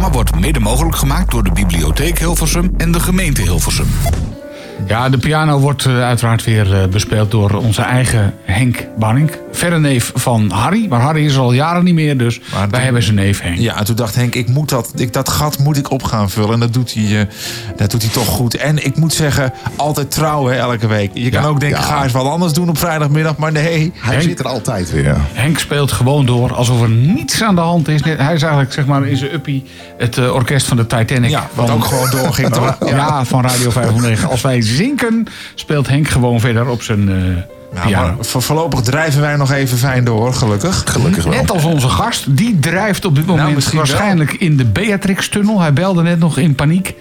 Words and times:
programma 0.00 0.30
wordt 0.30 0.46
mede 0.46 0.60
mogelijk 0.60 0.96
gemaakt 0.96 1.30
door 1.30 1.42
de 1.42 1.52
Bibliotheek 1.52 2.18
Hilversum 2.18 2.70
en 2.76 2.92
de 2.92 3.00
gemeente 3.00 3.42
Hilversum. 3.42 3.86
Ja, 4.86 5.08
de 5.08 5.18
piano 5.18 5.58
wordt 5.58 5.84
uh, 5.84 6.02
uiteraard 6.02 6.44
weer 6.44 6.66
uh, 6.66 6.86
bespeeld 6.86 7.30
door 7.30 7.50
onze 7.50 7.82
eigen 7.82 8.34
Henk 8.44 8.86
Banning. 8.98 9.30
Verre 9.52 9.78
neef 9.78 10.12
van 10.14 10.50
Harry. 10.50 10.86
Maar 10.88 11.00
Harry 11.00 11.24
is 11.24 11.36
al 11.36 11.52
jaren 11.52 11.84
niet 11.84 11.94
meer, 11.94 12.18
dus 12.18 12.40
maar 12.52 12.68
wij 12.70 12.80
hebben 12.80 13.02
zijn 13.02 13.14
neef 13.14 13.40
Henk. 13.40 13.58
Ja, 13.58 13.78
en 13.78 13.84
toen 13.84 13.96
dacht 13.96 14.14
Henk, 14.14 14.34
ik 14.34 14.48
moet 14.48 14.68
dat, 14.68 14.92
ik, 14.96 15.12
dat 15.12 15.28
gat 15.28 15.58
moet 15.58 15.76
ik 15.76 15.90
op 15.90 16.02
gaan 16.02 16.30
vullen. 16.30 16.52
En 16.52 16.60
dat 16.60 16.72
doet 16.72 16.94
hij, 16.94 17.02
uh, 17.02 17.20
dat 17.76 17.90
doet 17.90 18.02
hij 18.02 18.10
toch 18.10 18.26
goed. 18.26 18.56
En 18.56 18.84
ik 18.84 18.96
moet 18.96 19.12
zeggen, 19.12 19.52
altijd 19.76 20.10
trouw 20.10 20.46
hè, 20.46 20.56
elke 20.56 20.86
week. 20.86 21.10
Je 21.14 21.30
kan 21.30 21.42
ja, 21.42 21.48
ook 21.48 21.60
denken, 21.60 21.78
ja. 21.78 21.84
ga 21.84 22.02
eens 22.02 22.12
wat 22.12 22.26
anders 22.26 22.52
doen 22.52 22.68
op 22.68 22.78
vrijdagmiddag. 22.78 23.36
Maar 23.36 23.52
nee. 23.52 23.92
Hij 23.94 24.14
Henk, 24.14 24.22
zit 24.22 24.38
er 24.38 24.48
altijd 24.48 24.92
weer. 24.92 25.16
Henk 25.32 25.58
speelt 25.58 25.92
gewoon 25.92 26.26
door 26.26 26.54
alsof 26.54 26.82
er 26.82 26.90
niets 26.90 27.42
aan 27.42 27.54
de 27.54 27.60
hand 27.60 27.88
is. 27.88 28.04
Hij 28.04 28.34
is 28.34 28.42
eigenlijk 28.42 28.72
zeg 28.72 28.86
maar 28.86 29.06
in 29.06 29.16
zijn 29.16 29.34
uppie 29.34 29.64
het 29.98 30.30
orkest 30.30 30.66
van 30.66 30.76
de 30.76 30.86
Titanic. 30.86 31.30
Ja, 31.30 31.48
wat 31.54 31.66
van, 31.68 31.76
ook 31.76 31.84
gewoon 31.84 32.10
doorging. 32.10 32.56
ja. 32.56 32.76
ja, 32.86 33.24
van 33.24 33.42
Radio 33.42 33.70
509. 33.70 34.30
Als 34.30 34.40
wij 34.40 34.60
zinken, 34.70 35.26
speelt 35.54 35.88
Henk 35.88 36.08
gewoon 36.08 36.40
verder 36.40 36.68
op 36.68 36.82
zijn 36.82 37.08
uh, 37.08 37.36
nou, 37.74 37.90
maar 37.90 38.14
voorlopig 38.20 38.80
drijven 38.80 39.20
wij 39.20 39.36
nog 39.36 39.52
even 39.52 39.78
fijn 39.78 40.04
door, 40.04 40.34
gelukkig. 40.34 40.82
Gelukkig 40.86 41.24
wel. 41.24 41.32
Net 41.32 41.50
als 41.50 41.64
onze 41.64 41.88
gast, 41.88 42.36
die 42.36 42.58
drijft 42.58 43.04
op 43.04 43.14
dit 43.14 43.26
moment 43.26 43.64
nou, 43.64 43.76
waarschijnlijk 43.76 44.30
wel. 44.30 44.40
in 44.40 44.56
de 44.56 44.64
Beatrix-tunnel. 44.64 45.60
Hij 45.60 45.72
belde 45.72 46.02
net 46.02 46.18
nog 46.18 46.38
in 46.38 46.54
paniek 46.54 46.94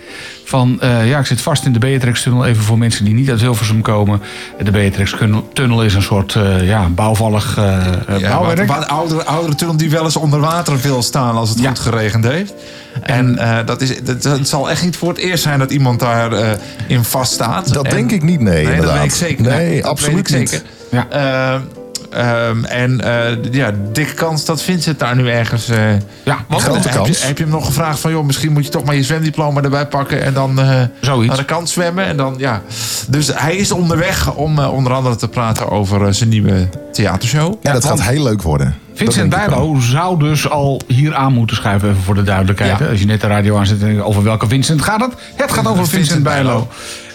van, 0.49 0.79
uh, 0.83 1.07
ja, 1.09 1.19
ik 1.19 1.25
zit 1.25 1.41
vast 1.41 1.65
in 1.65 1.71
de 1.71 1.79
Beatrix-tunnel. 1.79 2.45
Even 2.45 2.63
voor 2.63 2.77
mensen 2.77 3.05
die 3.05 3.13
niet 3.13 3.29
uit 3.29 3.39
Hilversum 3.39 3.81
komen. 3.81 4.21
De 4.63 4.71
Beatrix-tunnel 4.71 5.83
is 5.83 5.93
een 5.93 6.01
soort 6.01 6.35
uh, 6.35 6.67
ja, 6.67 6.89
bouwvallig 6.89 7.57
uh, 7.57 7.65
ja, 8.19 8.29
bouwwerk. 8.29 8.67
Wat, 8.67 8.77
wat 8.77 8.87
oudere, 8.87 9.23
oudere 9.23 9.55
tunnel 9.55 9.77
die 9.77 9.89
wel 9.89 10.03
eens 10.03 10.15
onder 10.15 10.39
water 10.39 10.77
wil 10.77 11.01
staan 11.01 11.35
als 11.35 11.49
het 11.49 11.59
ja. 11.59 11.67
goed 11.67 11.79
geregend 11.79 12.25
heeft. 12.25 12.53
En 13.01 13.35
uh, 13.35 13.57
dat 13.65 13.81
is, 13.81 14.03
dat, 14.03 14.23
het 14.23 14.47
zal 14.47 14.69
echt 14.69 14.83
niet 14.83 14.97
voor 14.97 15.09
het 15.09 15.17
eerst 15.17 15.43
zijn 15.43 15.59
dat 15.59 15.71
iemand 15.71 15.99
daar 15.99 16.33
uh, 16.33 16.49
in 16.87 17.03
vaststaat. 17.03 17.73
Dat 17.73 17.85
en, 17.85 17.91
denk 17.91 18.11
ik 18.11 18.23
niet, 18.23 18.39
nee. 18.39 18.53
nee 18.53 18.75
inderdaad. 18.75 18.85
dat 18.85 19.01
weet 19.01 19.11
ik 19.11 19.17
zeker. 19.17 19.43
Nee, 19.43 19.81
dat 19.81 19.91
absoluut 19.91 20.29
weet 20.29 20.41
ik 20.41 20.51
niet. 20.51 20.63
zeker. 20.89 21.07
Ja. 21.11 21.61
Um, 22.13 22.65
en 22.65 23.01
uh, 23.03 23.51
ja, 23.51 23.71
dikke 23.91 24.13
kans 24.13 24.45
dat 24.45 24.61
Vincent 24.61 24.99
daar 24.99 25.15
nu 25.15 25.29
ergens. 25.29 25.69
Uh, 25.69 25.77
ja, 26.23 26.45
wat 26.47 26.61
heb, 26.61 26.71
grote 26.71 26.87
heb, 26.87 26.97
kans. 26.97 27.21
je, 27.21 27.27
heb 27.27 27.37
je 27.37 27.43
hem 27.43 27.53
nog 27.53 27.65
gevraagd 27.65 27.99
van, 27.99 28.11
joh, 28.11 28.25
misschien 28.25 28.51
moet 28.51 28.65
je 28.65 28.71
toch 28.71 28.83
maar 28.83 28.95
je 28.95 29.03
zwemdiploma 29.03 29.61
erbij 29.61 29.87
pakken 29.87 30.23
en 30.23 30.33
dan 30.33 30.59
uh, 30.59 30.81
Zoiets. 31.01 31.27
naar 31.27 31.37
de 31.37 31.45
kant 31.45 31.69
zwemmen. 31.69 32.05
En 32.05 32.17
dan, 32.17 32.35
ja. 32.37 32.61
Dus 33.07 33.31
hij 33.33 33.55
is 33.55 33.71
onderweg 33.71 34.33
om 34.33 34.59
onder 34.59 34.93
andere 34.93 35.15
te 35.15 35.27
praten 35.27 35.69
over 35.69 36.13
zijn 36.13 36.29
nieuwe 36.29 36.69
theatershow. 36.91 37.55
Ja, 37.61 37.73
dat 37.73 37.85
gaat 37.85 38.01
heel 38.01 38.23
leuk 38.23 38.41
worden. 38.41 38.75
Vincent 38.93 39.29
Bijlo 39.29 39.79
zou 39.79 40.19
dus 40.19 40.49
al 40.49 40.81
hier 40.87 41.15
aan 41.15 41.33
moeten 41.33 41.55
schuiven, 41.55 41.89
even 41.89 42.01
voor 42.01 42.15
de 42.15 42.23
duidelijkheid. 42.23 42.79
Ja. 42.79 42.85
Als 42.85 42.99
je 42.99 43.05
net 43.05 43.21
de 43.21 43.27
radio 43.27 43.57
aanzet, 43.57 43.81
en 43.81 44.03
over 44.03 44.23
welke 44.23 44.47
Vincent 44.47 44.81
gaat 44.81 45.01
het? 45.01 45.13
Het 45.35 45.51
gaat 45.51 45.67
over 45.67 45.87
Vincent, 45.87 46.05
Vincent 46.05 46.23
Bijlo. 46.23 46.67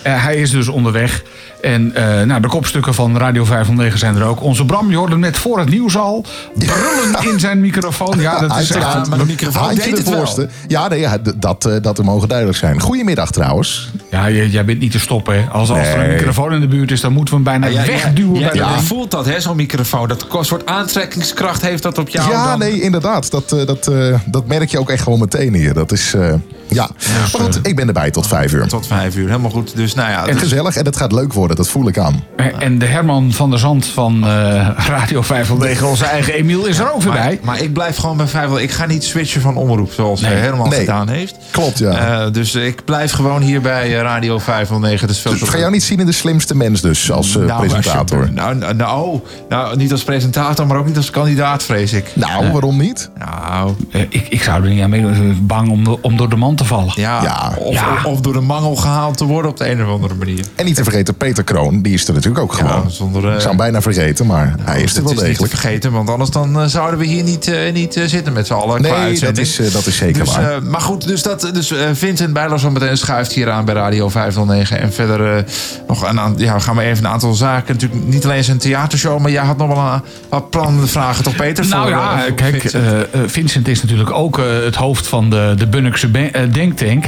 Uh, 0.06 0.24
hij 0.24 0.36
is 0.36 0.50
dus 0.50 0.68
onderweg. 0.68 1.22
En 1.64 1.92
uh, 1.96 2.22
nou, 2.22 2.40
de 2.40 2.48
kopstukken 2.48 2.94
van 2.94 3.18
Radio 3.18 3.44
509 3.44 3.98
zijn 3.98 4.16
er 4.16 4.24
ook. 4.24 4.42
Onze 4.42 4.64
Bram, 4.64 4.90
je 4.90 4.96
hoorde 4.96 5.12
hem 5.12 5.20
net 5.20 5.36
voor 5.36 5.58
het 5.58 5.68
nieuws 5.68 5.96
al. 5.96 6.24
Brullen 6.54 7.32
in 7.32 7.40
zijn 7.40 7.60
microfoon. 7.60 8.20
Ja, 8.20 8.40
dat 8.40 8.58
is 8.58 8.70
echt... 8.70 9.08
Maar 9.08 9.18
de 9.18 9.24
microfoon 9.24 9.74
deed 9.74 9.98
het 9.98 10.08
wel. 10.08 10.48
Ja, 10.66 10.88
nee, 10.88 11.00
ja 11.00 11.18
dat, 11.36 11.66
uh, 11.66 11.76
dat 11.82 11.98
er 11.98 12.04
mogen 12.04 12.28
duidelijk 12.28 12.58
zijn. 12.58 12.80
Goedemiddag 12.80 13.30
trouwens. 13.30 13.90
Ja, 14.10 14.30
jij 14.30 14.64
bent 14.64 14.78
niet 14.78 14.90
te 14.90 14.98
stoppen. 14.98 15.34
Hè. 15.34 15.48
Als, 15.50 15.70
als 15.70 15.88
er 15.88 15.98
een 15.98 16.14
microfoon 16.14 16.52
in 16.52 16.60
de 16.60 16.66
buurt 16.66 16.90
is, 16.90 17.00
dan 17.00 17.12
moeten 17.12 17.34
we 17.34 17.50
hem 17.50 17.60
bijna 17.60 17.80
ja, 17.80 17.86
wegduwen. 17.86 18.40
Ja, 18.40 18.48
bij 18.48 18.56
ja, 18.56 18.68
de 18.68 18.80
je 18.80 18.86
voelt 18.86 19.10
dat, 19.10 19.26
hè, 19.26 19.40
zo'n 19.40 19.56
microfoon. 19.56 20.08
Dat 20.08 20.26
soort 20.40 20.66
aantrekkingskracht 20.66 21.62
heeft 21.62 21.82
dat 21.82 21.98
op 21.98 22.08
jou. 22.08 22.30
Ja, 22.30 22.48
dan... 22.48 22.58
nee, 22.58 22.80
inderdaad. 22.80 23.30
Dat, 23.30 23.52
uh, 23.52 23.66
dat, 23.66 23.88
uh, 23.88 24.18
dat 24.26 24.46
merk 24.46 24.70
je 24.70 24.78
ook 24.78 24.90
echt 24.90 25.02
gewoon 25.02 25.18
meteen 25.18 25.54
hier. 25.54 25.74
Dat 25.74 25.92
is... 25.92 26.14
Uh, 26.14 26.34
ja, 26.68 26.90
maar 27.18 27.40
goed, 27.40 27.58
ik 27.62 27.76
ben 27.76 27.86
erbij 27.86 28.10
tot 28.10 28.26
vijf 28.26 28.52
uur. 28.52 28.66
Tot 28.66 28.86
vijf 28.86 29.16
uur, 29.16 29.26
helemaal 29.26 29.50
goed. 29.50 29.76
Dus 29.76 29.94
nou 29.94 30.10
ja, 30.10 30.26
en 30.26 30.32
dus... 30.32 30.42
gezellig 30.42 30.76
en 30.76 30.84
het 30.84 30.96
gaat 30.96 31.12
leuk 31.12 31.32
worden, 31.32 31.53
dat 31.56 31.68
voel 31.68 31.88
ik 31.88 31.98
aan. 31.98 32.24
En 32.58 32.78
de 32.78 32.86
Herman 32.86 33.32
van 33.32 33.50
der 33.50 33.58
Zand 33.58 33.86
van 33.86 34.24
uh, 34.24 34.68
Radio 34.76 35.22
509, 35.22 35.88
onze 35.88 36.04
eigen 36.04 36.32
Emiel, 36.32 36.66
is 36.66 36.78
er 36.78 36.92
ook 36.92 37.02
weer 37.02 37.12
maar, 37.12 37.22
bij. 37.22 37.40
Maar 37.42 37.62
ik 37.62 37.72
blijf 37.72 37.96
gewoon 37.96 38.16
bij 38.16 38.26
509. 38.26 38.74
Ik 38.74 38.80
ga 38.80 38.86
niet 38.86 39.04
switchen 39.04 39.40
van 39.40 39.56
omroep 39.56 39.92
zoals 39.92 40.20
nee, 40.20 40.34
Herman 40.34 40.68
nee. 40.68 40.78
gedaan 40.78 41.08
heeft. 41.08 41.36
Klopt, 41.50 41.78
ja. 41.78 42.24
Uh, 42.24 42.32
dus 42.32 42.54
ik 42.54 42.84
blijf 42.84 43.12
gewoon 43.12 43.42
hier 43.42 43.60
bij 43.60 43.90
Radio 43.90 44.38
509. 44.38 45.08
Dus, 45.08 45.22
dus 45.22 45.40
ik 45.40 45.48
ga 45.48 45.58
jou 45.58 45.70
niet 45.70 45.82
zien 45.82 46.00
in 46.00 46.06
de 46.06 46.12
slimste 46.12 46.56
mens 46.56 46.80
dus, 46.80 47.10
als 47.10 47.36
uh, 47.36 47.44
nou, 47.44 47.66
presentator. 47.66 48.18
Als 48.18 48.28
je, 48.28 48.34
nou, 48.34 48.54
nou, 48.54 48.74
nou, 48.74 49.20
nou, 49.48 49.76
niet 49.76 49.92
als 49.92 50.04
presentator, 50.04 50.66
maar 50.66 50.76
ook 50.76 50.86
niet 50.86 50.96
als 50.96 51.10
kandidaat, 51.10 51.62
vrees 51.62 51.92
ik. 51.92 52.10
Nou, 52.14 52.52
waarom 52.52 52.76
niet? 52.76 53.10
Nou, 53.18 53.74
ik, 54.08 54.28
ik 54.28 54.42
zou 54.42 54.64
er 54.64 54.70
niet 54.70 54.82
aan 54.82 54.90
meedoen. 54.90 55.38
Bang 55.46 55.70
om, 55.70 55.98
om 56.00 56.16
door 56.16 56.28
de 56.28 56.36
man 56.36 56.54
te 56.54 56.64
vallen. 56.64 56.92
Ja, 56.96 57.22
ja. 57.22 57.52
Of, 57.58 57.74
ja. 57.74 57.98
of, 58.04 58.20
door 58.20 58.32
de 58.32 58.40
mangel 58.40 58.76
gehaald 58.76 59.16
te 59.16 59.24
worden 59.24 59.50
op 59.50 59.56
de 59.56 59.70
een 59.70 59.84
of 59.84 59.88
andere 59.88 60.14
manier. 60.14 60.44
En 60.54 60.64
niet 60.64 60.74
te 60.74 60.82
vergeten, 60.82 61.14
Peter 61.14 61.43
Kroon, 61.44 61.82
die 61.82 61.94
is 61.94 62.08
er 62.08 62.14
natuurlijk 62.14 62.42
ook 62.42 62.52
gewoon. 62.52 62.82
Ja, 62.84 62.88
zonder, 62.88 63.24
uh, 63.24 63.32
ik 63.32 63.36
zou 63.36 63.48
hem 63.48 63.56
bijna 63.56 63.82
vergeten, 63.82 64.26
maar 64.26 64.54
nou, 64.56 64.70
hij 64.70 64.82
is 64.82 64.96
er 64.96 65.02
wel 65.02 65.12
is 65.12 65.18
degelijk. 65.18 65.52
Vergeten, 65.52 65.92
want 65.92 66.10
anders 66.10 66.30
dan 66.30 66.60
uh, 66.60 66.64
zouden 66.66 66.98
we 66.98 67.06
hier 67.06 67.22
niet, 67.22 67.48
uh, 67.48 67.72
niet 67.72 68.00
zitten 68.06 68.32
met 68.32 68.46
z'n 68.46 68.52
allen. 68.52 68.82
Nee, 68.82 69.20
dat 69.20 69.38
is, 69.38 69.56
dat 69.72 69.86
is 69.86 69.96
zeker 69.96 70.24
dus, 70.24 70.36
waar. 70.36 70.62
maar 70.62 70.80
goed, 70.80 71.06
dus, 71.06 71.22
dat, 71.22 71.50
dus 71.52 71.72
Vincent 71.92 72.32
Bijlo 72.32 72.56
zo 72.56 72.70
meteen 72.70 72.96
schuift 72.96 73.32
hier 73.32 73.50
aan 73.50 73.64
bij 73.64 73.74
Radio 73.74 74.08
509. 74.08 74.80
En 74.80 74.92
verder 74.92 75.44
nog 75.88 76.08
een, 76.08 76.34
ja, 76.36 76.58
gaan 76.58 76.76
we 76.76 76.82
even 76.82 77.04
een 77.04 77.10
aantal 77.10 77.34
zaken. 77.34 77.74
Natuurlijk 77.74 78.04
niet 78.04 78.24
alleen 78.24 78.44
zijn 78.44 78.58
theatershow, 78.58 79.20
maar 79.20 79.30
jij 79.30 79.44
had 79.44 79.56
nog 79.56 79.68
wel 79.68 79.78
een, 79.78 80.02
wat 80.28 80.50
plannen 80.50 80.88
vragen, 80.88 81.24
toch 81.24 81.36
Peter? 81.36 81.66
Nou 81.66 81.82
voor, 81.82 81.90
ja, 81.90 82.22
voor 82.22 82.32
kijk, 82.32 82.60
Vincent. 82.60 83.08
Vincent 83.26 83.68
is 83.68 83.82
natuurlijk 83.82 84.10
ook 84.10 84.40
het 84.64 84.74
hoofd 84.74 85.06
van 85.06 85.30
de, 85.30 85.54
de 85.56 85.66
Bunnikse 85.66 86.10
Denktank. 86.50 87.04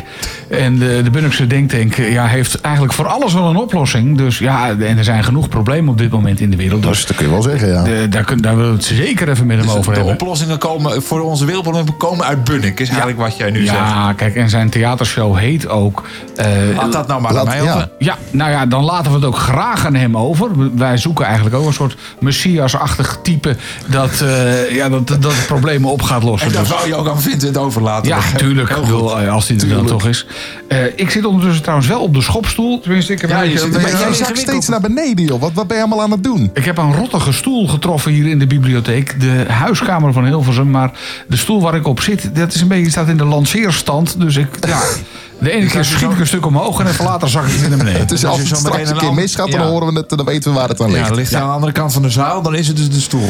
En 0.50 0.78
de, 0.78 1.00
de 1.04 1.10
Bunnikse 1.10 1.46
Denktank 1.46 1.94
ja, 1.94 2.26
heeft 2.26 2.60
eigenlijk 2.60 2.94
voor 2.94 3.06
alles 3.06 3.34
wel 3.34 3.50
een 3.50 3.56
oplossing. 3.56 4.16
Dus 4.16 4.38
ja, 4.38 4.70
en 4.70 4.98
er 4.98 5.04
zijn 5.04 5.24
genoeg 5.24 5.48
problemen 5.48 5.90
op 5.90 5.98
dit 5.98 6.10
moment 6.10 6.40
in 6.40 6.50
de 6.50 6.56
wereld. 6.56 6.82
Dus 6.82 7.06
dat 7.06 7.16
kun 7.16 7.26
je 7.26 7.32
wel 7.32 7.42
zeggen, 7.42 7.68
ja. 7.68 7.82
De, 7.82 8.06
daar, 8.08 8.24
kun, 8.24 8.40
daar 8.40 8.56
willen 8.56 8.70
we 8.70 8.76
het 8.76 8.84
zeker 8.84 9.28
even 9.28 9.46
met 9.46 9.56
hem 9.56 9.66
dus 9.66 9.76
over 9.76 9.92
de 9.92 9.98
hebben. 9.98 10.16
De 10.18 10.24
oplossingen 10.24 10.58
komen 10.58 11.02
voor 11.02 11.20
onze 11.20 11.44
wereldproblemen 11.44 11.96
komen 11.96 12.26
uit 12.26 12.44
Bunnik, 12.44 12.80
is 12.80 12.88
eigenlijk 12.88 13.18
wat 13.18 13.36
jij 13.36 13.50
nu 13.50 13.64
ja, 13.64 13.72
zegt. 13.72 13.78
Ja, 13.78 14.12
kijk, 14.12 14.34
en 14.34 14.50
zijn 14.50 14.70
theatershow 14.70 15.36
heet 15.36 15.68
ook... 15.68 16.02
Uh, 16.36 16.76
Laat 16.76 16.92
dat 16.92 17.06
nou 17.06 17.20
maar 17.20 17.32
laat, 17.32 17.46
aan 17.46 17.56
mij 17.56 17.64
ja. 17.64 17.74
over. 17.74 17.88
Ja, 17.98 18.16
nou 18.30 18.50
ja, 18.50 18.66
dan 18.66 18.84
laten 18.84 19.10
we 19.10 19.16
het 19.16 19.26
ook 19.26 19.38
graag 19.38 19.86
aan 19.86 19.94
hem 19.94 20.16
over. 20.16 20.76
Wij 20.76 20.96
zoeken 20.96 21.24
eigenlijk 21.24 21.56
ook 21.56 21.66
een 21.66 21.72
soort 21.72 21.96
Messias-achtig 22.20 23.18
type... 23.22 23.56
dat, 23.86 24.20
uh, 24.22 24.74
ja, 24.74 24.88
dat, 24.88 25.16
dat 25.20 25.34
problemen 25.46 25.90
op 25.90 26.02
gaat 26.02 26.22
lossen. 26.22 26.48
En 26.48 26.54
dat 26.54 26.66
dus. 26.66 26.76
zou 26.76 26.88
je 26.88 26.94
ook 26.94 27.08
aan 27.08 27.20
Vincent 27.20 27.56
overlaten. 27.56 28.08
Ja, 28.08 28.18
tuurlijk. 28.36 28.74
Bedoel, 28.80 29.18
als 29.18 29.48
hij 29.48 29.56
er 29.56 29.68
dan 29.68 29.86
toch 29.86 30.06
is. 30.06 30.26
Uh, 30.68 30.84
ik 30.96 31.10
zit 31.10 31.24
ondertussen 31.24 31.62
trouwens 31.62 31.88
wel 31.88 32.00
op 32.00 32.14
de 32.14 32.22
schopstoel. 32.22 32.80
Tenminste, 32.80 33.12
ik 33.12 33.20
heb 33.20 33.30
ja, 33.30 33.42
een 33.42 33.50
je 33.50 33.58
zit, 33.58 33.72
maar 33.72 33.90
jij 33.90 34.14
zakt 34.14 34.38
steeds 34.38 34.68
naar 34.68 34.80
beneden, 34.80 35.24
joh. 35.24 35.40
Wat, 35.40 35.52
wat 35.52 35.66
ben 35.66 35.76
je 35.76 35.82
allemaal 35.82 36.02
aan 36.02 36.10
het 36.10 36.24
doen? 36.24 36.50
Ik 36.54 36.64
heb 36.64 36.78
een 36.78 36.94
rottige 36.94 37.32
stoel 37.32 37.68
getroffen 37.68 38.12
hier 38.12 38.26
in 38.26 38.38
de 38.38 38.46
bibliotheek. 38.46 39.20
De 39.20 39.44
huiskamer 39.48 40.12
van 40.12 40.24
Hilversum. 40.24 40.70
Maar 40.70 40.90
de 41.28 41.36
stoel 41.36 41.60
waar 41.60 41.74
ik 41.74 41.86
op 41.86 42.00
zit, 42.00 42.30
dat 42.34 42.54
is 42.54 42.60
een 42.60 42.68
beetje, 42.68 42.90
staat 42.90 43.08
in 43.08 43.16
de 43.16 43.24
lanceerstand. 43.24 44.20
Dus 44.20 44.36
ik, 44.36 44.48
ja... 44.66 44.80
De 45.38 45.50
ene 45.50 45.66
keer 45.66 45.84
schiet 45.84 46.10
ik 46.10 46.18
een 46.18 46.26
stuk 46.26 46.46
omhoog 46.46 46.80
en 46.80 46.86
even 46.86 47.04
later 47.04 47.28
zak 47.28 47.46
ik 47.46 47.60
weer 47.60 47.68
naar 47.68 47.78
beneden. 47.78 48.00
Het 48.06 48.10
is 48.10 48.24
als 48.24 48.38
het 48.38 48.56
straks 48.56 48.90
een 48.90 48.96
keer 48.96 49.14
misgaat, 49.14 49.50
dan 49.50 49.60
horen 49.60 49.92
we 49.92 49.98
het 49.98 50.10
en 50.10 50.16
dan 50.16 50.26
weten 50.26 50.52
we 50.52 50.58
waar 50.58 50.68
het 50.68 50.80
aan 50.80 50.90
ligt. 50.90 51.08
Ja, 51.08 51.14
ligt 51.14 51.30
ja. 51.30 51.40
aan 51.40 51.46
de 51.46 51.52
andere 51.52 51.72
kant 51.72 51.92
van 51.92 52.02
de 52.02 52.10
zaal, 52.10 52.42
dan 52.42 52.54
is 52.54 52.68
het 52.68 52.76
dus 52.76 52.90
de 52.90 53.00
stoel. 53.00 53.28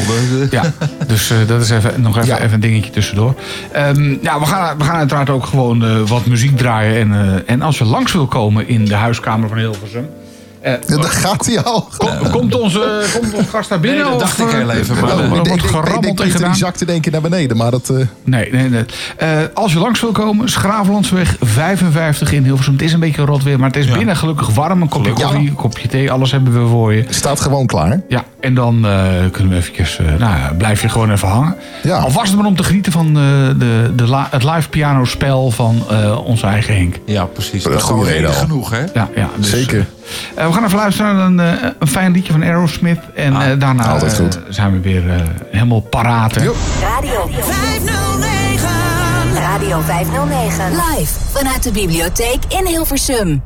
Ja, 0.51 0.73
dus 1.07 1.31
uh, 1.31 1.37
dat 1.47 1.61
is 1.61 1.69
even, 1.69 2.01
nog 2.01 2.17
even, 2.17 2.27
ja. 2.27 2.39
even 2.39 2.53
een 2.53 2.59
dingetje 2.59 2.91
tussendoor. 2.91 3.35
Um, 3.75 4.19
ja, 4.21 4.39
we 4.39 4.45
gaan, 4.45 4.77
we 4.77 4.83
gaan 4.83 4.95
uiteraard 4.95 5.29
ook 5.29 5.45
gewoon 5.45 5.83
uh, 5.83 6.07
wat 6.07 6.25
muziek 6.25 6.57
draaien. 6.57 6.99
En, 6.99 7.11
uh, 7.11 7.33
en 7.45 7.61
als 7.61 7.77
je 7.77 7.85
langs 7.85 8.11
wil 8.11 8.27
komen 8.27 8.67
in 8.67 8.85
de 8.85 8.95
huiskamer 8.95 9.49
van 9.49 9.57
Hilversum... 9.57 10.09
Uh, 10.67 10.73
ja, 10.87 10.95
daar 11.01 11.11
gaat 11.11 11.45
hij 11.45 11.63
al. 11.63 11.89
Kom, 11.97 12.29
komt, 12.31 12.55
onze, 12.55 13.05
komt 13.19 13.33
onze 13.33 13.49
gast 13.49 13.69
naar 13.69 13.79
binnen? 13.79 14.01
Nee, 14.01 14.09
dat 14.09 14.19
dacht 14.19 14.41
of, 14.41 14.51
ik 14.51 14.57
heel 14.57 14.71
even. 14.71 14.99
Maar, 14.99 15.17
uh, 15.17 15.23
uh, 15.23 15.29
wordt 15.29 15.63
gerammeld 15.63 16.19
en 16.19 16.29
gedaan. 16.29 16.49
Die 16.49 16.59
zakte 16.59 16.85
denk 16.85 17.05
ik 17.05 17.11
naar 17.11 17.21
beneden, 17.21 17.57
maar 17.57 17.71
dat... 17.71 17.89
Uh... 17.91 18.05
Nee, 18.23 18.51
nee, 18.51 18.69
nee. 18.69 18.85
Uh, 19.23 19.29
als 19.53 19.73
je 19.73 19.79
langs 19.79 20.01
wil 20.01 20.11
komen, 20.11 20.49
Schravenlandsweg 20.49 21.35
55 21.41 22.31
in 22.31 22.43
Hilversum. 22.43 22.73
Het 22.73 22.81
is 22.81 22.93
een 22.93 22.99
beetje 22.99 23.25
rot 23.25 23.43
weer, 23.43 23.59
maar 23.59 23.67
het 23.67 23.77
is 23.77 23.85
ja. 23.85 23.97
binnen 23.97 24.15
gelukkig 24.15 24.47
warm. 24.47 24.81
Een 24.81 24.87
kopje 24.87 25.13
koffie, 25.13 25.41
ja. 25.41 25.49
een 25.49 25.55
kopje 25.55 25.87
thee, 25.87 26.11
alles 26.11 26.31
hebben 26.31 26.63
we 26.63 26.69
voor 26.69 26.93
je. 26.93 27.05
Staat 27.09 27.39
gewoon 27.39 27.65
klaar. 27.65 28.01
Ja, 28.07 28.23
en 28.39 28.53
dan 28.53 28.85
uh, 28.85 29.01
kunnen 29.31 29.49
we 29.49 29.55
eventjes... 29.55 29.99
nou, 30.17 30.53
blijf 30.57 30.81
je 30.81 30.89
gewoon 30.89 31.11
even 31.11 31.27
hangen. 31.27 31.55
Ja. 31.83 31.97
Alvast 31.97 32.35
maar 32.35 32.45
om 32.45 32.55
te 32.55 32.63
genieten 32.63 32.91
van 32.91 33.13
de, 33.13 33.55
de, 33.57 33.91
de 33.95 34.07
la, 34.07 34.27
het 34.31 34.43
live 34.43 34.69
pianospel 34.69 35.51
van 35.51 35.83
onze 36.25 36.45
eigen 36.45 36.75
Henk. 36.75 36.95
Ja, 37.05 37.25
precies. 37.25 37.63
Dat, 37.63 37.71
dat 37.71 38.01
is 38.01 38.07
reden 38.07 38.33
genoeg, 38.33 38.69
hè? 38.69 38.83
Ja, 38.93 39.09
ja 39.15 39.29
dus, 39.35 39.49
Zeker. 39.49 39.87
Uh, 40.37 40.47
we 40.47 40.53
gaan 40.53 40.63
even 40.63 40.77
luisteren 40.77 41.15
naar 41.15 41.47
een, 41.47 41.61
uh, 41.61 41.69
een 41.79 41.87
fijn 41.87 42.11
liedje 42.11 42.31
van 42.31 42.43
Aerosmith. 42.43 42.99
En 43.15 43.35
ah, 43.35 43.47
uh, 43.47 43.59
daarna 43.59 43.99
zijn 44.49 44.71
we 44.71 44.79
weer 44.79 45.03
helemaal 45.51 45.81
paraat. 45.81 46.35
Radio 46.35 47.29
509. 47.31 48.69
Radio 49.33 49.79
509. 49.81 50.71
Live 50.71 51.13
vanuit 51.31 51.63
de 51.63 51.71
bibliotheek 51.71 52.39
in 52.47 52.65
Hilversum. 52.65 53.41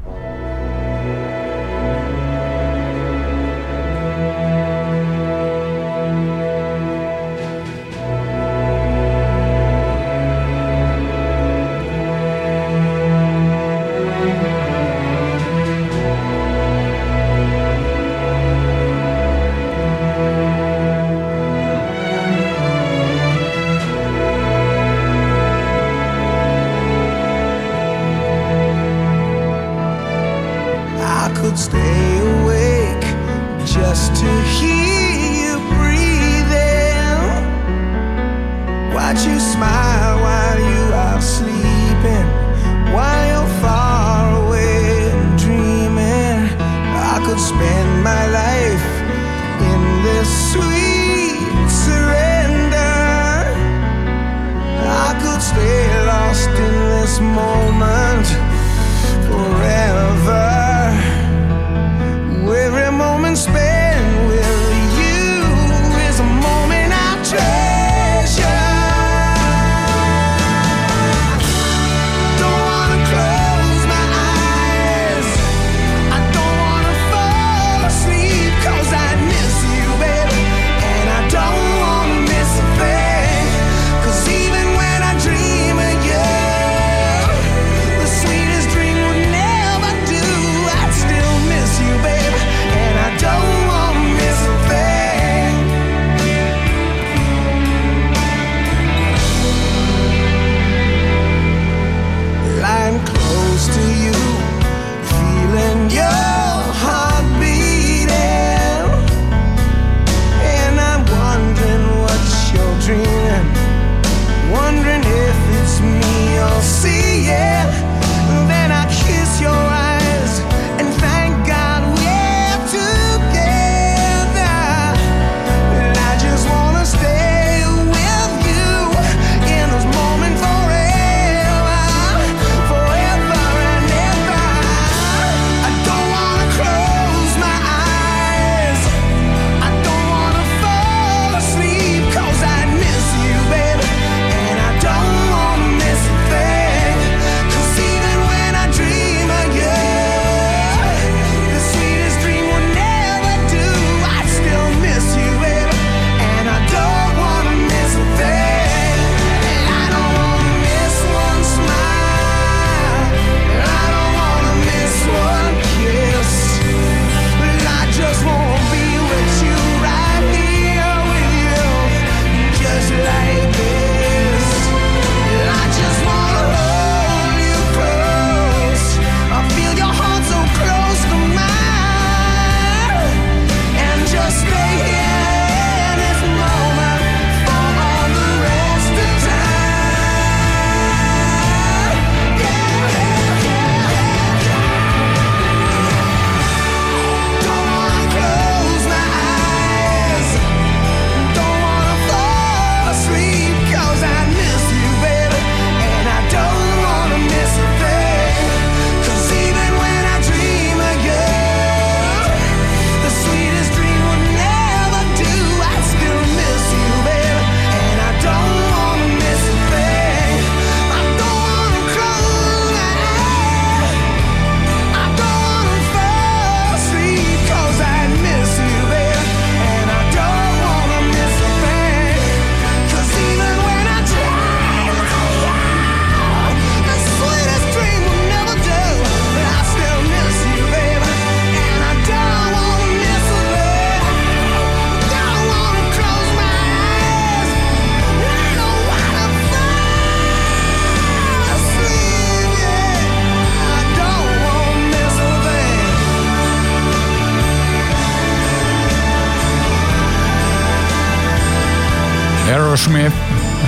Aerosmith. 262.88 263.11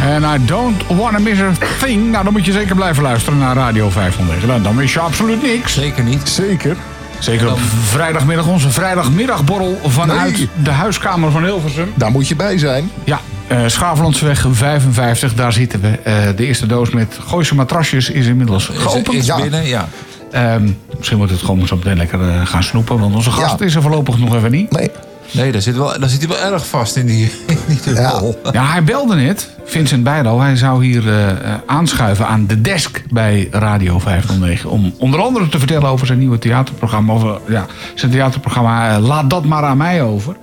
En 0.03 0.23
I 0.23 0.45
don't 0.45 0.83
wanna 0.87 1.19
miss 1.19 1.39
a 1.41 1.51
thing. 1.79 2.11
Nou, 2.11 2.23
dan 2.23 2.33
moet 2.33 2.45
je 2.45 2.51
zeker 2.51 2.75
blijven 2.75 3.03
luisteren 3.03 3.39
naar 3.39 3.55
Radio 3.55 3.89
509. 3.89 4.47
Dan, 4.47 4.63
dan 4.63 4.75
mis 4.75 4.93
je 4.93 4.99
absoluut 4.99 5.41
niks. 5.41 5.73
Zeker 5.73 6.03
niet. 6.03 6.29
Zeker. 6.29 6.75
Zeker 7.19 7.51
op 7.51 7.59
vrijdagmiddag, 7.83 8.47
onze 8.47 8.69
vrijdagmiddagborrel 8.69 9.79
vanuit 9.85 10.37
Nee. 10.37 10.49
de 10.63 10.69
huiskamer 10.71 11.31
van 11.31 11.43
Hilversum. 11.43 11.91
Daar 11.95 12.11
moet 12.11 12.27
je 12.27 12.35
bij 12.35 12.57
zijn. 12.57 12.89
Ja, 13.03 13.19
eh 13.47 13.57
Schavelandsweg 13.67 14.45
55, 14.51 15.33
daar 15.33 15.53
zitten 15.53 15.81
we. 15.81 15.87
Eh, 16.03 16.15
de 16.35 16.45
eerste 16.45 16.65
doos 16.65 16.89
met 16.89 17.19
Gooise 17.27 17.55
matrasjes 17.55 18.09
is 18.09 18.25
inmiddels 18.25 18.69
Is, 18.69 18.77
geopend. 18.77 19.13
is 19.13 19.25
Ja. 19.25 19.41
binnen, 19.41 19.67
ja. 19.67 19.87
Ehm, 20.31 20.69
misschien 20.97 21.17
moet 21.17 21.29
het 21.29 21.39
gewoon 21.39 21.67
zo 21.67 21.75
meteen 21.75 21.97
lekker 21.97 22.21
eh, 22.29 22.45
gaan 22.45 22.63
snoepen, 22.63 22.99
want 22.99 23.15
onze 23.15 23.31
gast 23.31 23.59
Ja. 23.59 23.65
is 23.65 23.75
er 23.75 23.81
voorlopig 23.81 24.17
nog 24.17 24.35
even 24.35 24.51
niet. 24.51 24.71
Nee. 24.71 24.89
Nee, 25.33 25.51
daar 25.51 25.61
zit, 25.61 25.75
wel, 25.75 25.99
daar 25.99 26.09
zit 26.09 26.19
hij 26.19 26.37
wel 26.37 26.51
erg 26.53 26.67
vast 26.67 26.95
in 26.95 27.05
die, 27.05 27.31
in 27.47 27.57
die 27.83 27.93
Ja. 27.93 28.09
rol. 28.09 28.41
Ja, 28.51 28.65
hij 28.71 28.83
belde 28.83 29.15
net, 29.15 29.49
Vincent 29.65 30.03
Bijlo. 30.03 30.39
Hij 30.39 30.55
zou 30.55 30.85
hier 30.85 31.07
eh, 31.07 31.29
eh, 31.29 31.37
aanschuiven 31.65 32.27
aan 32.27 32.47
de 32.47 32.61
desk 32.61 33.03
bij 33.09 33.47
Radio 33.51 33.99
509. 33.99 34.69
Om 34.69 34.93
onder 34.97 35.21
andere 35.21 35.49
te 35.49 35.59
vertellen 35.59 35.89
over 35.89 36.07
zijn 36.07 36.19
nieuwe 36.19 36.39
theaterprogramma. 36.39 37.13
Of, 37.13 37.23
eh, 37.23 37.29
ja, 37.47 37.65
zijn 37.95 38.11
theaterprogramma 38.11 38.99
Laat 38.99 39.29
dat 39.29 39.45
maar 39.45 39.63
aan 39.63 39.77
mij 39.77 40.01
over. 40.03 40.35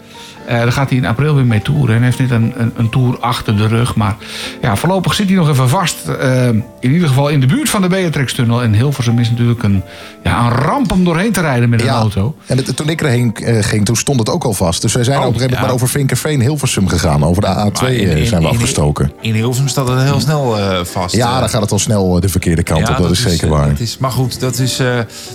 Eh, 0.50 0.56
daar 0.58 0.72
gaat 0.72 0.88
hij 0.88 0.98
in 0.98 1.06
april 1.06 1.34
weer 1.34 1.44
mee 1.46 1.62
toeren. 1.62 1.96
En 1.96 2.02
heeft 2.02 2.18
net 2.18 2.30
een, 2.30 2.52
een, 2.56 2.72
een 2.76 2.88
tour 2.90 3.18
achter 3.20 3.56
de 3.56 3.66
rug. 3.66 3.94
Maar 3.94 4.16
ja, 4.62 4.76
voorlopig 4.76 5.14
zit 5.14 5.26
hij 5.28 5.36
nog 5.36 5.48
even 5.48 5.68
vast. 5.68 5.96
eh, 6.20 6.46
in 6.80 6.92
ieder 6.92 7.08
geval 7.08 7.28
in 7.28 7.40
de 7.40 7.46
buurt 7.46 7.68
van 7.70 7.82
de 7.82 7.88
Beatrix-tunnel. 7.88 8.62
En 8.62 8.74
Hilversum 8.74 9.18
is 9.18 9.30
natuurlijk 9.30 9.62
een, 9.62 9.82
ja, 10.22 10.44
een 10.44 10.50
ramp 10.52 10.92
om 10.92 11.04
doorheen 11.04 11.32
te 11.32 11.40
rijden 11.40 11.68
met 11.68 11.80
een 11.80 11.86
Ja. 11.86 11.92
auto. 11.94 12.34
En 12.46 12.56
het- 12.56 12.76
toen 12.76 12.88
ik 12.88 13.00
erheen 13.02 13.34
eh, 13.36 13.62
ging, 13.64 13.84
toen 13.84 13.96
stond 13.96 14.18
het 14.18 14.28
ook 14.30 14.44
al 14.44 14.52
vast. 14.52 14.82
Dus 14.82 14.92
wij 14.94 15.04
zijn 15.04 15.18
Oh, 15.18 15.22
op 15.26 15.28
een 15.28 15.34
gegeven 15.40 15.56
moment 15.60 15.70
ja. 15.72 15.76
maar 15.78 15.88
over 15.88 15.98
Vinkerveen 16.00 16.40
Hilversum 16.40 16.88
gegaan. 16.88 17.24
Over 17.24 17.42
de 17.42 17.48
A2 17.48 17.80
Maar 17.82 17.92
in- 17.92 18.08
eh, 18.08 18.16
in- 18.16 18.26
zijn 18.26 18.42
we 18.42 18.48
in- 18.48 18.54
afgestoken. 18.54 19.12
In 19.20 19.34
Hilversum 19.34 19.68
staat 19.68 19.88
het 19.88 20.02
heel 20.02 20.20
snel 20.20 20.58
eh, 20.58 20.84
vast. 20.84 21.14
Ja, 21.14 21.40
dan 21.40 21.48
gaat 21.48 21.60
het 21.62 21.72
al 21.72 21.78
snel 21.78 22.20
de 22.20 22.28
verkeerde 22.28 22.62
kant 22.62 22.86
Ja, 22.88 22.96
op. 22.96 23.02
Dat, 23.02 23.10
is 23.10 23.22
zeker 23.22 23.48
waar. 23.48 23.68
dat 23.68 23.80
is, 23.80 23.98
maar 23.98 24.10
goed, 24.10 24.40
dat 24.40 24.58
is, 24.58 24.82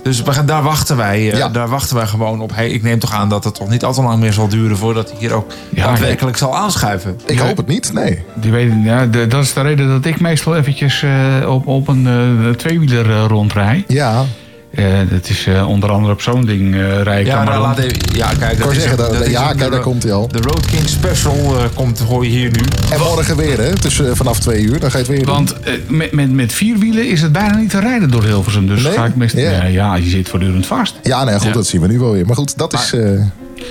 dus 0.03 0.21
we 0.21 0.31
gaan, 0.33 0.45
daar 0.45 0.63
wachten 0.63 0.97
wij. 0.97 1.33
Daar 1.51 1.67
wachten 1.69 1.95
wij 1.95 2.07
gewoon 2.07 2.41
op. 2.41 2.55
Hey, 2.55 2.69
ik 2.69 2.83
neem 2.83 2.99
toch 2.99 3.13
aan 3.13 3.29
dat 3.29 3.43
het 3.43 3.55
toch 3.55 3.69
niet 3.69 3.83
al 3.83 3.93
te 3.93 4.01
lang 4.01 4.19
meer 4.19 4.33
zal 4.33 4.47
duren 4.47 4.77
voordat 4.77 5.04
hij 5.09 5.19
hier 5.19 5.33
ook 5.33 5.51
Ja, 5.69 5.85
daadwerkelijk 5.85 6.37
zal 6.37 6.55
aanschuiven. 6.57 7.19
Ik 7.25 7.39
hoop 7.39 7.57
het 7.57 7.67
niet, 7.67 7.93
nee. 7.93 8.23
Die 8.35 8.51
weten, 8.51 8.81
ja, 8.83 9.05
de- 9.05 9.27
dat 9.27 9.43
is 9.43 9.53
de 9.53 9.61
reden 9.61 9.87
dat 9.87 10.05
ik 10.05 10.19
meestal 10.19 10.55
eventjes 10.55 11.03
eh, 11.03 11.49
op, 11.49 11.67
op 11.67 11.87
een 11.87 12.07
eh, 12.07 12.49
tweewieler 12.49 13.09
eh, 13.09 13.25
rondrij. 13.27 13.83
Ja, 13.87 14.23
Eh, 14.75 14.85
dat 15.09 15.29
is 15.29 15.45
eh, 15.47 15.69
onder 15.69 15.89
andere 15.91 16.13
op 16.13 16.21
zo'n 16.21 16.45
ding 16.45 16.75
eh 16.75 17.01
rij 17.01 17.19
ik 17.21 17.25
Ja, 17.27 17.35
maar 17.35 17.45
nou, 17.45 17.61
laat 17.61 17.77
even, 17.77 17.97
ja, 18.15 18.31
kijk, 18.39 18.57
dat 18.59 18.71
is 18.71 18.77
zeggen, 18.79 18.97
dat- 18.97 19.27
ja, 19.29 19.45
kijk, 19.47 19.57
de- 19.59 19.69
daar 19.69 19.79
komt 19.79 20.03
hij 20.03 20.11
al. 20.13 20.27
De 20.27 20.37
Road 20.41 20.65
King 20.65 20.87
Special 20.89 21.57
eh, 21.57 21.63
komt, 21.73 21.99
hoor 21.99 22.23
je 22.23 22.29
hier 22.29 22.51
nu. 22.51 22.59
en 22.91 22.99
morgen 22.99 23.35
weer, 23.37 23.57
hè? 23.57 23.73
Tussen, 23.73 24.15
vanaf 24.17 24.39
twee 24.39 24.61
uur, 24.63 24.79
dan 24.79 24.91
ga 24.91 24.97
je 24.97 25.03
het 25.03 25.13
weer. 25.15 25.25
Want 25.25 25.55
met, 25.87 26.11
met, 26.11 26.31
met 26.31 26.53
vier 26.53 26.77
wielen 26.77 27.09
is 27.09 27.21
het 27.21 27.31
bijna 27.31 27.55
niet 27.57 27.69
te 27.69 27.79
rijden 27.79 28.11
door 28.11 28.23
Hilversum. 28.23 28.67
Dus 28.67 28.83
Nee? 28.83 28.93
ga 28.93 29.05
ik 29.05 29.15
meestal, 29.15 29.41
Ja. 29.41 29.95
je 29.95 30.09
zit 30.09 30.29
voortdurend 30.29 30.65
vast. 30.65 30.95
Ja, 31.03 31.23
nee, 31.23 31.33
goed, 31.35 31.43
Ja. 31.47 31.51
dat 31.53 31.67
zien 31.67 31.81
we 31.81 31.87
nu 31.87 31.99
wel 31.99 32.11
weer. 32.11 32.25
Maar 32.25 32.35
goed, 32.35 32.57
dat 32.57 32.73
is... 32.73 32.93
eh, 32.93 33.09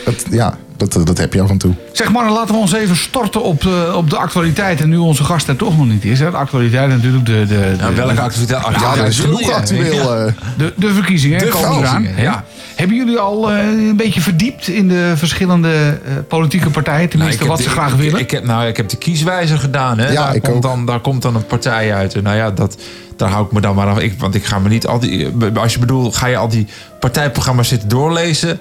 dat, 0.04 0.24
ja, 0.30 0.58
dat, 0.76 1.06
dat 1.06 1.18
heb 1.18 1.32
je 1.32 1.40
af 1.40 1.50
en 1.50 1.58
toe. 1.58 1.74
Zeg 1.92 2.12
maar, 2.12 2.30
laten 2.30 2.54
we 2.54 2.60
ons 2.60 2.72
even 2.72 2.96
storten 2.96 3.42
op, 3.42 3.60
de 3.60 3.92
op 3.96 4.10
de 4.10 4.16
actualiteit. 4.16 4.80
En 4.80 4.88
nu 4.88 4.96
onze 4.96 5.24
gast 5.24 5.48
er 5.48 5.56
toch 5.56 5.76
nog 5.76 5.86
niet 5.86 6.04
is. 6.04 6.20
Hè. 6.20 6.30
De 6.30 6.36
actualiteit 6.36 6.88
natuurlijk 6.88 7.26
de, 7.26 7.44
de, 7.48 7.74
Nou, 7.78 7.90
de, 7.94 8.00
welke 8.00 8.14
de, 8.14 8.20
activiteit? 8.20 8.60
Ja, 8.62 8.66
activiteit 8.68 8.98
er 8.98 9.06
is 9.06 9.20
genoeg 9.20 9.50
actueel. 9.52 9.94
Ja. 10.18 10.24
eh. 10.26 10.32
de, 10.58 10.72
de 10.76 10.92
verkiezingen 10.94 11.38
De 11.38 11.48
komen 11.48 11.78
eraan. 11.78 12.06
ja. 12.16 12.44
Hebben 12.74 12.96
jullie 12.96 13.18
al 13.18 13.50
eh, 13.52 13.58
een 13.66 13.96
beetje 13.96 14.20
verdiept 14.20 14.68
in 14.68 14.88
de 14.88 15.12
verschillende 15.16 15.68
eh, 16.04 16.12
politieke 16.28 16.70
partijen? 16.70 16.98
Nou, 16.98 17.10
Tenminste, 17.10 17.34
ik 17.42 17.48
heb 17.48 17.56
wat 17.56 17.62
ze 17.66 17.70
graag 17.70 17.92
ik- 17.92 17.98
willen? 17.98 18.20
Ik, 18.20 18.30
heb, 18.30 18.44
nou, 18.44 18.66
ik 18.66 18.76
heb 18.76 18.88
de 18.88 18.96
kieswijzer 18.96 19.58
gedaan. 19.58 19.98
Hè. 19.98 20.08
Ja, 20.12 20.24
daar, 20.26 20.34
ik 20.34 20.42
komt 20.42 20.56
ook. 20.56 20.62
dan, 20.62 20.86
daar 20.86 21.00
komt 21.00 21.22
dan 21.22 21.34
een 21.36 21.46
partij 21.46 21.94
uit. 21.94 22.14
En 22.14 22.22
nou 22.22 22.36
ja, 22.36 22.50
dat, 22.50 22.76
daar 23.16 23.28
hou 23.30 23.46
ik 23.46 23.52
me 23.52 23.60
dan 23.60 23.74
maar 23.74 23.86
af. 23.86 23.98
Ik, 23.98 24.14
want 24.18 24.34
ik 24.34 24.44
ga 24.44 24.58
me 24.58 24.68
niet 24.68 24.86
al 24.86 24.98
die. 24.98 25.28
Als 25.54 25.72
je 25.72 25.78
bedoelt, 25.78 26.16
ga 26.16 26.26
je 26.26 26.36
al 26.36 26.48
die 26.48 26.66
partijprogramma's 27.00 27.68
zitten 27.68 27.88
doorlezen. 27.88 28.60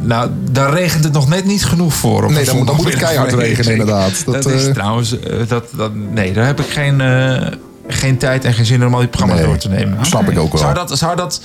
Nou, 0.00 0.30
daar 0.50 0.72
regent 0.72 1.04
het 1.04 1.12
nog 1.12 1.28
net 1.28 1.44
niet 1.44 1.64
genoeg 1.64 1.94
voor. 1.94 2.24
op 2.24 2.30
Nee, 2.30 2.44
dan 2.44 2.56
moet- 2.56 2.66
dan 2.66 2.76
moet 2.76 2.84
het 2.84 2.96
keihard 2.96 3.32
regenen, 3.32 3.70
inderdaad. 3.72 4.22
Dat, 4.24 4.42
Dat, 4.42 4.52
is 4.52 4.66
eh, 4.66 4.72
trouwens. 4.72 5.20
eh, 5.20 5.32
Dat, 5.48 5.64
dat, 5.76 5.90
nee, 5.94 6.32
daar 6.32 6.46
heb 6.46 6.60
ik 6.60 6.66
geen, 6.66 7.00
eh, 7.00 7.46
geen 7.88 8.16
tijd 8.18 8.44
en 8.44 8.52
geen 8.54 8.66
zin 8.66 8.86
om 8.86 8.92
al 8.94 8.98
die 9.00 9.08
programma's 9.08 9.38
Nee. 9.40 9.48
door 9.48 9.58
te 9.58 9.68
nemen. 9.68 10.06
Snap 10.06 10.30
ik 10.30 10.38
ook 10.38 10.52
wel. 10.52 10.60
Zou 10.62 10.74
dat, 10.74 10.98
zou 10.98 11.16
dat 11.16 11.40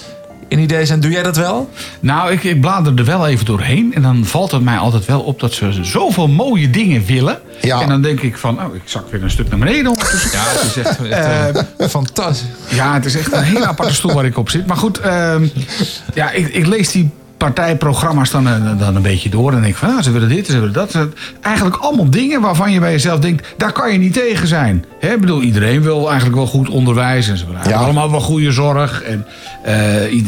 een 0.50 0.60
idee 0.60 0.86
zijn? 0.86 1.00
Doe 1.00 1.12
jij 1.12 1.24
dat 1.24 1.36
wel? 1.36 1.70
Nou, 2.00 2.32
ik, 2.32 2.44
ik 2.44 2.62
blader 2.62 2.94
er 2.96 3.06
wel 3.06 3.28
even 3.28 3.46
doorheen. 3.46 3.94
En 3.94 4.02
dan 4.02 4.26
valt 4.26 4.52
het 4.52 4.62
mij 4.62 4.78
altijd 4.78 5.06
wel 5.06 5.22
op 5.22 5.40
dat 5.40 5.54
ze 5.54 5.84
zoveel 5.84 6.28
mooie 6.28 6.70
dingen 6.70 7.06
willen. 7.06 7.40
Ja. 7.62 7.82
En 7.82 7.90
dan 7.90 8.02
denk 8.02 8.22
ik 8.22 8.38
van, 8.38 8.66
oh, 8.66 8.76
ik 8.76 8.82
zak 8.86 9.12
weer 9.12 9.24
een 9.24 9.32
stuk 9.32 9.50
naar 9.50 9.60
beneden. 9.60 9.92
Ja, 10.32 10.44
het 10.44 10.64
is 10.64 10.78
echt, 10.78 11.02
echt 11.10 11.66
eh, 11.78 11.88
fantastisch. 11.88 12.48
Ja, 12.68 12.94
het 12.94 13.06
is 13.06 13.16
echt 13.16 13.34
een 13.34 13.44
hele 13.44 13.66
aparte 13.66 13.94
stoel 13.94 14.14
waar 14.14 14.26
ik 14.26 14.38
op 14.38 14.50
zit. 14.50 14.68
Maar 14.68 14.78
goed, 14.78 15.00
ehm, 15.00 15.48
ja, 16.14 16.32
ik, 16.32 16.48
ik 16.48 16.66
lees 16.66 16.92
die 16.92 17.12
partijprogramma's 17.54 18.32
dan, 18.32 18.48
eh, 18.48 18.54
dan 18.80 18.96
een 18.96 19.02
beetje 19.02 19.30
door. 19.30 19.52
En 19.52 19.62
denk 19.62 19.74
ik 19.74 19.80
van, 19.80 19.90
ah, 19.90 20.04
ze 20.04 20.12
willen 20.12 20.30
dit, 20.30 20.46
ze 20.46 20.54
willen 20.54 20.74
dat. 20.74 20.98
Eigenlijk 21.42 21.76
allemaal 21.76 22.10
dingen 22.10 22.42
waarvan 22.42 22.72
je 22.72 22.80
bij 22.80 22.92
jezelf 22.92 23.20
denkt... 23.20 23.48
daar 23.58 23.72
kan 23.72 23.92
je 23.92 23.98
niet 23.98 24.14
tegen 24.14 24.48
zijn. 24.48 24.86
Hè, 25.00 25.14
ik 25.14 25.20
bedoel, 25.20 25.42
iedereen 25.42 25.82
wil 25.82 26.06
eigenlijk 26.08 26.36
wel 26.36 26.48
goed 26.48 26.70
onderwijs. 26.70 27.28
En 27.30 27.38
ze 27.38 27.46
willen 27.46 27.70
Ja. 27.70 27.78
allemaal 27.78 28.12
wel 28.12 28.20
goede 28.20 28.52
zorg. 28.52 29.02
En 29.02 29.26
eh, 29.64 29.74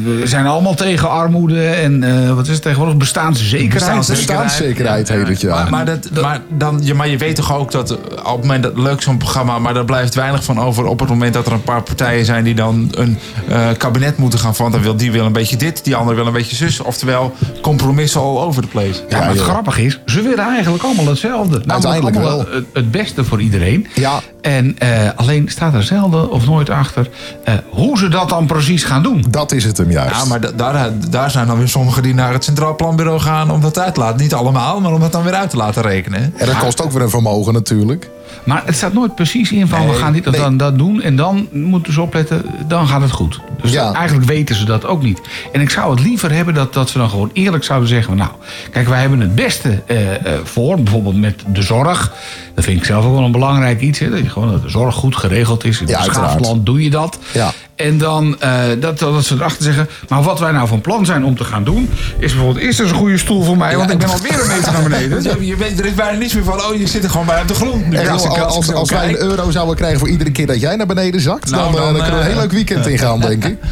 we 0.03 0.21
zijn 0.23 0.45
allemaal 0.45 0.75
tegen 0.75 1.09
armoede. 1.09 1.67
En 1.67 2.03
eh, 2.03 2.33
wat 2.33 2.47
is 2.47 2.53
het 2.53 2.61
tegenwoordig? 2.61 2.97
Bestaanszekerheid. 2.97 4.07
Bestaanszekerheid 4.07 5.09
heet 5.09 5.27
het, 5.27 5.41
ja. 5.41 5.55
Maar, 5.55 5.69
maar, 5.69 5.85
dat, 5.85 6.09
maar, 6.21 6.41
dan, 6.49 6.79
ja, 6.83 6.95
maar 6.95 7.07
je 7.07 7.17
weet 7.17 7.35
toch 7.35 7.55
ook 7.55 7.71
dat 7.71 7.91
op 7.91 8.25
het 8.25 8.41
moment 8.41 8.63
dat 8.63 8.77
leuk 8.77 9.01
zo'n 9.01 9.17
programma, 9.17 9.59
maar 9.59 9.73
daar 9.73 9.85
blijft 9.85 10.15
weinig 10.15 10.43
van 10.43 10.59
over 10.59 10.85
op 10.85 10.99
het 10.99 11.09
moment 11.09 11.33
dat 11.33 11.45
er 11.45 11.51
een 11.51 11.63
paar 11.63 11.81
partijen 11.81 12.25
zijn 12.25 12.43
die 12.43 12.55
dan 12.55 12.87
een 12.91 13.17
eh, 13.49 13.67
kabinet 13.77 14.17
moeten 14.17 14.39
gaan 14.39 14.55
van. 14.55 14.71
Dan 14.71 14.81
wil 14.81 14.95
die 14.95 15.11
wil 15.11 15.25
een 15.25 15.31
beetje 15.31 15.57
dit, 15.57 15.83
die 15.83 15.95
ander 15.95 16.15
wil 16.15 16.25
een 16.27 16.33
beetje 16.33 16.55
zus. 16.55 16.81
Oftewel 17.07 17.33
compromissen 17.61 18.21
all 18.21 18.37
over 18.37 18.61
the 18.61 18.67
place. 18.67 19.03
Ja, 19.09 19.17
maar 19.17 19.27
het 19.27 19.37
joh. 19.37 19.47
grappige 19.47 19.85
is, 19.85 19.99
ze 20.05 20.21
willen 20.21 20.45
eigenlijk 20.45 20.83
allemaal 20.83 21.05
hetzelfde. 21.07 21.61
Namelijk 21.65 21.71
Uiteindelijk 21.71 22.15
allemaal 22.15 22.45
wel. 22.45 22.55
Het, 22.55 22.65
het 22.73 22.91
beste 22.91 23.23
voor 23.23 23.41
iedereen. 23.41 23.87
Ja. 23.93 24.19
En 24.41 24.75
eh, 24.79 24.89
alleen 25.15 25.49
staat 25.49 25.73
er 25.73 25.83
zelden 25.83 26.31
of 26.31 26.45
nooit 26.45 26.69
achter 26.69 27.09
eh, 27.43 27.53
hoe 27.69 27.97
ze 27.97 28.07
dat 28.07 28.29
dan 28.29 28.45
precies 28.45 28.83
gaan 28.83 29.03
doen. 29.03 29.25
Dat 29.29 29.51
is 29.51 29.63
het 29.63 29.77
hem 29.77 29.91
juist. 29.91 30.15
Ja, 30.15 30.25
maar 30.25 30.41
da- 30.41 30.51
daar, 30.55 30.91
daar 31.09 31.31
zijn 31.31 31.47
dan 31.47 31.57
weer 31.57 31.67
sommigen 31.67 32.03
die 32.03 32.13
naar 32.13 32.33
het 32.33 32.43
Centraal 32.43 32.75
Planbureau 32.75 33.19
gaan 33.19 33.51
om 33.51 33.61
dat 33.61 33.79
uit 33.79 33.93
te 33.93 33.99
laten. 33.99 34.21
Niet 34.21 34.33
allemaal, 34.33 34.79
maar 34.81 34.93
om 34.93 34.99
dat 34.99 35.11
dan 35.11 35.23
weer 35.23 35.33
uit 35.33 35.49
te 35.49 35.57
laten 35.57 35.81
rekenen. 35.81 36.33
En 36.37 36.45
dat 36.45 36.57
kost 36.57 36.81
ook 36.81 36.91
weer 36.91 37.01
een 37.01 37.09
vermogen 37.09 37.53
natuurlijk. 37.53 38.09
Maar 38.43 38.61
het 38.65 38.75
staat 38.75 38.93
nooit 38.93 39.15
precies 39.15 39.51
in 39.51 39.67
van 39.67 39.87
we 39.87 39.93
gaan 39.93 40.13
dit 40.13 40.27
of 40.27 40.31
nee. 40.31 40.41
dan 40.41 40.57
dat 40.57 40.77
doen. 40.77 41.01
En 41.01 41.15
dan 41.15 41.47
moeten 41.51 41.93
ze 41.93 42.01
opletten, 42.01 42.45
dan 42.67 42.87
gaat 42.87 43.01
het 43.01 43.11
goed. 43.11 43.39
Dus 43.61 43.71
Ja. 43.71 43.93
eigenlijk 43.93 44.27
weten 44.27 44.55
ze 44.55 44.65
dat 44.65 44.85
ook 44.85 45.03
niet. 45.03 45.21
En 45.51 45.61
ik 45.61 45.69
zou 45.69 45.91
het 45.91 45.99
liever 45.99 46.31
hebben 46.31 46.53
dat, 46.53 46.73
dat 46.73 46.89
ze 46.89 46.97
dan 46.97 47.09
gewoon 47.09 47.29
eerlijk 47.33 47.63
zouden 47.63 47.89
zeggen... 47.89 48.17
nou, 48.17 48.31
kijk, 48.71 48.87
wij 48.87 48.99
hebben 48.99 49.19
het 49.19 49.35
beste 49.35 49.81
eh, 49.85 50.13
eh, 50.13 50.39
voor. 50.43 50.75
Bijvoorbeeld 50.81 51.19
met 51.19 51.43
de 51.47 51.61
zorg. 51.61 52.11
Dat 52.55 52.63
vind 52.63 52.77
ik 52.79 52.85
zelf 52.85 53.05
ook 53.05 53.13
wel 53.13 53.23
een 53.23 53.31
belangrijk 53.31 53.81
iets. 53.81 53.99
Hè, 53.99 54.09
dat, 54.09 54.19
je 54.19 54.29
gewoon, 54.29 54.51
dat 54.51 54.61
de 54.61 54.69
zorg 54.69 54.95
goed 54.95 55.15
geregeld 55.15 55.63
is. 55.63 55.81
In 55.81 55.87
Ja, 55.87 56.01
het 56.01 56.13
schaafland 56.13 56.65
doe 56.65 56.83
je 56.83 56.89
dat. 56.89 57.19
Ja. 57.33 57.51
En 57.77 57.97
dan 57.97 58.39
eh, 58.39 58.61
dat, 58.79 58.99
dat 58.99 59.25
ze 59.25 59.35
erachter 59.35 59.63
zeggen... 59.63 59.89
maar 60.07 60.23
wat 60.23 60.39
wij 60.39 60.51
nou 60.51 60.67
van 60.67 60.81
plan 60.81 61.05
zijn 61.05 61.25
om 61.25 61.35
te 61.35 61.43
gaan 61.43 61.63
doen... 61.63 61.89
is 62.19 62.33
bijvoorbeeld, 62.33 62.65
is 62.65 62.79
er 62.79 62.87
een 62.87 62.93
goede 62.93 63.17
stoel 63.17 63.43
voor 63.43 63.57
mij? 63.57 63.77
want 63.77 63.91
ik 63.91 63.97
ben 63.97 64.09
alweer 64.09 64.41
een 64.41 64.47
meter 64.47 64.71
naar 64.71 64.83
beneden. 64.83 65.45
Je 65.45 65.55
weet, 65.55 65.79
er 65.79 65.85
is 65.85 65.93
bijna 65.93 66.17
niets 66.17 66.33
meer 66.33 66.43
van, 66.43 66.61
oh, 66.61 66.75
je 66.75 66.87
zit 66.87 67.03
er 67.03 67.09
gewoon 67.09 67.25
bij 67.25 67.41
op 67.41 67.47
de 67.47 67.53
grond. 67.53 67.87
Nu. 67.87 67.97
Ja, 68.23 68.29
als, 68.29 68.37
ik- 68.37 68.43
als, 68.55 68.65
zo 68.65 68.71
als 68.73 68.89
wij 68.89 69.09
een 69.09 69.17
euro 69.21 69.51
zouden 69.51 69.75
krijgen 69.75 69.99
voor 69.99 70.09
iedere 70.09 70.31
keer 70.31 70.47
dat 70.47 70.59
jij 70.59 70.75
naar 70.75 70.85
beneden 70.85 71.21
zakt, 71.21 71.49
Nou, 71.49 71.63
dan, 71.63 71.79
eh, 71.81 71.85
dan, 71.85 71.93
dan 71.93 72.01
kunnen 72.03 72.11
we 72.19 72.25
een 72.25 72.31
eh, 72.31 72.33
heel 72.33 72.41
leuk 72.41 72.51
weekend 72.51 72.87
ingaan, 72.93 73.19
denk 73.19 73.45
ik. 73.45 73.57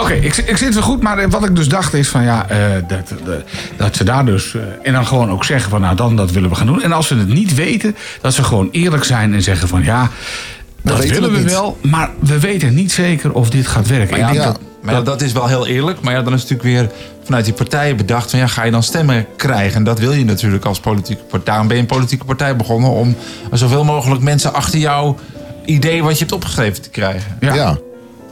Oké, 0.00 0.12
ik, 0.12 0.36
ik 0.36 0.56
zit 0.56 0.74
wel 0.74 0.82
goed, 0.82 1.02
maar 1.02 1.18
eh, 1.18 1.30
wat 1.30 1.44
ik 1.44 1.56
dus 1.56 1.68
dacht 1.68 1.94
is 1.94 2.08
van 2.08 2.22
ja, 2.24 2.46
dat, 2.88 3.08
dat, 3.24 3.42
dat 3.76 3.96
ze 3.96 4.04
daar 4.04 4.24
dus. 4.24 4.56
en 4.82 4.92
dan 4.92 5.06
gewoon 5.06 5.30
ook 5.30 5.44
zeggen 5.44 5.70
van 5.70 5.80
nou, 5.80 5.96
dan 5.96 6.16
dat 6.16 6.30
willen 6.30 6.48
we 6.50 6.54
gaan 6.56 6.66
doen. 6.66 6.82
En 6.82 6.92
als 6.92 7.06
ze 7.06 7.16
het 7.16 7.28
niet 7.28 7.54
weten, 7.54 7.96
dat 8.20 8.34
ze 8.34 8.44
gewoon 8.44 8.68
eerlijk 8.72 9.04
zijn 9.04 9.34
en 9.34 9.42
zeggen 9.42 9.68
van 9.68 9.82
ja. 9.84 10.10
Dat 10.82 11.04
willen 11.04 11.32
we 11.32 11.38
niet. 11.38 11.50
wel, 11.50 11.78
maar 11.82 12.10
we 12.20 12.38
weten 12.40 12.74
niet 12.74 12.92
zeker 12.92 13.32
of 13.32 13.50
dit 13.50 13.66
gaat 13.66 13.86
werken. 13.88 14.20
Maar 14.20 14.34
ja, 14.34 14.44
dat- 14.44 14.60
maar 14.82 14.94
ja, 14.94 15.00
dat 15.00 15.22
is 15.22 15.32
wel 15.32 15.46
heel 15.46 15.66
eerlijk. 15.66 16.00
Maar 16.00 16.12
ja, 16.14 16.22
dan 16.22 16.34
is 16.34 16.40
het 16.42 16.50
natuurlijk 16.50 16.78
weer 16.80 16.90
vanuit 17.24 17.44
die 17.44 17.54
partijen 17.54 17.96
bedacht... 17.96 18.30
van 18.30 18.38
ja, 18.38 18.46
ga 18.46 18.64
je 18.64 18.70
dan 18.70 18.82
stemmen 18.82 19.26
krijgen? 19.36 19.76
En 19.76 19.84
dat 19.84 19.98
wil 19.98 20.12
je 20.12 20.24
natuurlijk 20.24 20.64
als 20.64 20.80
politieke 20.80 21.22
partij. 21.22 21.44
Daarom 21.44 21.66
ben 21.66 21.76
je 21.76 21.82
een 21.82 21.88
politieke 21.88 22.24
partij 22.24 22.56
begonnen... 22.56 22.90
om 22.90 23.16
zoveel 23.50 23.84
mogelijk 23.84 24.22
mensen 24.22 24.54
achter 24.54 24.78
jouw 24.78 25.16
idee 25.64 26.02
wat 26.02 26.12
je 26.12 26.18
hebt 26.18 26.32
opgeschreven 26.32 26.82
te 26.82 26.90
krijgen. 26.90 27.36
ja. 27.40 27.54
Ja. 27.54 27.78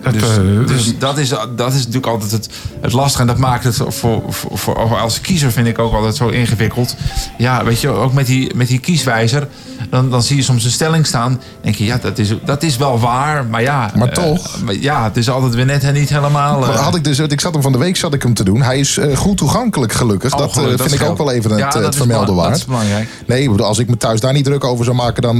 Dat, 0.02 0.12
dus, 0.12 0.38
uh, 0.38 0.66
dus 0.66 0.98
dat, 0.98 1.18
is, 1.18 1.28
dat 1.56 1.72
is 1.72 1.78
natuurlijk 1.78 2.06
altijd 2.06 2.30
het, 2.30 2.48
het 2.80 2.92
lastige. 2.92 3.20
En 3.20 3.26
dat 3.26 3.38
maakt 3.38 3.64
het 3.64 3.76
voor, 3.76 4.22
voor, 4.28 4.58
voor, 4.58 4.96
als 4.98 5.20
kiezer 5.20 5.52
vind 5.52 5.66
ik 5.66 5.78
ook 5.78 5.92
altijd 5.92 6.16
zo 6.16 6.28
ingewikkeld. 6.28 6.96
Ja, 7.38 7.64
weet 7.64 7.80
je, 7.80 7.88
ook 7.88 8.12
met 8.12 8.26
die, 8.26 8.54
met 8.54 8.68
die 8.68 8.78
kieswijzer. 8.78 9.48
Dan, 9.90 10.10
dan 10.10 10.22
zie 10.22 10.36
je 10.36 10.42
soms 10.42 10.64
een 10.64 10.70
stelling 10.70 11.06
staan. 11.06 11.40
denk 11.60 11.74
je, 11.74 11.84
ja, 11.84 11.98
dat 12.02 12.18
is, 12.18 12.34
dat 12.44 12.62
is 12.62 12.76
wel 12.76 12.98
waar. 12.98 13.44
Maar 13.44 13.62
ja, 13.62 13.90
maar 13.96 14.12
toch. 14.12 14.58
Uh, 14.68 14.82
ja, 14.82 15.04
het 15.04 15.16
is 15.16 15.30
altijd 15.30 15.54
weer 15.54 15.64
net 15.64 15.84
en 15.84 15.94
niet 15.94 16.08
helemaal. 16.08 16.62
Uh, 16.62 16.80
had 16.80 16.94
ik, 16.94 17.04
dus, 17.04 17.18
ik 17.18 17.40
zat 17.40 17.52
hem 17.52 17.62
van 17.62 17.72
de 17.72 17.78
week 17.78 17.96
zat 17.96 18.14
ik 18.14 18.22
hem 18.22 18.34
te 18.34 18.44
doen. 18.44 18.62
Hij 18.62 18.78
is 18.78 18.98
goed 19.14 19.36
toegankelijk, 19.36 19.92
gelukkig. 19.92 20.32
Oh, 20.32 20.38
dat 20.38 20.52
gelukkig, 20.52 20.80
vind 20.80 20.90
dat 20.90 21.00
ik 21.00 21.08
ook 21.08 21.18
wel 21.18 21.30
even 21.30 21.50
het, 21.50 21.74
het 21.74 21.96
vermelden 21.96 22.34
waard. 22.34 22.48
Dat 22.48 22.58
is 22.58 22.64
belangrijk. 22.64 23.08
Nee, 23.26 23.50
als 23.50 23.78
ik 23.78 23.88
me 23.88 23.96
thuis 23.96 24.20
daar 24.20 24.32
niet 24.32 24.44
druk 24.44 24.64
over 24.64 24.84
zou 24.84 24.96
maken, 24.96 25.22
dan. 25.22 25.38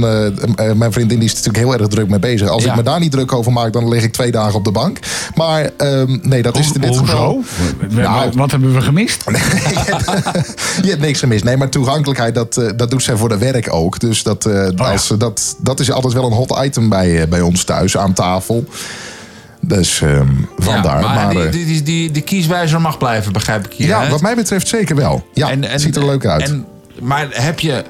mijn 0.77 0.91
vriendin 0.91 1.19
die 1.19 1.27
is 1.27 1.33
natuurlijk 1.33 1.63
heel 1.63 1.73
erg 1.73 1.87
druk 1.87 2.09
mee 2.09 2.19
bezig. 2.19 2.47
Als 2.47 2.65
ik 2.65 2.75
me 2.75 2.83
daar 2.83 2.99
niet 2.99 3.11
druk 3.11 3.33
over 3.33 3.51
maak, 3.51 3.73
dan 3.73 3.89
lig 3.89 4.03
ik 4.03 4.13
twee 4.13 4.31
dagen 4.31 4.50
op 4.53 4.63
de 4.63 4.71
bank. 4.71 4.99
Maar 5.35 5.69
um, 5.77 6.19
nee, 6.23 6.41
dat 6.41 6.57
is 6.57 6.71
in 6.71 6.81
dit 6.81 6.97
geval... 6.97 7.43
Nou, 7.89 8.31
wat 8.35 8.51
hebben 8.51 8.73
we 8.73 8.81
gemist? 8.81 9.23
je 10.83 10.89
hebt 10.89 11.01
niks 11.01 11.19
gemist. 11.19 11.43
Nee, 11.43 11.57
maar 11.57 11.69
toegankelijkheid, 11.69 12.35
dat, 12.35 12.57
uh, 12.57 12.69
dat 12.75 12.91
doet 12.91 13.03
zij 13.03 13.15
voor 13.15 13.29
de 13.29 13.37
werk 13.37 13.73
ook. 13.73 13.99
Dus 13.99 14.23
dat, 14.23 14.45
uh, 14.45 14.67
oh, 14.75 14.91
als, 14.91 15.07
ja. 15.07 15.15
dat, 15.15 15.55
dat 15.57 15.79
is 15.79 15.91
altijd 15.91 16.13
wel 16.13 16.25
een 16.25 16.31
hot 16.31 16.59
item 16.63 16.89
bij, 16.89 17.21
uh, 17.21 17.27
bij 17.27 17.41
ons 17.41 17.63
thuis 17.63 17.97
aan 17.97 18.13
tafel. 18.13 18.65
Dus 19.59 20.01
um, 20.01 20.49
vandaar. 20.57 21.01
Ja, 21.01 21.13
maar, 21.13 21.33
maar 21.33 21.51
die, 21.51 21.65
die, 21.65 21.83
die, 21.83 22.11
die, 22.11 22.21
kieswijzer 22.21 22.81
mag 22.81 22.97
blijven, 22.97 23.33
begrijp 23.33 23.65
ik 23.65 23.73
hier. 23.73 23.87
Ja, 23.87 24.01
hè? 24.03 24.09
wat 24.09 24.21
mij 24.21 24.35
betreft 24.35 24.67
zeker 24.67 24.95
wel. 24.95 25.27
Ja, 25.33 25.49
en, 25.49 25.63
en, 25.63 25.79
ziet 25.79 25.95
er 25.95 26.05
leuk 26.05 26.25
uit. 26.25 26.41
En, 26.41 26.65
maar 27.01 27.27
heb 27.31 27.59
je 27.59 27.83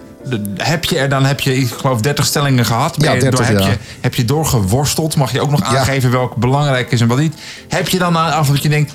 heb 0.58 0.84
je 0.84 0.98
er 0.98 1.10
dan 1.10 1.26
heb 1.26 1.40
je, 1.40 1.58
ik 1.58 1.68
geloof, 1.68 2.02
30 2.02 2.26
stellingen 2.26 2.66
gehad. 2.66 2.96
Ja, 2.98 3.12
30, 3.12 3.30
door, 3.30 3.46
heb, 3.46 3.60
ja. 3.60 3.68
je, 3.68 3.78
heb 4.02 4.16
je 4.16 4.26
doorgeworsteld? 4.26 5.16
Mag 5.16 5.32
je 5.32 5.42
ook 5.42 5.52
nog 5.52 5.64
aangeven 5.64 6.10
ja. 6.10 6.18
welke 6.18 6.40
belangrijk 6.40 6.92
is 6.92 7.02
en 7.02 7.08
wat 7.08 7.18
niet? 7.18 7.36
Heb 7.68 7.88
je 7.88 8.00
dan 8.00 8.16
af 8.16 8.48
dat 8.48 8.64
je 8.64 8.70
denkt, 8.70 8.94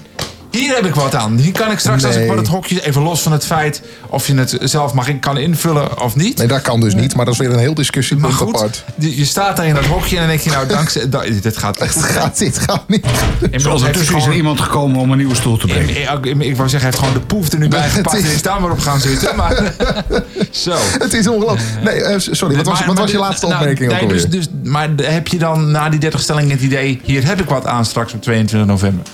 hier 0.56 0.74
heb 0.74 0.86
ik 0.86 0.94
wat 0.94 1.14
aan. 1.14 1.36
Hier 1.36 1.52
kan 1.52 1.70
ik 1.70 1.78
straks, 1.78 2.02
nee. 2.02 2.12
als 2.12 2.20
ik 2.20 2.26
van 2.26 2.36
het 2.36 2.48
hokje, 2.48 2.86
even 2.86 3.02
los 3.02 3.22
van 3.22 3.32
het 3.32 3.46
feit 3.46 3.82
of 4.06 4.26
je 4.26 4.34
het 4.34 4.56
zelf 4.60 4.92
mag 4.92 5.08
in, 5.08 5.18
kan 5.18 5.38
invullen 5.38 6.02
of 6.02 6.16
niet. 6.16 6.38
Nee, 6.38 6.46
dat 6.46 6.62
kan 6.62 6.80
dus 6.80 6.94
niet, 6.94 7.14
maar 7.14 7.24
dat 7.24 7.34
is 7.34 7.40
weer 7.40 7.52
een 7.52 7.58
heel 7.58 7.74
discussiepunt 7.74 8.40
apart. 8.40 8.84
Je 8.98 9.24
staat 9.24 9.56
daar 9.56 9.66
in 9.66 9.74
dat 9.74 9.84
hokje 9.84 10.14
en 10.14 10.20
dan 10.20 10.30
denk 10.30 10.40
je, 10.40 10.50
nou, 10.50 10.66
dankzij. 10.66 11.08
dit 11.42 11.56
gaat 11.56 11.76
echt 11.76 12.02
gaat, 12.02 12.38
dit 12.38 12.58
gaat 12.58 12.88
niet. 12.88 13.06
Inmiddels 13.40 13.82
is 13.82 14.26
er 14.26 14.34
iemand 14.34 14.60
gekomen 14.60 15.00
om 15.00 15.10
een 15.10 15.18
nieuwe 15.18 15.34
stoel 15.34 15.56
te 15.56 15.66
brengen. 15.66 15.88
Ik, 15.90 16.26
ik, 16.26 16.42
ik 16.42 16.56
wou 16.56 16.68
zeggen, 16.68 16.70
hij 16.70 16.80
heeft 16.80 16.98
gewoon 16.98 17.14
de 17.14 17.20
poef 17.20 17.52
er 17.52 17.58
nu 17.58 17.68
bij 17.68 17.88
gepakt 17.88 18.22
en 18.22 18.30
is 18.30 18.42
daar 18.42 18.60
maar 18.60 18.70
op 18.70 18.78
gaan 18.78 19.00
zitten. 19.00 19.36
Maar, 19.36 19.72
zo. 20.50 20.76
Het 20.98 21.12
is 21.12 21.28
ongelooflijk. 21.28 21.82
Nee, 21.84 22.00
uh, 22.00 22.14
sorry, 22.18 22.56
wat 22.56 22.66
was, 22.66 22.78
maar, 22.78 22.88
wat 22.88 22.98
was 22.98 23.10
je 23.10 23.18
laatste 23.18 23.46
nou, 23.46 23.58
opmerking 23.58 23.92
nee, 23.92 24.02
ook 24.02 24.08
dus, 24.08 24.24
dus, 24.24 24.48
Maar 24.62 24.88
heb 25.02 25.28
je 25.28 25.38
dan 25.38 25.70
na 25.70 25.88
die 25.88 26.00
30 26.00 26.20
stellingen 26.20 26.50
het 26.50 26.60
idee, 26.60 27.00
hier 27.02 27.26
heb 27.26 27.40
ik 27.40 27.48
wat 27.48 27.66
aan 27.66 27.84
straks 27.84 28.12
op 28.12 28.22
22 28.22 28.68
november? 28.68 29.04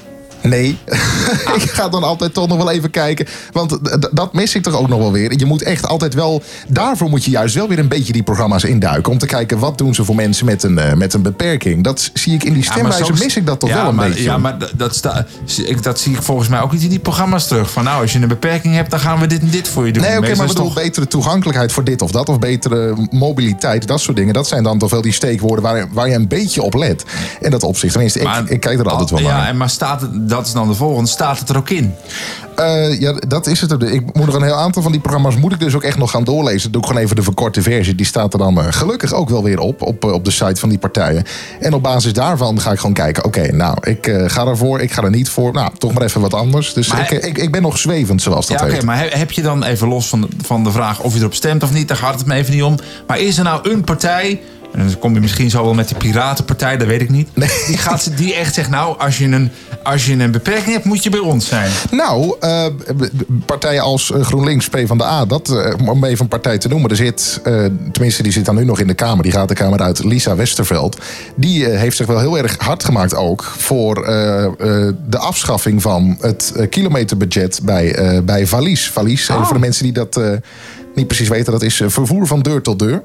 Nee, 0.43 0.79
ik 1.59 1.71
ga 1.71 1.89
dan 1.89 2.03
altijd 2.03 2.35
toch 2.35 2.49
nog 2.49 2.57
wel 2.57 2.71
even 2.71 2.91
kijken. 2.91 3.27
Want 3.53 3.79
dat 4.13 4.33
mis 4.33 4.55
ik 4.55 4.63
toch 4.63 4.77
ook 4.77 4.89
nog 4.89 4.99
wel 4.99 5.13
weer. 5.13 5.39
Je 5.39 5.47
moet 5.47 5.63
echt 5.63 5.87
altijd 5.87 6.15
wel. 6.15 6.43
Daarvoor 6.69 7.09
moet 7.09 7.25
je 7.25 7.31
juist 7.31 7.55
wel 7.55 7.69
weer 7.69 7.79
een 7.79 7.89
beetje 7.89 8.13
die 8.13 8.23
programma's 8.23 8.65
induiken. 8.65 9.13
Om 9.13 9.19
te 9.19 9.27
kijken 9.27 9.59
wat 9.59 9.79
doen 9.79 9.95
ze 9.95 10.05
voor 10.05 10.15
mensen 10.15 10.47
met 10.47 10.63
een, 10.63 10.79
uh, 10.79 10.93
met 10.93 11.15
een 11.15 11.23
beperking. 11.23 11.85
Dat 11.85 12.11
zie 12.15 12.35
ik 12.35 12.45
in 12.45 12.53
die 12.53 12.65
stemwijzer. 12.65 13.07
Ja, 13.07 13.25
mis 13.25 13.37
ik 13.37 13.47
dat 13.47 13.61
toch 13.61 13.69
ja, 13.69 13.77
wel 13.77 13.89
een 13.89 13.95
maar, 13.95 14.09
beetje. 14.09 14.23
Ja, 14.23 14.39
maar 14.39 14.57
dat, 14.77 14.95
sta, 14.95 15.27
ik, 15.65 15.83
dat 15.83 16.01
zie 16.01 16.13
ik 16.13 16.23
volgens 16.23 16.49
mij 16.49 16.61
ook 16.61 16.73
niet 16.73 16.83
in 16.83 16.89
die 16.89 16.99
programma's 16.99 17.47
terug. 17.47 17.71
Van 17.71 17.85
nou, 17.85 18.03
als 18.03 18.13
je 18.13 18.19
een 18.19 18.29
beperking 18.29 18.75
hebt, 18.75 18.91
dan 18.91 19.01
gaan 19.01 19.21
we 19.21 19.27
dit 19.27 19.41
en 19.41 19.51
dit 19.51 19.69
voor 19.69 19.87
je 19.87 19.93
doen. 19.93 20.03
Nee, 20.03 20.17
oké, 20.17 20.25
okay, 20.25 20.37
maar 20.37 20.47
bedoel, 20.47 20.65
toch... 20.65 20.75
betere 20.75 21.07
toegankelijkheid 21.07 21.73
voor 21.73 21.85
dit 21.85 22.03
of 22.03 22.11
dat. 22.11 22.29
Of 22.29 22.39
betere 22.39 22.95
mobiliteit, 23.11 23.87
dat 23.87 24.01
soort 24.01 24.17
dingen. 24.17 24.35
Dat 24.35 24.49
zijn 24.49 24.63
dan 24.63 24.79
toch 24.79 24.91
wel 24.91 25.03
die 25.03 25.13
steekwoorden 25.13 25.65
waar, 25.65 25.87
waar 25.93 26.09
je 26.09 26.15
een 26.15 26.29
beetje 26.29 26.63
op 26.63 26.75
let. 26.75 27.05
En 27.41 27.51
dat 27.51 27.63
opzicht. 27.63 27.93
Tenminste, 27.93 28.23
maar, 28.23 28.41
ik, 28.41 28.49
ik 28.49 28.61
kijk 28.61 28.79
er 28.79 28.89
altijd 28.89 29.11
wel 29.11 29.21
naar. 29.21 29.47
Ja, 29.47 29.53
maar 29.53 29.71
staat 29.71 30.01
het, 30.01 30.29
dat 30.33 30.47
is 30.47 30.53
dan 30.53 30.69
de 30.69 30.75
volgende 30.75 31.11
staat 31.11 31.39
het 31.39 31.49
er 31.49 31.57
ook 31.57 31.71
in? 31.71 31.95
Uh, 32.59 33.01
ja, 33.01 33.13
dat 33.13 33.47
is 33.47 33.61
het. 33.61 33.83
Ik 33.83 34.15
moet 34.15 34.27
nog 34.27 34.35
een 34.35 34.43
heel 34.43 34.55
aantal 34.55 34.83
van 34.83 34.93
die 34.93 35.01
programma's 35.01 35.37
moet 35.37 35.53
ik 35.53 35.61
dus 35.61 35.75
ook 35.75 35.83
echt 35.83 35.99
nog 35.99 36.11
gaan 36.11 36.25
doorlezen. 36.25 36.63
Dat 36.63 36.73
doe 36.73 36.81
ik 36.81 36.87
gewoon 36.87 37.03
even 37.03 37.17
de 37.17 37.23
verkorte 37.23 37.63
versie. 37.63 37.95
Die 37.95 38.07
staat 38.07 38.33
er 38.33 38.39
dan 38.39 38.59
uh, 38.59 38.67
gelukkig 38.71 39.13
ook 39.13 39.29
wel 39.29 39.43
weer 39.43 39.59
op, 39.59 39.83
op, 39.83 40.05
op 40.05 40.25
de 40.25 40.31
site 40.31 40.61
van 40.61 40.69
die 40.69 40.79
partijen. 40.79 41.25
En 41.61 41.75
op 41.75 41.83
basis 41.83 42.13
daarvan 42.13 42.61
ga 42.61 42.73
ik 42.73 42.79
gewoon 42.79 42.95
kijken. 42.95 43.25
Oké, 43.25 43.39
okay, 43.39 43.51
nou, 43.51 43.77
ik 43.81 44.07
uh, 44.07 44.25
ga 44.27 44.47
ervoor, 44.47 44.81
ik 44.81 44.93
ga 44.93 45.03
er 45.03 45.11
niet 45.11 45.29
voor. 45.29 45.53
Nou, 45.53 45.71
toch 45.79 45.93
maar 45.93 46.03
even 46.03 46.21
wat 46.21 46.35
anders. 46.35 46.73
Dus 46.73 46.89
ik, 46.89 47.11
ik, 47.11 47.39
ik, 47.39 47.53
ben 47.53 47.63
nog 47.63 47.79
zwevend, 47.79 48.23
zoals 48.23 48.47
dat 48.47 48.59
ja, 48.59 48.65
heet. 48.65 48.75
Oké, 48.75 48.85
maar 48.85 49.19
heb 49.19 49.33
je 49.33 49.43
dan 49.43 49.65
even 49.65 49.89
los 49.89 50.09
van, 50.09 50.29
van 50.43 50.65
de 50.65 50.71
vraag 50.71 51.01
of 51.01 51.13
je 51.13 51.21
erop 51.21 51.35
stemt 51.35 51.63
of 51.63 51.73
niet, 51.73 51.89
daar 51.89 51.97
gaat 51.97 52.19
het 52.19 52.27
me 52.27 52.35
even 52.35 52.55
niet 52.55 52.63
om. 52.63 52.79
Maar 53.07 53.21
is 53.21 53.39
er 53.39 53.45
nou 53.45 53.71
een 53.71 53.85
partij 53.85 54.41
en 54.73 54.87
dan 54.87 54.99
kom 54.99 55.15
je 55.15 55.21
misschien 55.21 55.51
zo 55.51 55.65
wel 55.65 55.75
met 55.75 55.89
die 55.89 55.97
Piratenpartij, 55.97 56.77
dat 56.77 56.87
weet 56.87 57.01
ik 57.01 57.11
niet. 57.11 57.29
Nee. 57.35 57.49
Die, 57.67 57.77
gaat, 57.77 58.11
die 58.17 58.35
echt 58.35 58.55
zegt, 58.55 58.71
nou, 58.71 58.99
als 58.99 59.19
je, 59.19 59.25
een, 59.25 59.51
als 59.83 60.07
je 60.07 60.13
een 60.13 60.31
beperking 60.31 60.73
hebt, 60.73 60.85
moet 60.85 61.03
je 61.03 61.11
bij 61.11 61.21
ons 61.21 61.47
zijn. 61.47 61.71
Nou, 61.91 62.37
uh, 62.41 62.67
partijen 63.47 63.83
als 63.83 64.13
GroenLinks, 64.21 64.69
PvdA, 64.69 65.25
dat, 65.25 65.51
uh, 65.51 65.89
om 65.89 66.05
even 66.05 66.21
een 66.21 66.29
partij 66.29 66.59
te 66.59 66.69
noemen. 66.69 66.91
Er 66.91 66.97
zit, 66.97 67.41
uh, 67.45 67.67
tenminste, 67.93 68.23
die 68.23 68.33
zit 68.33 68.45
dan 68.45 68.55
nu 68.55 68.65
nog 68.65 68.81
in 68.81 68.87
de 68.87 68.95
Kamer. 68.95 69.23
Die 69.23 69.33
gaat 69.33 69.49
de 69.49 69.55
Kamer 69.55 69.81
uit, 69.81 70.05
Lisa 70.05 70.37
Westerveld. 70.37 70.99
Die 71.35 71.65
heeft 71.65 71.97
zich 71.97 72.07
wel 72.07 72.19
heel 72.19 72.39
erg 72.39 72.57
hard 72.59 72.85
gemaakt 72.85 73.15
ook 73.15 73.43
voor 73.43 73.95
de 75.07 75.19
afschaffing 75.19 75.83
van 75.83 76.17
het 76.21 76.53
kilometerbudget 76.69 77.61
bij, 77.63 78.21
bij 78.25 78.47
Valies. 78.47 78.91
Valies, 78.91 79.31
oh. 79.31 79.45
voor 79.45 79.55
de 79.55 79.61
mensen 79.61 79.85
die 79.85 79.93
dat 79.93 80.21
niet 80.95 81.07
precies 81.07 81.29
weten, 81.29 81.53
dat 81.53 81.63
is 81.63 81.83
vervoer 81.87 82.27
van 82.27 82.41
deur 82.41 82.63
tot 82.63 82.79
deur. 82.79 83.03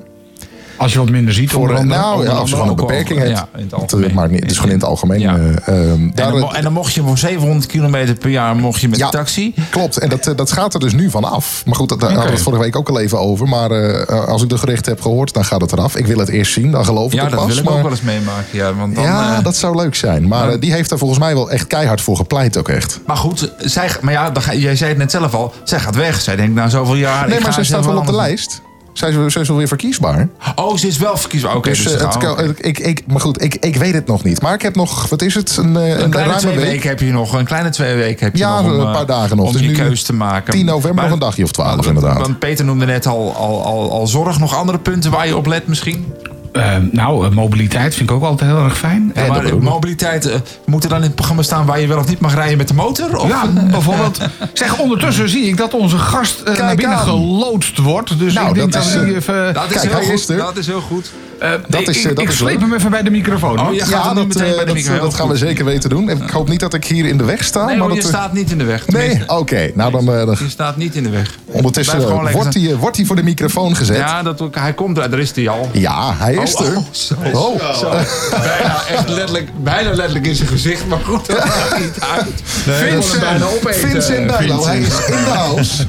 Als 0.78 0.94
je 0.94 1.00
wat 1.00 1.10
minder 1.10 1.34
ziet, 1.34 1.52
voor, 1.52 1.86
nou, 1.86 2.24
ja, 2.24 2.32
als 2.32 2.50
je 2.50 2.56
gewoon 2.56 2.70
een 2.70 2.76
beperking 2.76 3.20
hebt. 3.20 3.32
Ja, 3.32 3.48
in 3.56 3.64
het 3.64 3.74
algemeen. 3.74 4.14
Maar 4.14 4.30
niet, 4.30 4.40
het 4.40 4.52
is 4.52 4.58
gewoon 4.58 4.72
in 4.72 4.78
het 4.78 4.88
algemeen. 4.88 5.20
Ja. 5.20 5.38
Uh, 5.38 5.92
en, 5.92 6.12
dan, 6.16 6.56
en, 6.56 6.64
dan, 6.64 6.74
mocht 6.74 6.94
je 6.94 7.02
voor 7.02 7.18
700 7.18 7.66
kilometer 7.66 8.16
per 8.16 8.30
jaar 8.30 8.56
mocht 8.56 8.82
je 8.82 8.90
met 8.90 9.00
de 9.00 9.10
taxi. 9.10 9.54
Klopt, 9.70 9.98
en 9.98 10.10
dat, 10.10 10.34
dat 10.36 10.52
gaat 10.52 10.74
er 10.74 10.80
dus 10.80 10.94
nu 10.94 11.10
van 11.10 11.24
af. 11.24 11.64
Maar 11.66 11.76
goed, 11.76 11.90
daar 11.90 11.98
okay. 11.98 12.10
hadden 12.10 12.30
we 12.30 12.36
het 12.36 12.44
vorige 12.44 12.64
week 12.64 12.76
ook 12.76 12.90
al 12.90 13.00
even 13.00 13.20
over. 13.20 13.48
Maar 13.48 13.72
uh, 13.72 14.28
als 14.28 14.44
ik 14.44 14.50
de 14.50 14.58
gerichten 14.58 14.92
heb 14.92 15.02
gehoord, 15.02 15.34
dan 15.34 15.46
gaat 15.46 15.62
het 15.62 15.72
eraf. 15.72 15.96
Ik 15.96 16.06
wil 16.06 16.18
het 16.18 16.30
eerst 16.30 16.54
zien, 16.54 16.72
dan 16.72 16.86
geloof 16.86 17.12
ik 17.12 17.14
ja, 17.14 17.26
het 17.26 17.36
pas. 17.36 17.42
Ja, 17.42 17.48
dat 17.48 17.56
wil 17.56 17.64
maar... 17.64 17.74
ik 17.74 17.78
ook 17.78 17.90
wel 17.90 17.92
eens 17.92 18.26
meemaken. 18.26 18.58
Ja, 18.58 18.74
want 18.74 18.96
dan, 18.96 19.04
ja 19.04 19.38
uh, 19.38 19.44
dat 19.44 19.56
zou 19.56 19.76
leuk 19.76 19.96
zijn. 19.96 20.28
Maar 20.28 20.60
die 20.60 20.72
heeft 20.72 20.92
er 20.92 20.98
volgens 20.98 21.20
mij 21.20 21.34
wel 21.34 21.52
echt 21.52 21.68
keihard 21.68 22.02
voor 22.02 22.16
gepleit 22.16 22.58
ook 22.58 22.70
echt. 22.70 23.00
Maar 23.06 23.18
goed, 23.18 23.52
zij, 23.58 23.90
maar 24.02 24.14
ja, 24.14 24.30
dan 24.30 24.60
jij 24.60 24.76
zei 24.76 24.90
het 24.90 25.00
net 25.00 25.12
zelf 25.12 25.34
al. 25.34 25.54
Zij 25.64 25.80
gaat 25.80 25.96
weg. 25.96 26.22
Zij 26.22 26.36
denkt 26.36 26.56
na 26.56 26.70
zoveel 26.70 26.96
jaar... 26.96 27.28
Nee, 27.28 27.40
maar 27.40 27.54
zij 27.54 27.64
staat 27.64 27.86
wel 27.86 27.98
op 27.98 28.06
de 28.06 28.16
lijst. 28.16 28.62
Zij 28.98 29.10
is, 29.10 29.34
zij 29.34 29.42
is 29.42 29.48
wel 29.48 29.58
weer 29.58 29.68
verkiesbaar. 29.68 30.28
Oh, 30.56 30.76
ze 30.76 30.88
is 30.88 30.98
wel 30.98 31.18
verkiesbaar. 31.18 31.56
Oké, 31.56 31.60
okay, 31.60 31.74
dus, 31.74 31.84
dus 31.84 32.02
het, 32.02 32.24
oh, 32.24 32.32
okay. 32.32 32.54
ik, 32.58 32.80
ik, 32.80 33.04
maar 33.08 33.22
goed, 33.22 33.42
ik, 33.42 33.56
ik 33.56 33.76
weet 33.76 33.94
het 33.94 34.08
nog 34.08 34.24
niet. 34.24 34.42
Maar 34.42 34.54
ik 34.54 34.62
heb 34.62 34.76
nog, 34.76 35.10
wat 35.10 35.22
is 35.22 35.36
het? 35.36 35.58
Een, 35.58 35.76
een, 35.76 36.04
een 36.04 36.10
kleine 36.10 36.36
twee 36.36 36.56
week. 36.56 36.66
weken 36.66 36.90
heb 36.90 37.00
je 37.00 37.12
nog. 37.12 37.34
Een 37.34 37.46
kleine 37.46 37.70
twee 37.70 37.96
weken 37.96 38.26
heb 38.26 38.34
je 38.34 38.40
ja, 38.40 38.62
nog. 38.62 38.72
Ja, 38.72 38.78
een 38.78 38.92
paar 38.92 39.06
dagen 39.06 39.38
nog. 39.38 39.46
Om 39.46 39.52
dus 39.52 39.62
die 39.62 39.70
nu 39.70 39.76
keus 39.76 40.04
te 40.04 40.14
maken. 40.14 40.54
10 40.54 40.66
november 40.66 40.94
maar, 40.94 41.04
nog 41.04 41.14
een 41.14 41.20
dagje 41.20 41.44
of 41.44 41.52
12 41.52 41.88
inderdaad. 41.88 42.18
Want 42.18 42.40
Peter 42.40 42.66
noemde 42.66 42.86
net 42.86 43.06
al, 43.06 43.36
al, 43.36 43.66
al, 43.66 43.92
al 43.92 44.08
zorg. 44.08 44.40
Nog 44.40 44.56
andere 44.56 44.80
punten 44.80 45.12
waar 45.12 45.28
je 45.28 45.38
op 45.38 45.46
let 45.46 45.68
misschien? 45.68 46.14
Uh, 46.54 46.76
nou, 46.92 47.34
mobiliteit 47.34 47.96
vind 47.96 48.10
ik 48.10 48.16
ook 48.16 48.24
altijd 48.24 48.52
heel 48.52 48.64
erg 48.64 48.78
fijn. 48.78 49.12
Ja, 49.16 49.28
maar 49.28 49.58
mobiliteit, 49.58 50.26
uh, 50.26 50.34
moet 50.66 50.84
er 50.84 50.90
dan 50.90 50.98
in 50.98 51.04
het 51.04 51.16
programma 51.16 51.44
staan 51.44 51.66
waar 51.66 51.80
je 51.80 51.88
wel 51.88 51.98
of 51.98 52.08
niet 52.08 52.20
mag 52.20 52.36
rijden 52.36 52.58
met 52.58 52.68
de 52.68 52.74
motor? 52.74 53.18
Of? 53.18 53.28
Ja, 53.28 53.48
bijvoorbeeld. 53.72 54.20
Zeg, 54.54 54.80
ondertussen 54.80 55.30
zie 55.30 55.44
ik 55.44 55.58
dat 55.58 55.74
onze 55.74 55.98
gast 55.98 56.42
uh, 56.48 56.58
naar 56.58 56.76
binnen 56.76 56.98
aan. 56.98 57.04
geloodst 57.04 57.78
wordt. 57.78 58.20
Dus 58.20 58.34
nou, 58.34 58.48
ik 58.48 58.54
denk 58.54 58.72
dat, 58.72 58.84
dat, 58.84 58.92
is, 58.92 59.00
hij 59.00 59.16
even... 59.16 59.54
dat, 59.54 59.66
is 59.66 59.72
kijk, 59.72 59.84
heel 59.84 59.92
hij 59.92 60.04
goed. 60.06 60.14
is 60.14 60.30
er. 60.30 60.38
dat 60.38 60.58
is 60.58 60.68
heel 60.68 60.82
goed. 60.82 61.12
Uh, 61.42 61.52
dat 61.68 61.88
is, 61.88 62.06
ik, 62.06 62.20
ik 62.20 62.32
sleep 62.32 62.60
hem 62.60 62.74
even 62.74 62.92
bij 62.92 63.04
de 63.04 63.10
microfoon. 63.10 63.60
Oh, 63.60 63.74
ja, 63.74 64.14
dat, 64.14 64.28
meteen 64.28 64.56
bij 64.56 64.66
de 64.66 64.84
dat, 64.84 65.02
dat 65.02 65.14
gaan 65.14 65.28
we 65.28 65.38
zeker 65.38 65.66
weten 65.66 65.90
doen. 65.90 66.10
Ik 66.10 66.30
hoop 66.30 66.50
niet 66.50 66.60
dat 66.60 66.74
ik 66.74 66.86
hier 66.86 67.06
in 67.06 67.18
de 67.18 67.24
weg 67.24 67.44
sta. 67.44 67.66
Nee, 67.66 67.78
maar 67.78 67.90
je 67.90 67.96
dat, 67.96 68.04
staat 68.04 68.34
niet 68.34 68.52
in 68.52 68.58
de 68.58 68.64
weg. 68.64 68.88
Nee, 68.88 69.22
oké. 69.22 69.34
Okay. 69.34 69.72
Nou, 69.76 69.92
dan, 69.92 70.06
je 70.40 70.50
staat 70.50 70.78
niet 70.78 70.96
in 70.96 71.04
de 71.04 71.10
weg. 71.10 71.38
Ondertussen 71.46 72.32
wordt 72.32 72.54
hij, 72.54 72.76
wordt 72.76 72.98
hij 72.98 73.06
voor 73.06 73.16
de 73.16 73.24
microfoon 73.24 73.76
gezet. 73.76 73.98
Ja, 73.98 74.24
dat, 74.24 74.44
hij 74.52 74.74
komt 74.74 74.98
er. 74.98 75.10
Daar 75.10 75.20
is 75.20 75.32
hij 75.36 75.50
al. 75.50 75.70
Ja, 75.74 76.14
hij 76.18 76.37
is 76.42 76.56
oh, 76.56 76.68
er. 76.68 76.78
Oh, 76.78 76.84
zo, 76.92 77.16
oh. 77.34 77.74
Zo. 77.74 77.90
bijna, 78.30 78.86
echt 78.88 79.10
letterlijk, 79.10 79.50
bijna 79.64 79.90
letterlijk 79.90 80.26
in 80.26 80.36
zijn 80.36 80.48
gezicht. 80.48 80.88
Maar 80.88 81.00
goed, 81.06 81.28
dat 81.28 81.46
maakt 81.46 81.80
niet 81.80 82.00
uit. 82.00 82.42
Nee, 82.66 82.92
Vincent, 82.92 83.20
bijna 83.20 83.46
opeten. 83.46 83.90
Vincent 83.90 84.28
Bijlo, 84.28 84.66
hij 84.66 84.80
is 84.80 84.88
in 85.08 85.24
de 85.24 85.30
house. 85.30 85.86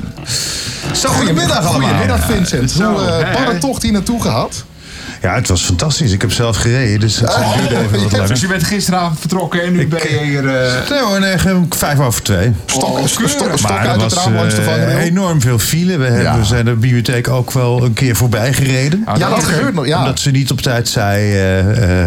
Zo, 0.93 1.09
goedemiddag 1.09 1.67
allemaal. 1.67 1.89
Goedemiddag 1.89 2.27
Vincent. 2.27 2.73
Hoe 2.73 2.85
uh, 2.85 3.33
barre 3.33 3.59
tocht 3.59 3.83
hier 3.83 3.93
naartoe 3.93 4.23
gehad? 4.23 4.65
Ja, 5.23 5.35
het 5.35 5.49
was 5.49 5.63
fantastisch. 5.63 6.13
Ik 6.13 6.21
heb 6.21 6.33
zelf 6.33 6.57
gereden, 6.57 7.01
dus 7.01 7.21
het 7.21 7.37
duurde 7.57 7.85
even 7.85 8.01
wat 8.03 8.13
langer. 8.13 8.29
Dus 8.29 8.41
je 8.41 8.47
bent 8.47 8.65
gisteravond 8.65 9.21
vertrokken 9.21 9.63
en 9.63 9.73
nu 9.73 9.81
ik, 9.81 9.89
ben 9.89 10.01
je 10.11 10.19
hier... 10.25 10.45
Uh... 10.45 10.91
Nee 10.91 11.01
hoor, 11.01 11.21
nee, 11.21 11.37
vijf 11.69 11.99
over 11.99 12.23
twee. 12.23 12.53
Stok, 12.67 12.83
oh, 12.83 13.07
stok, 13.07 13.29
stok, 13.29 13.59
stok 13.59 13.71
uit 13.71 14.03
het 14.03 14.13
raam 14.13 14.35
langs 14.35 14.55
de. 14.55 14.63
Uh, 14.63 15.05
enorm 15.05 15.41
veel 15.41 15.59
file. 15.59 15.97
We, 15.97 16.05
hebben, 16.05 16.23
ja. 16.23 16.39
we 16.39 16.45
zijn 16.45 16.65
de 16.65 16.75
bibliotheek 16.75 17.29
ook 17.29 17.53
wel 17.53 17.85
een 17.85 17.93
keer 17.93 18.17
voorbij 18.17 18.53
gereden. 18.53 19.03
Ah, 19.05 19.19
ja, 19.19 19.29
dat 19.29 19.45
gebeurt 19.45 19.75
nog, 19.75 19.87
ja. 19.87 19.99
Omdat 19.99 20.19
ze 20.19 20.31
niet 20.31 20.51
op 20.51 20.61
tijd 20.61 20.89
zei... 20.89 21.19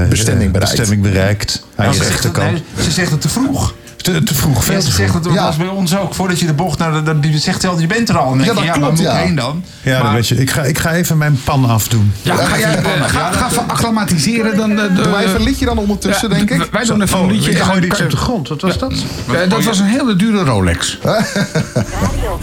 Uh, 0.01 0.07
bestemming 0.07 0.51
bereikt. 0.51 0.77
Bestemming 0.77 1.11
bereikt. 1.11 1.65
Ja, 1.77 1.91
ze, 1.91 2.03
zegt 2.03 2.23
het, 2.23 2.37
nee, 2.37 2.63
ze 2.81 2.91
zegt 2.91 3.11
het 3.11 3.21
te 3.21 3.29
vroeg. 3.29 3.73
Te, 4.01 4.23
te 4.23 4.35
vroeg. 4.35 4.63
Veel 4.63 4.73
Ja, 4.75 4.81
ze 4.81 4.91
zegt 4.91 5.13
dat 5.13 5.33
Ja. 5.33 5.43
was 5.43 5.57
bij 5.57 5.67
ons 5.67 5.97
ook. 5.97 6.13
Voordat 6.15 6.39
je 6.39 6.45
de 6.45 6.53
bocht 6.53 6.79
naar 6.79 7.03
de, 7.03 7.19
de, 7.19 7.37
zegt 7.39 7.61
je 7.61 7.87
bent 7.87 8.09
er 8.09 8.17
al. 8.17 8.31
En 8.31 8.37
Ja, 8.39 8.43
denk 8.45 8.47
je, 8.47 8.53
dat 8.55 8.63
ja, 8.63 8.71
klopt, 8.71 8.79
waar 8.81 8.91
moet 8.91 8.99
ja. 8.99 9.17
ik 9.19 9.25
heen 9.25 9.35
dan? 9.35 9.63
Ja, 9.81 9.93
dat 9.93 10.03
Maar- 10.03 10.13
weet 10.13 10.27
je. 10.27 10.35
Ik 10.35 10.49
ga, 10.49 10.61
ik 10.61 10.77
ga 10.77 10.91
even 10.91 11.17
mijn 11.17 11.39
pan 11.43 11.65
afdoen. 11.69 12.13
Ja, 12.21 12.35
ga, 12.35 12.57
jij, 12.59 12.75
eh, 12.75 13.03
ga, 13.03 13.31
ga 13.31 13.49
even 13.49 13.67
acclimatiseren. 13.69 14.57
Dan, 14.57 14.71
eh, 14.71 14.77
de, 14.77 14.93
Doe 14.93 15.07
maar 15.07 15.23
even 15.23 15.35
een 15.35 15.43
liedje 15.43 15.65
dan 15.65 15.77
ondertussen, 15.77 16.29
Ja, 16.29 16.35
denk 16.35 16.49
ik. 16.49 16.67
Wij 16.71 16.85
doen 16.85 17.01
even 17.01 17.17
een 17.19 17.25
Oh, 17.25 17.31
liedje. 17.31 17.51
ik 17.51 17.57
gooi 17.59 17.81
iets 17.85 18.01
op 18.01 18.09
de 18.09 18.15
je- 18.15 18.21
grond. 18.23 18.47
Wat 18.47 18.61
was 18.61 18.77
dat? 18.77 18.93
Ja, 19.31 19.45
dat 19.45 19.63
was 19.63 19.79
een 19.79 19.85
hele 19.85 20.15
dure 20.15 20.43
Rolex. 20.43 20.97
Radio 21.03 22.39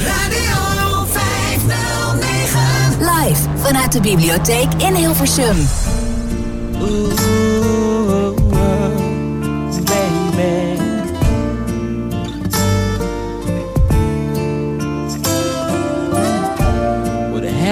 509. 1.11 2.61
Live 2.99 3.41
vanuit 3.63 3.93
de 3.93 4.01
bibliotheek 4.01 4.67
in 4.77 4.95
Hilversum. 4.95 5.57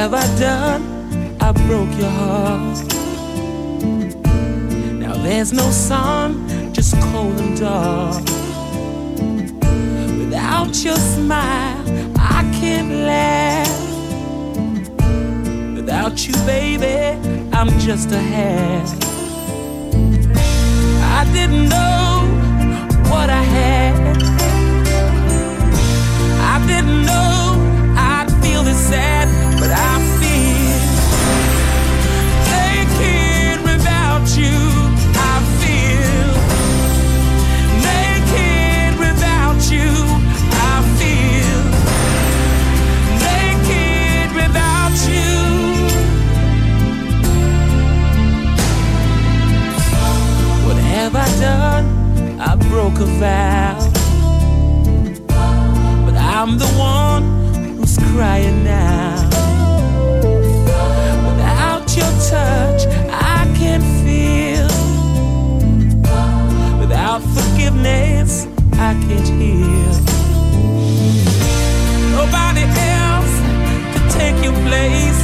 Have 0.06 0.14
I 0.14 0.38
done? 0.38 0.82
I 1.40 1.50
broke 1.66 1.92
your 1.98 2.10
heart. 2.10 2.78
Now 5.02 5.14
there's 5.14 5.52
no 5.52 5.68
sun, 5.70 6.72
just 6.72 6.94
cold 7.10 7.40
and 7.40 7.58
dark. 7.58 8.22
Without 10.16 10.84
your 10.84 10.94
smile, 10.94 11.82
I 12.16 12.42
can't 12.60 12.92
laugh. 13.10 13.80
Without 15.74 16.24
you, 16.24 16.34
baby, 16.46 17.18
I'm 17.52 17.70
just 17.80 18.12
a 18.12 18.18
half. 18.18 18.88
I 21.18 21.24
didn't 21.32 21.68
know 21.68 22.22
what 23.10 23.28
I 23.28 23.42
had. 23.42 24.16
I 26.54 26.64
didn't 26.68 27.02
know 27.06 27.36
I'd 27.98 28.30
feel 28.40 28.62
this 28.62 28.78
sad, 28.88 29.25
vow. 53.18 53.78
But 56.04 56.16
I'm 56.16 56.58
the 56.58 56.70
one 56.76 57.24
who's 57.76 57.96
crying 58.12 58.62
now. 58.62 59.14
Without 61.28 61.86
your 61.96 62.12
touch, 62.30 62.86
I 63.10 63.50
can't 63.58 63.86
feel. 64.04 64.68
Without 66.78 67.22
forgiveness, 67.36 68.46
I 68.74 68.92
can't 69.06 69.28
heal. 69.40 69.94
Nobody 72.18 72.64
else 73.00 73.34
could 73.92 74.08
take 74.20 74.36
your 74.44 74.56
place. 74.68 75.15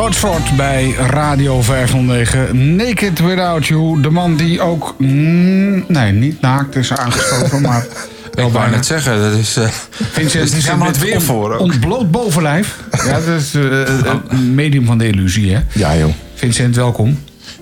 Baby. 0.00 0.14
Roadford 0.16 0.56
bij 0.56 0.90
Radio 0.92 1.62
509. 1.62 2.76
Naked 2.76 3.18
Without 3.18 3.66
You. 3.66 4.00
De 4.00 4.10
man 4.10 4.36
die 4.36 4.60
ook... 4.60 4.94
mm, 4.98 5.84
nee, 5.88 6.12
niet 6.12 6.40
naakt 6.40 6.76
is 6.76 6.92
aangesproken, 6.92 7.62
maar... 7.62 7.86
wel 8.34 8.46
Ik 8.46 8.52
wou 8.52 8.52
bijna. 8.52 8.76
net 8.76 8.86
zeggen, 8.86 9.20
dat 9.20 9.32
is... 9.32 9.56
eh, 9.56 9.68
Vincent 9.90 10.48
dat 10.48 10.58
is 10.58 10.64
helemaal 10.64 10.86
het 10.86 10.98
weer 10.98 11.22
voor 11.22 11.52
ook. 11.54 11.60
Ontbloot 11.60 12.10
bovenlijf. 12.10 12.76
Ja, 13.04 13.12
dat 13.12 13.40
is 13.40 13.54
eh, 13.54 13.62
een 14.28 14.54
medium 14.54 14.84
van 14.84 14.98
de 14.98 15.06
illusie, 15.06 15.54
hè? 15.54 15.60
Ja, 15.72 15.96
joh. 15.96 16.12
Vincent, 16.34 16.76
welkom. 16.76 17.18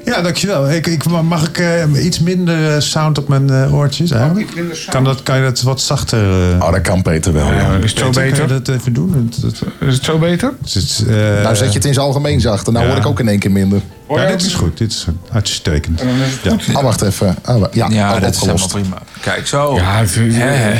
Ja, 0.09 0.21
dankjewel. 0.23 0.71
Ik, 0.71 0.87
ik, 0.87 1.05
mag 1.23 1.49
ik 1.49 1.59
eh, 1.59 2.05
iets 2.05 2.21
minder 2.21 2.75
eh, 2.75 2.81
sound 2.81 3.19
op 3.19 3.29
mijn 3.29 3.51
eh, 3.51 3.75
oortjes 3.75 4.11
eigenlijk? 4.11 4.51
Kan, 4.91 5.05
dat, 5.05 5.23
kan 5.23 5.37
je 5.37 5.43
dat 5.43 5.63
wat 5.63 5.81
zachter... 5.81 6.19
Oh, 6.61 6.73
dat 6.73 6.81
kan 6.81 7.03
Peter 7.03 7.33
wel, 7.33 7.47
ja. 7.53 7.61
Ja, 7.61 7.77
is 7.83 7.91
het 7.91 7.99
zo 7.99 8.11
beter? 8.11 8.47
Kan 8.47 8.57
je 8.57 8.63
dat 8.63 8.69
even 8.75 8.93
doen? 8.93 9.31
Dat, 9.31 9.41
dat, 9.41 9.63
Is 9.89 9.95
het 9.95 10.05
zo 10.05 10.19
beter? 10.19 10.53
is 10.65 10.75
het, 10.75 11.05
eh, 11.09 11.15
Nou 11.43 11.57
zet 11.57 11.69
je 11.69 11.75
het 11.79 11.85
in 11.85 11.95
zijn 11.95 12.07
algemeen 12.07 12.41
zacht. 12.41 12.67
En 12.67 12.73
nou 12.73 12.85
Ja. 12.85 12.91
hoor 12.91 13.01
ik 13.01 13.07
ook 13.07 13.21
in 13.21 13.29
één 13.29 13.39
keer 13.39 13.51
minder. 13.51 13.81
ja, 14.09 14.27
dit 14.27 14.43
is 14.43 14.55
goed. 14.55 14.79
Dit 14.79 14.91
is 14.93 15.07
uitstekend. 15.33 16.03
Ja. 16.43 16.57
Ah, 16.75 16.83
wacht 16.83 17.03
even. 17.03 17.37
Ah, 17.45 17.61
wa- 17.61 17.69
ja, 17.73 18.19
dat 18.19 18.35
is 18.35 18.41
helemaal 18.41 18.69
prima. 18.69 18.99
Kijk, 19.21 19.47
zo. 19.47 19.75
Ja, 19.75 20.03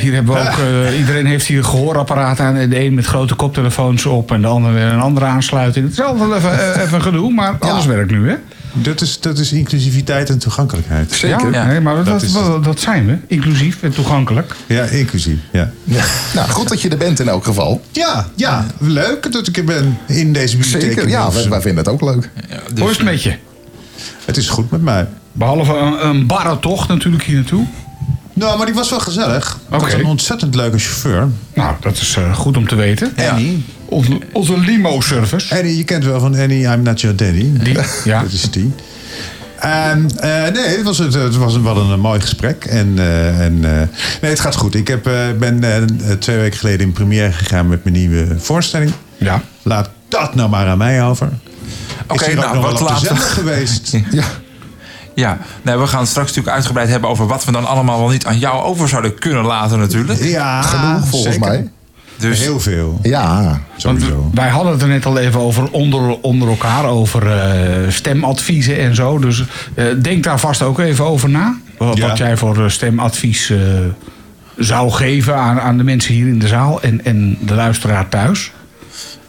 hier 0.01 0.15
hebben 0.15 0.35
we 0.35 0.41
ook... 0.41 0.59
iedereen 1.01 1.27
heeft 1.27 1.47
hier 1.47 1.59
een 1.59 1.65
gehoorapparaat 1.65 2.41
aan. 2.41 2.57
En 2.57 2.71
de 2.71 2.81
een 2.85 2.95
met 2.95 3.07
grote 3.07 3.35
koptelefoons 3.35 4.07
op. 4.07 4.31
En 4.33 4.41
de 4.41 4.47
ander 4.47 4.73
weer 4.75 4.83
een 4.87 5.01
andere 5.01 5.27
aansluiting. 5.27 5.85
Het 5.85 5.95
is 5.99 6.05
altijd 6.05 6.35
even, 6.35 6.81
even 6.83 6.95
een 6.95 7.03
gedoe, 7.03 7.33
maar 7.33 7.57
alles 7.59 7.87
werkt 7.87 8.11
nu, 8.11 8.29
hè? 8.29 8.35
Dat, 8.73 9.01
is, 9.01 9.21
dat 9.21 9.39
is 9.39 9.53
inclusiviteit 9.53 10.31
en 10.31 10.39
toegankelijkheid. 10.39 11.13
Zeker. 11.13 11.51
Ja, 11.51 11.59
Ja. 11.59 11.67
Nee, 11.67 11.81
maar 11.81 11.97
dat, 11.97 12.07
Dat 12.07 12.23
is 12.23 12.33
dat, 12.33 12.65
dat 12.65 12.81
zijn 12.81 13.07
we. 13.07 13.17
Inclusief 13.27 13.83
en 13.83 13.93
toegankelijk. 13.93 14.57
Ja, 14.67 14.85
inclusief. 14.85 15.39
Ja. 15.53 15.73
Ja. 15.85 16.05
Nou, 16.35 16.49
goed 16.49 16.69
dat 16.69 16.83
je 16.83 16.89
er 16.89 16.97
bent 16.97 17.21
in 17.21 17.29
elk 17.29 17.45
geval. 17.45 17.83
Ja, 17.91 18.29
ja, 18.35 18.67
leuk 18.79 19.33
dat 19.33 19.47
ik 19.47 19.57
er 19.57 19.65
ben 19.65 19.99
in 20.07 20.33
deze 20.33 20.57
bibliotheek. 20.57 20.93
Zeker. 20.93 21.09
Ja, 21.09 21.33
wij, 21.33 21.61
vinden 21.61 21.85
het 21.85 21.89
ook 21.89 22.01
leuk. 22.01 22.31
Ja, 22.49 22.57
Hoe 22.65 22.75
dus, 22.75 22.91
is 22.91 22.97
het 22.97 23.05
met 23.05 23.23
je? 23.23 23.37
Het 24.25 24.37
is 24.37 24.49
goed 24.49 24.71
met 24.71 24.83
mij. 24.83 25.07
Behalve 25.33 25.77
een, 25.77 26.07
een 26.07 26.27
barre 26.27 26.59
tocht 26.59 26.89
natuurlijk 26.89 27.25
hier 27.25 27.37
naartoe. 27.37 27.67
Nou, 28.39 28.57
maar 28.57 28.67
die 28.67 28.75
was 28.75 28.91
wel 28.91 29.01
gezellig. 29.01 29.59
Ik 29.69 29.75
Oké. 29.75 29.85
had 29.85 29.93
een 29.93 30.05
ontzettend 30.05 30.55
leuke 30.55 30.79
chauffeur. 30.79 31.29
Nou, 31.55 31.75
dat 31.81 31.97
is 31.97 32.17
eh, 32.17 32.35
goed 32.35 32.57
om 32.57 32.69
te 32.69 32.75
weten. 32.75 33.13
Annie. 33.31 33.65
Onze, 33.85 34.19
onze 34.33 34.59
limo-service. 34.59 35.57
Annie, 35.57 35.77
je 35.77 35.85
kent 35.85 36.05
wel 36.05 36.21
van 36.21 36.37
Annie, 36.37 36.65
I'm 36.67 36.83
not 36.83 37.01
your 37.01 37.17
daddy. 37.17 37.53
Die, 37.63 37.79
ja. 38.05 38.21
Dat 38.23 38.33
is 38.33 38.51
die. 38.51 38.73
En, 39.59 40.11
eh, 40.17 40.53
nee, 40.53 40.77
het 40.77 40.83
was, 40.83 40.99
het, 40.99 41.15
het 41.15 41.37
was 41.37 41.55
een, 41.55 41.63
wel 41.63 41.77
een, 41.77 42.01
mooi 42.01 42.21
gesprek. 42.21 42.65
En, 42.65 42.93
eh, 42.97 43.45
en, 43.45 43.65
eh, 43.65 43.89
nee, 44.21 44.31
het 44.31 44.41
gaat 44.41 44.55
goed. 44.55 44.75
Ik 44.75 44.89
heb, 44.89 45.07
eh, 45.07 45.15
ben 45.39 45.65
eh, 45.65 46.13
twee 46.13 46.37
weken 46.37 46.59
geleden 46.59 46.87
in 46.87 46.93
première 46.93 47.33
gegaan 47.33 47.69
met 47.69 47.85
mijn 47.85 47.97
nieuwe 47.97 48.27
voorstelling. 48.39 48.93
Ja. 49.17 49.43
Laat 49.63 49.91
dat 50.09 50.35
nou 50.35 50.49
maar 50.49 50.67
aan 50.67 50.79
mij 50.79 51.05
over. 51.05 51.29
Oké, 52.07 52.35
nou, 52.35 52.59
wat 52.59 53.01
zender 53.01 53.25
geweest. 53.25 53.93
Ja. 54.11 54.25
Ja, 55.19 55.39
nee, 55.63 55.77
we 55.77 55.87
gaan 55.87 56.01
het 56.01 56.09
straks 56.09 56.29
natuurlijk 56.29 56.55
uitgebreid 56.57 56.89
hebben 56.89 57.11
over 57.11 57.27
wat 57.27 57.45
we 57.45 57.53
dan 57.53 57.67
allemaal 57.67 57.99
wel 57.99 58.09
niet 58.09 58.27
aan 58.27 58.39
jou 58.39 58.63
over 58.65 58.89
zouden 58.89 59.19
kunnen 59.19 59.45
laten 59.45 59.79
natuurlijk. 59.79 60.23
Ja, 60.23 60.63
Genoeg, 60.63 61.09
volgens 61.09 61.35
zeker. 61.35 61.49
mij. 61.49 61.71
Dus 62.17 62.39
Heel 62.41 62.61
veel, 62.61 62.99
Ja. 63.03 63.43
Want 63.43 64.01
sowieso. 64.01 64.31
wij 64.35 64.49
hadden 64.49 64.73
het 64.73 64.83
er 64.83 64.89
net 64.89 65.07
al 65.07 65.19
even 65.19 65.41
over 65.41 65.71
onder, 65.71 66.21
onder 66.21 66.49
elkaar, 66.49 66.85
over 66.85 67.31
eh, 67.41 67.91
stemadviezen 67.91 68.79
en 68.79 68.95
zo. 68.95 69.19
Dus 69.19 69.45
eh, 69.75 69.85
denk 70.03 70.25
daar 70.25 70.41
vast 70.41 70.63
ook 70.63 70.79
even 70.79 71.05
over 71.05 71.29
na. 71.29 71.57
Wat, 71.79 71.97
Ja. 71.97 72.09
wat 72.09 72.19
jij 72.19 72.37
voor 72.37 72.65
eh, 72.65 72.69
stemadvies 72.69 73.53
zou 74.57 74.91
geven 74.91 75.37
aan, 75.37 75.61
aan 75.61 75.77
de 75.77 75.85
mensen 75.85 76.15
hier 76.15 76.27
in 76.29 76.39
de 76.39 76.47
zaal 76.49 76.83
en, 76.83 77.05
en 77.05 77.39
de 77.41 77.55
luisteraar 77.55 78.09
thuis. 78.09 78.53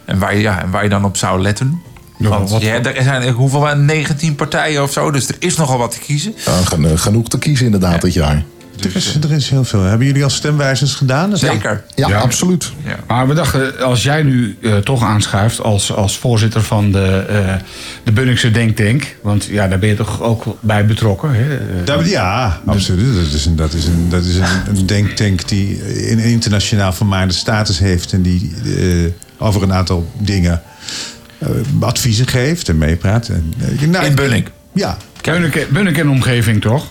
En 0.05 0.19
waar 0.19 0.35
je, 0.35 0.41
ja, 0.41 0.61
en 0.61 0.69
waar 0.71 0.83
je 0.83 0.89
dan 0.89 1.05
op 1.05 1.17
zou 1.17 1.41
letten. 1.41 1.81
Ja, 2.19 2.29
Want 2.29 2.49
wat- 2.49 2.61
je 2.61 2.67
hebt- 2.67 2.85
er 2.97 3.03
zijn 3.03 3.29
hoeveel, 3.31 3.75
19 3.75 4.35
partijen 4.35 4.83
of 4.83 4.91
zo, 4.91 5.11
dus 5.11 5.27
er 5.27 5.35
is 5.39 5.55
nogal 5.55 5.77
wat 5.77 5.91
te 5.91 5.99
kiezen. 5.99 6.33
Ja, 6.45 6.51
gen- 6.63 6.99
genoeg 6.99 7.27
te 7.27 7.37
kiezen 7.39 7.65
inderdaad 7.65 8.01
dit 8.01 8.13
jaar. 8.13 8.43
Er 8.83 8.95
is, 8.95 9.15
er 9.23 9.31
is 9.31 9.49
heel 9.49 9.63
veel. 9.63 9.81
Hebben 9.81 10.07
jullie 10.07 10.23
al 10.23 10.29
stemwijzers 10.29 10.93
gedaan? 10.95 11.37
Zeker. 11.37 11.83
Ja, 11.95 12.07
Ja. 12.07 12.19
absoluut. 12.19 12.71
Ja. 12.85 12.95
Maar 13.07 13.27
we 13.27 13.33
dachten, 13.33 13.79
als 13.83 14.03
jij 14.03 14.23
nu 14.23 14.57
eh, 14.61 14.75
toch 14.77 15.03
aanschuift 15.03 15.61
als, 15.61 15.93
als 15.93 16.17
voorzitter 16.17 16.61
van 16.61 16.91
de, 16.91 17.05
eh 17.29 17.53
de 18.03 18.11
Bunningse 18.11 18.51
Denktank. 18.51 19.15
Want 19.21 19.45
ja, 19.45 19.67
daar 19.67 19.79
ben 19.79 19.89
je 19.89 19.95
toch 19.95 20.21
ook 20.21 20.43
bij 20.59 20.85
betrokken. 20.85 21.33
Hè? 21.33 21.57
Eh, 21.57 21.85
Dat- 21.85 22.09
ja, 22.09 22.61
absoluut. 22.65 23.15
Dat 23.25 23.33
is 23.33 23.45
een, 23.45 23.55
dat 23.55 23.73
is 23.73 23.85
een, 23.85 24.09
dat 24.09 24.23
is 24.25 24.35
een, 24.35 24.45
een 24.75 24.85
denktank 24.85 25.47
die 25.47 25.81
een 26.11 26.19
internationaal 26.19 26.93
vermaarde 26.93 27.33
status 27.33 27.79
heeft. 27.79 28.13
En 28.13 28.21
die 28.21 28.51
eh, 28.65 29.45
over 29.47 29.63
een 29.63 29.73
aantal 29.73 30.11
dingen 30.17 30.51
eh, 30.51 30.67
adviezen 31.79 32.27
geeft 32.27 32.69
en 32.69 32.77
meepraat. 32.77 33.27
En, 33.27 33.53
eh, 33.81 33.87
nou, 33.87 34.05
In 34.05 34.15
Bunnik. 34.15 34.51
Ja. 34.73 34.97
Bunnik, 35.69 35.97
en 35.97 36.09
omgeving 36.09 36.61
toch? 36.61 36.85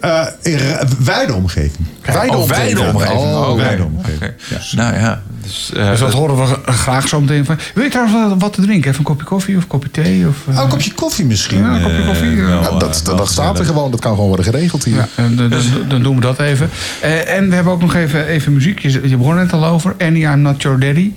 Eh, 0.00 0.26
in 0.42 0.56
ra- 0.58 0.84
wijde 0.98 1.34
omgeving. 1.34 1.86
Wijde 2.04 2.36
Oh, 2.36 2.48
wijde 2.48 2.80
omgeving. 2.80 3.18
Oh, 3.18 3.48
Oh, 3.50 3.56
wijde 3.56 3.84
omgeving. 3.84 4.32
Nou 4.76 4.94
ja, 4.94 5.22
dus, 5.42 5.72
eh, 5.76 5.88
Dus 5.90 5.98
dat 5.98 6.12
horen 6.12 6.36
we 6.36 6.72
graag 6.72 7.08
zo 7.08 7.20
meteen 7.20 7.44
van. 7.44 7.58
Wil 7.74 7.84
je 7.84 7.90
trouwens 7.90 8.34
wat- 8.38 8.52
te 8.52 8.60
drinken? 8.60 8.86
Even 8.90 8.98
een 8.98 9.04
kopje 9.04 9.24
koffie 9.26 9.56
of 9.56 9.62
een 9.62 9.68
kopje 9.68 9.90
thee? 9.90 10.26
Of, 10.28 10.36
eh, 10.48 10.56
Oh, 10.56 10.62
een 10.62 10.68
kopje 10.68 10.92
koffie 10.94 11.24
misschien. 11.24 11.58
Ja, 11.58 11.74
een 11.74 11.82
kopje 11.82 11.96
eh, 11.96 12.06
koffie, 12.06 12.36
ja. 12.36 12.60
eh, 12.60 12.78
dat, 12.78 13.02
dat 13.04 13.28
staat 13.28 13.58
er 13.58 13.64
gewoon. 13.64 13.90
Dat 13.90 14.00
kan 14.00 14.10
gewoon 14.12 14.26
worden 14.28 14.44
geregeld 14.46 14.84
hier. 14.84 14.94
Ja, 14.96 15.08
en 15.14 15.36
dan, 15.36 15.48
dan, 15.50 15.60
dan 15.88 16.02
doen 16.02 16.14
we 16.14 16.20
dat 16.20 16.40
even. 16.40 16.70
Eh, 17.00 17.34
en 17.36 17.48
we 17.48 17.54
hebben 17.54 17.72
ook 17.72 17.80
nog 17.80 17.94
even, 17.94 18.26
even 18.26 18.52
muziek. 18.52 18.78
Je, 18.78 19.08
je 19.08 19.16
begon 19.16 19.34
net 19.34 19.52
al 19.52 19.66
over. 19.66 19.94
Annie, 19.98 20.22
I'm 20.24 20.40
Not 20.42 20.62
Your 20.62 20.78
Daddy. 20.80 21.12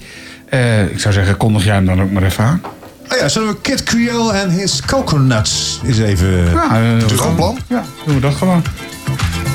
Eh, 0.51 0.81
ik 0.81 0.99
zou 0.99 1.13
zeggen, 1.13 1.37
kondig 1.37 1.63
jij 1.63 1.73
hem 1.73 1.85
dan 1.85 2.01
ook 2.01 2.11
maar 2.11 2.23
even 2.23 2.43
aan. 2.43 2.61
Oh 3.11 3.17
ja, 3.17 3.29
zullen 3.29 3.47
we 3.47 3.61
Kid 3.61 3.83
Creole 3.83 4.31
en 4.33 4.49
his 4.49 4.81
coconuts 4.85 5.79
eens 5.85 5.97
even... 5.97 6.51
Ja, 6.51 6.77
Is 6.97 7.03
het 7.11 7.19
gewoon 7.19 7.35
plan? 7.35 7.57
Ja, 7.67 7.83
doen 8.05 8.15
we 8.15 8.21
dat 8.21 8.33
gewoon. 8.35 8.63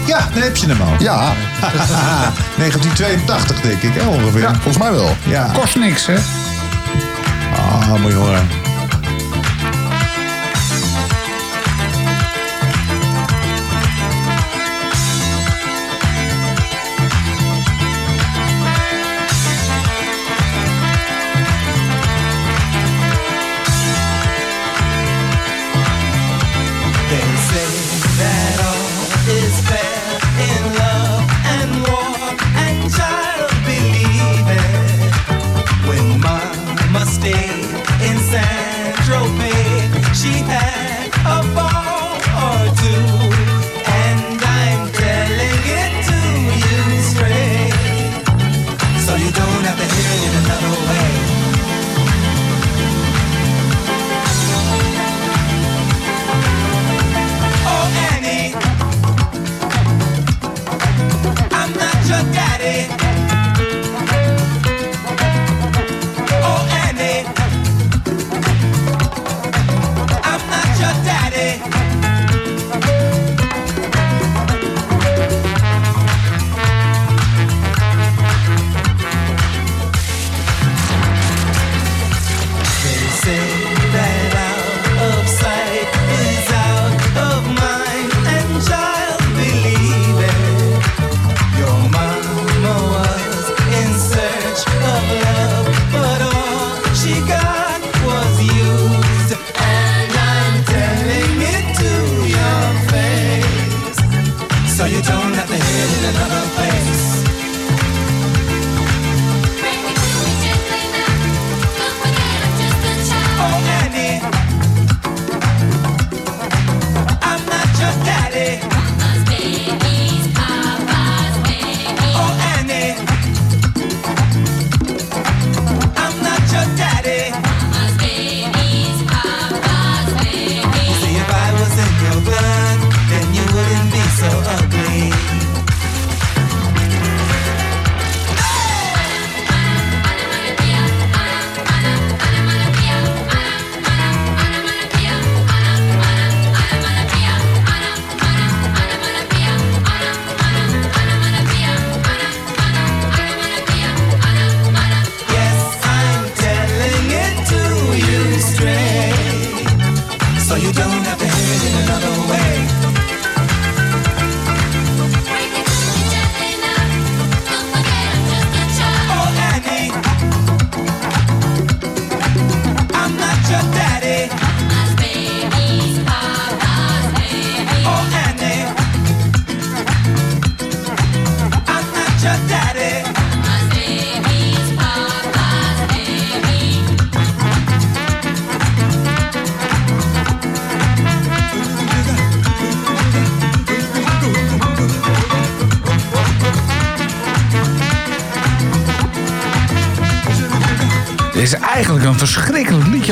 Ja, 0.06 0.28
dan 0.34 0.42
heb 0.42 0.56
je 0.56 0.66
hem 0.66 0.80
al. 0.80 0.92
Ja, 0.98 1.32
1982 2.58 3.60
denk 3.60 3.82
ik, 3.82 3.90
hè, 3.94 4.06
ongeveer. 4.08 4.40
ja, 4.40 4.52
volgens 4.54 4.78
mij 4.78 4.92
wel. 4.92 5.16
Ja. 5.22 5.50
Kost 5.54 5.76
niks, 5.76 6.06
hè? 6.06 6.14
Ah, 7.56 8.06
je 8.06 8.14
horen. 8.14 8.48
in 37.30 38.18
San 38.18 38.92
Tropez. 39.04 39.45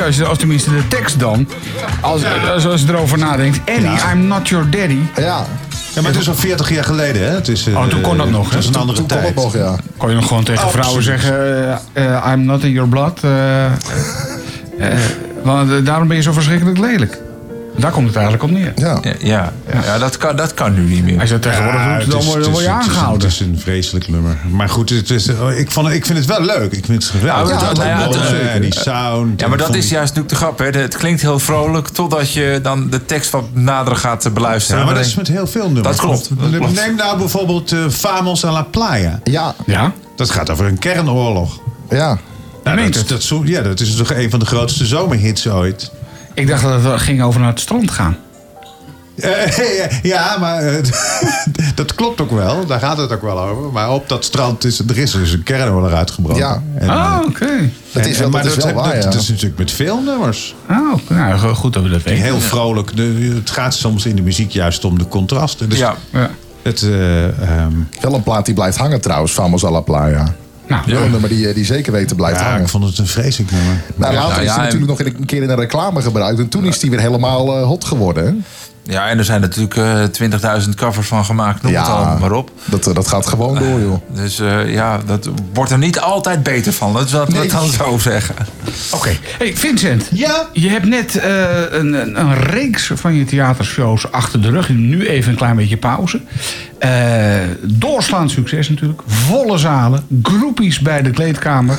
Als, 0.03 0.15
je- 0.15 0.25
als 0.25 0.37
tenminste 0.37 0.69
de 0.69 0.87
tekst 0.87 1.19
dan. 1.19 1.47
Als, 2.01 2.21
als, 2.53 2.65
als 2.65 2.81
je 2.81 2.87
erover 2.87 3.17
nadenkt. 3.17 3.59
Annie, 3.69 3.99
I'm 4.13 4.27
not 4.27 4.47
your 4.49 4.69
daddy. 4.69 4.97
Ja, 5.15 5.45
Ja, 5.93 6.01
maar 6.01 6.11
het 6.11 6.21
is 6.21 6.27
al 6.29 6.35
40 6.35 6.69
jaar 6.69 6.83
geleden, 6.83 7.21
hè? 7.27 7.35
Het 7.35 7.47
is, 7.47 7.67
eh, 7.67 7.75
Oh, 7.77 7.87
toen 7.87 8.01
kon 8.01 8.17
dat 8.17 8.29
nog, 8.29 8.49
hè? 8.49 8.55
Het 8.55 8.63
is 8.63 8.69
een 8.69 8.75
andere 8.75 8.97
toen 8.97 9.07
tijd. 9.07 9.25
het 9.25 9.35
nog, 9.35 9.53
ja. 9.55 9.75
Kon 9.97 10.09
je 10.09 10.15
nog 10.15 10.27
gewoon 10.27 10.43
tegen 10.43 10.63
Absoluut. 10.63 10.85
vrouwen 10.85 11.03
zeggen: 11.03 11.33
eh, 11.93 12.15
eh, 12.15 12.31
I'm 12.33 12.43
not 12.45 12.63
in 12.63 12.71
your 12.71 12.89
blood. 12.89 13.19
eh, 13.23 13.65
eh, 13.65 13.71
eh, 14.79 14.93
want 15.43 15.71
eh, 15.71 15.77
daarom 15.83 16.07
ben 16.07 16.17
je 16.17 16.23
zo 16.23 16.31
verschrikkelijk 16.31 16.77
lelijk. 16.77 17.17
Daar 17.77 17.91
komt 17.91 18.07
het 18.07 18.15
eigenlijk 18.15 18.43
op 18.45 18.51
neer. 18.51 18.71
Ja. 18.75 18.99
Ja, 19.01 19.13
ja. 19.19 19.51
ja 19.83 19.97
dat, 19.97 20.17
kan, 20.17 20.35
dat 20.35 20.53
kan 20.53 20.73
nu 20.73 20.81
niet 20.81 21.03
meer. 21.03 21.19
Als 21.19 21.29
je 21.29 21.33
dat 21.39 21.41
tegenwoordig 21.41 21.81
Ja, 21.81 21.93
doet, 21.93 22.01
het 22.01 22.11
dan 22.11 22.19
is- 22.19 22.25
word, 22.25 22.35
het 22.35 22.43
dan 22.43 22.53
word 22.53 22.63
je 22.65 22.69
is- 22.69 22.75
het 22.75 22.81
is 22.81 22.87
een- 22.87 22.93
aangehouden. 22.93 23.27
Het 23.27 23.39
is 23.41 23.47
een 23.47 23.59
vreselijk 23.59 24.07
nummer. 24.07 24.37
Maar 24.49 24.69
goed, 24.69 24.89
het 24.89 25.09
is, 25.09 25.27
ik, 25.57 25.71
vond, 25.71 25.89
ik 25.89 26.05
vind 26.05 26.17
het 26.17 26.27
wel 26.27 26.41
leuk. 26.41 26.71
Ik 26.71 26.85
vind 26.85 27.03
het 27.03 27.11
geweldig. 27.11 27.75
Ja, 27.75 28.33
en 28.49 28.61
die 28.61 28.73
sound. 28.79 29.39
Ja, 29.41 29.47
maar 29.47 29.57
dat 29.57 29.75
is 29.75 29.89
juist 29.89 30.15
natuurlijk 30.15 30.29
de 30.29 30.35
grap. 30.35 30.59
Hè. 30.59 30.65
Het 30.81 30.97
klinkt 30.97 31.21
heel 31.21 31.39
vrolijk 31.39 31.87
totdat 31.87 32.31
je 32.33 32.59
dan 32.63 32.89
de 32.89 33.05
tekst 33.05 33.31
wat 33.31 33.43
nader 33.53 33.95
gaat 33.95 34.33
beluisteren. 34.33 34.79
Ja, 34.79 34.85
maar 34.85 34.95
dat 34.95 35.05
is 35.05 35.15
met 35.15 35.27
heel 35.27 35.47
veel 35.47 35.65
nummers. 35.65 35.87
Dat 35.87 35.95
klopt, 36.05 36.29
dat 36.39 36.49
klopt. 36.57 36.73
Neem 36.75 36.95
nou 36.95 37.17
bijvoorbeeld 37.17 37.71
eh, 37.71 37.79
Famos 37.89 38.45
a 38.45 38.51
la 38.51 38.63
Playa. 38.63 39.19
Ja, 39.23 39.55
Ja? 39.65 39.91
Dat 40.15 40.29
gaat 40.29 40.49
over 40.49 40.65
een 40.65 40.79
kernoorlog. 40.79 41.59
ja. 41.89 42.17
Nou, 42.63 42.89
dat, 42.89 43.07
dat, 43.07 43.31
ja, 43.43 43.61
dat 43.61 43.79
is 43.79 43.95
toch 43.95 44.13
een 44.13 44.29
van 44.29 44.39
de 44.39 44.45
grootste 44.45 44.85
zomerhits 44.85 45.47
ooit. 45.49 45.91
Ik 46.35 46.47
dacht 46.47 46.63
dat 46.63 46.83
het 46.83 47.01
ging 47.01 47.21
over 47.21 47.39
naar 47.39 47.49
het 47.49 47.59
strand 47.59 47.91
gaan. 47.91 48.17
Eh, 49.15 50.01
ja, 50.13 50.37
maar 50.39 50.61
eh, 50.63 50.83
dat 51.75 51.95
klopt 51.95 52.21
ook 52.21 52.31
wel. 52.31 52.65
Daar 52.65 52.79
gaat 52.79 52.97
het 52.97 53.11
ook 53.11 53.21
wel 53.21 53.39
over. 53.39 53.71
Maar 53.71 53.91
op 53.91 54.09
dat 54.09 54.25
strand 54.25 54.63
is 54.63 54.79
er 54.79 54.97
is 54.97 55.11
dus 55.11 55.31
een 55.31 55.43
kernoorlog 55.43 55.91
uitgebroken. 55.91 56.41
Ja. 56.41 56.63
En, 56.75 56.89
Ah, 56.89 57.19
oké. 57.27 57.69
Dat 57.91 58.05
is 58.05 58.17
wel, 58.17 58.29
maar 58.29 58.43
dat 58.43 58.57
is 58.57 58.63
wel 58.63 58.73
dat, 58.73 58.83
waar, 58.83 58.93
dat, 58.93 59.03
ja. 59.03 59.09
dat 59.09 59.21
is 59.21 59.29
natuurlijk 59.29 59.57
met 59.57 59.71
veel 59.71 60.01
nummers. 60.01 60.55
Oh, 60.69 60.93
nou, 61.09 61.55
goed 61.55 61.73
dat 61.73 61.83
we 61.83 61.89
dat 61.89 62.03
weten. 62.03 62.23
Heel 62.23 62.39
vrolijk. 62.39 62.95
De, 62.95 63.31
het 63.35 63.49
gaat 63.49 63.73
soms 63.73 64.05
in 64.05 64.15
de 64.15 64.21
muziek 64.21 64.51
juist 64.51 64.85
om 64.85 64.97
de 64.97 65.07
contrasten. 65.07 65.69
Dus 65.69 65.79
Ja. 65.79 65.95
Ja. 66.11 66.29
het, 66.61 66.81
eh, 66.81 67.27
ehm, 67.27 67.73
Wel 68.01 68.13
een 68.13 68.23
plaat 68.23 68.45
die 68.45 68.53
blijft 68.53 68.77
hangen 68.77 69.01
trouwens, 69.01 69.31
Famos 69.31 69.65
a 69.65 69.71
la 69.71 69.81
Playa. 69.81 70.35
Nou, 70.67 70.91
een 70.91 71.11
nummer 71.11 71.29
die, 71.29 71.47
eh, 71.49 71.55
die 71.55 71.65
zeker 71.65 71.91
weten 71.91 72.15
blijft 72.15 72.39
ja, 72.39 72.45
hangen. 72.45 72.61
ik 72.61 72.67
vond 72.67 72.83
het 72.83 72.97
een 72.97 73.07
vreselijk 73.07 73.51
nummer. 73.51 73.81
Nou, 73.95 74.13
Ja, 74.13 74.19
later 74.19 74.31
nou 74.35 74.41
is 74.41 74.47
ja, 74.47 74.55
hij 74.55 74.63
natuurlijk 74.63 74.91
nog 74.91 74.99
in- 74.99 75.15
een 75.19 75.25
keer 75.25 75.41
in 75.43 75.49
een 75.49 75.55
reclame 75.55 76.01
gebruikt. 76.01 76.39
En 76.39 76.49
toen 76.49 76.65
is 76.65 76.81
hij 76.81 76.89
weer 76.89 76.99
helemaal 76.99 77.57
eh, 77.57 77.63
hot 77.65 77.85
geworden. 77.85 78.25
hè? 78.25 78.31
Ja, 78.87 79.07
en 79.09 79.17
er 79.17 79.25
zijn 79.25 79.41
natuurlijk 79.41 79.75
eh 79.75 80.03
20.000 80.63 80.69
covers 80.75 81.07
van 81.07 81.25
gemaakt. 81.25 81.61
Noem 81.61 81.73
het 81.75 81.85
Ja. 81.85 81.91
allemaal 81.91 82.17
maar 82.17 82.31
op. 82.31 82.51
Dat, 82.65 82.87
eh, 82.87 82.93
dat 82.93 83.07
gaat 83.07 83.27
gewoon 83.27 83.57
door, 83.59 83.79
joh. 83.79 84.01
Dus 84.13 84.39
eh, 84.39 84.73
ja, 84.73 84.99
dat 85.05 85.29
wordt 85.53 85.71
er 85.71 85.77
niet 85.77 85.99
altijd 85.99 86.43
beter 86.43 86.73
van. 86.73 86.93
Dat 86.93 87.09
zal 87.09 87.21
ik 87.23 87.27
Nee. 87.29 87.47
dan 87.47 87.69
zo 87.69 87.97
zeggen. 87.97 88.35
Oké. 88.93 89.09
Hey, 89.37 89.55
Vincent. 89.57 90.07
Ja. 90.11 90.47
Je 90.53 90.69
hebt 90.69 90.85
net 90.85 91.15
eh, 91.15 91.43
een, 91.69 91.93
een, 91.93 92.19
een 92.19 92.33
reeks 92.35 92.91
van 92.93 93.13
je 93.13 93.25
theatershows 93.25 94.11
achter 94.11 94.41
de 94.41 94.49
rug. 94.49 94.69
Nu 94.69 95.07
even 95.07 95.31
een 95.31 95.37
klein 95.37 95.55
beetje 95.55 95.77
pauze. 95.77 96.21
Eh 96.77 96.91
doorslaand 97.61 98.31
succes 98.31 98.69
natuurlijk. 98.69 99.01
Volle 99.07 99.57
zalen. 99.57 100.03
Groepies 100.23 100.79
bij 100.79 101.01
de 101.01 101.09
kleedkamer. 101.09 101.77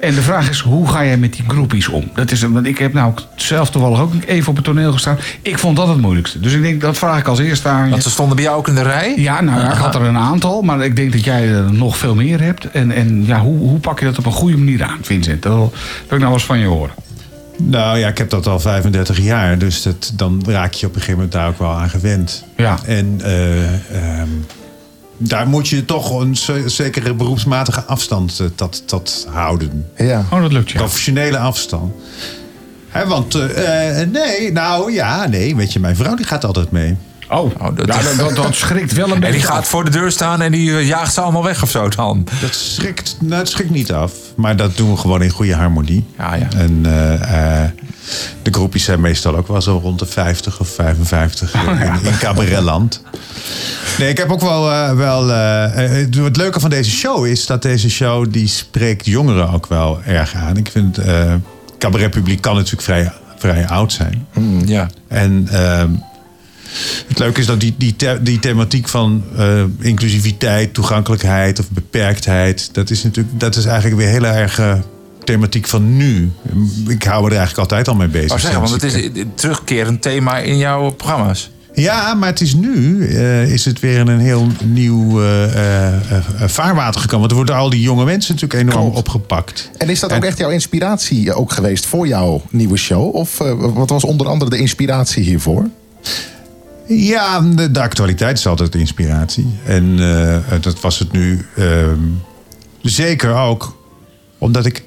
En 0.00 0.14
de 0.14 0.22
vraag 0.22 0.50
is, 0.50 0.60
hoe 0.60 0.88
ga 0.88 1.04
jij 1.04 1.16
met 1.16 1.32
die 1.32 1.44
groepies 1.48 1.88
om? 1.88 2.10
Dat 2.14 2.30
is, 2.30 2.42
want 2.42 2.66
ik 2.66 2.78
heb 2.78 2.92
nou 2.92 3.12
zelf 3.36 3.70
toevallig 3.70 4.00
ook 4.00 4.12
even 4.26 4.48
op 4.48 4.56
het 4.56 4.64
toneel 4.64 4.92
gestaan. 4.92 5.18
Ik 5.42 5.58
vond 5.58 5.76
dat 5.76 5.88
het 5.88 6.00
moeilijkste. 6.00 6.40
Dus 6.40 6.52
ik 6.52 6.62
denk, 6.62 6.80
dat 6.80 6.98
vraag 6.98 7.18
ik 7.18 7.26
als 7.26 7.38
eerste 7.38 7.68
aan 7.68 7.84
je. 7.84 7.90
Want 7.90 8.02
ze 8.02 8.10
stonden 8.10 8.36
bij 8.36 8.44
jou 8.44 8.56
ook 8.58 8.68
in 8.68 8.74
de 8.74 8.82
rij. 8.82 9.14
Ja, 9.16 9.40
nou 9.40 9.60
ja, 9.60 9.72
ik 9.72 9.78
had 9.78 9.94
er 9.94 10.02
een 10.02 10.16
aantal, 10.16 10.62
maar 10.62 10.84
ik 10.84 10.96
denk 10.96 11.12
dat 11.12 11.24
jij 11.24 11.48
er 11.48 11.72
nog 11.72 11.96
veel 11.96 12.14
meer 12.14 12.40
hebt. 12.40 12.70
En, 12.70 12.90
en 12.90 13.26
ja, 13.26 13.40
hoe, 13.40 13.58
hoe 13.58 13.78
pak 13.78 13.98
je 13.98 14.04
dat 14.04 14.18
op 14.18 14.26
een 14.26 14.32
goede 14.32 14.56
manier 14.56 14.82
aan, 14.82 14.98
Vincent? 15.02 15.42
Dat 15.42 15.52
wil 15.52 15.72
wil 16.08 16.16
ik 16.16 16.22
nou 16.22 16.32
eens 16.32 16.44
van 16.44 16.58
je 16.58 16.66
horen. 16.66 16.94
Nou 17.56 17.98
ja, 17.98 18.08
ik 18.08 18.18
heb 18.18 18.30
dat 18.30 18.46
al 18.46 18.60
35 18.60 19.20
jaar. 19.20 19.58
Dus 19.58 19.82
dat, 19.82 20.12
dan 20.14 20.42
raak 20.46 20.72
je 20.72 20.86
op 20.86 20.94
een 20.94 21.00
gegeven 21.00 21.14
moment 21.14 21.32
daar 21.32 21.48
ook 21.48 21.58
wel 21.58 21.70
aan 21.70 21.90
gewend. 21.90 22.44
Ja. 22.56 22.78
En 22.86 23.20
eh, 23.22 23.74
ehm, 23.74 24.28
daar 25.22 25.48
moet 25.48 25.68
je 25.68 25.84
toch 25.84 26.20
een 26.20 26.36
ze- 26.36 26.68
zekere 26.68 27.14
beroepsmatige 27.14 27.82
afstand 27.84 28.40
eh, 28.40 28.46
tot, 28.54 28.82
tot 28.88 29.26
houden. 29.30 29.86
Ja. 29.96 30.24
Oh, 30.32 30.40
dat 30.42 30.52
lukt 30.52 30.70
je. 30.70 30.78
Professionele 30.78 31.38
afstand. 31.38 31.92
Hè, 32.88 33.06
want 33.06 33.34
eh, 33.34 34.00
eh, 34.00 34.08
nee, 34.10 34.52
nou 34.52 34.92
ja, 34.92 35.26
nee, 35.28 35.56
weet 35.56 35.72
je, 35.72 35.80
mijn 35.80 35.96
vrouw 35.96 36.14
die 36.14 36.26
gaat 36.26 36.44
altijd 36.44 36.70
mee. 36.70 36.96
Oh, 37.30 37.38
Oh, 37.60 37.76
dat- 37.76 37.86
ja, 37.86 38.02
dat, 38.02 38.16
dat, 38.18 38.36
dat 38.36 38.54
schrikt 38.54 38.92
wel 38.92 39.06
een 39.06 39.12
En 39.14 39.20
beetje 39.20 39.36
die 39.36 39.46
gaat 39.46 39.58
af. 39.58 39.68
voor 39.68 39.84
de 39.84 39.90
deur 39.90 40.10
staan 40.10 40.40
en 40.42 40.52
die 40.52 40.76
eh, 40.76 40.86
jaagt 40.86 41.14
ze 41.14 41.20
allemaal 41.20 41.44
weg 41.44 41.62
of 41.62 41.70
zo 41.70 41.88
dan. 41.88 42.26
Dat 42.40 42.54
schrikt, 42.54 43.16
nou, 43.20 43.34
het 43.40 43.48
schrikt 43.48 43.70
niet 43.70 43.92
af. 43.92 44.12
Maar 44.36 44.56
dat 44.56 44.76
doen 44.76 44.90
we 44.90 44.96
gewoon 44.96 45.22
in 45.22 45.30
goede 45.30 45.54
harmonie. 45.54 46.04
Ja, 46.18 46.34
ja. 46.34 46.48
En 46.56 46.80
eh, 46.84 47.62
eh, 47.64 47.70
de 48.42 48.50
groepjes 48.52 48.84
zijn 48.84 49.00
meestal 49.00 49.36
ook 49.36 49.48
wel 49.48 49.62
zo 49.62 49.80
rond 49.82 49.98
de 49.98 50.06
50 50.06 50.60
of 50.60 50.68
55 50.68 51.54
in, 51.54 51.68
in 52.10 52.18
cabaretland. 52.18 53.02
Nee, 53.98 54.08
ik 54.08 54.18
heb 54.18 54.30
ook 54.30 54.40
wel... 54.40 54.70
eh, 54.72 54.92
wel 54.96 55.26
het 55.28 56.36
leuke 56.36 56.60
van 56.60 56.70
deze 56.70 56.90
show 56.90 57.26
is 57.26 57.46
dat 57.46 57.62
deze 57.62 57.90
show... 57.90 58.26
die 58.32 58.46
spreekt 58.48 59.06
jongeren 59.06 59.50
ook 59.50 59.66
wel 59.66 60.00
erg 60.06 60.34
aan. 60.34 60.56
Ik 60.56 60.70
vind... 60.70 60.98
eh 60.98 61.34
cabaretpubliek 61.78 62.40
kan 62.40 62.54
natuurlijk 62.54 62.82
vrij, 62.82 63.12
vrij 63.36 63.66
oud 63.68 63.92
zijn. 63.92 64.26
Ja. 64.66 64.88
En 65.08 65.48
ehm, 65.50 65.88
het 67.08 67.18
leuke 67.18 67.40
is 67.40 67.46
dat 67.46 67.60
die, 67.60 67.74
die, 67.78 67.96
the- 67.96 68.18
die 68.22 68.38
thematiek 68.38 68.88
van 68.88 69.24
eh, 69.36 69.62
inclusiviteit, 69.80 70.74
toegankelijkheid 70.74 71.58
of 71.58 71.70
beperktheid, 71.70 72.68
dat 72.74 72.90
is 72.90 73.02
natuurlijk 73.02 73.40
dat 73.40 73.56
is 73.56 73.64
eigenlijk 73.64 73.96
weer 74.00 74.08
heel 74.08 74.24
erg 74.26 74.58
eh, 74.58 74.72
thematiek 75.24 75.66
van 75.66 75.96
nu. 75.96 76.30
Ik 76.88 77.02
hou 77.02 77.22
me 77.22 77.28
er 77.30 77.36
eigenlijk 77.36 77.58
altijd 77.58 77.88
al 77.88 77.94
mee 77.94 78.08
bezig. 78.08 78.28
Maar 78.28 78.40
zeggen, 78.40 78.60
want 78.60 78.72
het 78.72 78.82
is 78.82 78.94
een 78.94 79.30
terugkerend 79.34 80.02
thema 80.02 80.38
in 80.38 80.56
jouw 80.58 80.90
programma's. 80.90 81.50
Ja, 81.74 82.14
maar 82.14 82.28
het 82.28 82.40
is 82.40 82.54
nu 82.54 83.06
eh, 83.08 83.52
is 83.52 83.64
het 83.64 83.80
weer 83.80 83.98
in 83.98 84.06
een 84.08 84.20
heel 84.20 84.46
nieuw 84.64 85.22
eh, 85.22 85.44
eh, 85.44 85.94
eh, 86.10 86.22
vaarwater 86.48 87.00
gekomen. 87.00 87.18
Want 87.20 87.30
er 87.30 87.36
worden 87.36 87.54
al 87.54 87.70
die 87.70 87.80
jonge 87.80 88.04
mensen 88.04 88.34
natuurlijk 88.34 88.60
enorm 88.62 88.80
Klopt. 88.82 88.96
opgepakt. 88.98 89.70
En 89.78 89.88
is 89.88 90.00
dat 90.00 90.12
ook 90.12 90.24
echt 90.24 90.38
jouw 90.38 90.50
inspiratie 90.50 91.30
eh, 91.30 91.38
ook 91.38 91.52
geweest 91.52 91.86
voor 91.86 92.06
jouw 92.06 92.42
nieuwe 92.50 92.76
show? 92.76 93.14
Of 93.14 93.40
eh, 93.40 93.52
wat 93.58 93.90
was 93.90 94.04
onder 94.04 94.26
andere 94.26 94.50
de 94.50 94.58
inspiratie 94.58 95.22
hiervoor? 95.22 95.66
Ja, 96.96 97.40
de, 97.40 97.70
de 97.70 97.80
actualiteit 97.80 98.38
is 98.38 98.46
altijd 98.46 98.74
inspiratie. 98.74 99.46
En 99.64 99.96
eh, 99.98 100.60
dat 100.60 100.80
was 100.80 100.98
het 100.98 101.12
nu 101.12 101.46
ehm, 101.56 101.98
zeker 102.82 103.34
ook. 103.34 103.78
Omdat 104.38 104.66
ik 104.66 104.82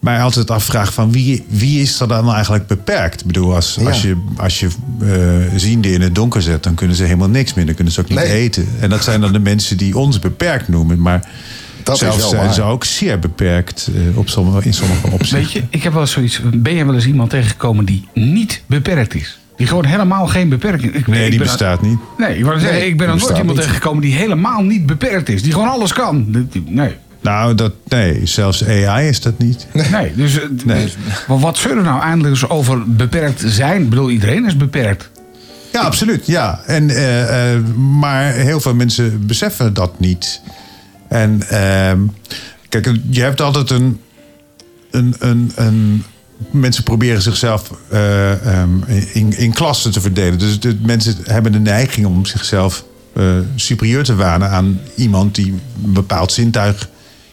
mij 0.00 0.20
altijd 0.22 0.50
afvraag 0.50 0.92
van 0.92 1.12
wie, 1.12 1.44
wie 1.48 1.80
is 1.80 2.00
er 2.00 2.08
dan 2.08 2.32
eigenlijk 2.32 2.66
beperkt? 2.66 3.20
Ik 3.20 3.26
bedoel, 3.26 3.54
als, 3.54 3.76
Ja. 3.80 3.86
als 3.88 4.02
je, 4.02 4.16
als 4.36 4.60
je 4.60 4.68
eh, 5.00 5.58
ziende 5.58 5.92
in 5.92 6.00
het 6.00 6.14
donker 6.14 6.42
zet... 6.42 6.62
dan 6.62 6.74
kunnen 6.74 6.96
ze 6.96 7.02
helemaal 7.04 7.28
niks 7.28 7.54
meer. 7.54 7.66
Dan 7.66 7.74
kunnen 7.74 7.92
ze 7.92 8.00
ook 8.00 8.08
niet 8.08 8.18
Nee. 8.18 8.28
eten. 8.32 8.68
En 8.80 8.90
dat 8.90 9.04
zijn 9.04 9.20
dan 9.20 9.32
de 9.32 9.38
mensen 9.38 9.76
die 9.76 9.98
ons 9.98 10.18
beperkt 10.18 10.68
noemen. 10.68 11.00
Maar 11.00 11.28
Dat 11.82 11.94
is 11.94 12.00
zelfs 12.00 12.28
zijn 12.28 12.44
waar. 12.44 12.54
ze 12.54 12.62
ook 12.62 12.84
zeer 12.84 13.18
beperkt 13.18 13.88
eh, 13.94 14.18
op 14.18 14.28
sommige, 14.28 14.66
in 14.66 14.74
sommige 14.74 15.06
opzichten. 15.16 15.38
Weet 15.38 15.52
je, 15.52 15.62
ik 15.70 15.82
heb 15.82 15.92
wel 15.92 16.02
eens 16.02 16.12
zoiets. 16.12 16.40
Ben 16.54 16.74
je 16.74 16.84
wel 16.84 16.94
eens 16.94 17.06
iemand 17.06 17.30
tegengekomen 17.30 17.84
die 17.84 18.08
niet 18.14 18.62
beperkt 18.66 19.14
is? 19.14 19.40
Die 19.62 19.70
gewoon 19.70 19.84
helemaal 19.84 20.26
geen 20.26 20.48
beperking. 20.48 20.94
Ik, 20.94 21.06
Nee, 21.06 21.24
ik 21.24 21.30
die 21.30 21.38
bestaat 21.38 21.82
niet. 21.82 21.98
Nee, 22.18 22.38
ik, 22.38 22.44
wou 22.44 22.58
zeggen, 22.58 22.78
Nee, 22.78 22.88
ik 22.88 22.96
ben 22.96 23.08
nog 23.08 23.20
nooit 23.20 23.30
iemand 23.30 23.46
niet. 23.46 23.56
tegengekomen 23.56 24.02
die 24.02 24.14
helemaal 24.14 24.62
niet 24.62 24.86
beperkt 24.86 25.28
is. 25.28 25.42
Die 25.42 25.52
gewoon 25.52 25.68
alles 25.68 25.92
kan. 25.92 26.46
Nee. 26.66 26.94
Nou, 27.20 27.54
dat, 27.54 27.72
nee, 27.88 28.26
zelfs 28.26 28.66
AI 28.66 29.08
is 29.08 29.20
dat 29.20 29.38
niet. 29.38 29.66
Nee, 29.92 30.14
dus 30.14 30.40
eh, 30.40 30.48
Nee. 30.64 30.92
maar 31.28 31.38
wat 31.38 31.56
zullen 31.58 31.76
we 31.76 31.82
nou 31.82 32.00
eindelijk 32.02 32.28
eens 32.28 32.48
over 32.48 32.82
beperkt 32.86 33.42
zijn? 33.46 33.82
Ik 33.82 33.88
bedoel, 33.88 34.10
iedereen 34.10 34.46
is 34.46 34.56
beperkt. 34.56 35.10
Ja, 35.72 35.80
absoluut. 35.80 36.26
Ja. 36.26 36.60
En, 36.66 36.90
eh, 36.90 37.54
eh, 37.54 37.64
maar 38.00 38.32
heel 38.32 38.60
veel 38.60 38.74
mensen 38.74 39.26
beseffen 39.26 39.74
dat 39.74 40.00
niet. 40.00 40.40
En 41.08 41.42
ehm, 41.48 41.98
kijk, 42.68 42.90
je 43.10 43.20
hebt 43.22 43.40
altijd 43.40 43.70
een. 43.70 44.00
een, 44.90 45.14
een, 45.18 45.52
een 45.54 46.04
mensen 46.50 46.82
proberen 46.82 47.22
zichzelf 47.22 47.70
eh, 47.88 48.60
ehm, 48.60 48.70
in, 49.12 49.38
in 49.38 49.52
klassen 49.52 49.92
te 49.92 50.00
verdelen. 50.00 50.38
Dus 50.38 50.60
de, 50.60 50.78
mensen 50.82 51.16
hebben 51.22 51.52
de 51.52 51.60
neiging 51.60 52.06
om 52.06 52.26
zichzelf 52.26 52.84
eh, 53.12 53.24
superieur 53.54 54.04
te 54.04 54.14
wanen 54.14 54.50
aan 54.50 54.80
iemand 54.96 55.34
die 55.34 55.54
een 55.84 55.92
bepaald 55.92 56.32
zintuig 56.32 56.88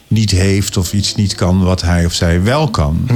niet 0.07 0.31
heeft 0.31 0.77
of 0.77 0.93
iets 0.93 1.15
niet 1.15 1.35
kan 1.35 1.63
wat 1.63 1.81
hij 1.81 2.05
of 2.05 2.13
zij 2.13 2.43
wel 2.43 2.69
kan. 2.69 3.09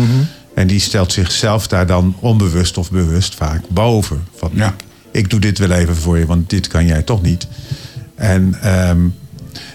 En 0.56 0.68
die 0.68 0.80
stelt 0.80 1.12
zichzelf 1.12 1.68
daar 1.68 1.88
dan 1.88 2.16
onbewust 2.20 2.78
of 2.78 2.92
bewust 2.92 3.36
vaak 3.36 3.62
boven. 3.70 4.24
Van, 4.36 4.52
Ja. 4.54 4.68
ik, 4.68 4.74
ik 5.12 5.30
doe 5.30 5.40
dit 5.40 5.58
wel 5.58 5.72
even 5.72 5.96
voor 5.96 6.18
je, 6.18 6.26
want 6.26 6.50
dit 6.50 6.68
kan 6.68 6.86
jij 6.86 7.02
toch 7.02 7.22
niet. 7.22 7.48
En 8.16 8.56
ehm, 8.62 9.00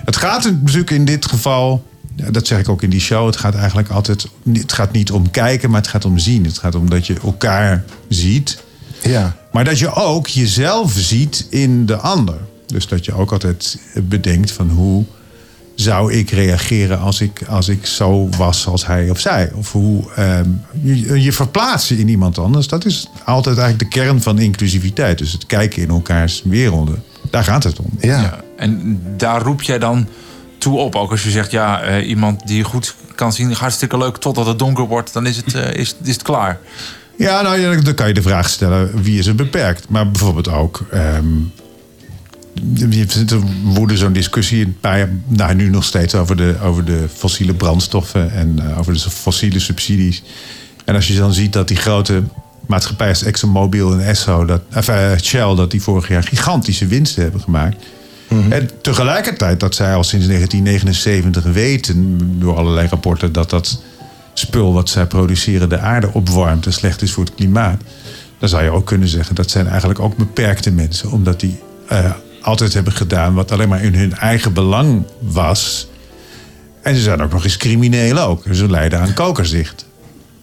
het 0.04 0.16
gaat 0.16 0.44
natuurlijk 0.44 0.90
in 0.90 1.04
dit 1.04 1.26
geval, 1.26 1.86
dat 2.30 2.46
zeg 2.46 2.58
ik 2.58 2.68
ook 2.68 2.82
in 2.82 2.90
die 2.90 3.00
show, 3.00 3.26
het 3.26 3.36
gaat 3.36 3.54
eigenlijk 3.54 3.88
altijd, 3.88 4.26
het 4.52 4.72
gaat 4.72 4.92
niet 4.92 5.10
om 5.10 5.30
kijken, 5.30 5.70
maar 5.70 5.80
het 5.80 5.90
gaat 5.90 6.04
om 6.04 6.18
zien. 6.18 6.44
Het 6.44 6.58
gaat 6.58 6.74
om 6.74 6.90
dat 6.90 7.06
je 7.06 7.16
elkaar 7.22 7.84
ziet, 8.08 8.62
Ja. 9.02 9.36
maar 9.52 9.64
dat 9.64 9.78
je 9.78 9.94
ook 9.94 10.26
jezelf 10.26 10.92
ziet 10.96 11.46
in 11.50 11.86
de 11.86 11.96
ander. 11.96 12.38
Dus 12.66 12.86
dat 12.88 13.04
je 13.04 13.12
ook 13.14 13.32
altijd 13.32 13.78
bedenkt 14.02 14.50
van 14.50 14.68
hoe 14.70 15.04
zou 15.74 16.12
ik 16.12 16.30
reageren 16.30 16.98
als 17.00 17.20
ik, 17.20 17.42
als 17.48 17.68
ik 17.68 17.86
zo 17.86 18.28
was 18.36 18.66
als 18.66 18.86
hij 18.86 19.10
of 19.10 19.20
zij? 19.20 19.52
Of 19.54 19.72
hoe 19.72 20.12
ehm, 20.16 20.48
je, 20.82 21.22
je 21.22 21.32
verplaatsen 21.32 21.98
in 21.98 22.08
iemand 22.08 22.38
anders, 22.38 22.66
dat 22.68 22.84
is 22.84 23.08
altijd 23.24 23.58
eigenlijk 23.58 23.92
de 23.92 24.00
kern 24.00 24.22
van 24.22 24.38
inclusiviteit. 24.38 25.18
Dus 25.18 25.32
het 25.32 25.46
kijken 25.46 25.82
in 25.82 25.88
elkaars 25.88 26.42
werelden. 26.44 27.02
Daar 27.30 27.44
gaat 27.44 27.64
het 27.64 27.78
om. 27.78 27.90
Ja. 28.00 28.20
Ja, 28.20 28.40
en 28.56 29.00
daar 29.16 29.42
roep 29.42 29.62
jij 29.62 29.78
dan 29.78 30.06
toe 30.58 30.78
op. 30.78 30.94
Ook 30.94 31.10
als 31.10 31.22
je 31.22 31.30
zegt, 31.30 31.50
ja, 31.50 31.82
eh, 31.82 32.08
iemand 32.08 32.46
die 32.46 32.64
goed 32.64 32.94
kan 33.14 33.32
zien, 33.32 33.52
hartstikke 33.52 33.98
leuk, 33.98 34.16
totdat 34.16 34.46
het 34.46 34.58
donker 34.58 34.84
wordt, 34.84 35.12
dan 35.12 35.26
is 35.26 35.36
het, 35.36 35.54
eh, 35.54 35.74
is, 35.74 35.94
is 36.02 36.12
het 36.12 36.22
klaar. 36.22 36.58
Ja, 37.18 37.42
nou 37.42 37.82
dan 37.82 37.94
kan 37.94 38.08
je 38.08 38.14
de 38.14 38.22
vraag 38.22 38.48
stellen 38.48 39.02
wie 39.02 39.18
is 39.18 39.26
er 39.26 39.34
beperkt. 39.34 39.88
Maar 39.88 40.10
bijvoorbeeld 40.10 40.48
ook. 40.48 40.84
zit 43.08 43.30
er 43.30 43.40
woedde 43.62 43.96
zo'n 43.96 44.12
discussie 44.12 44.64
een 44.64 44.76
paar 44.80 45.08
jaar, 45.36 45.54
nu 45.54 45.68
nog 45.68 45.84
steeds 45.84 46.14
over 46.14 46.36
de, 46.36 46.56
over 46.62 46.84
de 46.84 47.06
fossiele 47.14 47.54
brandstoffen 47.54 48.32
en 48.32 48.58
eh, 48.58 48.78
over 48.78 48.92
de 48.92 48.98
fossiele 48.98 49.58
subsidies. 49.58 50.22
En 50.84 50.94
als 50.94 51.08
je 51.08 51.16
dan 51.16 51.32
ziet 51.32 51.52
dat 51.52 51.68
die 51.68 51.76
grote 51.76 52.22
maatschappijen 52.66 53.14
als 53.14 53.22
ExxonMobil 53.22 53.92
en 53.92 54.00
Esso, 54.00 54.44
dat, 54.44 54.62
of, 54.76 54.90
Shell, 55.20 55.54
dat 55.54 55.70
die 55.70 55.82
vorig 55.82 56.08
jaar 56.08 56.22
gigantische 56.22 56.86
winsten 56.86 57.22
hebben 57.22 57.40
gemaakt. 57.40 57.84
En 58.28 58.70
tegelijkertijd 58.82 59.60
dat 59.60 59.74
zij 59.74 59.94
al 59.94 60.04
sinds 60.04 60.26
1979 60.26 61.44
weten, 61.52 62.18
door 62.40 62.56
allerlei 62.56 62.88
rapporten, 62.88 63.32
dat 63.32 63.50
dat 63.50 63.80
spul 64.34 64.72
wat 64.72 64.88
zij 64.88 65.06
produceren 65.06 65.68
de 65.68 65.78
aarde 65.78 66.10
opwarmt 66.12 66.66
en 66.66 66.72
slecht 66.72 67.02
is 67.02 67.12
voor 67.12 67.24
het 67.24 67.34
klimaat. 67.34 67.80
Dan 68.38 68.48
zou 68.48 68.62
je 68.64 68.70
ook 68.70 68.86
kunnen 68.86 69.08
zeggen 69.08 69.34
dat 69.34 69.50
zijn 69.50 69.66
eigenlijk 69.68 70.00
ook 70.00 70.16
beperkte 70.16 70.70
mensen, 70.70 71.10
omdat 71.10 71.40
die 71.40 71.60
eh, 71.88 72.10
altijd 72.42 72.72
hebben 72.74 72.92
gedaan 72.92 73.34
wat 73.34 73.52
alleen 73.52 73.68
maar 73.68 73.82
in 73.82 73.94
hun 73.94 74.14
eigen 74.14 74.52
belang 74.52 75.04
was. 75.20 75.88
En 76.82 76.94
ze 76.94 77.00
zijn 77.02 77.22
ook 77.22 77.32
nog 77.32 77.44
eens 77.44 77.56
crimineel 77.56 78.18
ook. 78.18 78.42
Ze 78.52 78.70
lijden 78.70 79.00
aan 79.00 79.12
kokerzicht. 79.14 79.86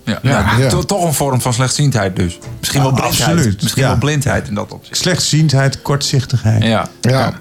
Ja, 0.05 0.19
Ja. 0.21 0.57
Ja. 0.57 0.69
to- 0.69 0.83
toch 0.83 1.03
een 1.05 1.13
vorm 1.13 1.41
van 1.41 1.53
slechtziendheid 1.53 2.15
dus. 2.15 2.37
Misschien 2.59 2.81
wel 2.81 2.91
blindheid. 2.91 3.21
absoluut, 3.29 3.61
Misschien 3.61 3.81
ja. 3.81 3.87
wel 3.89 3.97
blindheid 3.97 4.47
in 4.47 4.55
dat 4.55 4.71
opzicht. 4.73 4.97
Slechtziendheid, 4.97 5.81
kortzichtigheid. 5.81 6.63
Ja. 6.63 6.87
Ja. 7.01 7.39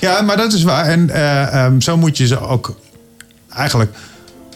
Ja, 0.00 0.20
maar 0.20 0.36
dat 0.36 0.52
is 0.52 0.62
waar. 0.62 0.84
En 0.84 1.10
eh, 1.10 1.64
ehm, 1.64 1.80
zo 1.80 1.96
moet 1.96 2.16
je 2.16 2.26
ze 2.26 2.40
ook 2.40 2.76
eigenlijk. 3.54 3.94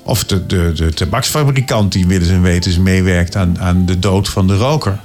Of 0.02 0.24
de, 0.24 0.46
de, 0.46 0.72
de 0.74 0.92
tabaksfabrikant 0.94 1.92
die 1.92 2.06
willens 2.06 2.30
en 2.30 2.42
wetens 2.42 2.78
meewerkt 2.78 3.36
aan, 3.36 3.60
aan 3.60 3.86
de 3.86 3.98
dood 3.98 4.28
van 4.28 4.46
de 4.46 4.56
roker. 4.56 4.98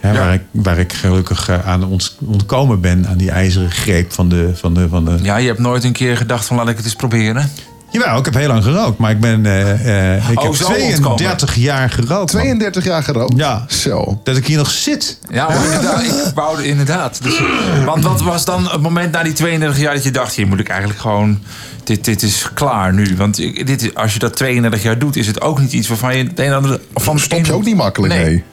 Hè, 0.00 0.12
Ja. 0.12 0.18
waar, 0.18 0.34
ik, 0.34 0.42
waar 0.50 0.78
ik 0.78 0.92
gelukkig 0.92 1.48
eh, 1.48 1.68
aan 1.68 1.84
ont, 1.84 2.16
ontkomen 2.26 2.80
ben, 2.80 3.06
aan 3.08 3.16
die 3.16 3.30
ijzeren 3.30 3.70
greep 3.70 4.12
van 4.12 4.28
de. 4.28 4.50
Van 4.54 4.74
de, 4.74 4.88
van 4.88 5.04
de... 5.04 5.18
ja, 5.22 5.36
je 5.36 5.46
hebt 5.46 5.58
nooit 5.58 5.84
een 5.84 5.92
keer 5.92 6.16
gedacht 6.16 6.46
van 6.46 6.56
laat 6.56 6.68
ik 6.68 6.76
het 6.76 6.84
eens 6.84 6.94
proberen. 6.94 7.50
Jawel, 7.92 8.18
ik 8.18 8.24
heb 8.24 8.34
heel 8.34 8.48
lang 8.48 8.62
gerookt, 8.64 8.98
maar 8.98 9.10
ik 9.10 9.20
ben. 9.20 9.46
eh, 9.46 10.16
eh, 10.16 10.30
ik 10.30 10.38
Oh, 10.38 10.44
heb 10.44 10.54
zo 10.54 10.64
32 10.64 11.54
jaar 11.54 11.90
gerookt. 11.90 12.32
man. 12.32 12.42
32 12.42 12.84
jaar 12.84 13.02
gerookt? 13.02 13.32
Ja. 13.36 13.64
Zo. 13.68 14.20
Dat 14.24 14.36
ik 14.36 14.46
hier 14.46 14.56
nog 14.56 14.70
zit. 14.70 15.18
Ja, 15.30 15.48
inderdaad, 15.64 16.02
ik 16.02 16.32
wou 16.34 16.62
inderdaad. 16.62 17.22
Dus, 17.22 17.40
want 17.84 18.04
wat 18.04 18.20
was 18.22 18.44
dan 18.44 18.68
het 18.70 18.80
moment 18.80 19.12
na 19.12 19.22
die 19.22 19.32
32 19.32 19.78
jaar 19.80 19.94
dat 19.94 20.04
je 20.04 20.10
dacht... 20.10 20.34
hier 20.34 20.46
moet 20.46 20.60
ik 20.60 20.68
eigenlijk 20.68 21.00
gewoon... 21.00 21.38
Dit, 21.84 22.04
dit 22.04 22.22
is 22.22 22.46
klaar 22.54 22.94
nu. 22.94 23.16
Want 23.16 23.36
dit, 23.66 23.82
is- 23.82 23.94
als 23.94 24.12
je 24.12 24.18
dat 24.18 24.36
32 24.36 24.82
jaar 24.82 24.98
doet... 24.98 25.16
is 25.16 25.26
het 25.26 25.40
ook 25.40 25.60
niet 25.60 25.72
iets 25.72 25.88
waarvan 25.88 26.16
je 26.16 26.22
het 26.24 26.38
een 26.38 26.44
en 26.44 26.54
ander... 26.54 26.80
Van 26.94 27.18
Stop 27.18 27.46
je 27.46 27.52
ook 27.52 27.64
niet 27.64 27.76
makkelijk, 27.76 28.12
Nee. 28.14 28.24
nee. 28.24 28.44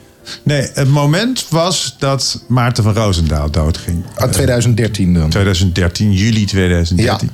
Nee, 0.42 0.70
het 0.74 0.88
moment 0.88 1.46
was 1.50 1.96
dat 1.98 2.42
Maarten 2.48 2.84
van 2.84 2.94
Roosendaal 2.94 3.50
doodging. 3.50 4.04
Ah, 4.14 4.28
2013 4.30 5.14
dan. 5.14 5.28
2013, 5.30 6.12
juli 6.12 6.44
2013. 6.44 7.30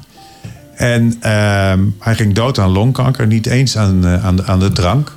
En 0.77 1.16
ehm, 1.20 1.81
hij 1.99 2.14
ging 2.14 2.35
dood 2.35 2.59
aan 2.59 2.70
longkanker, 2.70 3.27
niet 3.27 3.47
eens 3.47 3.77
aan, 3.77 4.07
eh, 4.07 4.25
aan, 4.25 4.37
de, 4.37 4.45
aan 4.45 4.59
de 4.61 4.72
drank. 4.72 5.12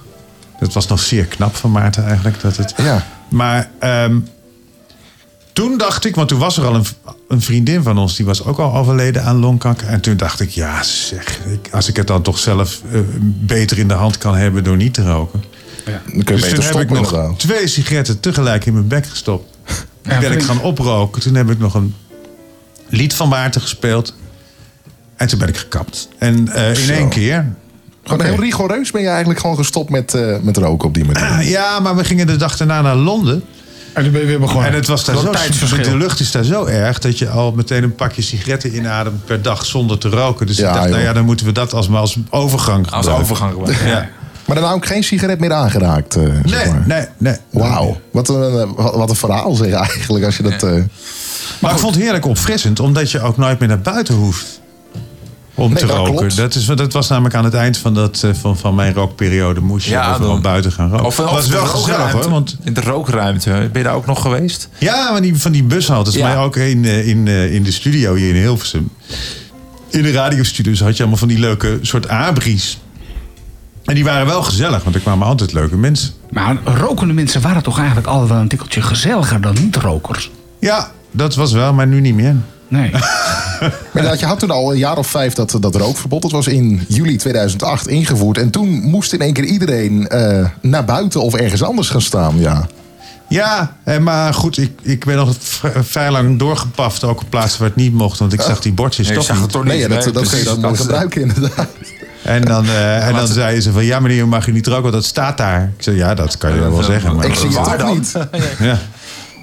Dat 0.59 0.73
was 0.73 0.87
nog 0.87 0.99
zeer 0.99 1.25
knap 1.25 1.55
van 1.55 1.71
Maarten 1.71 2.05
eigenlijk. 2.05 2.41
Dat 2.41 2.57
het... 2.57 2.73
Ja. 2.77 3.05
Maar 3.29 3.69
ehm, 3.79 4.19
toen 5.53 5.77
dacht 5.77 6.05
ik, 6.05 6.15
want 6.15 6.27
toen 6.27 6.39
was 6.39 6.57
er 6.57 6.65
al 6.65 6.75
een, 6.75 6.85
een 7.27 7.41
vriendin 7.41 7.83
van 7.83 7.97
ons... 7.97 8.15
die 8.15 8.25
was 8.25 8.43
ook 8.43 8.57
al 8.59 8.75
overleden 8.75 9.23
aan 9.23 9.35
longkanker. 9.35 9.87
En 9.87 10.01
toen 10.01 10.17
dacht 10.17 10.39
ik, 10.39 10.49
ja 10.49 10.83
zeg, 10.83 11.39
ik, 11.45 11.73
als 11.73 11.87
ik 11.87 11.95
het 11.95 12.07
dan 12.07 12.21
toch 12.21 12.37
zelf 12.37 12.81
eh, 12.91 12.99
beter 13.23 13.77
in 13.77 13.87
de 13.87 13.93
hand 13.93 14.17
kan 14.17 14.35
hebben... 14.35 14.63
door 14.63 14.77
niet 14.77 14.93
te 14.93 15.03
roken. 15.03 15.43
Dan 15.85 16.01
kun 16.03 16.15
je 16.15 16.23
Dus 16.23 16.41
beter 16.41 16.55
toen 16.55 16.65
heb 16.65 16.89
ik 16.89 16.95
stoppen 16.95 17.19
nog 17.19 17.37
twee 17.37 17.67
sigaretten 17.67 18.19
tegelijk 18.19 18.65
in 18.65 18.73
mijn 18.73 18.87
bek 18.87 19.05
gestopt. 19.05 19.57
Toen 20.01 20.19
ben 20.19 20.31
ik 20.31 20.43
gaan 20.43 20.61
oproken. 20.61 21.21
Toen 21.21 21.35
heb 21.35 21.49
ik 21.49 21.59
nog 21.59 21.73
een 21.73 21.95
lied 22.89 23.13
van 23.13 23.29
Maarten 23.29 23.61
gespeeld. 23.61 24.13
En 25.17 25.27
toen 25.27 25.39
ben 25.39 25.47
ik 25.47 25.57
gekapt. 25.57 26.07
En 26.17 26.47
eh, 26.53 26.83
in 26.87 26.93
één 26.93 27.09
keer. 27.09 27.45
Gewoon 28.03 28.25
heel 28.25 28.39
rigoureus 28.39 28.91
ben 28.91 29.01
je 29.01 29.07
eigenlijk 29.07 29.39
gewoon 29.39 29.55
gestopt 29.55 29.89
met, 29.89 30.13
eh, 30.13 30.35
met 30.41 30.57
roken 30.57 30.87
op 30.87 30.93
die 30.93 31.05
manier. 31.05 31.43
Ja, 31.49 31.79
maar 31.79 31.95
we 31.95 32.03
gingen 32.03 32.27
de 32.27 32.35
dag 32.35 32.57
daarna 32.57 32.81
naar 32.81 32.95
Londen. 32.95 33.43
En 33.93 34.03
toen 34.03 34.11
ben 34.11 34.21
je 34.21 34.27
weer 34.27 34.39
begonnen. 34.39 34.65
En 34.69 34.73
het 34.73 34.87
was 34.87 35.05
daar 35.05 35.17
zo, 35.17 35.29
tijdsverschil. 35.29 35.83
de 35.83 35.97
lucht 35.97 36.19
is 36.19 36.31
daar 36.31 36.43
zo 36.43 36.65
erg 36.65 36.99
dat 36.99 37.17
je 37.19 37.29
al 37.29 37.51
meteen 37.51 37.83
een 37.83 37.95
pakje 37.95 38.21
sigaretten 38.21 38.75
inademt 38.75 39.25
per 39.25 39.41
dag 39.41 39.65
zonder 39.65 39.97
te 39.97 40.09
roken. 40.09 40.45
Dus 40.47 40.57
Ja, 40.57 40.67
ik 40.69 40.73
dacht, 40.75 40.89
nou 40.89 41.01
ja, 41.01 41.13
dan 41.13 41.25
moeten 41.25 41.45
we 41.45 41.51
dat 41.51 41.73
als, 41.73 41.87
maar 41.87 41.99
als 41.99 42.17
overgang 42.29 42.79
Als 42.91 43.05
gebruiken. 43.05 43.23
overgang 43.23 43.51
gebruiken. 43.53 43.87
Ja. 43.87 44.09
Maar 44.45 44.55
daarna 44.55 44.71
ook 44.73 44.85
geen 44.85 45.03
sigaret 45.03 45.39
meer 45.39 45.53
aangeraakt, 45.53 46.15
eh, 46.15 46.23
zeg 46.45 46.63
Nee, 46.65 46.73
maar. 46.73 46.83
nee, 46.87 47.05
nee. 47.17 47.35
Wauw. 47.49 48.01
Wat 48.11 48.29
een, 48.29 48.73
wat 48.75 49.09
een 49.09 49.15
verhaal 49.15 49.53
zeg 49.55 49.71
eigenlijk 49.73 50.25
als 50.25 50.37
je 50.37 50.43
dat... 50.43 50.63
eh, 50.63 50.71
Maar 51.61 51.71
ik 51.71 51.77
vond 51.77 51.93
het 51.93 52.03
heerlijk 52.03 52.25
opfrissend, 52.25 52.79
omdat 52.79 53.11
je 53.11 53.21
ook 53.21 53.37
nooit 53.37 53.59
meer 53.59 53.67
naar 53.67 53.79
buiten 53.81 54.15
hoeft. 54.15 54.61
Om 55.57 55.69
Nee, 55.71 55.79
te 55.79 55.85
dat 55.85 55.95
roken. 55.97 56.15
klopt. 56.15 56.35
Dat, 56.37 56.55
is, 56.55 56.65
dat 56.65 56.93
was 56.93 57.07
namelijk 57.07 57.35
aan 57.35 57.43
het 57.43 57.53
eind 57.53 57.77
van, 57.77 57.93
dat, 57.93 58.23
eh, 58.23 58.33
van, 58.33 58.57
van 58.57 58.75
mijn 58.75 58.93
rookperiode. 58.93 59.59
Moest 59.61 59.85
je 59.85 59.91
Ja, 59.91 60.13
overal 60.13 60.39
buiten 60.39 60.71
gaan 60.71 60.89
roken. 60.89 61.05
Of, 61.05 61.15
was 61.17 61.47
wel 61.47 61.65
gezellig 61.65 62.11
hoor. 62.11 62.29
Want, 62.29 62.57
In 62.63 62.73
de 62.73 62.81
rookruimte. 62.81 63.49
Ben 63.49 63.69
je 63.73 63.83
daar 63.83 63.93
ook 63.95 64.05
nog 64.05 64.21
geweest? 64.21 64.69
ja, 64.77 65.11
maar 65.11 65.21
die, 65.21 65.35
van 65.35 65.51
die 65.51 65.63
bushaltes. 65.63 66.13
Ja. 66.13 66.27
Maar 66.27 66.43
ook 66.43 66.55
in, 66.55 66.85
eh, 66.85 67.07
in, 67.07 67.27
eh, 67.27 67.53
in 67.53 67.63
de 67.63 67.71
studio 67.71 68.13
hier 68.15 68.29
in 68.35 68.41
Hilversum. 68.41 68.89
In 69.89 70.01
de 70.03 70.11
radiostudios 70.11 70.79
had 70.79 70.93
je 70.95 70.99
allemaal 70.99 71.19
van 71.19 71.27
die 71.27 71.39
leuke 71.39 71.79
soort 71.81 72.07
abris. 72.07 72.77
En 73.85 73.95
die 73.95 74.03
waren 74.03 74.25
wel 74.25 74.43
gezellig, 74.43 74.83
want 74.83 74.95
er 74.95 75.01
kwamen 75.01 75.27
altijd 75.27 75.53
leuke 75.53 75.77
mensen. 75.77 76.11
Maar 76.29 76.57
rokende 76.63 77.13
mensen 77.13 77.41
waren 77.41 77.63
toch 77.63 77.77
eigenlijk 77.77 78.07
altijd 78.07 78.29
wel 78.29 78.39
een 78.39 78.47
tikkeltje 78.47 78.81
gezelliger 78.81 79.41
dan 79.41 79.55
niet-rokers? 79.61 80.31
Ja, 80.59 80.91
dat 81.11 81.35
was 81.35 81.51
wel, 81.51 81.73
maar 81.73 81.87
nu 81.87 81.99
niet 82.01 82.15
meer. 82.15 82.35
Nee. 82.67 82.91
Maar 83.59 83.71
inderdaad, 83.93 84.19
je 84.19 84.25
had 84.25 84.39
toen 84.39 84.51
al 84.51 84.71
een 84.71 84.77
jaar 84.77 84.97
of 84.97 85.07
vijf 85.07 85.33
dat, 85.33 85.57
dat 85.59 85.75
rookverbod. 85.75 86.21
Dat 86.21 86.31
was 86.31 86.47
in 86.47 86.85
juli 86.87 87.15
2008 87.17 87.87
ingevoerd. 87.87 88.37
En 88.37 88.49
toen 88.49 88.67
moest 88.81 89.13
in 89.13 89.19
één 89.21 89.33
keer 89.33 89.43
iedereen 89.43 90.07
eh, 90.07 90.45
naar 90.61 90.85
buiten 90.85 91.21
of 91.21 91.33
ergens 91.35 91.63
anders 91.63 91.89
gaan 91.89 92.01
staan. 92.01 92.39
Ja. 92.39 92.67
Ja, 93.29 93.71
maar 94.01 94.33
goed, 94.33 94.57
ik, 94.57 94.71
ik 94.81 95.05
ben 95.05 95.15
nog 95.15 95.35
vrij 95.81 96.11
lang 96.11 96.39
doorgepaft. 96.39 97.03
Ook 97.03 97.21
op 97.21 97.29
plaatsen 97.29 97.59
waar 97.59 97.67
het 97.67 97.77
niet 97.77 97.93
mocht, 97.93 98.19
want 98.19 98.33
ik 98.33 98.41
zag 98.41 98.59
die 98.59 98.73
bordjes 98.73 99.07
Nee, 99.07 99.15
ik 99.15 99.21
toch 99.23 99.27
zag 99.27 99.35
niet. 99.35 99.43
het 99.45 99.53
toch 99.53 99.63
niet. 99.63 99.71
Nee, 99.71 99.81
ja, 99.81 99.87
dat, 99.87 100.03
Nee, 100.05 100.13
dat 100.13 100.29
kun 100.29 100.37
je 100.37 100.43
dan 100.43 100.59
precies. 100.59 100.77
mooi 100.77 100.81
gebruiken 100.81 101.21
inderdaad. 101.21 101.67
En 102.23 102.41
dan, 102.41 102.65
eh, 102.65 103.07
en 103.07 103.13
dan 103.13 103.27
zeiden 103.27 103.63
ze 103.63 103.71
van, 103.71 103.85
ja 103.85 103.99
meneer, 103.99 104.27
mag 104.27 104.47
u 104.47 104.51
niet 104.51 104.67
roken, 104.67 104.81
want 104.81 104.93
dat 104.93 105.05
staat 105.05 105.37
daar. 105.37 105.71
Ik 105.77 105.83
zei, 105.83 105.95
ja, 105.95 106.13
dat 106.13 106.37
kan 106.37 106.53
je 106.53 106.59
wel 106.59 106.83
zeggen. 106.83 107.15
Maar, 107.15 107.25
Ik 107.25 107.35
zie 107.35 107.47
het 107.47 107.55
Waar 107.55 107.77
toch 107.77 107.87
dan? 107.87 107.97
niet. 107.97 108.11
ja. 108.59 108.79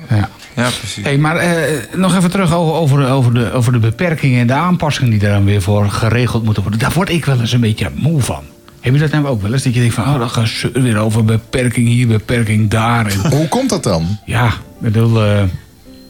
Ja. 0.08 0.28
Ja, 0.56 0.68
precies. 0.78 1.04
Hey, 1.04 1.18
maar 1.18 1.36
eh, 1.36 1.52
nog 1.96 2.16
even 2.16 2.30
terug 2.30 2.54
over, 2.54 2.74
over, 2.74 2.98
de, 2.98 3.06
over, 3.06 3.34
de, 3.34 3.52
over 3.52 3.72
de 3.72 3.78
beperkingen 3.78 4.40
en 4.40 4.46
de 4.46 4.52
aanpassingen 4.52 5.10
die 5.10 5.18
daar 5.20 5.32
dan 5.32 5.44
weer 5.44 5.62
voor 5.62 5.90
geregeld 5.90 6.44
moeten 6.44 6.62
worden. 6.62 6.80
Daar 6.80 6.92
word 6.92 7.08
ik 7.10 7.24
wel 7.24 7.40
eens 7.40 7.52
een 7.52 7.60
beetje 7.60 7.90
moe 7.94 8.20
van. 8.20 8.42
Heb 8.80 8.92
je 8.94 9.00
dat 9.00 9.10
nou 9.10 9.26
ook 9.26 9.42
wel 9.42 9.52
eens? 9.52 9.62
Dat 9.62 9.74
je 9.74 9.80
denkt 9.80 9.94
van, 9.94 10.04
oh, 10.04 10.18
dan 10.18 10.30
gaan 10.30 10.46
ze 10.46 10.70
weer 10.72 10.96
over 10.98 11.24
beperking 11.24 11.88
hier, 11.88 12.06
beperking 12.06 12.70
daar. 12.70 13.06
En, 13.06 13.30
Hoe 13.30 13.48
komt 13.48 13.68
dat 13.70 13.82
dan? 13.82 14.18
ja, 14.24 14.46
ik 14.46 14.52
bedoel... 14.78 15.24
eh, 15.24 15.42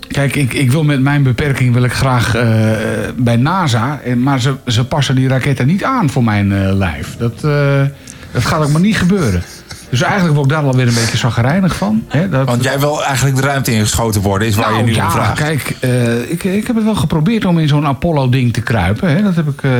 kijk, 0.09 0.37
ik, 0.37 0.53
ik 0.53 0.71
wil 0.71 0.85
met 0.85 1.01
mijn 1.01 1.23
beperking 1.23 1.75
wil 1.75 1.83
ik 1.85 1.93
graag 1.93 2.35
eh, 2.35 2.45
bij 3.17 3.37
NASA. 3.37 4.01
en- 4.05 4.23
Maar 4.23 4.41
ze, 4.41 4.55
ze 4.67 4.85
passen 4.85 5.15
die 5.15 5.29
raketten 5.29 5.67
niet 5.67 5.85
aan 5.85 6.11
voor 6.11 6.25
mijn 6.25 6.53
eh, 6.53 6.73
lijf. 6.73 7.17
Dat, 7.19 7.45
eh, 7.45 7.83
dat 8.33 8.45
gaat 8.45 8.63
ook 8.65 8.71
maar 8.73 8.81
niet 8.81 8.97
gebeuren. 8.97 9.43
Dus 9.95 10.03
eigenlijk 10.03 10.35
word 10.35 10.51
ik 10.51 10.53
daar 10.57 10.65
alweer 10.65 10.89
een 10.89 10.95
beetje 10.95 11.17
zagrijnig 11.17 11.77
van. 11.77 12.03
Hè? 12.09 12.29
Dat, 12.29 12.47
Want 12.47 12.63
jij 12.63 12.81
wil 12.81 13.05
eigenlijk 13.05 13.37
de 13.37 13.43
ruimte 13.43 13.73
ingeschoten 13.73 14.21
worden, 14.21 14.49
is 14.49 14.55
waar 14.55 14.69
je 14.69 14.75
nou, 14.75 14.85
nu 14.85 14.95
ja, 14.95 15.05
om 15.05 15.11
vraagt. 15.11 15.39
kijk, 15.39 15.77
eh, 15.81 16.31
ik, 16.31 16.45
ik 16.45 16.67
heb 16.67 16.77
het 16.77 16.85
wel 16.85 16.95
geprobeerd 16.95 17.45
om 17.45 17.59
in 17.59 17.69
zo'n 17.69 17.87
Apollo-ding 17.87 18.53
te 18.53 18.61
kruipen. 18.61 19.09
Hè? 19.11 19.23
Dat 19.23 19.35
heb 19.35 19.49
ik, 19.49 19.63
eh, 19.63 19.71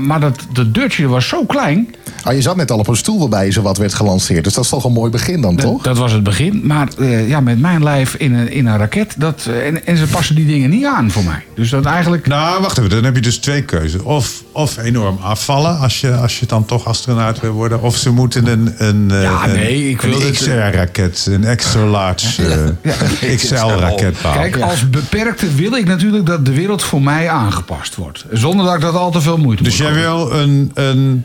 maar 0.00 0.20
dat, 0.20 0.46
dat 0.52 0.74
deurtje 0.74 1.06
was 1.06 1.28
zo 1.28 1.44
klein. 1.44 1.94
Ah, 2.22 2.34
je 2.34 2.42
zat 2.42 2.56
net 2.56 2.70
al 2.70 2.78
op 2.78 2.88
een 2.88 2.96
stoel 2.96 3.18
waarbij 3.18 3.50
zo 3.50 3.62
wat 3.62 3.78
werd 3.78 3.94
gelanceerd. 3.94 4.44
Dus 4.44 4.54
dat 4.54 4.64
is 4.64 4.70
toch 4.70 4.84
een 4.84 4.92
mooi 4.92 5.10
begin 5.10 5.40
dan, 5.40 5.56
Dat, 5.56 5.64
toch? 5.64 5.82
dat 5.82 5.98
was 5.98 6.12
het 6.12 6.22
begin. 6.22 6.60
Maar 6.64 6.88
eh, 6.98 7.28
ja, 7.28 7.40
met 7.40 7.60
mijn 7.60 7.82
lijf 7.82 8.14
in 8.14 8.34
een, 8.34 8.52
in 8.52 8.66
een 8.66 8.78
raket. 8.78 9.14
Dat, 9.18 9.48
en, 9.64 9.86
en 9.86 9.96
ze 9.96 10.06
passen 10.06 10.34
die 10.34 10.46
dingen 10.46 10.70
niet 10.70 10.84
aan 10.86 11.10
voor 11.10 11.24
mij. 11.24 11.44
Dus 11.54 11.70
dat 11.70 11.84
eigenlijk... 11.84 12.26
Nou, 12.26 12.62
wacht 12.62 12.78
even, 12.78 12.90
dan 12.90 13.04
heb 13.04 13.14
je 13.14 13.20
dus 13.20 13.38
twee 13.38 13.62
keuzes. 13.62 14.02
Of, 14.02 14.42
of 14.52 14.76
enorm 14.76 15.18
afvallen, 15.22 15.78
als 15.78 16.00
je, 16.00 16.14
als 16.14 16.40
je 16.40 16.46
dan 16.46 16.64
toch 16.64 16.86
astronaut 16.86 17.40
wil 17.40 17.52
worden. 17.52 17.82
Of 17.82 17.96
ze 17.96 18.10
moeten 18.10 18.46
een, 18.46 18.74
een, 18.78 19.10
eh, 19.10 19.22
Ja, 19.22 19.41
Ja, 19.46 19.52
nee, 19.52 19.90
ik 19.90 20.00
wil 20.00 20.22
een 20.22 20.32
XR-raket, 20.32 21.26
een 21.30 21.44
extra 21.44 21.84
large 21.84 22.42
eh, 22.82 23.34
XL-raket 23.36 24.22
bouwen. 24.22 24.50
Kijk, 24.50 24.60
als 24.62 24.90
beperkte 24.90 25.54
wil 25.54 25.72
ik 25.76 25.84
natuurlijk 25.86 26.26
dat 26.26 26.44
de 26.46 26.52
wereld 26.52 26.82
voor 26.82 27.02
mij 27.02 27.28
aangepast 27.28 27.94
wordt. 27.94 28.24
Zonder 28.32 28.66
dat 28.66 28.74
ik 28.74 28.80
dat 28.80 28.94
al 28.94 29.10
te 29.10 29.20
veel 29.20 29.36
moeite 29.38 29.62
Dus 29.62 29.78
moet 29.78 29.88
jij 29.88 30.02
kosten. 30.04 30.30
wil 30.30 30.40
een. 30.40 30.70
een 30.74 31.24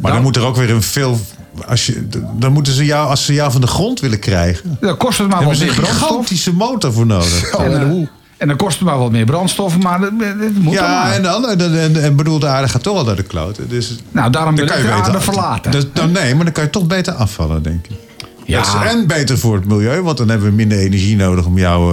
maar 0.00 0.12
dan 0.12 0.22
moet 0.22 0.36
er 0.36 0.44
ook 0.44 0.56
weer 0.56 0.70
een 0.70 0.82
veel. 0.82 1.20
Als 1.66 1.86
je, 1.86 2.06
dan 2.38 2.52
moeten 2.52 2.72
ze 2.72 2.84
jou, 2.84 3.08
als 3.08 3.24
ze 3.24 3.32
jou 3.32 3.52
van 3.52 3.60
de 3.60 3.66
grond 3.66 4.00
willen 4.00 4.18
krijgen, 4.18 4.76
Dan 4.80 4.96
kost 4.96 5.18
het 5.18 5.28
maar 5.28 5.36
hebben 5.36 5.58
wat 5.58 5.58
ze 5.58 5.64
meer 5.64 5.74
een 5.74 5.80
brandstof. 5.82 6.08
gigantische 6.08 6.52
motor 6.52 6.92
voor 6.92 7.06
nodig. 7.06 7.54
Oh, 7.56 7.64
en 7.64 7.80
eh, 7.80 8.06
en 8.42 8.48
dan 8.48 8.56
kost 8.56 8.78
het 8.78 8.88
maar 8.88 8.98
wat 8.98 9.10
meer 9.10 9.24
brandstof, 9.24 9.78
maar 9.78 10.00
dat, 10.00 10.10
dat 10.18 10.52
moet 10.60 10.74
Ja, 10.74 11.02
maar. 11.02 11.12
en 11.12 11.22
dan, 11.22 11.48
en, 11.48 11.80
en, 11.80 12.02
en 12.02 12.16
bedoel, 12.16 12.38
de 12.38 12.46
aarde 12.46 12.68
gaat 12.68 12.82
toch 12.82 12.96
al 12.96 13.04
naar 13.04 13.16
de 13.16 13.22
kloten. 13.22 13.68
Dus 13.68 13.96
Nou, 14.10 14.30
daarom 14.30 14.56
dan 14.56 14.66
kan 14.66 14.76
de 14.76 14.82
je 14.82 14.90
aarde 14.90 15.04
beter 15.10 15.22
verlaten. 15.22 15.70
Dus, 15.70 15.84
dan, 15.92 16.12
nee, 16.12 16.34
maar 16.34 16.44
dan 16.44 16.52
kan 16.52 16.64
je 16.64 16.70
toch 16.70 16.86
beter 16.86 17.12
afvallen, 17.12 17.62
denk 17.62 17.86
ik. 17.86 17.96
Ja. 18.44 18.58
Dat 18.58 18.66
is 18.66 18.90
en 18.90 19.06
beter 19.06 19.38
voor 19.38 19.54
het 19.54 19.66
milieu, 19.66 20.02
want 20.02 20.16
dan 20.16 20.28
hebben 20.28 20.48
we 20.48 20.54
minder 20.54 20.78
energie 20.78 21.16
nodig 21.16 21.44
om 21.46 21.58
jou. 21.58 21.92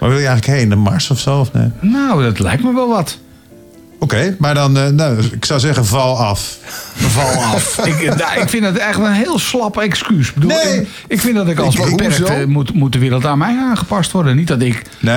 waar 0.00 0.08
wil 0.08 0.18
je 0.18 0.26
eigenlijk 0.26 0.58
heen? 0.58 0.68
Naar 0.68 0.78
Mars 0.78 1.10
of 1.10 1.18
zo? 1.18 1.38
Of 1.40 1.52
nee? 1.52 1.70
Nou, 1.80 2.22
dat 2.22 2.38
lijkt 2.38 2.62
me 2.62 2.74
wel 2.74 2.88
wat. 2.88 3.18
Oké, 4.02 4.36
maar 4.38 4.54
dan, 4.54 4.78
eh, 4.78 4.86
nou, 4.88 5.22
ik 5.32 5.44
zou 5.44 5.60
zeggen, 5.60 5.86
val 5.86 6.18
af. 6.18 6.56
Val 6.96 7.42
af. 7.42 7.78
ik, 7.86 8.16
nou, 8.16 8.40
ik 8.40 8.48
vind 8.48 8.64
het 8.64 8.78
echt 8.78 8.98
een 8.98 9.12
heel 9.12 9.38
slap 9.38 9.78
excuus. 9.78 10.28
Ik, 10.28 10.34
bedoel, 10.34 10.50
Nee. 10.50 10.80
ik, 10.80 10.88
ik 11.08 11.20
vind 11.20 11.34
dat 11.36 11.48
ik 11.48 11.58
als 11.58 11.74
Ik- 11.74 11.84
beperkte 11.84 12.22
hoezo? 12.32 12.46
moet, 12.46 12.74
moet 12.74 12.92
de 12.92 12.98
wereld 12.98 13.24
aan 13.26 13.38
mij 13.38 13.56
aangepast 13.58 14.12
worden. 14.12 14.36
Niet 14.36 14.48
dat 14.48 14.60
ik... 14.62 14.82
Nee, 15.00 15.14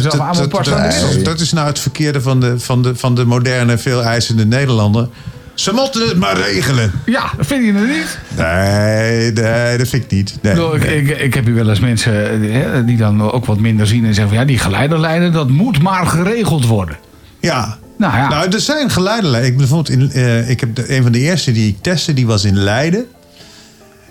dat, 0.00 0.18
aan 0.20 0.32
dat, 0.32 0.38
moet 0.38 0.48
passen 0.48 0.76
dat 0.76 0.82
aan 0.94 1.16
de 1.16 1.22
dat 1.22 1.40
is 1.40 1.52
nou 1.52 1.66
het 1.66 1.78
verkeerde 1.78 2.20
van 2.20 2.40
de, 2.40 2.58
van 2.60 2.82
de, 2.82 2.96
van 2.96 3.14
de 3.14 3.24
moderne, 3.24 3.78
veel 3.78 4.02
eisende 4.02 4.46
Nederlander. 4.46 5.08
Ze 5.54 5.72
moeten 5.72 6.08
het 6.08 6.16
maar 6.16 6.36
regelen. 6.36 6.92
Ja, 7.06 7.30
vind 7.38 7.64
je 7.64 7.72
het 7.72 7.88
niet? 7.88 8.18
Nee, 8.36 9.32
nee, 9.32 9.78
dat 9.78 9.88
vind 9.88 10.04
ik 10.04 10.10
niet. 10.10 10.36
Nee, 10.42 10.52
Ik, 10.54 10.72
ik, 10.74 10.82
nee. 10.86 10.96
ik, 11.02 11.18
ik 11.18 11.34
heb 11.34 11.44
hier 11.44 11.54
wel 11.54 11.68
eens 11.68 11.80
mensen 11.80 12.42
eh, 12.42 12.52
hè, 12.62 12.84
die 12.84 12.96
dan 12.96 13.30
ook 13.32 13.44
wat 13.46 13.58
minder 13.58 13.86
zien 13.86 14.04
en 14.04 14.14
zeggen 14.14 14.28
van 14.34 14.38
ja, 14.42 14.48
die 14.48 14.58
geleiderlijnen, 14.58 15.32
dat 15.32 15.48
moet 15.48 15.82
maar 15.82 16.06
geregeld 16.06 16.66
worden. 16.66 16.96
Ja. 17.40 17.78
Nou 17.96 18.16
ja. 18.16 18.28
Nou, 18.28 18.50
er 18.52 18.60
zijn 18.60 18.90
geleiderlijnen. 18.90 19.50
Ik, 19.50 19.56
bijvoorbeeld 19.56 19.88
in, 19.98 20.12
eh, 20.12 20.50
ik 20.50 20.60
heb 20.60 20.74
de, 20.74 20.96
een 20.96 21.02
van 21.02 21.12
de 21.12 21.18
eerste 21.18 21.52
die 21.52 21.68
ik 21.68 21.76
testte, 21.82 22.14
die 22.14 22.26
was 22.26 22.44
in 22.44 22.56
Leiden. 22.58 23.06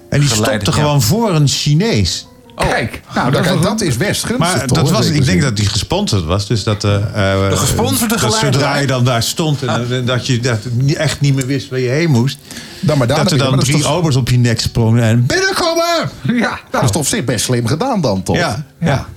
En 0.09 0.19
die 0.19 0.29
stopte 0.29 0.65
ja. 0.65 0.71
gewoon 0.71 1.01
voor 1.01 1.35
een 1.35 1.47
Chinees. 1.47 2.27
Kijk, 2.55 3.01
nou, 3.15 3.31
dat, 3.31 3.43
dat, 3.43 3.55
is 3.55 3.61
dat 3.61 3.81
is 3.81 3.97
best 3.97 4.25
gunstig, 4.25 4.37
Maar 4.37 4.65
toch? 4.67 4.77
dat 4.77 4.91
was, 4.91 5.07
ik 5.07 5.25
denk 5.25 5.41
dat 5.41 5.55
die 5.55 5.65
gesponsord 5.65 6.23
was. 6.23 6.47
Dus 6.47 6.63
dat, 6.63 6.83
eh, 6.83 6.95
eh, 6.95 7.49
De 7.49 7.57
gesponsorde 7.57 8.07
dat 8.15 8.19
geleider. 8.23 8.53
Zodra 8.53 8.77
je 8.77 8.87
dan 8.87 9.03
daar 9.05 9.23
stond 9.23 9.63
en 9.63 9.91
eh, 9.91 10.05
dat 10.05 10.27
je 10.27 10.39
dat 10.39 10.59
niet- 10.71 10.95
echt 10.95 11.19
niet 11.21 11.35
meer 11.35 11.45
wist 11.45 11.69
waar 11.69 11.79
je 11.79 11.89
heen 11.89 12.11
moest. 12.11 12.37
Dan 12.79 12.97
maar 12.97 13.07
daar 13.07 13.17
dat 13.17 13.31
er 13.31 13.37
dan 13.37 13.59
drie 13.59 13.81
toch- 13.81 13.91
obers 13.91 14.15
op 14.15 14.29
je 14.29 14.37
nek 14.37 14.59
sprongen 14.61 15.03
en 15.03 15.25
binnenkomen! 15.25 16.09
ja, 16.21 16.59
Dat 16.69 16.83
is 16.83 16.91
toch 16.91 17.01
op 17.01 17.07
zich 17.07 17.23
best 17.23 17.45
slim 17.45 17.67
gedaan 17.67 18.01
dan, 18.01 18.23
toch? 18.23 18.35
Ja, 18.35 18.65
ja. 18.79 19.07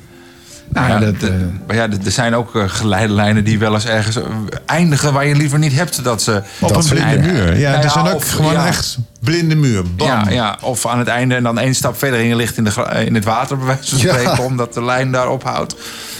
Nou, 0.80 0.88
ja, 0.88 0.98
dat, 0.98 1.20
de- 1.20 1.26
eh, 1.26 1.34
maar 1.66 1.76
ja, 1.76 1.82
er 2.04 2.10
zijn 2.12 2.34
ook 2.34 2.54
eh, 2.56 2.62
geleiderlijnen 2.66 3.44
die 3.44 3.58
wel 3.58 3.74
eens 3.74 3.86
ergens 3.86 4.16
eh, 4.16 4.22
eindigen 4.66 5.12
waar 5.12 5.26
je 5.26 5.34
liever 5.36 5.58
niet 5.58 5.72
hebt. 5.72 6.04
Dat 6.04 6.22
ze 6.22 6.42
Op 6.60 6.68
Dat 6.68 6.84
een 6.84 6.90
blinde 6.90 7.18
muur. 7.32 7.58
Ja, 7.58 7.70
Nou 7.70 7.84
er 7.84 7.90
zijn 7.90 8.06
ook 8.06 8.14
of- 8.14 8.30
gewoon 8.30 8.56
echt 8.56 8.98
blinde 9.20 9.54
muur. 9.56 9.82
Bam. 9.96 10.06
Ja, 10.06 10.24
ja, 10.30 10.58
of 10.62 10.86
aan 10.86 10.98
het 10.98 11.08
einde 11.08 11.34
en 11.34 11.42
dan 11.42 11.58
één 11.58 11.74
stap 11.74 11.98
verder 11.98 12.20
en 12.20 12.26
je 12.26 12.36
ligt 12.36 12.56
in, 12.56 12.64
de, 12.64 13.02
in 13.04 13.14
het 13.14 13.24
water, 13.24 13.56
bij 13.56 13.66
wijze 13.66 13.88
van 13.90 13.98
spreken, 13.98 14.44
omdat 14.44 14.74
de 14.74 14.84
lijn 14.84 15.12
daar 15.12 15.28
ophoudt. 15.28 15.74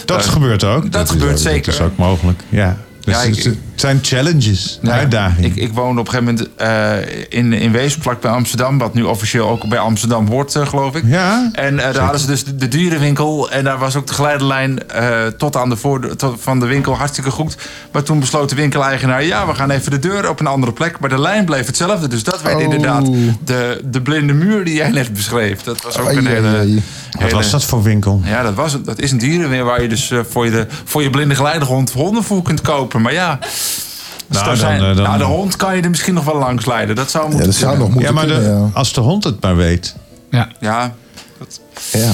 Dat 0.05 0.25
gebeurt 0.25 0.63
ook. 0.63 0.91
dat 0.91 1.09
gebeurt 1.09 1.31
ook- 1.31 1.37
zeker. 1.37 1.65
Dat 1.71 1.73
is 1.73 1.85
ook 1.85 1.97
mogelijk. 1.97 2.41
Ja. 2.49 2.77
Dus 3.07 3.15
Ja, 3.15 3.21
ik- 3.21 3.43
het, 3.43 3.55
zijn 3.75 3.99
challenges, 4.01 4.79
Ja, 4.81 4.91
uitdagingen. 4.91 5.49
Ik, 5.49 5.55
ik 5.55 5.73
woonde 5.73 6.01
op 6.01 6.07
een 6.07 6.13
gegeven 6.13 6.33
moment 6.33 6.55
eh, 6.55 7.37
in, 7.39 7.53
in 7.53 7.71
Weesp, 7.71 8.01
vlak 8.01 8.21
bij 8.21 8.31
Amsterdam. 8.31 8.77
Wat 8.77 8.93
nu 8.93 9.03
officieel 9.03 9.49
ook 9.49 9.67
bij 9.69 9.79
Amsterdam 9.79 10.25
wordt, 10.25 10.55
eh, 10.55 10.67
geloof 10.67 10.95
ik. 10.95 11.03
Ja, 11.05 11.49
En 11.53 11.79
eh, 11.79 11.93
daar 11.93 12.01
hadden 12.03 12.19
ze 12.21 12.27
dus 12.27 12.43
de, 12.43 12.55
de 12.55 12.67
dierenwinkel. 12.67 13.51
En 13.51 13.63
daar 13.63 13.77
was 13.77 13.95
ook 13.95 14.07
de 14.07 14.13
geleidelijn 14.13 14.79
tot 15.37 15.55
aan 15.55 15.69
de 15.69 15.75
voordeur 15.77 16.13
van 16.37 16.59
de 16.59 16.65
winkel 16.65 16.95
hartstikke 16.97 17.31
goed. 17.31 17.57
Maar 17.91 18.03
toen 18.03 18.19
besloot 18.19 18.49
de 18.49 18.55
winkeleigenaar... 18.55 19.23
ja, 19.23 19.47
we 19.47 19.53
gaan 19.55 19.69
even 19.69 19.91
de 19.91 19.99
deur 19.99 20.29
op 20.29 20.39
een 20.39 20.47
andere 20.47 20.71
plek. 20.73 20.99
Maar 20.99 21.09
de 21.09 21.19
lijn 21.19 21.45
bleef 21.45 21.65
hetzelfde. 21.65 22.07
Dus 22.07 22.23
dat 22.23 22.41
werd 22.41 22.55
Oh. 22.55 22.61
inderdaad 22.61 23.05
de, 23.45 23.81
de 23.85 24.01
blinde 24.01 24.33
muur 24.33 24.65
die 24.65 24.73
jij 24.75 24.89
net 24.89 25.13
beschreef. 25.13 25.61
Dat 25.63 25.81
was 25.81 25.97
ook 25.97 26.09
een 26.09 26.25
hele... 26.27 26.51
wat 26.51 27.21
hele- 27.21 27.31
was 27.35 27.49
dat 27.51 27.63
voor 27.63 27.83
winkel? 27.83 28.21
Ja, 28.23 28.43
dat, 28.43 28.53
was, 28.53 28.81
dat 28.81 28.99
is 28.99 29.11
een 29.11 29.17
dierenwinkel 29.17 29.65
waar 29.67 29.81
je 29.81 29.87
dus 29.87 30.11
voor, 30.29 30.45
je 30.45 30.51
de, 30.51 30.67
voor 30.83 31.03
je 31.03 31.09
blinde 31.09 31.35
geleidehond 31.35 31.91
hondenvoer 31.91 32.41
kunt 32.41 32.61
kopen. 32.61 32.96
Maar 33.01 33.13
ja... 33.13 33.37
dus 33.39 33.47
Nou, 34.27 34.43
daar 34.43 34.45
dan, 34.45 34.57
zijn- 34.57 34.79
eh, 34.81 34.95
dan- 34.95 35.05
nou, 35.05 35.17
de 35.17 35.23
hond 35.23 35.55
kan 35.55 35.75
je 35.75 35.81
er 35.81 35.89
misschien 35.89 36.13
nog 36.13 36.25
wel 36.25 36.37
langs 36.37 36.65
leiden. 36.65 36.95
Dat 36.95 37.11
zou 37.11 37.23
Ja, 37.23 37.29
moeten 37.29 37.47
dat 37.49 37.55
zou 37.59 37.77
nog 37.77 37.87
moeten 37.89 38.07
Ja, 38.07 38.11
maar 38.11 38.27
de- 38.27 38.33
ja. 38.41 38.69
als 38.73 38.93
de 38.93 39.01
hond 39.01 39.23
het 39.23 39.41
maar 39.41 39.55
weet. 39.55 39.95
ja. 40.31 40.47
Ja, 40.59 40.93
ja. 41.91 42.11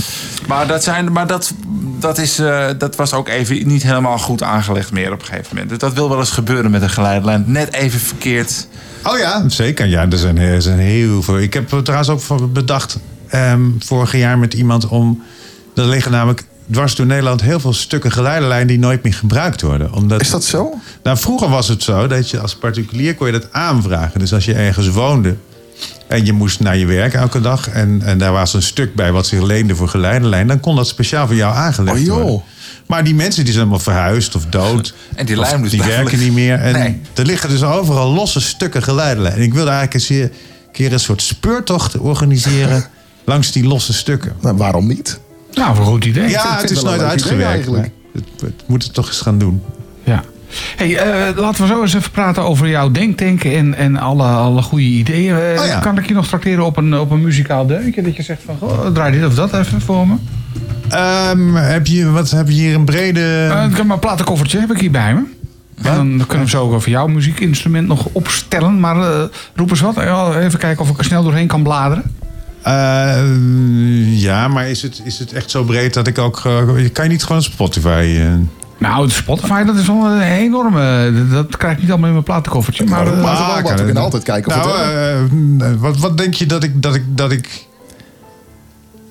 maar, 0.47 0.67
dat, 0.67 0.83
zijn, 0.83 1.11
maar 1.11 1.27
dat, 1.27 1.53
dat, 1.99 2.17
is, 2.17 2.39
eh, 2.39 2.67
dat 2.77 2.95
was 2.95 3.13
ook 3.13 3.27
even 3.29 3.67
niet 3.67 3.83
helemaal 3.83 4.17
goed 4.17 4.43
aangelegd 4.43 4.91
meer 4.91 5.11
op 5.13 5.19
een 5.19 5.25
gegeven 5.25 5.47
moment. 5.49 5.69
Dus 5.69 5.77
dat 5.77 5.93
wil 5.93 6.09
wel 6.09 6.19
eens 6.19 6.29
gebeuren 6.31 6.71
met 6.71 6.81
een 6.81 6.89
geleidelijn. 6.89 7.43
Net 7.47 7.73
even 7.73 7.99
verkeerd. 7.99 8.67
Oh 9.03 9.17
ja, 9.17 9.49
zeker. 9.49 9.85
Ja, 9.85 10.05
er 10.09 10.17
zijn, 10.17 10.37
er 10.37 10.61
zijn 10.61 10.79
heel 10.79 11.21
veel. 11.21 11.39
Ik 11.39 11.53
heb 11.53 11.71
er 11.71 11.83
trouwens 11.83 12.09
ook 12.09 12.21
voor 12.21 12.49
bedacht 12.49 12.97
ehm, 13.27 13.61
vorig 13.79 14.15
jaar 14.17 14.37
met 14.37 14.53
iemand 14.53 14.87
om. 14.87 15.23
Er 15.75 15.85
liggen 15.85 16.11
namelijk 16.11 16.43
dwars 16.71 16.95
door 16.95 17.05
Nederland 17.05 17.41
heel 17.41 17.59
veel 17.59 17.73
stukken 17.73 18.11
geleidelijn 18.11 18.67
die 18.67 18.79
nooit 18.79 19.03
meer 19.03 19.13
gebruikt 19.13 19.61
worden. 19.61 19.93
Omdat, 19.93 20.21
Is 20.21 20.29
dat 20.29 20.43
zo? 20.43 20.73
Nou, 21.03 21.17
vroeger 21.17 21.49
was 21.49 21.67
het 21.67 21.83
zo 21.83 22.07
dat 22.07 22.29
je 22.29 22.39
als 22.39 22.55
particulier 22.55 23.15
kon 23.15 23.27
je 23.27 23.33
dat 23.33 23.47
aanvragen. 23.51 24.19
Dus 24.19 24.33
als 24.33 24.45
je 24.45 24.53
ergens 24.53 24.87
woonde 24.89 25.35
en 26.07 26.25
je 26.25 26.33
moest 26.33 26.59
naar 26.59 26.77
je 26.77 26.85
werk 26.85 27.13
elke 27.13 27.41
dag 27.41 27.69
en, 27.69 28.01
en 28.05 28.17
daar 28.17 28.31
was 28.31 28.53
een 28.53 28.61
stuk 28.61 28.95
bij 28.95 29.11
wat 29.11 29.27
zich 29.27 29.41
leende 29.41 29.75
voor 29.75 29.87
geleidelijn, 29.87 30.47
dan 30.47 30.59
kon 30.59 30.75
dat 30.75 30.87
speciaal 30.87 31.27
voor 31.27 31.35
jou 31.35 31.55
aangelegd 31.55 31.97
Oh, 31.99 32.05
joh. 32.05 32.21
worden. 32.21 32.41
Maar 32.87 33.03
die 33.03 33.15
mensen 33.15 33.43
die 33.43 33.53
zijn 33.53 33.65
allemaal 33.65 33.83
verhuisd 33.83 34.35
of 34.35 34.45
dood. 34.45 34.93
En 35.15 35.25
die 35.25 35.37
lijm 35.39 35.61
dus 35.61 35.71
die 35.71 35.83
werken 35.83 36.19
niet 36.19 36.33
meer. 36.33 36.59
En 36.59 36.73
Nee. 36.73 37.01
er 37.13 37.25
liggen 37.25 37.49
dus 37.49 37.63
overal 37.63 38.11
losse 38.13 38.39
stukken 38.41 38.83
geleidelijn. 38.83 39.33
En 39.35 39.41
ik 39.41 39.53
wilde 39.53 39.69
eigenlijk 39.71 39.93
eens 39.93 40.07
hier- 40.07 40.23
een 40.23 40.71
keer 40.71 40.93
een 40.93 40.99
soort 40.99 41.21
speurtocht 41.21 41.97
organiseren 41.97 42.85
langs 43.25 43.51
die 43.51 43.63
losse 43.63 43.93
stukken. 43.93 44.33
Nou, 44.41 44.57
waarom 44.57 44.87
niet? 44.87 45.19
Nou, 45.53 45.77
een 45.77 45.83
goed 45.85 46.05
idee. 46.05 46.29
Ja, 46.29 46.57
het 46.57 46.71
is 46.71 46.77
een 46.77 46.85
nooit 46.85 47.01
uitgewerkt. 47.01 47.51
eigenlijk. 47.51 47.89
Het, 48.13 48.23
het 48.41 48.63
moet 48.65 48.83
het 48.83 48.93
toch 48.93 49.07
eens 49.07 49.21
gaan 49.21 49.37
doen. 49.37 49.61
Ja. 50.03 50.23
Hey, 50.75 50.97
eh, 50.97 51.37
laten 51.37 51.61
we 51.61 51.67
zo 51.67 51.81
eens 51.81 51.93
even 51.93 52.11
praten 52.11 52.43
over 52.43 52.67
jouw 52.67 52.91
denktank 52.91 53.43
en, 53.43 53.75
en 53.75 53.97
alle, 53.97 54.23
alle 54.23 54.61
goede 54.61 54.83
ideeën. 54.85 55.35
Eh, 55.35 55.59
Oh 55.61 55.65
ja. 55.65 55.79
Kan 55.79 55.97
ik 55.97 56.07
je 56.07 56.13
nog 56.13 56.27
tracteren 56.27 56.65
op 56.65 56.77
een, 56.77 56.97
op 56.99 57.11
een 57.11 57.21
muzikaal 57.21 57.65
deuntje? 57.65 58.01
Dat 58.01 58.15
je 58.15 58.23
zegt 58.23 58.41
van, 58.45 58.57
goh, 58.59 58.85
draai 58.87 59.11
dit 59.11 59.25
of 59.25 59.35
dat 59.35 59.53
even 59.53 59.81
voor 59.81 60.07
me. 60.07 60.15
Ehm, 60.89 61.53
heb, 61.55 61.87
je, 61.87 62.09
wat, 62.09 62.29
heb 62.31 62.47
je 62.47 62.53
hier 62.53 62.75
een 62.75 62.85
brede... 62.85 63.53
Ik 63.69 63.77
heb 63.77 63.85
mijn 63.85 63.99
platenkoffertje 63.99 64.59
heb 64.59 64.71
ik 64.71 64.79
hier 64.79 64.91
bij 64.91 65.13
me. 65.13 65.21
En 65.81 66.17
dan 66.17 66.27
kunnen 66.27 66.45
we 66.45 66.51
zo 66.51 66.71
over 66.73 66.89
jouw 66.89 67.07
muziekinstrument 67.07 67.87
nog 67.87 68.07
opstellen. 68.11 68.79
Maar 68.79 68.97
eh, 68.97 69.23
roep 69.55 69.69
eens 69.69 69.81
wat. 69.81 69.95
Ja, 69.95 70.39
Even 70.39 70.59
kijken 70.59 70.83
of 70.83 70.89
ik 70.89 70.97
er 70.97 71.03
snel 71.05 71.23
doorheen 71.23 71.47
kan 71.47 71.63
bladeren. 71.63 72.03
Eh, 72.63 74.19
ja, 74.21 74.47
maar 74.47 74.69
is 74.69 74.81
het, 74.81 75.01
is 75.03 75.19
het 75.19 75.33
echt 75.33 75.49
zo 75.51 75.63
breed 75.63 75.93
dat 75.93 76.07
ik 76.07 76.17
ook... 76.17 76.41
eh, 76.45 76.67
kan 76.93 77.05
je 77.05 77.11
niet 77.11 77.23
gewoon 77.23 77.41
Spotify... 77.43 78.17
eh, 78.19 78.33
Nou, 78.77 79.09
Spotify, 79.09 79.63
dat 79.63 79.75
is 79.75 79.87
wel 79.87 80.05
een 80.05 80.21
enorme... 80.21 81.13
Dat 81.31 81.57
krijg 81.57 81.73
ik 81.75 81.79
niet 81.81 81.89
allemaal 81.89 82.07
in 82.07 82.13
mijn 82.13 82.25
platenkoffertje. 82.25 82.85
Maar, 82.85 83.17
Maar 83.17 83.63
We 83.63 83.69
het. 83.69 83.83
kunnen 83.83 84.03
altijd 84.03 84.23
kijken 84.23 84.51
of 84.55 84.65
nou, 84.65 84.77
het... 85.63 85.79
wat, 85.79 85.97
wat 85.97 86.17
denk 86.17 86.33
je 86.33 86.45
dat 86.45 86.63
ik, 86.63 86.81
dat 86.81 86.95
ik, 86.95 87.03
dat 87.07 87.31
ik 87.31 87.65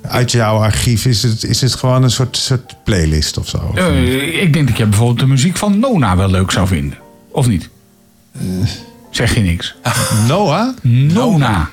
uit 0.09 0.31
jouw 0.33 0.57
archief 0.57 1.05
is 1.07 1.23
het, 1.23 1.45
is 1.45 1.61
het 1.61 1.75
gewoon 1.75 2.03
een 2.03 2.11
soort, 2.11 2.37
soort 2.37 2.75
playlist 2.85 3.39
of 3.39 3.49
zo? 3.49 3.73
eh, 3.75 4.43
ik 4.43 4.53
denk 4.53 4.69
dat 4.69 4.77
je 4.77 4.87
bijvoorbeeld 4.87 5.19
de 5.19 5.27
muziek 5.27 5.57
van 5.57 5.79
Nona 5.79 6.17
wel 6.17 6.31
leuk 6.31 6.51
zou 6.51 6.67
vinden. 6.67 6.99
Of 7.31 7.47
niet? 7.47 7.69
Zeg 9.11 9.35
je 9.35 9.41
niks. 9.41 9.75
Noah? 10.29 10.69
Nona. 10.83 11.71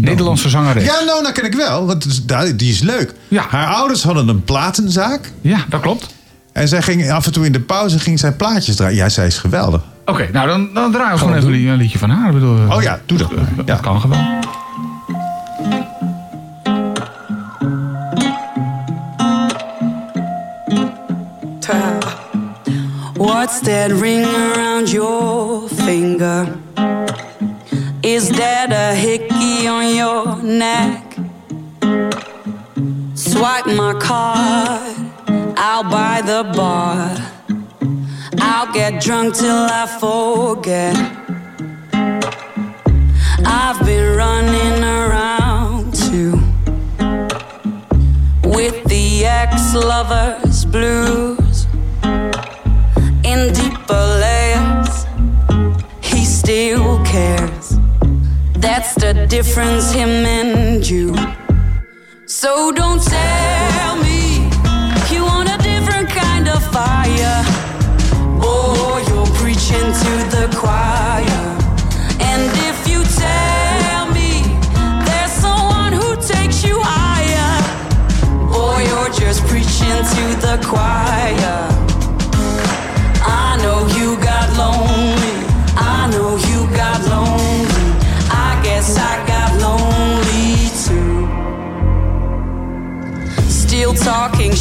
Nederlandse 0.00 0.48
zangeres. 0.48 0.84
Ja, 0.84 0.94
Nona 1.06 1.30
ken 1.32 1.44
ik 1.44 1.54
wel, 1.54 1.86
want 1.86 2.28
die 2.58 2.70
is 2.72 2.80
leuk. 2.80 3.14
Ja. 3.28 3.44
Haar 3.48 3.66
ouders 3.74 4.02
hadden 4.02 4.28
een 4.28 4.44
platenzaak 4.44 5.32
Ja, 5.40 5.64
dat 5.68 5.80
klopt. 5.80 6.06
en 6.52 6.68
zij 6.68 6.82
ging 6.82 7.10
af 7.10 7.26
en 7.26 7.32
toe 7.32 7.44
in 7.46 7.52
de 7.52 7.60
pauze 7.60 7.98
ging 7.98 8.18
zij 8.18 8.32
plaatjes 8.32 8.76
draaien. 8.76 8.96
Ja, 8.96 9.08
zij 9.08 9.26
is 9.26 9.38
geweldig. 9.38 9.82
Oké, 10.06 10.28
nou 10.32 10.46
dan, 10.48 10.68
dan 10.74 10.92
draaien 10.92 11.12
we 11.12 11.18
gewoon 11.18 11.36
even 11.36 11.52
een 11.52 11.76
liedje 11.76 11.98
van 11.98 12.10
haar. 12.10 12.26
Ik 12.28 12.34
bedoel, 12.34 12.56
eh, 12.68 12.76
Oh 12.76 12.82
ja, 12.82 13.00
doe 13.06 13.18
dat. 13.18 13.30
eh, 13.32 13.38
Ja. 13.56 13.62
Dat 13.62 13.80
kan 13.80 14.00
gewoon. 14.00 14.38
What's 23.16 23.60
that 23.62 23.90
ring 23.92 24.24
around 24.24 24.90
your 24.90 25.68
finger? 25.68 26.46
Is 28.02 28.28
that 28.28 28.72
a 28.72 28.92
on 29.66 29.94
your 29.94 30.42
neck. 30.42 31.16
Swipe 33.14 33.66
my 33.66 33.94
card, 34.00 34.96
I'll 35.56 35.82
buy 35.84 36.22
the 36.22 36.44
bar. 36.54 37.16
I'll 38.38 38.72
get 38.72 39.02
drunk 39.02 39.34
till 39.34 39.66
I 39.80 39.86
forget. 40.00 40.96
I've 43.44 43.84
been 43.84 44.16
running 44.16 44.82
around 44.82 45.94
too 45.94 46.32
with 48.44 48.82
the 48.84 49.24
ex 49.24 49.74
lovers 49.74 50.64
blues 50.64 51.66
in 53.24 53.52
deeper 53.52 54.19
That's 58.80 58.94
the 58.94 59.26
difference, 59.26 59.92
him 59.92 60.08
and 60.08 60.88
you. 60.88 61.14
So 62.24 62.72
don't 62.72 63.02
tell 63.02 63.96
me 63.96 64.48
you 65.12 65.22
want 65.22 65.50
a 65.50 65.58
different 65.58 66.08
kind 66.08 66.48
of 66.48 66.62
fire. 66.72 67.44
Oh, 68.40 68.96
you're 69.06 69.34
preaching 69.36 69.88
to 70.02 70.12
the 70.34 70.48
choir. 70.56 71.42
And 72.20 72.50
if 72.70 72.88
you 72.88 73.04
tell 73.20 74.10
me 74.16 74.56
there's 75.04 75.32
someone 75.32 75.92
who 75.92 76.16
takes 76.16 76.64
you 76.64 76.80
higher, 76.80 77.52
boy, 78.48 78.80
you're 78.88 79.12
just 79.12 79.42
preaching 79.44 79.98
to 80.14 80.24
the 80.40 80.58
choir. 80.64 81.59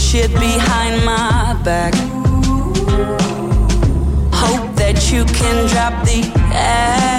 Shit 0.09 0.31
behind 0.31 1.05
my 1.05 1.53
back. 1.63 1.93
Hope 4.33 4.75
that 4.75 5.11
you 5.11 5.23
can 5.23 5.67
drop 5.67 6.03
the 6.03 6.31
act. 6.51 7.18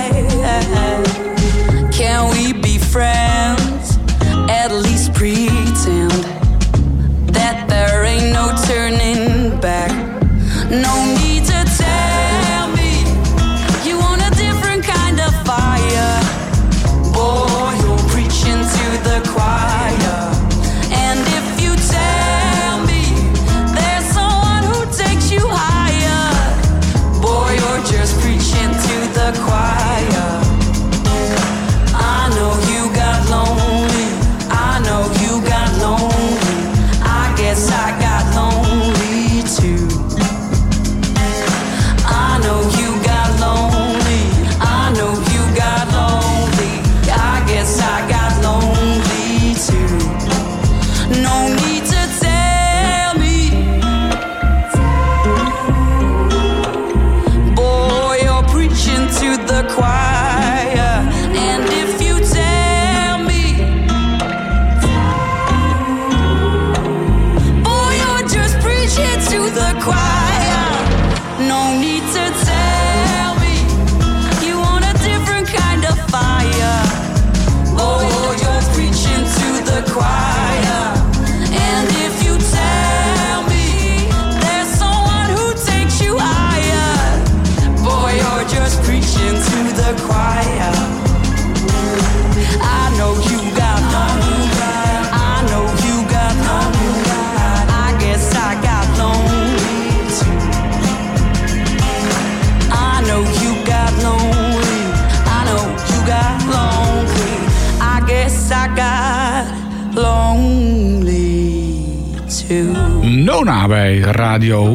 Bij 113.91 113.99
Radio 113.99 114.72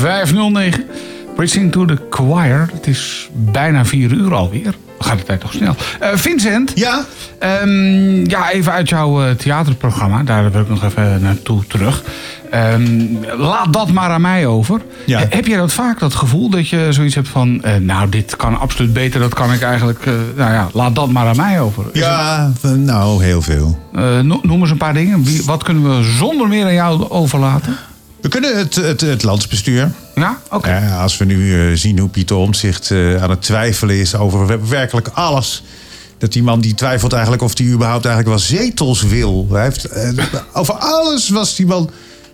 509. 0.00 0.84
Preaching 1.36 1.72
to 1.72 1.84
the 1.84 1.98
Choir. 2.10 2.68
Het 2.72 2.86
is 2.86 3.28
bijna 3.32 3.84
vier 3.84 4.12
uur 4.12 4.34
alweer. 4.34 4.74
Gaat 4.98 5.18
de 5.18 5.24
tijd 5.24 5.40
toch 5.40 5.52
snel. 5.52 5.74
Eh, 6.00 6.08
Vincent. 6.14 6.72
Ja? 6.74 7.04
Ehm, 7.38 8.30
ja, 8.30 8.50
even 8.50 8.72
uit 8.72 8.88
jouw 8.88 9.22
eh, 9.24 9.30
theaterprogramma. 9.30 10.22
Daar 10.22 10.50
wil 10.52 10.60
ik 10.60 10.68
nog 10.68 10.84
even 10.84 11.22
naartoe 11.22 11.66
terug. 11.66 12.02
Ehm, 12.50 13.06
laat 13.38 13.72
dat 13.72 13.90
maar 13.90 14.10
aan 14.10 14.20
mij 14.20 14.46
over. 14.46 14.80
Ja. 15.06 15.20
Eh, 15.20 15.26
Heb 15.30 15.46
jij 15.46 15.56
dat 15.56 15.72
vaak, 15.72 15.98
dat 15.98 16.14
gevoel 16.14 16.48
dat 16.50 16.68
je 16.68 16.86
zoiets 16.90 17.14
hebt 17.14 17.28
van... 17.28 17.62
nou, 17.80 18.08
dit 18.08 18.36
kan 18.36 18.58
absoluut 18.58 18.92
beter, 18.92 19.20
dat 19.20 19.34
kan 19.34 19.52
ik 19.52 19.62
eigenlijk... 19.62 20.04
nou 20.36 20.52
ja, 20.52 20.68
laat 20.72 20.94
dat 20.94 21.10
maar 21.10 21.26
aan 21.26 21.36
mij 21.36 21.60
over. 21.60 21.84
Is 21.92 22.00
Ja, 22.00 22.50
nou, 22.76 23.24
heel 23.24 23.42
veel. 23.42 23.78
noem 24.42 24.60
eens 24.60 24.70
een 24.70 24.76
paar 24.76 24.94
dingen. 24.94 25.24
Wie, 25.24 25.42
wat 25.44 25.62
kunnen 25.62 25.96
we 25.96 26.02
zonder 26.18 26.48
meer 26.48 26.64
aan 26.64 26.74
jou 26.74 27.10
overlaten? 27.10 27.76
We 28.22 28.28
kunnen 28.28 28.56
het, 28.58 28.74
het, 28.74 29.00
het 29.00 29.22
landsbestuur. 29.22 29.92
Ja, 30.14 30.40
oké. 30.50 30.70
Ja, 30.70 31.02
als 31.02 31.16
we 31.16 31.24
nu 31.24 31.60
eh, 31.70 31.76
zien 31.76 31.98
hoe 31.98 32.08
Pieter 32.08 32.36
Omtzigt 32.36 32.90
eh, 32.90 33.22
aan 33.22 33.30
het 33.30 33.42
twijfelen 33.42 33.96
is 33.96 34.14
over 34.14 34.46
wer- 34.46 34.68
werkelijk 34.68 35.08
alles. 35.08 35.62
Dat 36.18 36.32
die 36.32 36.42
man 36.42 36.60
die 36.60 36.74
twijfelt 36.74 37.12
eigenlijk 37.12 37.42
of 37.42 37.58
hij 37.58 37.66
überhaupt 37.66 38.04
eigenlijk 38.04 38.36
wel 38.36 38.46
zetels 38.58 39.02
wil. 39.02 39.46
Hij 39.50 39.62
heeft, 39.62 39.84
eh, 39.84 40.08
over 40.52 40.74
alles 40.74 41.28
was 41.28 41.56
die 41.56 41.66
man... 41.66 41.90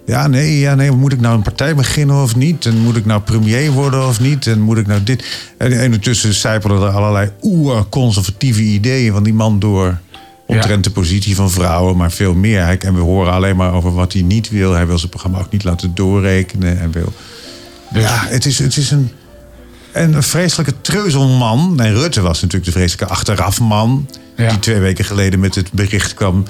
Ja, 0.07 0.27
nee, 0.27 0.59
ja, 0.59 0.75
nee, 0.75 0.91
moet 0.91 1.13
ik 1.13 1.21
nou 1.21 1.37
een 1.37 1.43
partij 1.43 1.75
beginnen 1.75 2.23
of 2.23 2.37
niet? 2.37 2.67
En 2.67 2.79
moet 2.79 2.97
ik 2.97 3.05
nou 3.07 3.21
premier 3.21 3.71
worden 3.71 4.07
of 4.07 4.21
niet? 4.21 4.47
En 4.47 4.61
moet 4.61 4.79
ik 4.79 4.87
nou 4.87 5.03
dit? 5.03 5.25
En, 5.59 5.73
en 5.73 5.85
ondertussen 5.85 6.35
sijpelen 6.35 6.83
er 6.83 6.89
allerlei 6.89 7.31
oer-conservatieve 7.43 8.61
ideeën 8.61 9.13
van 9.13 9.23
die 9.23 9.35
man 9.35 9.59
door. 9.59 9.99
Omtrent 10.47 10.85
de 10.85 10.91
positie 10.91 11.35
van 11.35 11.51
vrouwen, 11.51 11.97
maar 11.97 12.13
veel 12.13 12.35
meer. 12.35 12.79
En 12.79 12.95
we 12.95 13.01
horen 13.01 13.33
alleen 13.33 13.57
maar 13.57 13.73
over 13.73 13.95
wat 13.95 14.13
hij 14.13 14.23
niet 14.23 14.51
wil. 14.51 14.73
Hij 14.73 14.87
wil 14.87 14.99
zijn 14.99 15.11
programma 15.11 15.39
ook 15.39 15.51
niet 15.51 15.65
laten 15.65 15.95
doorrekenen. 15.95 16.81
En 16.81 16.91
wil... 16.91 17.13
Ja, 17.93 18.25
het 18.27 18.47
is, 18.47 18.59
het 18.59 18.77
is 18.77 18.91
een, 18.91 19.11
een 19.93 20.23
vreselijke 20.23 20.81
treuzelman. 20.81 21.81
En 21.81 21.95
Rutte 21.95 22.21
was 22.21 22.41
natuurlijk 22.41 22.65
de 22.65 22.79
vreselijke 22.79 23.15
achterafman. 23.15 24.09
Ja. 24.37 24.49
Die 24.49 24.59
twee 24.59 24.81
weken 24.81 25.05
geleden 25.05 25.41
met 25.41 25.55
het 25.55 25.73
bericht 25.73 26.15
kwam 26.15 26.45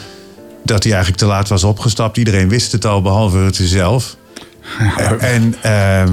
dat 0.64 0.82
hij 0.82 0.92
eigenlijk 0.92 1.22
te 1.22 1.28
laat 1.28 1.48
was 1.48 1.64
opgestapt. 1.64 2.16
Iedereen 2.16 2.48
wist 2.48 2.72
het 2.72 2.84
al, 2.84 3.02
behalve 3.02 3.38
Rutte 3.38 3.66
zelf. 3.66 4.16
En 5.18 5.54
ehm, 5.62 6.12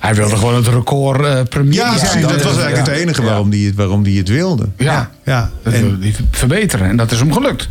Hij 0.00 0.14
wilde 0.14 0.36
gewoon 0.36 0.54
het 0.54 0.66
record 0.66 1.24
eh 1.24 1.40
premier 1.48 1.74
ja, 1.74 1.98
zijn. 1.98 2.22
dat 2.22 2.30
was 2.42 2.54
Ja. 2.54 2.62
eigenlijk 2.62 2.76
het 2.76 2.88
enige 2.96 3.22
waarom 3.22 3.50
hij 3.50 3.58
het, 3.58 3.74
waarom 3.74 4.02
die 4.02 4.18
het 4.18 4.28
wilde. 4.28 4.68
Ja. 4.76 5.10
ja. 5.24 5.50
Dat 5.62 5.72
En 5.72 5.80
wilde 5.82 5.96
hij 6.00 6.14
verbeteren. 6.30 6.88
En 6.88 6.96
dat 6.96 7.12
is 7.12 7.18
hem 7.18 7.32
gelukt. 7.32 7.66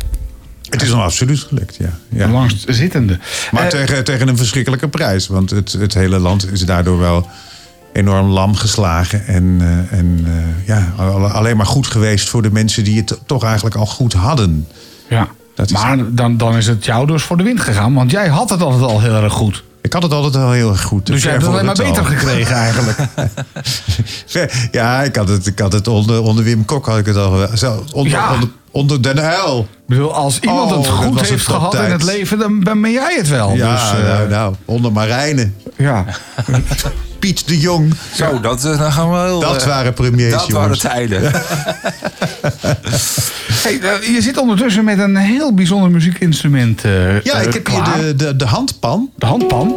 het 0.68 0.82
is 0.82 0.88
hem 0.88 0.98
absoluut 0.98 1.38
gelukt, 1.40 1.76
ja. 1.76 1.90
ja. 2.08 2.26
De 2.26 2.32
langstzittende. 2.32 3.18
Maar 3.50 3.62
Eh, 3.62 3.68
tegen, 3.68 4.04
tegen 4.04 4.28
een 4.28 4.36
verschrikkelijke 4.36 4.88
prijs. 4.88 5.26
Want 5.26 5.50
het, 5.50 5.72
het 5.72 5.94
hele 5.94 6.18
land 6.18 6.52
is 6.52 6.64
daardoor 6.64 6.98
wel 6.98 7.26
enorm 7.92 8.26
lam 8.26 8.54
geslagen. 8.54 9.26
En, 9.26 9.56
eh, 9.90 9.98
en 9.98 10.26
ja, 10.66 10.92
alle- 10.96 11.28
alleen 11.28 11.56
maar 11.56 11.66
goed 11.66 11.86
geweest 11.86 12.28
voor 12.28 12.42
de 12.42 12.50
mensen 12.52 12.84
die 12.84 12.96
het 12.96 13.18
toch 13.26 13.44
eigenlijk 13.44 13.74
al 13.76 13.86
goed 13.86 14.12
hadden. 14.12 14.66
ja. 15.08 15.28
dat 15.54 15.66
is- 15.70 15.72
Maar 15.82 15.98
dan, 16.14 16.36
dan 16.36 16.56
is 16.56 16.66
het 16.66 16.84
jou 16.84 17.06
dus 17.06 17.22
voor 17.22 17.36
de 17.36 17.42
wind 17.42 17.60
gegaan. 17.60 17.94
Want 17.94 18.10
jij 18.10 18.28
had 18.28 18.50
het 18.50 18.62
altijd 18.62 18.82
al 18.90 19.00
heel 19.00 19.14
erg 19.22 19.32
goed. 19.32 19.62
Ik 19.82 19.92
had 19.92 20.02
het 20.02 20.12
altijd 20.12 20.36
al 20.44 20.50
heel 20.52 20.70
erg 20.70 20.82
goed. 20.82 21.06
Dus 21.06 21.22
jij 21.22 21.30
hebt 21.32 21.44
het 21.44 21.52
alleen 21.52 21.64
maar 21.64 21.74
beter 21.74 21.98
al. 21.98 22.04
gekregen 22.04 22.56
eigenlijk. 22.56 22.98
Ja, 24.72 25.02
ik 25.02 25.16
had 25.16 25.28
het, 25.28 25.46
ik 25.46 25.58
had 25.58 25.72
het 25.72 25.88
onder, 25.88 26.22
onder 26.22 26.44
Wim 26.44 26.64
Kok 26.64 26.86
had 26.86 26.98
ik 26.98 27.06
het 27.06 27.16
al 27.16 27.32
wel- 27.32 27.56
zo, 27.56 27.84
onder, 27.92 28.12
Ja. 28.12 28.32
onder, 28.34 28.48
onder 28.70 29.02
Den 29.02 29.20
Uil. 29.20 29.58
Ik 29.60 29.66
bedoel, 29.86 30.14
als 30.14 30.38
iemand 30.38 30.70
Oh, 30.70 30.76
het 30.76 30.86
dat 30.86 30.94
goed 30.94 31.20
heeft 31.28 31.46
gehad 31.46 31.74
in 31.74 31.80
het 31.90 32.02
leven, 32.02 32.38
dan, 32.38 32.60
dan 32.60 32.80
ben 32.80 32.90
jij 32.90 33.14
het 33.16 33.28
wel. 33.28 33.54
Ja, 33.54 33.72
dus, 33.74 34.00
eh, 34.02 34.08
nou, 34.08 34.28
nou, 34.28 34.54
onder 34.64 34.92
Marijnen. 34.92 35.54
ja. 35.76 36.04
Piet 37.20 37.48
de 37.48 37.58
Jong. 37.60 37.94
Zo, 38.14 38.40
dat, 38.40 38.64
eh, 38.64 38.78
dan 38.78 38.92
gaan 38.92 39.10
we 39.10 39.18
heel... 39.18 39.40
Dat 39.40 39.62
eh, 39.62 39.66
waren 39.68 39.92
premiers, 39.94 40.32
Dat 40.32 40.48
waren 40.48 40.60
jongens. 40.62 40.78
tijden. 40.80 41.32
Hey, 43.62 43.80
eh, 43.80 44.14
je 44.14 44.22
zit 44.22 44.38
ondertussen 44.38 44.84
met 44.84 44.98
een 44.98 45.16
heel 45.16 45.54
bijzonder 45.54 45.90
muziekinstrument. 45.90 46.84
eh, 46.84 47.20
Ja, 47.22 47.38
ik 47.40 47.52
heb 47.52 47.66
hier 47.66 47.82
de, 48.06 48.14
de, 48.16 48.36
de 48.36 48.44
handpan. 48.44 49.10
de 49.16 49.26
handpan. 49.26 49.68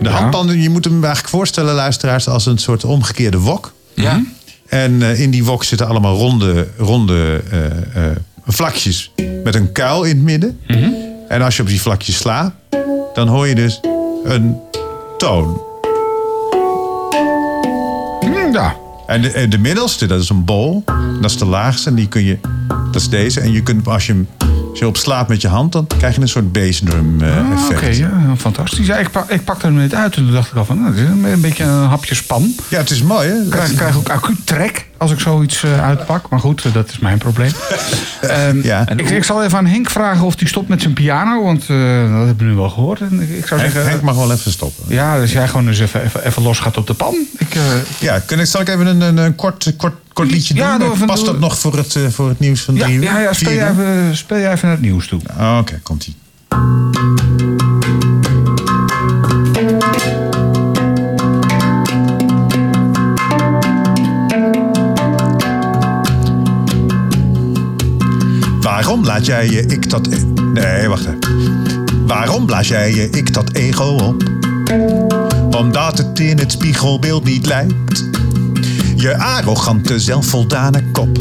De 0.00 0.08
Ja. 0.08 0.10
handpan, 0.10 0.60
je 0.60 0.70
moet 0.70 0.84
hem 0.84 0.92
eigenlijk 1.04 1.28
voorstellen, 1.28 1.74
luisteraars, 1.74 2.28
als 2.28 2.46
een 2.46 2.58
soort 2.58 2.84
omgekeerde 2.84 3.38
wok. 3.38 3.72
ja. 3.94 4.22
En 4.68 5.02
eh, 5.02 5.20
in 5.20 5.30
die 5.30 5.44
wok 5.44 5.64
zitten 5.64 5.88
allemaal 5.88 6.16
ronde, 6.16 6.68
ronde 6.78 7.40
eh, 7.50 7.64
eh, 7.66 8.16
vlakjes 8.46 9.12
met 9.44 9.54
een 9.54 9.72
kuil 9.72 10.02
in 10.02 10.14
het 10.16 10.24
midden. 10.24 10.60
Mhm. 10.66 10.88
En 11.28 11.42
als 11.42 11.56
je 11.56 11.62
op 11.62 11.68
die 11.68 11.80
vlakjes 11.80 12.16
slaat, 12.16 12.52
dan 13.14 13.28
hoor 13.28 13.46
je 13.48 13.54
dus 13.54 13.80
een 14.24 14.56
toon. 15.18 15.60
Ja. 18.54 18.76
En 19.06 19.22
de, 19.22 19.30
en 19.30 19.50
de 19.50 19.58
middelste, 19.58 20.06
dat 20.06 20.20
is 20.20 20.28
een 20.28 20.44
bol. 20.44 20.84
Dat 21.20 21.30
is 21.30 21.38
de 21.38 21.44
laagste 21.44 21.88
en 21.88 21.94
die 21.94 22.08
kun 22.08 22.24
je, 22.24 22.38
dat 22.68 23.00
is 23.00 23.08
deze. 23.08 23.40
En 23.40 23.52
je 23.52 23.62
kunt, 23.62 23.88
als 23.88 24.06
je 24.06 24.12
hem 24.12 24.28
je 24.78 24.86
op 24.86 24.96
slaat 24.96 25.28
met 25.28 25.40
je 25.40 25.48
hand, 25.48 25.72
dan 25.72 25.86
krijg 25.86 26.14
je 26.14 26.20
een 26.20 26.28
soort 26.28 26.52
bassdrum 26.52 27.22
eh, 27.22 27.36
Ah, 27.36 27.52
effect. 27.52 27.78
Oké, 27.78 27.86
ja, 27.86 28.36
fantastisch. 28.36 28.86
Ja, 28.86 28.96
ik, 28.96 29.10
pak, 29.10 29.30
ik 29.30 29.44
pakte 29.44 29.66
hem 29.66 29.74
net 29.74 29.94
uit 29.94 30.16
en 30.16 30.24
toen 30.24 30.32
dacht 30.32 30.50
ik 30.50 30.56
al 30.56 30.64
van, 30.64 30.80
nou, 30.80 30.94
dit 30.94 31.04
is 31.04 31.32
een, 31.32 31.40
beetje 31.40 31.64
een 31.64 31.86
hapje 31.88 32.14
span. 32.14 32.54
Ja, 32.68 32.78
het 32.78 32.90
is 32.90 33.02
mooi 33.02 33.28
hè? 33.28 33.48
Krijg, 33.48 33.74
krijg 33.74 33.96
ook 33.96 34.08
acuut 34.08 34.46
trek 34.46 34.86
als 34.98 35.10
ik 35.12 35.20
zoiets 35.20 35.62
eh, 35.64 35.84
uitpak. 35.84 36.28
Maar 36.28 36.40
goed, 36.40 36.64
eh, 36.64 36.72
dat 36.72 36.88
is 36.88 36.98
mijn 36.98 37.18
probleem. 37.18 37.50
Ehm, 38.20 38.60
Ja. 38.62 38.88
ik, 38.88 39.10
ik 39.10 39.24
zal 39.24 39.44
even 39.44 39.58
aan 39.58 39.66
Henk 39.66 39.90
vragen 39.90 40.24
of 40.26 40.38
hij 40.38 40.48
stopt 40.48 40.68
met 40.68 40.80
zijn 40.82 40.92
piano. 40.94 41.42
Want 41.44 41.60
eh, 41.62 41.68
dat 42.16 42.26
hebben 42.26 42.36
we 42.38 42.44
nu 42.44 42.54
wel 42.54 42.70
gehoord. 42.70 43.00
En 43.00 43.20
ik, 43.20 43.28
ik 43.28 43.46
zou 43.46 43.60
Henk, 43.60 43.72
zeggen... 43.72 43.90
Henk 43.90 44.02
mag 44.02 44.14
wel 44.14 44.32
even 44.32 44.50
stoppen. 44.52 44.84
Ja, 44.88 45.18
dus 45.18 45.32
jij 45.32 45.48
gewoon 45.48 45.68
eens 45.68 45.78
even, 45.80 46.02
even, 46.02 46.24
even 46.26 46.42
los 46.42 46.58
gaat 46.58 46.76
op 46.76 46.86
de 46.86 46.94
pan. 46.94 47.14
Ik, 47.38 47.56
Ja, 47.98 48.18
kun 48.18 48.40
ik, 48.40 48.46
zal 48.46 48.60
ik 48.60 48.68
even 48.68 48.86
een, 48.86 49.00
een, 49.00 49.16
een 49.16 49.34
kort, 49.34 49.72
kort, 49.76 49.94
kort 50.12 50.30
liedje 50.30 50.54
Ja, 50.54 50.70
doen? 50.70 50.86
doe 50.86 50.94
even- 50.94 51.06
Past 51.06 51.24
dat 51.26 51.38
nog 51.38 51.58
voor 51.58 51.76
het, 51.76 51.98
voor 52.10 52.28
het 52.28 52.38
nieuws 52.40 52.60
van 52.60 52.74
ja, 52.74 52.82
drie 52.84 52.96
uur? 52.96 53.02
ja, 53.02 53.18
ja, 53.18 53.32
speel, 53.32 53.52
jij 53.52 53.70
even, 53.70 54.16
speel 54.16 54.38
jij 54.38 54.52
even 54.52 54.66
naar 54.68 54.76
het 54.76 54.84
nieuws 54.84 55.06
toe. 55.06 55.20
Oh, 55.40 55.56
Oké, 55.60 55.80
komt 55.82 56.06
ie. 56.06 56.16
Laat 69.14 69.26
jij 69.26 69.48
je 69.50 69.66
ik 69.66 69.90
dat... 69.90 70.06
e- 70.06 70.42
Nee, 70.52 70.88
wacht. 70.88 71.08
Waarom 72.06 72.46
blaas 72.46 72.68
jij 72.68 72.94
je 72.94 73.10
ik 73.10 73.34
dat 73.34 73.52
ego 73.52 73.84
op? 73.84 74.22
Omdat 75.56 75.98
het 75.98 76.20
in 76.20 76.38
het 76.38 76.52
spiegelbeeld 76.52 77.24
niet 77.24 77.46
lijkt. 77.46 78.04
Je 78.96 79.16
arrogante, 79.18 80.00
zelfvoldane 80.00 80.82
kop. 80.92 81.16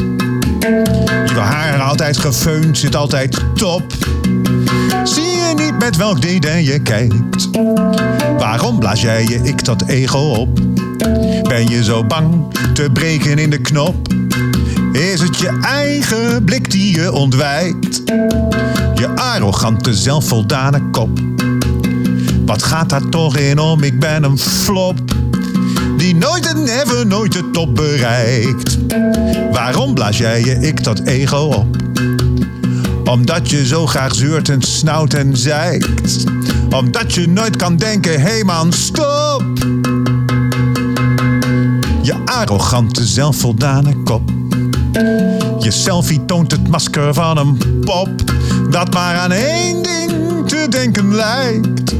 Je 1.26 1.40
haar 1.40 1.82
altijd 1.82 2.18
gefeund, 2.18 2.78
zit 2.78 2.96
altijd 2.96 3.40
top. 3.56 3.94
Zie 5.04 5.24
je 5.24 5.54
niet 5.56 5.80
met 5.80 5.98
welk 5.98 6.22
dédain 6.22 6.64
je 6.64 6.80
kijkt? 6.80 7.50
Waarom 8.38 8.80
blaas 8.80 9.02
jij 9.02 9.24
je 9.24 9.40
ik 9.44 9.66
dat 9.66 9.84
ego 9.88 10.20
op? 10.20 10.60
Ben 11.44 11.68
je 11.68 11.84
zo 11.84 12.06
bang 12.06 12.54
te 12.74 12.90
breken 12.94 13.38
in 13.38 13.50
de 13.50 13.62
knop? 13.62 13.96
Is 14.94 15.22
het 15.22 15.40
je 15.40 15.60
eigen 15.62 16.44
blik 16.44 16.72
die 16.72 16.96
je 16.96 17.12
ontwijkt? 17.12 18.02
Je 18.96 19.10
arrogante, 19.16 19.94
zelfvoldane 19.94 20.90
kop. 20.90 21.20
Wat 22.46 22.64
gaat 22.64 22.90
daar 22.90 23.10
toch 23.10 23.38
in 23.38 23.60
om? 23.60 23.84
Ik 23.84 24.00
ben 24.00 24.24
een 24.24 24.38
flop. 24.38 25.00
Die 25.98 26.16
nooit 26.16 26.46
en 26.46 26.64
never 26.64 27.08
nooit 27.08 27.32
de 27.32 27.50
top 27.52 27.76
bereikt. 27.76 28.78
Waarom 29.52 29.94
blaas 29.94 30.18
jij 30.18 30.44
je 30.44 30.60
ik 30.60 30.84
dat 30.84 31.00
ego 31.00 31.38
op? 31.38 31.78
Omdat 33.10 33.50
je 33.50 33.66
zo 33.66 33.88
graag 33.88 34.16
zeurt 34.16 34.50
en 34.50 34.62
snauwt 34.62 35.14
en 35.14 35.38
zeikt. 35.38 36.24
Omdat 36.70 37.14
je 37.14 37.28
nooit 37.28 37.56
kan 37.56 37.76
denken, 37.76 38.22
hey 38.22 38.44
man, 38.44 38.74
stop. 38.74 39.44
Je 42.02 42.16
arrogante, 42.26 43.06
zelfvoldane 43.06 44.04
kop. 44.04 44.43
Je 45.60 45.72
selfie 45.72 46.26
toont 46.26 46.52
het 46.52 46.68
masker 46.68 47.14
van 47.14 47.38
een 47.38 47.58
pop. 47.86 48.10
Dat 48.70 48.94
maar 48.94 49.16
aan 49.16 49.32
één 49.32 49.84
ding 49.84 50.48
te 50.48 50.68
denken 50.70 51.16
lijkt. 51.16 51.96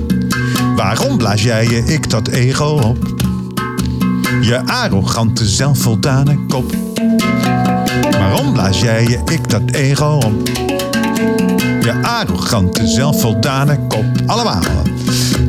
Waarom 0.76 1.18
blaas 1.18 1.44
jij 1.44 1.68
je 1.68 1.84
ik 1.84 2.10
dat 2.10 2.28
ego 2.28 2.66
op? 2.66 3.14
Je 4.42 4.62
arrogante, 4.66 5.46
zelfvoldane 5.46 6.46
kop. 6.48 6.76
Waarom 8.12 8.54
blaas 8.54 8.80
jij 8.80 9.04
je 9.04 9.22
ik 9.32 9.50
dat 9.50 9.72
ego 9.72 10.20
op? 10.26 10.48
Je 11.82 12.00
arrogante, 12.02 12.88
zelfvoldane 12.88 13.80
kop. 13.88 14.06
Allemaal. 14.26 14.62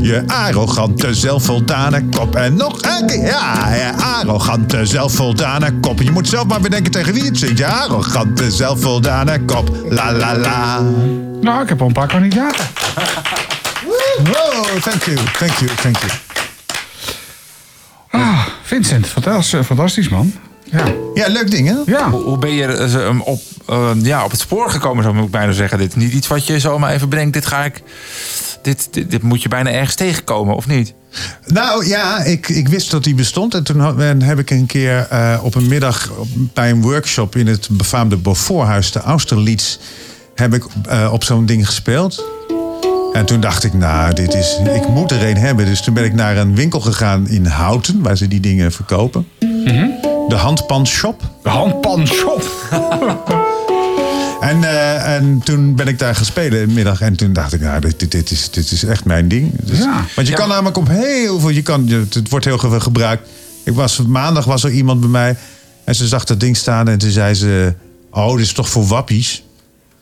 Je 0.05 0.23
arrogante, 0.27 1.15
zelfvoldane 1.15 2.05
kop. 2.09 2.37
En 2.37 2.55
nog 2.55 2.83
een 2.83 3.07
keer. 3.07 3.25
Ja, 3.25 3.75
je 3.75 3.93
arrogante, 3.93 4.87
zelfvoldane 4.87 5.73
kop. 5.81 6.03
Je 6.03 6.11
moet 6.11 6.29
zelf 6.29 6.47
maar 6.47 6.61
bedenken 6.61 6.93
tegen 6.93 7.15
wie 7.15 7.25
het 7.25 7.39
zingt. 7.39 7.59
Je 7.59 7.67
arrogante, 7.67 8.51
zelfvoldane 8.51 9.45
kop. 9.45 9.77
La 9.89 10.13
la 10.13 10.37
la. 10.37 10.81
Nou, 11.41 11.63
ik 11.63 11.69
heb 11.69 11.81
al 11.81 11.87
een 11.87 11.93
paar 11.93 12.09
kandidaten. 12.09 12.65
Oh, 14.33 14.63
thank 14.81 15.03
you, 15.03 15.17
thank 15.39 15.53
you, 15.53 15.71
thank 15.75 15.97
you. 15.97 16.13
Ah, 18.11 18.47
Vincent, 18.63 19.07
fantastisch, 19.07 19.67
fantastisch 19.67 20.09
man. 20.09 20.33
Ja. 20.75 20.93
Ja, 21.15 21.29
leuk 21.29 21.51
ding, 21.51 21.69
hè? 21.69 21.93
ja. 21.93 22.11
Hoe, 22.11 22.23
hoe 22.23 22.39
ben 22.39 22.53
je 22.53 22.67
eh, 22.67 23.21
op, 23.25 23.41
eh, 23.67 23.91
ja, 24.03 24.25
op 24.25 24.31
het 24.31 24.41
spoor 24.41 24.71
gekomen, 24.71 25.05
zou 25.05 25.19
ik 25.19 25.31
bijna 25.31 25.53
zeggen? 25.53 25.79
Dit 25.79 25.97
is 25.97 26.03
niet 26.03 26.13
iets 26.13 26.27
wat 26.27 26.47
je 26.47 26.59
zomaar 26.59 26.93
even 26.93 27.09
bedenkt. 27.09 27.33
Dit 27.33 27.47
ga 27.47 27.65
ik. 27.65 27.83
Dit, 28.63 28.89
dit, 28.91 29.11
dit 29.11 29.23
moet 29.23 29.43
je 29.43 29.49
bijna 29.49 29.71
ergens 29.71 29.95
tegenkomen, 29.95 30.55
of 30.55 30.67
niet? 30.67 30.95
Nou 31.47 31.87
ja, 31.87 32.23
ik, 32.23 32.49
ik 32.49 32.69
wist 32.69 32.91
dat 32.91 33.05
die 33.05 33.15
bestond. 33.15 33.55
En 33.55 33.63
toen 33.63 33.81
heb 34.23 34.39
ik 34.39 34.51
een 34.51 34.67
keer 34.67 35.07
eh, 35.11 35.41
op 35.43 35.55
een 35.55 35.69
middag 35.69 36.13
bij 36.35 36.71
een 36.71 36.83
workshop 36.83 37.37
in 37.37 37.47
het 37.47 37.69
befaamde 37.71 38.17
Beauforthuis, 38.17 38.93
de 38.93 39.01
Austerlitz, 39.01 39.79
heb 40.35 40.55
ik 40.55 40.65
eh, 40.89 41.13
op 41.13 41.25
zo'n 41.25 41.47
ding 41.47 41.67
gespeeld. 41.67 42.25
En 43.13 43.25
toen 43.25 43.41
dacht 43.41 43.65
ik, 43.65 43.73
nou, 43.73 44.15
dit 44.15 44.35
is, 44.35 44.59
ik 44.75 44.89
moet 44.89 45.11
er 45.11 45.29
een 45.29 45.37
hebben. 45.37 45.67
Dus 45.67 45.83
toen 45.83 45.95
ben 45.95 46.05
ik 46.05 46.15
naar 46.15 46.37
een 46.37 46.55
winkel 46.55 46.81
gegaan 46.81 47.29
in 47.29 47.47
Houten, 47.47 48.03
waar 48.03 48.17
ze 48.17 48.29
die 48.29 48.41
dingen 48.41 48.73
verkopen. 48.73 49.27
De 50.29 50.35
handpanshop. 50.35 51.21
De 51.43 51.49
handpanshop. 51.49 52.43
En, 54.41 54.65
eh, 54.65 55.15
en 55.17 55.41
toen 55.45 55.75
ben 55.75 55.87
ik 55.89 55.99
daar 55.99 56.15
gespeeld 56.15 56.53
in 56.53 56.67
de 56.69 56.73
middag. 56.75 57.01
En 57.01 57.17
toen 57.17 57.33
dacht 57.33 57.53
ik, 57.53 57.61
nou, 57.61 57.81
dit, 57.81 58.11
dit, 58.11 58.31
is, 58.31 58.51
dit 58.51 58.71
is 58.71 58.85
echt 58.85 59.05
mijn 59.05 59.29
ding. 59.29 59.53
Dus, 59.63 59.79
Ja. 59.79 60.05
Want 60.15 60.27
je 60.27 60.33
Ja. 60.33 60.39
kan 60.39 60.49
namelijk 60.49 60.77
op 60.77 60.89
heel 60.89 61.41
veel... 61.41 61.49
Je 61.49 61.63
kan, 61.63 61.89
het 61.89 62.29
wordt 62.29 62.45
heel 62.45 62.59
veel 62.59 62.81
gebruikt. 62.81 63.29
Ik 63.63 63.73
was, 63.75 64.03
maandag 64.03 64.45
was 64.45 64.65
er 64.65 64.71
iemand 64.71 65.01
bij 65.01 65.09
mij. 65.09 65.37
En 65.85 65.95
ze 65.95 66.09
zag 66.09 66.25
dat 66.25 66.41
ding 66.41 66.57
staan. 66.57 66.89
En 66.89 66.99
toen 66.99 67.11
zei 67.11 67.35
ze... 67.35 67.75
Oh, 68.11 68.31
dit 68.37 68.45
is 68.45 68.53
toch 68.53 68.69
voor 68.69 68.87
wappies? 68.87 69.45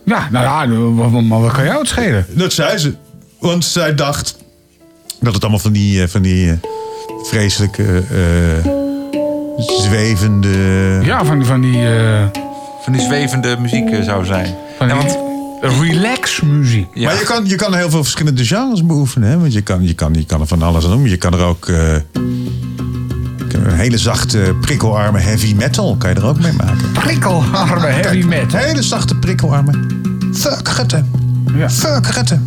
Ja, 0.04 0.28
nou 0.30 0.44
ja, 0.44 0.80
maar 1.22 1.40
wat 1.40 1.52
kan 1.52 1.64
jou 1.64 1.78
het 1.78 1.88
schelen? 1.88 2.26
Dat 2.28 2.52
zei 2.52 2.78
ze. 2.78 2.94
Want 3.38 3.64
zij 3.64 3.94
dacht... 3.94 4.36
Dat 5.20 5.34
het 5.34 5.42
allemaal 5.42 5.60
van 5.60 5.72
die, 5.72 6.02
eh, 6.02 6.08
van 6.08 6.22
die 6.22 6.50
eh, 6.50 6.56
vreselijke... 7.22 8.02
zwevende... 9.56 10.48
Ja, 11.04 11.24
van, 11.24 11.38
die- 11.38 11.46
van 11.46 11.60
die, 11.60 11.88
eh, 11.88 12.24
Van 12.82 12.92
die 12.92 13.02
zwevende 13.02 13.56
muziek 13.60 13.90
eh, 13.90 14.02
zou 14.02 14.24
zijn. 14.24 14.54
van 14.78 14.88
Ja, 14.88 14.94
want, 14.96 15.18
relax 15.60 16.40
muziek. 16.40 16.86
ja. 16.94 17.04
Maar 17.10 17.18
je 17.18 17.24
kan, 17.24 17.46
je 17.46 17.54
kan 17.56 17.74
heel 17.74 17.90
veel 17.90 18.02
verschillende 18.02 18.44
genres 18.44 18.86
beoefenen. 18.86 19.28
Hè? 19.28 19.38
Want 19.38 19.52
je 19.52 19.60
kan, 19.62 19.86
je, 19.86 19.94
kan, 19.94 20.14
je 20.14 20.24
kan 20.24 20.40
er 20.40 20.46
van 20.46 20.62
alles 20.62 20.84
aan 20.84 20.90
doen. 20.90 21.08
Je 21.08 21.16
kan 21.16 21.32
er 21.32 21.44
ook... 21.44 21.66
eh, 21.68 21.94
een 23.52 23.72
hele 23.78 23.98
zachte, 23.98 24.54
prikkelarme 24.60 25.18
heavy 25.18 25.54
metal 25.54 25.96
kan 25.96 26.10
je 26.10 26.16
er 26.16 26.26
ook 26.26 26.38
mee 26.40 26.52
maken. 26.52 26.92
Prikkelarme 26.92 27.86
heavy 27.86 28.22
metal. 28.26 28.60
Hele 28.60 28.82
zachte 28.82 29.14
prikkelarme. 29.16 29.72
Furkerette. 30.34 31.04
Ja. 31.56 31.70
Furkerette. 31.70 32.38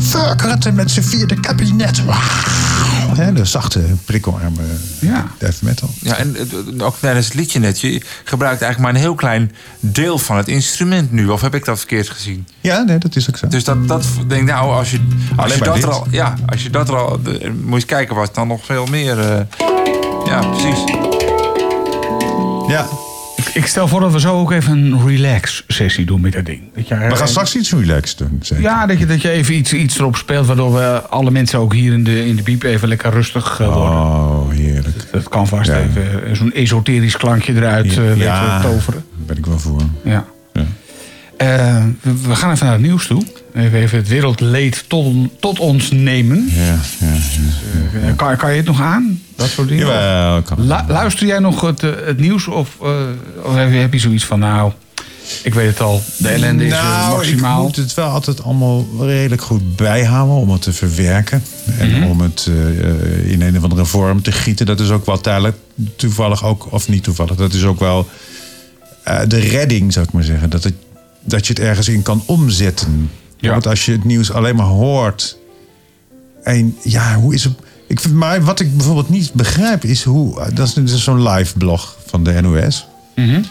Furkerette 0.00 0.72
met 0.72 0.90
zijn 0.90 1.04
vierde 1.04 1.40
kabinet. 1.40 2.02
Hele 3.16 3.44
zachte, 3.44 3.80
prikkelarme 4.04 4.60
Ja. 5.00 5.26
death 5.38 5.62
metal. 5.62 5.88
Ja, 6.00 6.16
en 6.16 6.36
eh, 6.78 6.86
ook 6.86 6.96
tijdens 7.00 7.26
het 7.26 7.34
liedje 7.34 7.58
net. 7.58 7.80
Je 7.80 8.00
gebruikt 8.24 8.62
eigenlijk 8.62 8.78
maar 8.92 9.00
een 9.00 9.06
heel 9.08 9.14
klein 9.18 9.52
deel 9.80 10.18
van 10.18 10.36
het 10.36 10.48
instrument 10.48 11.12
nu. 11.12 11.28
Of 11.28 11.40
heb 11.40 11.54
ik 11.54 11.64
dat 11.64 11.78
verkeerd 11.78 12.08
gezien? 12.08 12.46
Ja, 12.60 12.82
nee, 12.82 12.98
dat 12.98 13.16
is 13.16 13.28
ook 13.28 13.36
zo. 13.36 13.48
Dus 13.48 13.64
dat, 13.64 13.88
dat 13.88 14.04
denk 14.26 14.40
ik, 14.40 14.46
nou, 14.48 14.72
als 14.72 14.90
je, 14.90 15.06
als 15.36 15.54
je 15.54 15.60
dat 15.64 15.74
dit. 15.74 15.82
er 15.84 15.90
al, 15.90 16.06
ja, 16.10 16.34
als 16.46 16.62
je 16.62 16.70
dat 16.70 16.88
er 16.88 16.96
al, 16.96 17.22
de- 17.22 17.30
moet 17.60 17.68
je 17.68 17.74
eens 17.74 17.84
kijken 17.84 18.14
wat 18.16 18.34
dan 18.34 18.48
nog 18.48 18.64
veel 18.64 18.86
meer, 18.86 19.18
eh, 19.20 19.40
ja, 20.26 20.46
precies. 20.48 20.78
Ja. 22.68 22.86
Ik 23.54 23.66
stel 23.66 23.88
voor 23.88 24.00
dat 24.00 24.12
we 24.12 24.20
zo 24.20 24.38
ook 24.40 24.52
even 24.52 24.72
een 24.78 25.06
relax-sessie 25.06 26.04
doen 26.06 26.20
met 26.20 26.32
dat 26.32 26.44
ding. 26.44 26.60
Dat 26.74 26.88
je, 26.88 26.96
We 26.96 27.16
gaan 27.16 27.28
straks 27.28 27.56
iets 27.56 27.72
relaxed 27.72 28.18
doen. 28.18 28.38
zeker? 28.42 28.64
Ja, 28.64 28.86
dat 28.86 28.98
je, 28.98 29.06
dat 29.06 29.22
je 29.22 29.30
even 29.30 29.54
iets, 29.54 29.72
iets 29.72 29.98
erop 29.98 30.16
speelt... 30.16 30.46
waardoor 30.46 30.72
we 30.74 31.02
alle 31.08 31.30
mensen 31.30 31.58
ook 31.58 31.72
hier 31.72 31.92
in 31.92 32.04
de, 32.04 32.26
in 32.26 32.36
de 32.36 32.42
piep 32.42 32.62
even 32.62 32.88
lekker 32.88 33.12
rustig 33.12 33.60
eh, 33.60 33.66
worden. 33.74 33.98
Oh, 33.98 34.50
heerlijk. 34.50 34.96
Dat 35.12 35.28
kan 35.28 35.46
vast 35.46 35.68
Ja. 35.70 35.78
even 35.78 36.26
eh, 36.26 36.34
zo'n 36.34 36.52
esoterisch 36.52 37.16
klankje 37.16 37.54
eruit 37.54 37.86
eh, 37.90 37.96
weten 37.96 38.16
Ja. 38.18 38.60
toveren. 38.60 39.04
Daar 39.16 39.26
ben 39.26 39.36
ik 39.36 39.46
wel 39.46 39.58
voor. 39.58 39.80
Ja. 40.04 40.24
Ja. 41.44 41.78
Eh, 41.78 41.84
we, 42.26 42.34
gaan 42.34 42.52
even 42.52 42.64
naar 42.66 42.74
het 42.74 42.82
nieuws 42.84 43.06
toe. 43.06 43.22
Even, 43.54 43.78
even 43.78 43.98
het 43.98 44.08
wereldleed 44.08 44.84
tot, 44.88 45.14
tot 45.40 45.58
ons 45.58 45.90
nemen. 45.90 46.48
Ja, 46.54 46.78
ja, 46.98 47.12
ja. 47.92 48.08
Eh, 48.08 48.16
kan, 48.16 48.36
kan 48.36 48.50
je 48.50 48.56
het 48.56 48.66
nog 48.66 48.80
aan? 48.80 49.20
Dat 49.36 49.48
soort 49.48 49.68
dingen? 49.68 49.86
Kan. 50.42 50.66
Lu- 50.66 50.82
luister 50.92 51.26
jij 51.26 51.38
nog 51.38 51.60
het, 51.60 51.82
eh, 51.82 51.90
het 52.04 52.18
nieuws? 52.20 52.46
Of, 52.48 52.76
eh, 52.82 52.88
of 53.42 53.54
heb, 53.54 53.92
je, 53.92 53.98
zoiets 53.98 54.24
van, 54.24 54.38
nou, 54.38 54.72
ik 55.42 55.54
weet 55.54 55.66
het 55.66 55.80
al, 55.80 56.02
de 56.16 56.28
ellende 56.28 56.64
is 56.66 56.72
eh, 56.72 56.82
nou, 56.98 57.16
maximaal. 57.16 57.56
ik 57.58 57.62
moet 57.66 57.76
het 57.76 57.94
wel 57.94 58.08
altijd 58.08 58.42
allemaal 58.42 58.86
redelijk 59.00 59.42
goed 59.42 59.76
bijhouden 59.76 60.36
om 60.36 60.50
het 60.50 60.62
te 60.62 60.72
verwerken. 60.72 61.42
En 61.78 61.90
Mhm. 61.90 62.02
om 62.10 62.20
het 62.20 62.48
eh, 62.48 62.78
eh, 62.90 63.30
in 63.30 63.42
een 63.42 63.56
of 63.56 63.62
andere 63.62 63.84
vorm 63.84 64.22
te 64.22 64.32
gieten. 64.32 64.66
Dat 64.66 64.80
is 64.80 64.90
ook 64.90 65.06
wel 65.06 65.20
tijdelijk 65.20 65.56
toevallig 65.96 66.44
ook, 66.44 66.66
of 66.72 66.88
niet 66.88 67.02
toevallig, 67.02 67.36
dat 67.36 67.52
is 67.52 67.64
ook 67.64 67.80
wel 67.80 68.08
eh, 69.02 69.20
de 69.28 69.38
redding, 69.38 69.92
zou 69.92 70.04
ik 70.06 70.12
maar 70.12 70.22
zeggen. 70.22 70.50
Dat, 70.50 70.64
het, 70.64 70.74
dat 71.24 71.46
je 71.46 71.52
het 71.52 71.62
ergens 71.62 71.88
in 71.88 72.02
kan 72.02 72.22
omzetten. 72.26 73.10
Ja. 73.36 73.50
Want 73.50 73.66
als 73.66 73.84
je 73.84 73.92
het 73.92 74.04
nieuws 74.04 74.32
alleen 74.32 74.56
maar 74.56 74.66
hoort. 74.66 75.38
En 76.42 76.76
ja, 76.82 77.14
hoe 77.14 77.34
is 77.34 77.44
het. 77.44 77.52
Ik 77.86 78.00
vind, 78.00 78.14
maar 78.14 78.42
wat 78.44 78.60
ik 78.60 78.76
bijvoorbeeld 78.76 79.08
niet 79.08 79.32
begrijp 79.32 79.84
is 79.84 80.02
hoe. 80.02 80.52
Dat 80.54 80.66
is, 80.68 80.92
is 80.92 81.04
zo'n 81.04 81.28
live 81.28 81.58
blog 81.58 81.96
van 82.06 82.24
de 82.24 82.40
NOS. 82.40 82.86
Mhm. 83.14 83.42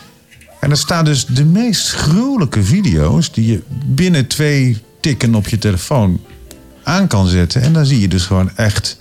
En 0.59 0.69
er 0.69 0.77
staan 0.77 1.05
dus 1.05 1.25
de 1.25 1.45
meest 1.45 1.91
gruwelijke 1.91 2.63
video's 2.63 3.31
die 3.31 3.45
je 3.45 3.61
binnen 3.85 4.27
twee 4.27 4.77
tikken 4.99 5.35
op 5.35 5.47
je 5.47 5.57
telefoon 5.57 6.21
aan 6.83 7.07
kan 7.07 7.27
zetten. 7.27 7.61
En 7.61 7.73
dan 7.73 7.85
zie 7.85 7.99
je 7.99 8.07
dus 8.07 8.25
gewoon 8.25 8.55
echt 8.55 8.99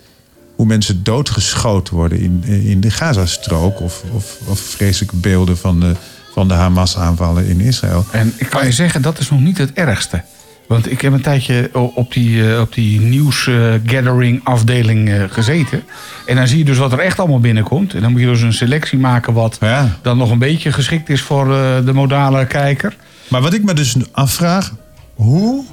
hoe 0.56 0.66
mensen 0.66 1.02
doodgeschoten 1.02 1.94
worden 1.94 2.18
in, 2.18 2.44
in 2.44 2.80
de 2.80 2.90
Gazastrook. 2.90 3.80
Of, 3.80 4.02
of, 4.12 4.38
of 4.44 4.60
vreselijke 4.60 5.16
beelden 5.16 5.58
van 5.58 5.80
de, 5.80 5.94
van 6.32 6.48
de 6.48 6.54
Hamas-aanvallen 6.54 7.46
in 7.46 7.60
Israël. 7.60 8.04
En 8.10 8.32
ik 8.36 8.46
kan 8.50 8.64
je 8.64 8.72
zeggen, 8.72 9.02
dat 9.02 9.18
is 9.18 9.30
nog 9.30 9.40
niet 9.40 9.58
het 9.58 9.72
ergste. 9.72 10.22
Want 10.68 10.90
ik 10.90 11.00
heb 11.00 11.12
een 11.12 11.20
tijdje 11.22 11.70
op 11.94 12.12
die, 12.12 12.52
eh, 12.54 12.60
op 12.60 12.74
die 12.74 13.00
nieuws-gathering 13.00 14.40
afdeling 14.44 15.10
eh, 15.10 15.22
gezeten. 15.30 15.82
En 16.26 16.36
dan 16.36 16.48
zie 16.48 16.58
je 16.58 16.64
dus 16.64 16.78
wat 16.78 16.92
er 16.92 16.98
echt 16.98 17.18
allemaal 17.18 17.40
binnenkomt. 17.40 17.94
En 17.94 18.00
dan 18.02 18.10
moet 18.12 18.20
je 18.20 18.26
dus 18.26 18.40
een 18.42 18.52
selectie 18.52 18.98
maken 18.98 19.32
wat 19.32 19.56
Ja. 19.60 19.98
dan 20.02 20.18
nog 20.18 20.30
een 20.30 20.38
beetje 20.38 20.72
geschikt 20.72 21.08
is 21.08 21.20
voor 21.22 21.54
eh, 21.54 21.84
de 21.84 21.92
modale 21.92 22.46
kijker. 22.46 22.96
Maar 23.28 23.40
wat 23.40 23.52
ik 23.54 23.64
me 23.64 23.74
dus 23.74 23.96
afvraag, 24.12 24.72
hoe 25.14 25.64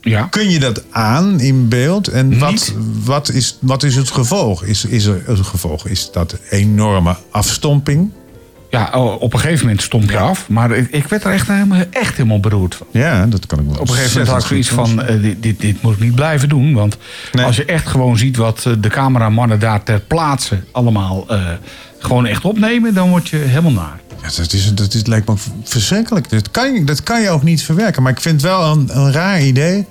Ja. 0.00 0.22
kun 0.22 0.50
je 0.50 0.58
dat 0.58 0.84
aan 0.90 1.40
in 1.40 1.68
beeld? 1.68 2.08
En 2.08 2.38
wat, 2.38 2.74
wat, 3.04 3.28
is, 3.30 3.56
wat 3.60 3.82
is 3.82 3.96
het 3.96 4.10
gevolg? 4.10 4.64
Is, 4.64 4.84
is 4.84 5.04
er 5.04 5.22
het 5.26 5.38
gevolg? 5.46 5.86
Is 5.86 6.10
dat 6.12 6.36
enorme 6.50 7.16
afstomping? 7.30 8.10
Ja, 8.72 8.90
oh, 8.94 9.20
op 9.22 9.32
een 9.32 9.38
gegeven 9.40 9.64
moment 9.64 9.82
stomp 9.82 10.10
je 10.10 10.18
af. 10.18 10.48
Maar 10.48 10.70
ik, 10.70 10.88
ik 10.90 11.06
werd 11.06 11.24
er 11.24 11.32
echt 11.32 11.48
helemaal, 11.48 11.82
echt 11.90 12.16
helemaal 12.16 12.40
beroerd 12.40 12.74
van. 12.74 12.86
Ja, 12.90 13.26
dat 13.26 13.46
kan 13.46 13.58
ik 13.58 13.64
wel. 13.66 13.74
Op 13.74 13.88
een 13.88 13.94
gegeven 13.94 14.12
moment 14.12 14.30
had 14.30 14.40
ik 14.40 14.46
zoiets 14.46 14.68
van, 14.68 15.02
eh, 15.02 15.22
dit, 15.22 15.42
dit, 15.42 15.60
dit 15.60 15.82
moet 15.82 15.94
ik 15.94 16.00
niet 16.00 16.14
blijven 16.14 16.48
doen. 16.48 16.74
Want 16.74 16.96
Nee. 17.32 17.44
als 17.44 17.56
je 17.56 17.64
echt 17.64 17.86
gewoon 17.86 18.18
ziet 18.18 18.36
wat 18.36 18.64
eh, 18.66 18.72
de 18.80 18.88
cameramannen 18.88 19.60
daar 19.60 19.82
ter 19.82 20.00
plaatse 20.00 20.60
allemaal 20.72 21.24
eh, 21.28 21.40
gewoon 21.98 22.26
echt 22.26 22.44
opnemen, 22.44 22.94
dan 22.94 23.08
word 23.08 23.28
je 23.28 23.36
helemaal 23.36 23.72
naar. 23.72 24.00
Ja, 24.22 24.28
dat, 24.36 24.52
is, 24.52 24.74
dat 24.74 24.94
is, 24.94 25.06
lijkt 25.06 25.28
me 25.28 25.34
verschrikkelijk. 25.64 26.30
Dat 26.30 26.50
kan, 26.50 26.72
je, 26.74 26.84
dat 26.84 27.02
kan 27.02 27.22
je 27.22 27.30
ook 27.30 27.42
niet 27.42 27.62
verwerken. 27.62 28.02
Maar 28.02 28.12
ik 28.12 28.20
vind 28.20 28.42
het 28.42 28.50
wel 28.50 28.72
een, 28.72 28.88
een 28.98 29.12
raar 29.12 29.42
idee 29.42 29.86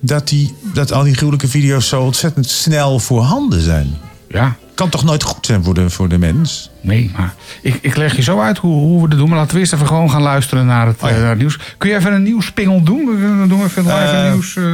dat, 0.00 0.28
die, 0.28 0.54
dat 0.74 0.92
al 0.92 1.02
die 1.02 1.14
gruwelijke 1.14 1.48
video's 1.48 1.88
zo 1.88 2.02
ontzettend 2.02 2.48
snel 2.48 2.98
voorhanden 2.98 3.60
zijn. 3.60 3.94
Ja, 4.28 4.56
Kan 4.76 4.88
toch 4.88 5.04
nooit 5.04 5.22
goed 5.22 5.46
zijn 5.46 5.64
voor 5.64 5.74
de, 5.74 5.90
voor 5.90 6.08
de 6.08 6.18
mens? 6.18 6.70
nee, 6.80 7.10
maar 7.16 7.34
ik, 7.62 7.78
ik 7.80 7.96
leg 7.96 8.16
je 8.16 8.22
zo 8.22 8.40
uit 8.40 8.58
hoe, 8.58 8.72
hoe 8.72 9.02
we 9.02 9.08
dat 9.08 9.18
doen. 9.18 9.28
Maar 9.28 9.38
laten 9.38 9.54
we 9.54 9.60
eerst 9.60 9.72
even 9.72 9.86
gewoon 9.86 10.10
gaan 10.10 10.22
luisteren 10.22 10.66
naar 10.66 10.86
het, 10.86 11.02
Oh 11.02 11.08
ja. 11.08 11.14
eh, 11.14 11.20
naar 11.20 11.30
het 11.30 11.38
nieuws. 11.38 11.58
Kun 11.78 11.90
je 11.90 11.96
even 11.96 12.12
een 12.12 12.22
nieuwspingel 12.22 12.82
doen? 12.82 13.04
We 13.40 13.44
doen 13.48 13.62
even 13.64 13.82
live 13.82 13.94
Eh, 13.94 14.32
nieuws. 14.32 14.56
eh. 14.56 14.64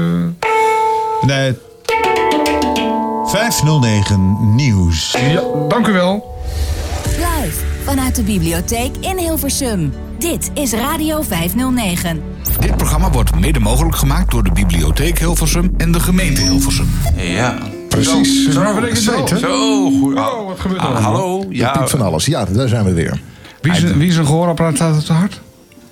Nee. 1.26 1.54
509 3.24 4.54
Nieuws. 4.54 5.14
Ja, 5.30 5.42
dank 5.68 5.86
u 5.86 5.92
wel. 5.92 6.40
Live 7.04 7.58
vanuit 7.84 8.14
de 8.16 8.22
bibliotheek 8.22 8.96
in 9.00 9.18
Hilversum. 9.18 9.92
Dit 10.18 10.50
is 10.54 10.72
Radio 10.72 11.22
509. 11.22 12.22
Dit 12.60 12.76
programma 12.76 13.10
wordt 13.10 13.34
mede 13.40 13.58
mogelijk 13.60 13.96
gemaakt 13.96 14.30
door 14.30 14.42
de 14.44 14.52
Bibliotheek 14.52 15.18
Hilversum 15.18 15.74
en 15.76 15.92
de 15.92 16.00
gemeente 16.00 16.40
Hilversum. 16.40 16.88
Ja. 17.16 17.58
Precies. 17.92 18.48
Zo, 18.52 18.78
ik 18.78 18.94
het 18.94 19.04
weten. 19.04 19.38
Zo, 19.38 19.90
goed. 20.00 20.18
Oh, 20.18 20.46
wat 20.46 20.60
gebeurt 20.60 20.80
er 20.80 20.86
Ah, 20.86 21.04
hallo. 21.04 21.44
Ja, 21.48 21.70
piep 21.70 21.88
van 21.88 22.00
alles. 22.02 22.24
Ja, 22.26 22.44
daar 22.44 22.68
zijn 22.68 22.84
we 22.84 22.92
weer. 22.92 23.20
Wie 23.60 23.72
is, 23.72 23.82
wie 23.82 24.08
is 24.08 24.16
een 24.16 24.26
gehoorapparaat 24.26 24.74
staat 24.74 24.94
het 24.96 25.06
te 25.06 25.12
hard? 25.12 25.40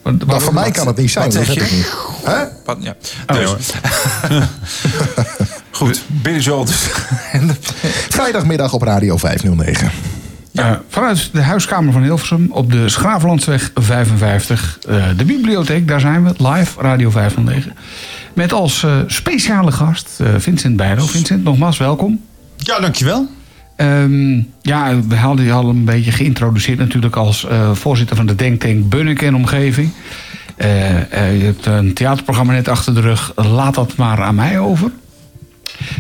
Wat- 0.03 0.27
Nou, 0.27 0.41
voor 0.41 0.55
mij 0.55 0.71
kan 0.71 0.87
het 0.87 0.97
niet 0.97 1.11
zijn. 1.11 1.25
wat 1.25 1.35
Dat 1.35 1.45
zeg 1.45 1.55
heb 1.55 1.65
je? 1.65 1.71
ik 1.71 1.77
niet. 1.77 1.93
Hè? 2.25 2.45
wat, 2.65 2.77
ja. 2.81 2.95
Oh, 3.27 3.37
Dus, 3.57 3.71
goed, 5.71 6.03
Billy 6.07 6.39
Joel 6.39 6.65
dus. 6.65 6.91
En 7.33 7.47
de- 7.47 7.55
Vrijdagmiddag 8.09 8.73
op 8.73 8.83
Radio 8.83 9.17
509. 9.17 9.91
Eh, 10.55 10.71
vanuit 10.89 11.29
de 11.33 11.43
huiskamer 11.43 11.93
van 11.93 12.03
Hilversum 12.03 12.49
op 12.51 12.73
de 12.73 12.89
Schravenlandsweg 12.89 13.71
55. 13.75 14.79
eh, 14.89 15.05
de 15.17 15.25
bibliotheek, 15.25 15.89
daar 15.89 16.01
zijn 16.01 16.25
we, 16.25 16.49
live, 16.49 16.81
Radio 16.81 17.11
509. 17.11 17.73
Met 18.41 18.53
als 18.53 18.83
eh, 18.83 18.99
speciale 19.07 19.73
gast 19.73 20.21
eh, 20.21 20.29
Vincent 20.39 20.77
Bijlo. 20.77 21.07
Vincent, 21.07 21.45
nogmaals 21.45 21.79
welkom. 21.79 22.21
Ja, 22.57 22.81
dankjewel. 22.81 23.29
Ehm, 23.77 24.41
ja, 24.63 25.01
we 25.09 25.17
hadden 25.17 25.45
je 25.45 25.53
al 25.53 25.69
een 25.69 25.85
beetje 25.85 26.13
geïntroduceerd 26.13 26.79
natuurlijk 26.79 27.17
als 27.17 27.47
eh, 27.47 27.73
voorzitter 27.73 28.17
van 28.17 28.27
de 28.27 28.35
Denktank 28.35 28.89
Bunnik 28.89 29.23
en 29.23 29.35
omgeving. 29.35 29.91
Je 30.59 31.43
hebt 31.43 31.67
een 31.67 31.95
theaterprogramma 31.95 32.53
net 32.53 32.69
achter 32.69 32.95
de 32.95 33.01
rug. 33.01 33.33
Laat 33.37 33.75
dat 33.75 33.97
maar 33.97 34.23
aan 34.23 34.35
mij 34.35 34.59
over. 34.59 34.91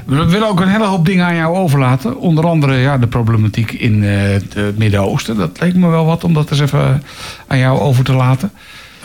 We 0.07 0.25
willen 0.25 0.49
ook 0.49 0.61
een 0.61 0.69
hele 0.69 0.87
hoop 0.87 1.07
dingen 1.07 1.27
aan 1.27 1.37
jou 1.37 1.57
overlaten. 1.57 2.19
Onder 2.19 2.47
andere 2.47 2.75
ja, 2.75 2.99
de 2.99 3.07
problematiek 3.07 3.73
in 3.73 4.03
het 4.03 4.79
Midden-Oosten. 4.79 5.37
Dat 5.37 5.61
leek 5.61 5.75
me 5.75 5.89
wel 5.89 6.05
wat 6.07 6.25
om 6.25 6.35
dat 6.35 6.51
eens 6.51 6.61
even 6.61 7.03
aan 7.47 7.59
jou 7.59 7.81
over 7.81 8.05
te 8.05 8.13
laten. 8.13 8.53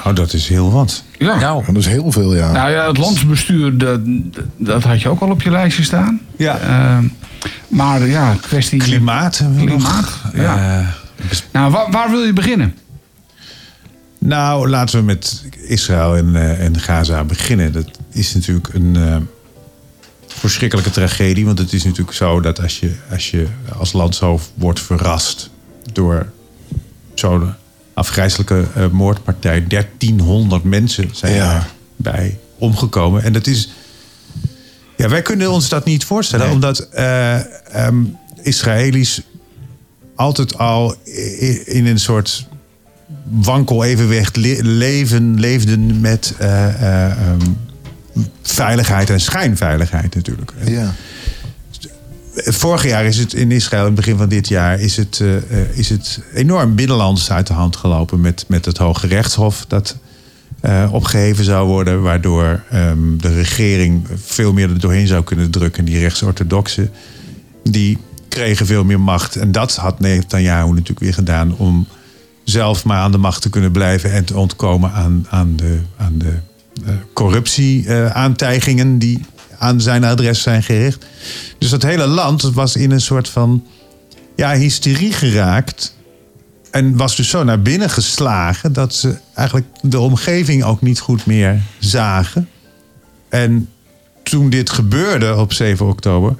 Nou, 0.05 0.17
dat 0.17 0.33
is 0.33 0.47
heel 0.47 0.71
wat. 0.71 1.03
Ja. 1.17 1.39
Nou, 1.39 1.65
Dat 1.65 1.75
is 1.75 1.87
heel 1.87 2.11
veel, 2.11 2.35
ja. 2.35 2.51
Nou 2.51 2.71
ja, 2.71 2.87
het 2.87 2.97
landsbestuur, 2.97 3.77
dat, 3.77 3.99
dat 4.57 4.83
had 4.83 5.01
je 5.01 5.09
ook 5.09 5.21
al 5.21 5.29
op 5.29 5.41
je 5.41 5.51
lijstje 5.51 5.83
staan. 5.83 6.21
Ja. 6.37 6.57
Ehm, 6.59 7.07
maar 7.67 8.07
ja, 8.07 8.35
kwestie... 8.41 8.79
Klimaat. 8.79 9.43
Klimaat, 9.57 10.21
ja. 10.33 10.79
Eh, 10.79 10.87
Nou, 11.51 11.71
waar, 11.71 11.91
waar 11.91 12.09
wil 12.09 12.23
je 12.23 12.33
beginnen? 12.33 12.75
Nou, 14.19 14.69
laten 14.69 14.99
we 14.99 15.05
met 15.05 15.45
Israël 15.67 16.15
en, 16.15 16.35
eh, 16.35 16.65
en 16.65 16.79
Gaza 16.79 17.23
beginnen. 17.23 17.71
Dat 17.71 17.89
is 18.11 18.33
natuurlijk 18.33 18.73
een 18.73 18.95
eh, 18.95 19.17
verschrikkelijke 20.27 20.91
tragedie. 20.91 21.45
Want 21.45 21.57
het 21.59 21.73
is 21.73 21.83
natuurlijk 21.83 22.17
zo 22.17 22.39
dat 22.39 22.61
als 22.61 22.79
je 22.79 22.95
als, 23.11 23.31
je 23.31 23.47
als 23.77 23.93
land 23.93 24.15
zo 24.15 24.39
wordt 24.53 24.79
verrast 24.79 25.49
door 25.93 26.27
zo'n 27.13 27.53
afgrijzelijke 27.95 28.65
eh, 28.75 28.87
moordpartij. 28.87 29.67
1300 29.67 30.63
mensen 30.63 31.09
zijn 31.13 31.33
Ja. 31.33 31.67
daarbij 31.95 32.37
omgekomen. 32.57 33.23
En 33.23 33.33
dat 33.33 33.47
is. 33.47 33.69
Ja, 34.97 35.09
wij 35.09 35.21
kunnen 35.21 35.51
ons 35.51 35.69
dat 35.69 35.85
niet 35.85 36.05
voorstellen, 36.05 36.51
omdat 36.51 36.79
ehm, 36.89 38.03
Israëli's 38.41 39.21
altijd 40.15 40.57
al 40.57 40.95
in 41.65 41.85
een 41.85 41.99
soort 41.99 42.47
wankel 43.23 43.83
evenwicht 43.83 44.35
le- 44.35 44.59
leven, 44.61 45.39
leefden 45.39 45.99
met 46.01 46.33
eh, 46.37 47.07
ehm, 47.09 47.39
veiligheid 48.41 49.09
en 49.09 49.19
schijnveiligheid 49.19 50.15
natuurlijk. 50.15 50.51
ja. 50.65 50.93
Vorig 52.35 52.83
jaar 52.83 53.05
is 53.05 53.17
het 53.17 53.33
in 53.33 53.51
Israël, 53.51 53.81
in 53.81 53.87
het 53.87 53.95
begin 53.95 54.17
van 54.17 54.29
dit 54.29 54.47
jaar, 54.47 54.79
is 54.79 54.97
het, 54.97 55.19
eh, 55.21 55.77
is 55.77 55.89
het 55.89 56.19
enorm 56.33 56.75
binnenlands 56.75 57.31
uit 57.31 57.47
de 57.47 57.53
hand 57.53 57.75
gelopen 57.75 58.21
met, 58.21 58.45
met 58.47 58.65
het 58.65 58.77
Hoge 58.77 59.07
Rechtshof. 59.07 59.65
Dat 59.67 59.97
eh, 60.59 60.89
opgeheven 60.91 61.43
zou 61.43 61.67
worden, 61.67 62.01
waardoor 62.01 62.63
ehm, 62.69 63.17
de 63.17 63.33
regering 63.33 64.07
veel 64.15 64.53
meer 64.53 64.69
er 64.69 64.79
doorheen 64.79 65.07
zou 65.07 65.23
kunnen 65.23 65.51
drukken. 65.51 65.85
Die 65.85 65.99
rechtsorthodoxen, 65.99 66.91
die 67.63 67.97
kregen 68.29 68.65
veel 68.65 68.83
meer 68.83 68.99
macht. 68.99 69.35
En 69.35 69.51
dat 69.51 69.75
had 69.75 69.99
Netanyahu 69.99 70.69
natuurlijk 70.69 70.99
weer 70.99 71.13
gedaan 71.13 71.57
om 71.57 71.87
zelf 72.43 72.85
maar 72.85 72.99
aan 72.99 73.11
de 73.11 73.17
macht 73.17 73.41
te 73.41 73.49
kunnen 73.49 73.71
blijven 73.71 74.11
en 74.11 74.25
te 74.25 74.37
ontkomen 74.37 74.91
aan, 74.91 75.27
aan 75.29 75.55
de, 75.55 75.79
aan 75.97 76.17
de 76.17 76.33
eh, 76.85 76.93
corruptie-aantijgingen 77.13 78.97
die 78.97 79.25
aan 79.65 79.81
zijn 79.81 80.03
adres 80.03 80.41
zijn 80.41 80.63
gericht. 80.63 81.05
Dus 81.57 81.69
dat 81.69 81.83
hele 81.83 82.07
land 82.07 82.41
was 82.41 82.75
in 82.75 82.91
een 82.91 83.01
soort 83.01 83.29
van 83.29 83.65
ja, 84.35 84.53
hysterie 84.53 85.13
geraakt. 85.13 85.93
en 86.71 86.97
was 86.97 87.15
dus 87.15 87.29
zo 87.29 87.43
naar 87.43 87.61
binnen 87.61 87.89
geslagen 87.89 88.73
dat 88.73 88.93
ze 88.93 89.17
eigenlijk 89.33 89.67
de 89.81 89.99
omgeving 89.99 90.63
ook 90.63 90.81
niet 90.81 90.99
goed 90.99 91.25
meer 91.25 91.61
zagen. 91.79 92.49
En 93.29 93.69
toen 94.23 94.49
dit 94.49 94.69
gebeurde 94.69 95.35
op 95.35 95.53
7 95.53 95.85
oktober, 95.87 96.35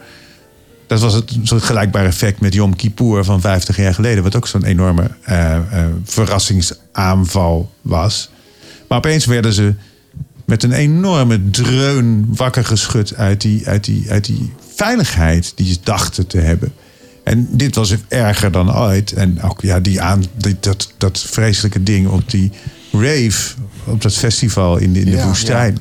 dat 0.88 1.00
was 1.00 1.14
het 1.14 1.38
zo'n 1.44 1.62
gelijkbaar 1.62 2.06
effect 2.06 2.40
met 2.40 2.54
Yom 2.54 2.76
Kippur 2.76 3.24
van 3.24 3.42
50 3.42 3.78
jaar 3.78 3.94
geleden, 3.94 4.24
wat 4.24 4.36
ook 4.36 4.48
zo'n 4.48 4.64
enorme 4.64 5.10
eh, 5.22 5.56
eh, 5.56 5.64
verrassingsaanval 6.04 7.72
was. 7.82 8.30
Maar 8.88 8.98
opeens 8.98 9.26
werden 9.26 9.54
ze 9.54 9.74
met 10.46 10.64
een 10.64 10.72
enorme 10.72 11.50
dreun 11.50 12.26
wakker 12.36 12.66
geschud 12.66 13.16
uit 13.16 13.42
die, 13.42 13.68
uit 13.68 13.84
die, 13.84 14.12
uit 14.12 14.26
die 14.26 14.54
veiligheid 14.76 15.52
die 15.56 15.74
ze 15.74 15.78
dachten 15.84 16.28
te 16.28 16.38
hebben. 16.38 16.74
En 17.24 17.48
dit 17.52 17.76
was 17.76 17.96
erger 18.08 18.52
dan 18.52 18.76
ooit. 18.76 19.14
En 19.14 19.42
ook 19.42 19.62
ja, 19.62 19.80
die 19.80 20.02
aan, 20.02 20.24
die, 20.38 20.56
dat, 20.60 20.94
dat 20.98 21.20
vreselijke 21.20 21.84
ding 21.84 22.08
op 22.08 22.30
die 22.30 22.52
rave, 22.92 23.54
op 23.86 24.02
dat 24.02 24.14
festival 24.14 24.78
in 24.78 24.94
de, 24.94 25.00
in 25.00 25.06
de 25.06 25.12
Ja, 25.12 25.26
woestijn. 25.26 25.78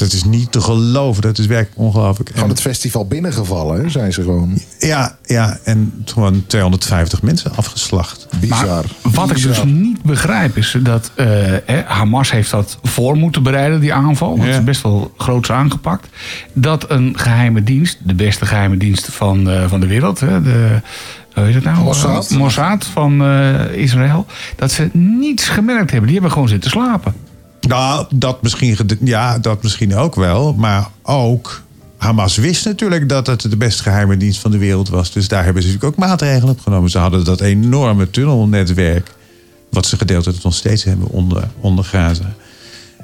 Dat 0.00 0.12
is 0.12 0.24
niet 0.24 0.52
te 0.52 0.60
geloven. 0.60 1.22
Dat 1.22 1.38
is 1.38 1.46
werkelijk 1.46 1.80
ongelooflijk. 1.80 2.30
Van 2.34 2.48
het 2.48 2.60
festival 2.60 3.06
binnengevallen, 3.06 3.80
hè, 3.82 3.88
zijn 3.88 4.12
ze 4.12 4.22
gewoon. 4.22 4.58
ja, 4.78 5.16
ja, 5.24 5.58
en 5.64 6.02
gewoon 6.04 6.44
250 6.46 7.22
mensen 7.22 7.56
afgeslacht. 7.56 8.26
Bizar. 8.40 8.84
Maar 9.02 9.12
wat 9.12 9.30
ik 9.30 9.42
dus 9.42 9.64
niet 9.64 10.02
begrijp 10.02 10.56
is 10.56 10.76
dat 10.82 11.10
eh, 11.14 11.26
hè, 11.64 11.82
Hamas 11.86 12.30
heeft 12.30 12.50
dat 12.50 12.78
voor 12.82 13.16
moeten 13.16 13.42
bereiden, 13.42 13.80
die 13.80 13.92
aanval. 13.94 14.28
Want 14.28 14.42
het 14.42 14.50
Ja. 14.52 14.58
is 14.58 14.64
best 14.64 14.82
wel 14.82 15.12
groots 15.16 15.50
aangepakt. 15.50 16.06
Dat 16.52 16.90
een 16.90 17.18
geheime 17.18 17.62
dienst, 17.62 17.98
de 18.02 18.14
beste 18.14 18.46
geheime 18.46 18.76
dienst 18.76 19.06
van, 19.10 19.50
eh, 19.50 19.68
van 19.68 19.80
de 19.80 19.86
wereld, 19.86 20.20
hè, 20.20 20.42
de, 20.42 20.80
hoe 21.34 21.44
heet 21.44 21.54
het 21.54 21.64
nou? 21.64 21.78
Mossad. 21.82 22.30
Mossad 22.30 22.84
van 22.84 23.22
eh, 23.22 23.72
Israël. 23.72 24.26
Dat 24.56 24.72
ze 24.72 24.88
niets 24.92 25.48
gemerkt 25.48 25.90
hebben. 25.90 26.02
Die 26.04 26.12
hebben 26.12 26.32
gewoon 26.32 26.48
zitten 26.48 26.70
slapen. 26.70 27.14
Nou, 27.70 28.06
dat 28.14 28.42
misschien, 28.42 28.76
ja, 29.00 29.38
dat 29.38 29.62
misschien 29.62 29.94
ook 29.96 30.14
wel. 30.14 30.52
Maar 30.54 30.88
ook 31.02 31.62
Hamas 31.96 32.36
wist 32.36 32.64
natuurlijk 32.64 33.08
dat 33.08 33.26
het 33.26 33.40
de 33.50 33.56
best 33.56 33.80
geheime 33.80 34.16
dienst 34.16 34.40
van 34.40 34.50
de 34.50 34.58
wereld 34.58 34.88
was. 34.88 35.12
Dus 35.12 35.28
daar 35.28 35.44
hebben 35.44 35.62
ze 35.62 35.68
natuurlijk 35.68 35.94
ook 36.00 36.06
maatregelen 36.08 36.48
op 36.54 36.60
genomen. 36.60 36.90
Ze 36.90 36.98
hadden 36.98 37.24
dat 37.24 37.40
enorme 37.40 38.10
tunnelnetwerk. 38.10 39.10
Wat 39.70 39.86
ze 39.86 39.96
gedeeltelijk 39.96 40.42
nog 40.42 40.54
steeds 40.54 40.84
hebben 40.84 41.08
onder, 41.08 41.48
onder 41.60 41.84
Gaza. 41.84 42.32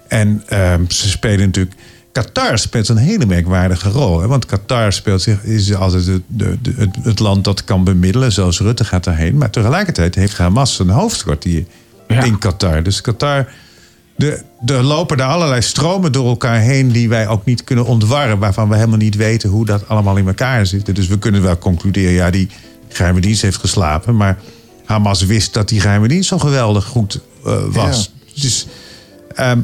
En 0.09 0.43
ehm, 0.47 0.85
ze 0.89 1.09
spelen 1.09 1.47
natuurlijk. 1.47 1.77
Qatar 2.13 2.59
speelt 2.59 2.89
een 2.89 2.97
hele 2.97 3.27
merkwaardige 3.27 3.89
rol. 3.89 4.21
Hè? 4.21 4.27
Want 4.27 4.47
Qatar 4.47 4.93
speelt 4.93 5.23
zich, 5.23 5.43
is 5.43 5.75
altijd 5.75 6.07
het, 6.07 6.23
de, 6.27 6.59
de- 6.63 6.75
het, 6.77 6.97
het 7.03 7.19
land 7.19 7.45
dat 7.45 7.65
kan 7.65 7.85
bemiddelen. 7.85 8.33
Zoals 8.33 8.61
Rutte 8.61 8.85
gaat 8.85 9.05
daarheen. 9.05 9.37
Maar 9.37 9.51
tegelijkertijd 9.51 10.15
heeft 10.15 10.37
Hamas 10.39 10.79
een 10.79 10.89
hoofdkwartier 10.91 11.65
Ja. 12.09 12.23
in 12.23 12.39
Qatar. 12.39 12.83
Dus 12.83 13.01
Qatar. 13.01 13.49
De, 14.17 14.43
er 14.67 14.83
lopen 14.83 15.17
daar 15.17 15.29
allerlei 15.29 15.63
stromen 15.63 16.13
door 16.13 16.29
elkaar 16.29 16.61
heen 16.61 16.93
die 16.93 17.09
wij 17.09 17.29
ook 17.29 17.45
niet 17.45 17.65
kunnen 17.65 17.85
ontwarren. 17.85 18.39
Waarvan 18.39 18.69
we 18.69 18.75
helemaal 18.75 18.99
niet 18.99 19.17
weten 19.17 19.49
hoe 19.49 19.67
dat 19.67 19.89
allemaal 19.89 20.17
in 20.17 20.27
elkaar 20.27 20.67
zit. 20.67 20.95
Dus 20.95 21.07
we 21.07 21.19
kunnen 21.19 21.43
wel 21.43 21.59
concluderen, 21.59 22.13
ja, 22.13 22.31
die 22.31 22.49
geheime 22.89 23.21
dienst 23.21 23.43
heeft 23.43 23.57
geslapen. 23.57 24.17
Maar 24.17 24.39
Hamas 24.85 25.23
wist 25.23 25.55
dat 25.55 25.69
die 25.69 25.81
geheime 25.81 26.09
dienst 26.09 26.29
zo 26.29 26.39
geweldig 26.39 26.85
goed 26.85 27.21
eh, 27.45 27.65
was. 27.71 28.13
Dus, 28.35 28.67
ehm, 29.35 29.61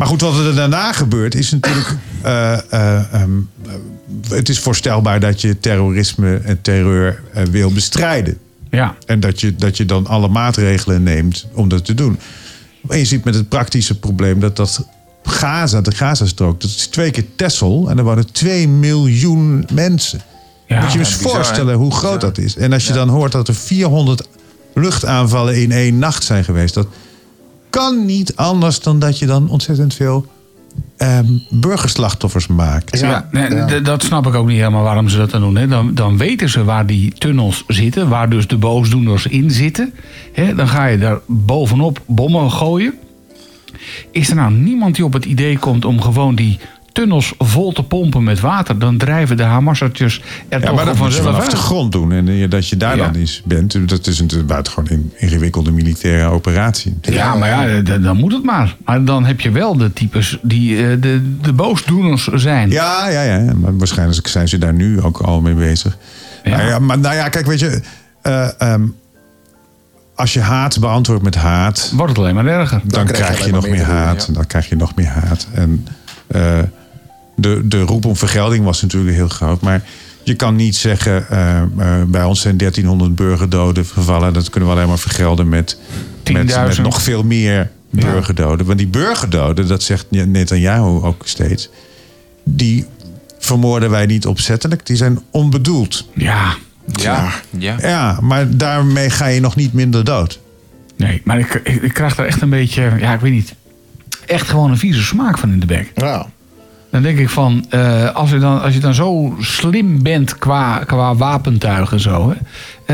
maar 0.00 0.08
goed, 0.08 0.20
wat 0.20 0.38
er 0.38 0.54
daarna 0.54 0.92
gebeurt 0.92 1.34
is 1.34 1.50
natuurlijk. 1.50 1.88
eh, 2.22 2.52
eh, 2.72 3.12
ehm, 3.12 3.30
eh, 3.66 3.72
het 4.28 4.48
is 4.48 4.58
voorstelbaar 4.58 5.20
dat 5.20 5.40
je 5.40 5.60
terrorisme 5.60 6.36
en 6.36 6.60
terreur 6.60 7.22
wil 7.50 7.72
bestrijden. 7.72 8.38
Ja. 8.70 8.96
En 9.06 9.20
dat 9.20 9.40
je, 9.40 9.54
dat 9.54 9.76
je 9.76 9.84
dan 9.84 10.06
alle 10.06 10.28
maatregelen 10.28 11.02
neemt 11.02 11.46
om 11.52 11.68
dat 11.68 11.84
te 11.84 11.94
doen. 11.94 12.18
Maar 12.80 12.98
je 12.98 13.04
ziet 13.04 13.24
met 13.24 13.34
het 13.34 13.48
praktische 13.48 13.98
probleem 13.98 14.40
dat 14.40 14.56
dat 14.56 14.86
Gaza, 15.22 15.80
de 15.80 15.94
Gazastrook, 15.94 16.60
dat 16.60 16.70
is 16.70 16.86
twee 16.86 17.10
keer 17.10 17.24
Texel. 17.36 17.90
En 17.90 17.98
er 17.98 18.04
wonen 18.04 18.32
2 18.32 18.68
miljoen 18.68 19.66
mensen. 19.72 20.20
Ja. 20.66 20.80
Moet 20.80 20.92
je 20.92 20.98
je 20.98 21.04
eens 21.04 21.16
bizar, 21.16 21.32
voorstellen 21.32 21.74
hoe 21.74 21.92
groot 21.92 22.20
dat 22.20 22.38
is. 22.38 22.56
En 22.56 22.72
als 22.72 22.86
je 22.86 22.92
dan 22.92 23.08
hoort 23.08 23.32
dat 23.32 23.48
er 23.48 23.54
400 23.54 24.28
luchtaanvallen 24.74 25.62
in 25.62 25.72
één 25.72 25.98
nacht 25.98 26.24
zijn 26.24 26.44
geweest. 26.44 26.74
Dat 26.74 26.86
kan 27.70 28.04
niet 28.04 28.36
anders 28.36 28.80
dan 28.80 28.98
dat 28.98 29.18
je 29.18 29.26
dan 29.26 29.48
ontzettend 29.48 29.94
veel 29.94 30.26
ehm, 30.96 31.26
burgerslachtoffers 31.48 32.46
maakt. 32.46 32.98
Ja, 32.98 33.28
dat 33.82 34.02
snap 34.02 34.26
ik 34.26 34.34
ook 34.34 34.46
niet 34.46 34.58
helemaal 34.58 34.82
waarom 34.82 35.08
ze 35.08 35.16
dat 35.16 35.30
dan 35.30 35.40
doen. 35.40 35.56
Hè. 35.56 35.68
Dan, 35.68 35.94
dan 35.94 36.16
weten 36.18 36.48
ze 36.48 36.64
waar 36.64 36.86
die 36.86 37.12
tunnels 37.12 37.64
zitten, 37.66 38.08
waar 38.08 38.30
dus 38.30 38.46
de 38.46 38.56
boosdoeners 38.56 39.26
in 39.26 39.50
zitten. 39.50 39.94
Hè, 40.32 40.54
dan 40.54 40.68
ga 40.68 40.86
je 40.86 40.98
daar 40.98 41.18
bovenop 41.26 42.02
bommen 42.06 42.50
gooien. 42.50 42.94
Is 44.12 44.28
er 44.28 44.36
nou 44.36 44.52
niemand 44.52 44.94
die 44.94 45.04
op 45.04 45.12
het 45.12 45.24
idee 45.24 45.58
komt 45.58 45.84
om 45.84 46.00
gewoon 46.00 46.34
die 46.34 46.58
tunnels 46.92 47.34
vol 47.38 47.72
te 47.72 47.82
pompen 47.82 48.22
met 48.24 48.40
water? 48.40 48.78
Dan 48.78 48.96
drijven 48.96 49.36
de 49.36 49.42
Hamassertjes 49.42 50.20
er 50.48 50.60
Ja, 50.60 50.66
toch 50.66 50.76
maar 50.76 50.84
dat 50.84 50.96
moet 50.96 51.06
je 51.06 51.12
vanzelf 51.14 51.34
vanaf 51.34 51.48
de 51.50 51.56
grond 51.56 51.92
doen. 51.92 52.12
En 52.12 52.28
eh, 52.28 52.50
dat 52.50 52.68
je 52.68 52.76
daar 52.76 52.96
Ja. 52.96 53.04
dan 53.04 53.14
eens 53.14 53.42
bent. 53.44 53.88
Dat 53.88 54.06
is 54.06 54.18
een 54.20 54.46
buitengewoon 54.46 54.88
in- 54.90 55.12
ingewikkelde 55.16 55.70
militaire 55.72 56.28
operatie. 56.28 56.96
Ja, 57.00 57.34
maar 57.34 57.48
ja, 57.48 57.98
dan 57.98 58.16
moet 58.16 58.32
het 58.32 58.44
maar. 58.44 58.76
Maar 58.84 59.04
dan 59.04 59.24
heb 59.24 59.40
je 59.40 59.50
wel 59.50 59.76
de 59.76 59.92
types 59.92 60.38
die 60.42 60.76
eh, 60.76 60.96
de, 61.00 61.36
de 61.42 61.52
boosdoeners 61.52 62.26
zijn. 62.26 62.70
Ja, 62.70 63.08
ja, 63.08 63.22
ja. 63.22 63.52
Maar 63.54 63.76
waarschijnlijk 63.76 64.26
zijn 64.26 64.48
ze 64.48 64.58
daar 64.58 64.74
nu 64.74 65.00
ook 65.02 65.18
al 65.18 65.40
mee 65.40 65.54
bezig. 65.54 65.96
Ja. 66.44 66.56
Nou 66.56 66.68
ja, 66.68 66.78
maar 66.78 66.98
nou 66.98 67.14
ja, 67.14 67.28
kijk, 67.28 67.46
weet 67.46 67.60
je. 67.60 67.80
eh, 68.22 68.48
ehm, 68.60 68.82
als 70.14 70.32
je 70.32 70.40
haat 70.40 70.80
beantwoordt 70.80 71.22
met 71.22 71.34
haat, 71.34 71.92
Wordt 71.94 72.08
het 72.12 72.18
alleen 72.18 72.34
maar 72.34 72.46
erger. 72.46 72.80
dan, 72.84 73.04
krijg 73.04 73.08
je 73.08 73.12
krijg 73.24 73.36
je 73.36 73.40
alleen 73.42 73.52
nog 73.54 73.62
meer 73.62 73.72
meer 73.72 73.80
te 73.80 73.86
doen, 73.86 73.96
haat. 73.96 74.20
ja. 74.20 74.26
En 74.26 74.32
dan 74.32 74.46
krijg 74.46 74.68
je 74.68 74.76
nog 74.76 74.94
meer 74.94 75.06
haat. 75.08 75.46
En 75.54 75.86
eh, 76.26 76.58
de, 77.40 77.60
de 77.64 77.80
roep 77.80 78.04
om 78.04 78.16
vergelding 78.16 78.64
was 78.64 78.82
natuurlijk 78.82 79.14
heel 79.14 79.28
groot. 79.28 79.60
Maar 79.60 79.82
je 80.22 80.34
kan 80.34 80.56
niet 80.56 80.76
zeggen, 80.76 81.28
eh, 81.28 81.62
eh, 81.62 81.68
bij 82.06 82.24
ons 82.24 82.40
zijn 82.40 82.56
1300 82.56 83.14
burgerdoden 83.14 83.86
gevallen. 83.86 84.32
Dat 84.32 84.50
kunnen 84.50 84.68
we 84.68 84.74
alleen 84.74 84.88
maar 84.88 84.98
vergelden 84.98 85.48
met, 85.48 85.78
met, 86.32 86.50
10.000. 86.50 86.66
met 86.66 86.78
nog 86.78 87.02
veel 87.02 87.22
meer 87.22 87.70
burgerdoden. 87.90 88.66
Want 88.66 88.78
die 88.78 88.86
burgerdoden, 88.86 89.68
dat 89.68 89.82
zegt 89.82 90.06
Netanyahu 90.10 91.02
ook 91.02 91.22
steeds. 91.24 91.68
Die 92.44 92.86
vermoorden 93.38 93.90
wij 93.90 94.06
niet 94.06 94.26
opzettelijk. 94.26 94.86
Die 94.86 94.96
zijn 94.96 95.18
onbedoeld. 95.30 96.08
Ja, 96.14 96.56
Ja, 96.86 97.32
ja. 97.50 97.76
Ja, 97.80 98.18
maar 98.20 98.56
daarmee 98.56 99.10
ga 99.10 99.26
je 99.26 99.40
nog 99.40 99.56
niet 99.56 99.72
minder 99.72 100.04
dood. 100.04 100.40
nee, 100.96 101.20
maar 101.24 101.38
ik, 101.38 101.60
ik, 101.64 101.82
ik 101.82 101.92
krijg 101.92 102.18
er 102.18 102.26
echt 102.26 102.40
een 102.40 102.50
beetje, 102.50 102.92
ja, 102.98 103.14
ik 103.14 103.20
weet 103.20 103.32
niet, 103.32 103.54
echt 104.26 104.48
gewoon 104.48 104.70
een 104.70 104.78
vieze 104.78 105.02
smaak 105.02 105.38
van 105.38 105.52
in 105.52 105.60
de 105.60 105.66
bek. 105.66 105.90
Ja. 105.94 106.26
Dan 106.90 107.02
denk 107.02 107.18
ik 107.18 107.28
van, 107.28 107.64
eh, 107.68 108.14
als, 108.14 108.30
je 108.30 108.38
dan, 108.38 108.62
als 108.62 108.74
je 108.74 108.80
dan 108.80 108.94
zo 108.94 109.34
slim 109.40 110.02
bent 110.02 110.38
qua, 110.38 110.78
qua 110.78 111.14
wapentuig 111.14 111.92
en 111.92 112.00
zo, 112.00 112.30
hè, 112.30 112.36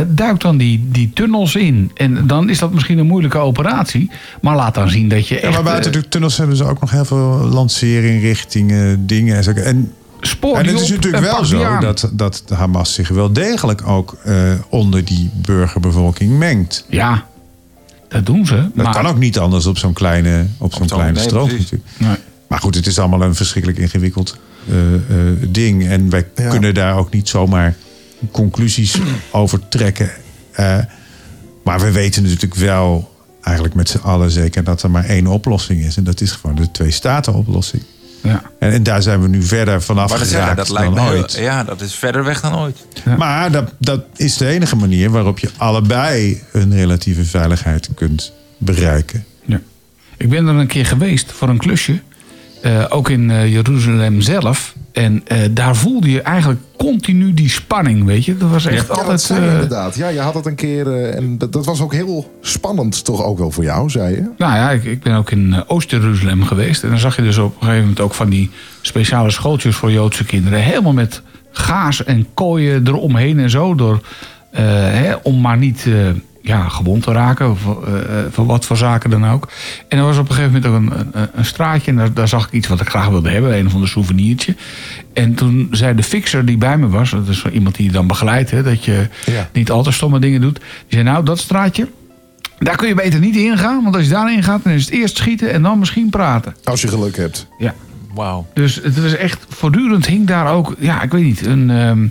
eh, 0.01 0.07
duik 0.09 0.41
dan 0.41 0.57
die, 0.57 0.87
die 0.91 1.11
tunnels 1.15 1.55
in. 1.55 1.91
En 1.95 2.27
dan 2.27 2.49
is 2.51 2.59
dat 2.59 2.73
misschien 2.73 2.99
een 2.99 3.07
moeilijke 3.07 3.39
operatie, 3.39 4.11
maar 4.41 4.57
laat 4.57 4.75
dan 4.75 4.91
zien 4.91 5.09
dat 5.09 5.29
je 5.29 5.39
Ja, 5.43 5.51
maar 5.51 5.63
buiten 5.63 5.93
eh, 5.93 6.01
de 6.01 6.09
tunnels 6.09 6.37
hebben 6.37 6.57
ze 6.57 6.65
ook 6.65 6.81
nog 6.81 6.91
heel 6.91 7.05
veel 7.05 7.49
lancerinrichtingen, 7.53 9.07
dingen. 9.07 9.37
en 9.37 9.45
zo. 9.45 9.51
En, 9.51 9.93
spoor 10.21 10.57
en 10.57 10.67
het 10.67 10.81
is 10.81 10.91
natuurlijk 10.91 11.23
wel 11.25 11.45
zo 11.45 11.79
dat, 11.79 12.11
dat 12.13 12.43
de 12.47 12.55
Hamas 12.55 12.95
zich 12.95 13.09
wel 13.09 13.33
degelijk 13.33 13.89
ook 13.89 14.17
eh, 14.25 14.35
onder 14.69 15.05
die 15.05 15.31
burgerbevolking 15.35 16.39
mengt. 16.39 16.85
Ja, 16.89 17.25
dat 18.09 18.27
doen 18.27 18.47
ze. 18.47 18.55
Dat 18.75 18.85
maar, 18.85 18.95
kan 18.95 19.07
ook 19.07 19.19
niet 19.19 19.39
anders 19.39 19.67
op 19.67 19.79
zo'n 19.79 19.93
kleine, 19.93 20.47
op 20.59 20.73
zo'n 20.75 20.89
zo'n- 20.89 20.97
kleine 20.99 21.19
nee, 21.19 21.29
strook 21.29 21.49
precies. 21.49 21.71
natuurlijk. 21.71 21.91
Nee. 21.99 22.17
Maar 22.49 22.59
goed, 22.61 22.75
het 22.75 22.87
is 22.87 22.99
allemaal 22.99 23.23
een 23.23 23.35
verschrikkelijk 23.35 23.81
ingewikkeld 23.81 24.37
eh, 24.69 24.95
eh, 24.95 25.01
ding. 25.49 25.87
En 25.89 26.11
wij 26.11 26.27
Ja. 26.35 26.49
kunnen 26.49 26.75
daar 26.75 26.97
ook 26.97 27.13
niet 27.13 27.29
zomaar 27.29 27.75
conclusies 28.31 28.99
over 29.31 29.69
trekken. 29.69 30.11
Eh, 30.53 30.79
maar 31.65 31.81
we 31.81 31.91
weten 31.91 32.23
natuurlijk 32.23 32.55
wel, 32.55 33.15
eigenlijk 33.43 33.75
met 33.77 33.89
z'n 33.89 33.99
allen 33.99 34.31
zeker, 34.31 34.65
dat 34.65 34.83
er 34.83 34.91
maar 34.91 35.05
één 35.05 35.27
oplossing 35.27 35.81
is. 35.85 35.97
En 35.97 36.05
dat 36.05 36.21
is 36.21 36.31
gewoon 36.33 36.57
de 36.57 36.71
twee-staten-oplossing. 36.71 37.83
Ja. 38.23 38.43
En, 38.59 38.71
en 38.73 38.83
daar 38.83 39.03
zijn 39.03 39.21
we 39.23 39.29
nu 39.29 39.43
verder 39.43 39.83
vanaf 39.83 40.09
Maar 40.11 40.19
dat, 40.19 40.29
zeggen, 40.29 40.49
geraakt 40.49 40.69
dat 40.69 40.79
lijkt 40.79 40.95
dan 40.95 41.05
me 41.05 41.11
heel- 41.11 41.21
ooit. 41.21 41.33
ja, 41.33 41.65
dat 41.65 41.81
is 41.81 41.95
verder 41.95 42.25
weg 42.25 42.41
dan 42.41 42.57
ooit. 42.59 42.77
Maar 43.19 43.51
dat, 43.53 43.73
dat 43.79 44.01
is 44.17 44.37
de 44.37 44.47
enige 44.47 44.77
manier 44.77 45.11
waarop 45.11 45.39
je 45.39 45.51
allebei 45.57 46.43
een 46.53 46.75
relatieve 46.75 47.25
veiligheid 47.25 47.89
kunt 47.95 48.33
bereiken. 48.59 49.25
Ja. 49.45 49.61
Ik 50.17 50.29
ben 50.29 50.47
er 50.47 50.55
een 50.55 50.67
keer 50.67 50.87
geweest 50.87 51.33
voor 51.33 51.49
een 51.49 51.57
klusje. 51.59 52.01
Eh, 52.67 52.85
ook 52.89 53.09
in 53.09 53.31
eh, 53.31 53.53
Jeruzalem 53.53 54.21
zelf. 54.21 54.75
En 54.93 55.23
eh, 55.27 55.39
daar 55.51 55.77
voelde 55.77 56.11
je 56.11 56.23
eigenlijk 56.23 56.61
continu 56.77 57.35
die 57.35 57.49
spanning, 57.51 58.05
weet 58.05 58.25
je. 58.25 58.37
Dat 58.37 58.51
was 58.51 58.67
echt 58.67 58.87
Ja, 58.87 58.95
altijd... 58.95 59.31
eh, 59.31 59.37
inderdaad. 59.37 59.97
Ja, 59.97 60.09
je 60.09 60.19
had 60.21 60.35
het 60.35 60.47
een 60.47 60.55
keer. 60.55 61.11
en 61.11 61.39
dat, 61.39 61.53
dat 61.53 61.65
was 61.65 61.81
ook 61.81 61.93
heel 61.93 62.37
spannend, 62.41 63.05
toch 63.05 63.25
ook 63.25 63.39
wel 63.39 63.51
voor 63.51 63.65
jou, 63.65 63.91
zei 63.91 64.15
je? 64.15 64.21
nou 64.37 64.55
ja, 64.55 64.71
ik, 64.71 64.85
ik 64.85 65.03
ben 65.03 65.15
ook 65.15 65.31
in 65.31 65.65
Oost-Jeruzalem 65.67 66.45
geweest. 66.45 66.83
En 66.83 66.89
dan 66.89 66.99
zag 66.99 67.17
je 67.17 67.23
dus 67.23 67.39
op 67.39 67.53
een 67.55 67.59
gegeven 67.61 67.81
moment 67.81 68.01
ook 68.01 68.15
van 68.15 68.31
die 68.31 68.51
speciale 68.81 69.31
schooltjes 69.31 69.77
voor 69.77 69.93
Joodse 69.93 70.25
kinderen. 70.25 70.59
Helemaal 70.63 70.93
met 70.93 71.23
gaas 71.51 72.05
en 72.05 72.27
kooien 72.35 72.87
eromheen 72.87 73.39
en 73.39 73.51
zo. 73.51 73.75
Door, 73.75 74.01
hè, 74.51 75.15
om 75.23 75.41
maar 75.41 75.59
niet 75.59 75.87
ja, 76.47 76.69
gewond 76.69 77.03
te 77.03 77.13
raken. 77.13 77.51
Of, 77.51 77.61
eh, 77.87 77.99
eh, 78.19 78.25
van 78.31 78.47
wat 78.47 78.65
voor 78.67 78.77
zaken 78.77 79.11
dan 79.11 79.27
ook. 79.29 79.49
En 79.89 79.99
er 79.99 80.05
was 80.05 80.19
op 80.19 80.29
een 80.29 80.35
gegeven 80.35 80.63
moment 80.63 80.93
ook 80.93 80.99
een, 80.99 81.21
een, 81.23 81.29
een 81.35 81.45
straatje. 81.45 81.91
En 81.91 81.97
daar, 81.97 82.13
daar 82.13 82.29
zag 82.29 82.47
ik 82.47 82.53
iets 82.53 82.69
wat 82.69 82.81
ik 82.81 82.89
graag 82.89 83.09
wilde 83.09 83.31
hebben. 83.31 83.59
Een 83.59 83.67
of 83.67 83.75
ander 83.75 83.89
souvenirtje. 83.89 84.55
En 85.13 85.35
toen 85.35 85.69
zei 85.71 85.95
de 85.95 86.03
fixer 86.03 86.45
die 86.45 86.57
bij 86.57 86.79
me 86.79 86.89
was. 86.89 87.11
Dat 87.11 87.29
is 87.29 87.39
zo 87.39 87.49
iemand 87.49 87.75
die 87.77 87.87
je 87.87 87.93
dan 87.93 88.07
begeleidt. 88.07 88.51
Hè, 88.51 88.63
dat 88.63 88.85
je 88.85 89.09
Ja. 89.27 89.49
niet 89.53 89.71
al 89.71 89.83
te 89.83 89.93
stomme 89.93 90.19
dingen 90.19 90.41
doet. 90.41 90.55
Die 90.59 90.65
zei 90.89 91.03
nou 91.03 91.25
dat 91.25 91.39
straatje. 91.39 91.89
Daar 92.59 92.77
kun 92.77 92.89
je 92.89 92.95
beter 92.95 93.21
niet 93.21 93.37
ingaan. 93.37 93.83
Want 93.83 93.95
als 93.97 94.05
je 94.05 94.11
daarin 94.11 94.43
gaat 94.43 94.65
dan 94.65 94.73
is 94.73 94.85
het 94.85 94.95
eerst 94.95 95.17
schieten 95.17 95.53
en 95.53 95.63
dan 95.63 95.79
misschien 95.79 96.11
praten. 96.11 96.57
Als 96.65 96.81
je 96.81 96.89
geluk 96.89 97.17
hebt. 97.17 97.47
Ja. 97.59 97.75
Wauw. 98.15 98.47
Dus 98.55 98.75
het 98.83 99.03
was 99.03 99.15
echt 99.17 99.47
voortdurend 99.49 100.07
hing 100.07 100.27
daar 100.27 100.53
ook, 100.53 100.75
ja, 100.79 101.03
ik 101.03 101.11
weet 101.13 101.23
niet, 101.25 101.47
een. 101.47 101.71
ehm, 101.71 102.07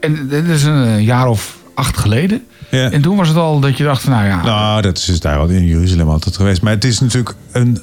en 0.00 0.28
dit 0.28 0.48
is 0.48 0.62
een 0.64 1.02
jaar 1.04 1.28
of 1.28 1.58
acht 1.74 1.96
geleden. 1.98 2.46
Ja. 2.70 2.90
En 2.90 3.02
toen 3.02 3.16
was 3.16 3.28
het 3.28 3.36
al 3.36 3.60
dat 3.60 3.76
je 3.76 3.84
dacht, 3.84 4.06
nou 4.06 4.26
ja, 4.26 4.42
Nou, 4.42 4.82
dat 4.82 4.98
is 4.98 5.04
dus 5.04 5.20
daar 5.20 5.38
al 5.38 5.46
in 5.48 5.64
Jeruzalem 5.66 6.08
altijd 6.08 6.36
geweest. 6.36 6.62
Maar 6.62 6.72
het 6.72 6.84
is 6.84 7.00
natuurlijk 7.00 7.34
een. 7.52 7.78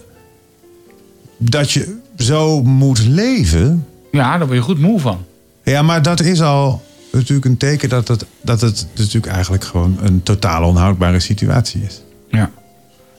Dat 1.37 1.71
je 1.71 1.97
zo 2.17 2.63
moet 2.63 2.99
leven. 3.07 3.85
ja, 4.11 4.37
daar 4.37 4.45
word 4.47 4.57
je 4.57 4.63
goed 4.63 4.79
moe 4.79 4.99
van. 4.99 5.25
Ja, 5.63 5.81
maar 5.81 6.01
dat 6.01 6.19
is 6.21 6.41
al 6.41 6.83
natuurlijk 7.11 7.45
een 7.45 7.57
teken 7.57 7.89
dat 7.89 8.07
het, 8.07 8.25
dat 8.41 8.61
het 8.61 8.87
natuurlijk 8.95 9.33
eigenlijk 9.33 9.63
gewoon 9.63 9.97
een 10.01 10.23
totaal 10.23 10.63
onhoudbare 10.63 11.19
situatie 11.19 11.81
is. 11.87 12.01
Ja. 12.29 12.51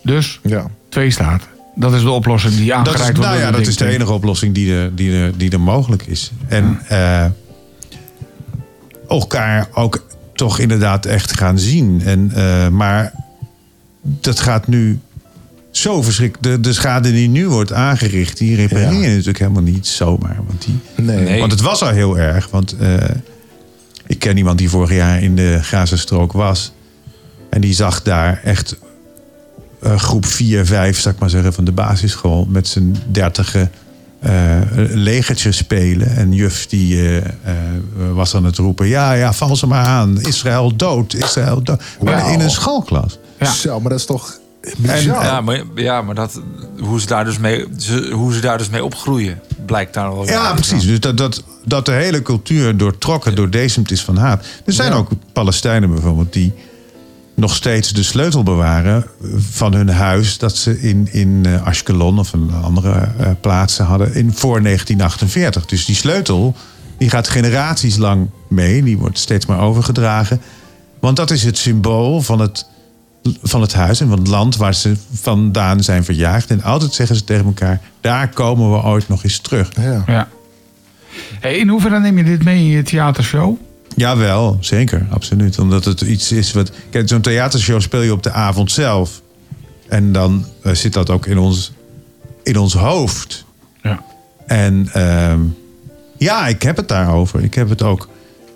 Dus 0.03 0.41
Ja. 0.43 0.67
twee 0.89 1.11
staten. 1.11 1.49
Dat 1.75 1.93
is 1.93 2.03
de 2.03 2.11
oplossing 2.11 2.55
die 2.55 2.67
Dat 2.67 2.77
aangereikt 2.77 3.01
is, 3.11 3.17
wordt. 3.17 3.31
nou 3.31 3.39
ja, 3.41 3.51
dat 3.51 3.67
is 3.67 3.77
de 3.77 3.87
enige 3.87 4.13
oplossing 4.13 4.55
die 4.55 4.75
er, 4.75 4.95
die 4.95 5.13
er, 5.13 5.39
die 5.39 5.51
er 5.51 5.61
mogelijk 5.61 6.07
is. 6.07 6.31
En 6.49 6.81
eh, 6.89 7.25
elkaar 9.09 9.69
ook 9.75 10.07
toch 10.41 10.59
inderdaad 10.59 11.07
echt 11.07 11.37
gaan 11.37 11.59
zien. 11.59 12.03
En, 12.05 12.31
eh, 12.35 12.69
maar 12.69 13.13
dat 14.03 14.41
gaat 14.41 14.67
nu 14.67 14.99
zo 15.71 16.03
verschrikkelijk. 16.03 16.63
De, 16.63 16.69
de 16.69 16.73
schade 16.73 17.13
die 17.13 17.29
nu 17.29 17.49
wordt 17.49 17.73
aangericht, 17.73 18.39
die 18.39 18.57
repareer 18.57 18.93
je 18.93 19.01
Ja. 19.01 19.09
natuurlijk 19.09 19.39
helemaal 19.39 19.63
niet 19.63 19.87
zomaar. 19.87 20.37
Want, 20.47 20.65
die, 20.65 20.79
Nee. 21.05 21.25
Nee. 21.25 21.41
want 21.41 21.53
het 21.53 21.61
was 21.61 21.83
al 21.83 21.89
heel 21.89 22.19
erg. 22.19 22.51
Want 22.51 22.77
eh, 22.77 22.95
ik 24.07 24.19
ken 24.19 24.37
iemand 24.37 24.59
die 24.59 24.71
vorig 24.71 24.93
jaar 24.93 25.23
in 25.23 25.37
de 25.37 25.59
Gazastrook 25.63 26.33
was. 26.33 26.73
En 27.51 27.61
die 27.61 27.75
zag 27.75 28.03
daar 28.03 28.41
echt 28.45 28.77
eh, 29.83 29.99
groep 29.99 30.27
4, 30.27 30.67
5, 30.67 31.01
zou 31.01 31.15
ik 31.15 31.21
maar 31.21 31.31
zeggen, 31.31 31.53
van 31.53 31.65
de 31.65 31.73
basisschool. 31.73 32.47
Met 32.51 32.69
zijn 32.69 32.97
dertige 33.13 33.69
eh 34.21 34.61
legertje 34.95 35.53
spelen. 35.53 36.17
En 36.17 36.33
juf 36.33 36.67
die 36.67 36.97
eh, 36.97 37.17
eh, 37.17 37.25
was 38.13 38.35
aan 38.35 38.45
het 38.45 38.57
roepen. 38.57 38.87
Ja, 38.87 39.13
ja, 39.13 39.33
val 39.33 39.57
ze 39.57 39.67
maar 39.67 39.85
aan. 39.85 40.21
Israël 40.21 40.77
dood, 40.77 41.15
Israël 41.15 41.63
dood. 41.63 41.83
Maar 42.03 42.33
in 42.33 42.41
een 42.41 42.51
schoolklas. 42.51 43.19
Ja. 43.39 43.53
Zo, 43.53 43.81
maar 43.81 43.91
dat 43.91 43.99
is 43.99 44.07
toch 44.07 44.39
bizar. 44.77 45.25
Ja, 45.25 45.41
maar, 45.41 45.63
ja, 45.75 46.03
maar 46.03 46.15
dat, 46.15 46.41
hoe, 46.81 47.01
ze 47.01 47.07
daar 47.07 47.25
dus 47.25 47.39
mee, 47.39 47.67
hoe 48.13 48.33
ze 48.35 48.41
daar 48.41 48.59
dus 48.59 48.69
mee 48.69 48.85
opgroeien, 48.85 49.41
blijkt 49.67 49.95
daar 49.95 50.15
wel. 50.15 50.27
Ja, 50.27 50.53
precies. 50.55 50.87
Dus 50.87 51.01
dat, 51.01 51.17
dat, 51.17 51.43
dat 51.65 51.87
de 51.87 51.93
hele 51.93 52.23
cultuur 52.23 52.77
doortrokken, 52.77 53.35
doordezemd 53.35 53.91
is 53.91 54.03
van 54.03 54.17
haat. 54.17 54.45
Er 54.65 54.73
zijn 54.73 54.93
Ja. 54.93 54.99
ook 54.99 55.11
Palestijnen 55.33 55.91
bijvoorbeeld 55.91 56.33
die 56.33 56.53
nog 57.41 57.55
steeds 57.55 57.93
de 57.93 58.03
sleutel 58.03 58.43
bewaren 58.43 59.05
van 59.51 59.75
hun 59.75 59.89
huis... 59.89 60.39
dat 60.39 60.57
ze 60.57 60.81
in, 60.81 61.09
in 61.13 61.47
eh, 61.47 61.67
Ashkelon 61.67 62.19
of 62.19 62.33
een 62.33 62.51
andere 62.63 63.09
eh, 63.19 63.31
plaatsen 63.41 63.85
hadden 63.85 64.15
in, 64.15 64.33
voor 64.33 64.63
1948. 64.63 65.67
Dus 65.67 65.85
die 65.85 65.95
sleutel 65.95 66.55
die 66.99 67.11
gaat 67.11 67.29
generaties 67.29 67.97
lang 67.97 68.31
mee. 68.49 68.83
Die 68.83 68.99
wordt 68.99 69.19
steeds 69.19 69.47
maar 69.47 69.61
overgedragen. 69.61 70.41
Want 71.01 71.17
dat 71.17 71.31
is 71.31 71.43
het 71.43 71.59
symbool 71.59 72.21
van 72.21 72.41
het, 72.41 72.67
van 73.43 73.61
het 73.61 73.73
huis 73.73 74.01
en 74.01 74.09
van 74.09 74.19
het 74.19 74.29
land 74.29 74.57
waar 74.57 74.75
ze 74.75 74.97
vandaan 75.13 75.83
zijn 75.83 76.05
verjaagd. 76.05 76.51
En 76.51 76.63
altijd 76.63 76.93
zeggen 76.93 77.17
ze 77.17 77.25
tegen 77.25 77.45
elkaar, 77.45 77.81
daar 78.01 78.29
komen 78.29 78.71
we 78.73 78.83
ooit 78.83 79.09
nog 79.09 79.25
eens 79.25 79.39
terug. 79.39 79.69
Ja. 79.77 80.03
Ja. 80.07 80.29
Hey, 81.41 81.57
in 81.57 81.69
hoeverre 81.69 82.01
neem 82.01 82.19
je 82.19 82.25
dit 82.25 82.45
mee 82.45 82.59
in 82.59 82.67
je 82.67 82.83
theatershow? 82.83 83.57
Jawel, 84.01 84.57
zeker, 84.61 85.07
absoluut. 85.11 85.59
Omdat 85.59 85.85
het 85.85 86.01
iets 86.01 86.33
is 86.33 86.53
wat. 86.53 86.71
Kijk, 86.91 87.09
zo'n 87.09 87.21
theatershow 87.21 87.81
speel 87.81 88.01
je 88.01 88.13
op 88.13 88.23
de 88.23 88.33
avond 88.33 88.73
zelf. 88.73 89.23
En 89.89 90.13
dan 90.13 90.45
eh, 90.63 90.73
zit 90.73 90.93
dat 90.93 91.11
ook 91.11 91.27
in 91.27 91.39
ons, 91.39 91.73
in 92.43 92.57
ons 92.57 92.75
hoofd. 92.75 93.45
Ja. 93.83 94.03
En 94.47 94.89
ehm, 94.93 95.41
ja, 96.17 96.47
ik 96.47 96.63
heb 96.63 96.77
het 96.77 96.89
daarover. 96.89 97.45
Ik 97.45 97.55
heb 97.55 97.69
het 97.69 97.83
ook 97.83 98.09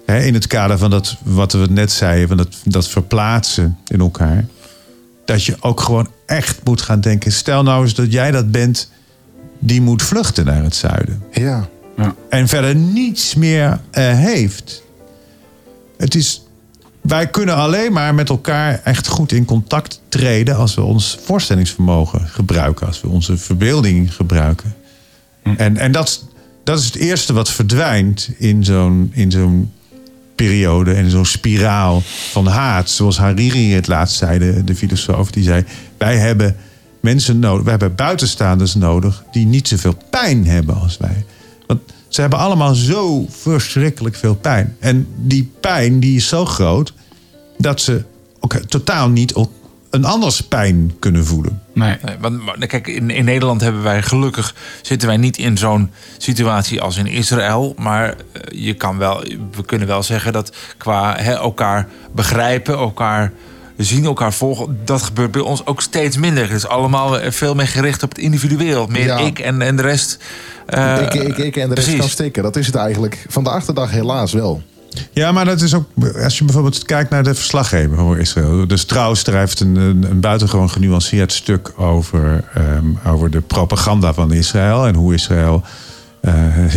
hè, 0.07 0.21
in 0.21 0.35
het 0.35 0.47
kader 0.47 0.79
van 0.79 0.91
dat, 0.91 1.17
wat 1.23 1.53
we 1.53 1.67
net 1.71 1.93
zeiden, 1.93 2.29
van 2.29 2.37
dat, 2.37 2.57
dat 2.65 2.89
verplaatsen 2.89 3.79
in 3.87 4.01
elkaar. 4.01 4.47
Dat 5.25 5.45
je 5.45 5.57
ook 5.61 5.81
gewoon 5.81 6.09
echt 6.27 6.61
moet 6.65 6.83
gaan 6.83 7.01
denken. 7.01 7.33
Stel 7.33 7.63
nou 7.63 7.83
eens 7.83 7.95
dat 7.95 8.13
jij 8.13 8.31
dat 8.31 8.51
bent 8.51 8.91
die 9.59 9.81
moet 9.81 10.03
vluchten 10.03 10.45
naar 10.45 10.63
het 10.63 10.77
zuiden 10.77 11.23
Ja. 11.33 11.69
en 12.29 12.49
verder 12.49 12.75
niets 12.75 13.35
meer 13.35 13.81
eh, 13.91 14.19
heeft. 14.19 14.83
Het 15.97 16.15
is, 16.15 16.43
wij 17.01 17.27
kunnen 17.27 17.55
alleen 17.55 17.93
maar 17.93 18.15
met 18.15 18.29
elkaar 18.29 18.81
echt 18.85 19.07
goed 19.07 19.33
in 19.33 19.45
contact 19.45 20.01
treden 20.09 20.57
als 20.57 20.75
we 20.75 20.83
ons 20.83 21.19
voorstellingsvermogen 21.25 22.29
gebruiken, 22.29 22.87
als 22.87 23.01
we 23.01 23.09
onze 23.09 23.37
verbeelding 23.37 24.15
gebruiken. 24.15 24.75
En, 25.43 25.77
en 25.77 25.93
dat, 25.93 26.25
dat 26.65 26.79
is 26.79 26.85
het 26.85 26.97
eerste 26.97 27.33
wat 27.33 27.51
verdwijnt 27.51 28.31
in 28.39 28.65
zo'n, 28.65 29.11
in 29.13 29.31
zo'n 29.31 29.73
periode 30.35 30.93
en 30.93 31.11
zo'n 31.11 31.25
spiraal 31.25 32.03
van 32.31 32.47
haat. 32.47 32.91
Zoals 32.91 33.19
Hariri 33.19 33.73
het 33.73 33.87
laatst 33.87 34.17
zei, 34.17 34.39
de, 34.39 34.65
de 34.65 34.75
filosoof, 34.75 35.31
die 35.31 35.43
zei: 35.43 35.65
Wij 35.99 36.17
hebben 36.17 36.57
mensen 37.01 37.39
nodig, 37.39 37.63
wij 37.63 37.71
hebben 37.71 37.95
buitenstaanders 37.95 38.75
nodig 38.75 39.25
die 39.33 39.47
niet 39.47 39.69
zoveel 39.69 39.97
pijn 40.11 40.47
hebben 40.47 40.81
als 40.81 40.97
wij. 40.97 41.25
Ze 42.15 42.21
hebben 42.21 42.39
allemaal 42.39 42.75
zo 42.75 43.27
verschrikkelijk 43.29 44.17
veel 44.17 44.35
pijn. 44.35 44.77
En 44.79 45.07
die 45.17 45.53
pijn 45.61 46.01
die 46.01 46.17
is 46.17 46.29
zo 46.29 46.45
groot 46.45 46.93
dat 47.59 47.81
ze 47.81 48.05
ook 48.41 48.55
totaal 48.55 49.09
niet 49.09 49.35
op 49.35 49.51
een 49.91 50.05
anders 50.05 50.41
pijn 50.41 50.95
kunnen 50.99 51.25
voelen. 51.25 51.63
Nee. 51.73 51.97
Nee, 52.03 52.17
want, 52.21 52.45
maar, 52.45 52.67
kijk, 52.67 52.87
in, 52.87 53.11
in 53.11 53.25
Nederland 53.25 53.61
hebben 53.61 53.83
wij 53.83 54.03
gelukkig 54.03 54.55
zitten 54.83 55.09
wij 55.09 55.17
niet 55.17 55.39
in 55.39 55.59
zo'n 55.59 55.91
situatie 56.19 56.81
als 56.81 56.97
in 56.97 57.07
Israël. 57.07 57.75
Maar 57.79 58.09
eh, 58.09 58.65
je 58.65 58.75
kan 58.75 58.99
wel, 58.99 59.25
we 59.53 59.65
kunnen 59.67 59.89
wel 59.89 60.03
zeggen 60.03 60.33
dat 60.33 60.57
qua 60.77 61.17
hè, 61.17 61.33
elkaar 61.33 61.89
begrijpen, 62.13 62.75
elkaar 62.75 63.33
zien, 63.77 64.05
elkaar 64.05 64.33
volgen, 64.33 64.79
dat 64.85 65.03
gebeurt 65.03 65.31
bij 65.31 65.41
ons 65.41 65.67
ook 65.67 65.81
steeds 65.83 66.17
minder. 66.17 66.43
Het 66.43 66.57
is 66.57 66.67
allemaal 66.67 67.19
eh, 67.19 67.31
veel 67.31 67.55
meer 67.55 67.69
gericht 67.69 68.03
op 68.03 68.09
het 68.09 68.19
individueel. 68.19 68.87
Meer 68.87 69.05
Ja. 69.07 69.19
ik 69.19 69.39
en, 69.39 69.63
en 69.63 69.77
de 69.77 69.83
rest. 69.83 70.19
eh, 70.67 71.01
ik, 71.01 71.15
ik, 71.15 71.37
ik 71.39 71.57
en 71.57 71.69
de 71.69 71.75
rest 71.75 71.87
precies. 71.87 72.01
kan 72.01 72.09
stikken. 72.09 72.43
Dat 72.43 72.57
is 72.57 72.67
het 72.67 72.75
eigenlijk. 72.75 73.25
Van 73.29 73.45
de 73.45 73.51
achterdag 73.51 73.91
helaas 73.91 74.33
wel. 74.33 74.63
Ja, 75.13 75.33
maar 75.33 75.45
dat 75.45 75.61
is 75.61 75.75
ook, 75.75 75.85
als 76.23 76.39
je 76.39 76.45
bijvoorbeeld 76.45 76.85
kijkt 76.85 77.11
naar 77.11 77.23
de 77.23 77.35
verslaggever 77.35 77.97
voor 77.97 78.19
Israël. 78.19 78.67
Dus 78.67 78.85
Trouw 78.85 79.15
schrijft 79.15 79.61
een, 79.61 79.77
een, 79.77 80.07
een 80.11 80.21
buitengewoon 80.21 80.71
genuanceerd 80.71 81.33
stuk 81.33 81.73
over, 81.77 82.45
ehm, 82.55 82.87
over 83.07 83.31
de 83.31 83.41
propaganda 83.41 84.13
van 84.15 84.33
Israël. 84.33 84.87
En 84.87 84.95
hoe 84.95 85.15
Israël 85.15 85.63
eh, 86.21 86.33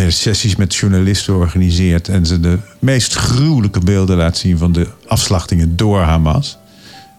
sessies 0.07 0.55
met 0.55 0.75
journalisten 0.75 1.35
organiseert. 1.35 2.07
En 2.09 2.25
ze 2.25 2.39
de 2.39 2.57
meest 2.79 3.13
gruwelijke 3.13 3.79
beelden 3.79 4.17
laat 4.17 4.37
zien 4.37 4.57
van 4.57 4.71
de 4.71 4.87
afslachtingen 5.07 5.75
door 5.75 5.99
Hamas. 6.01 6.57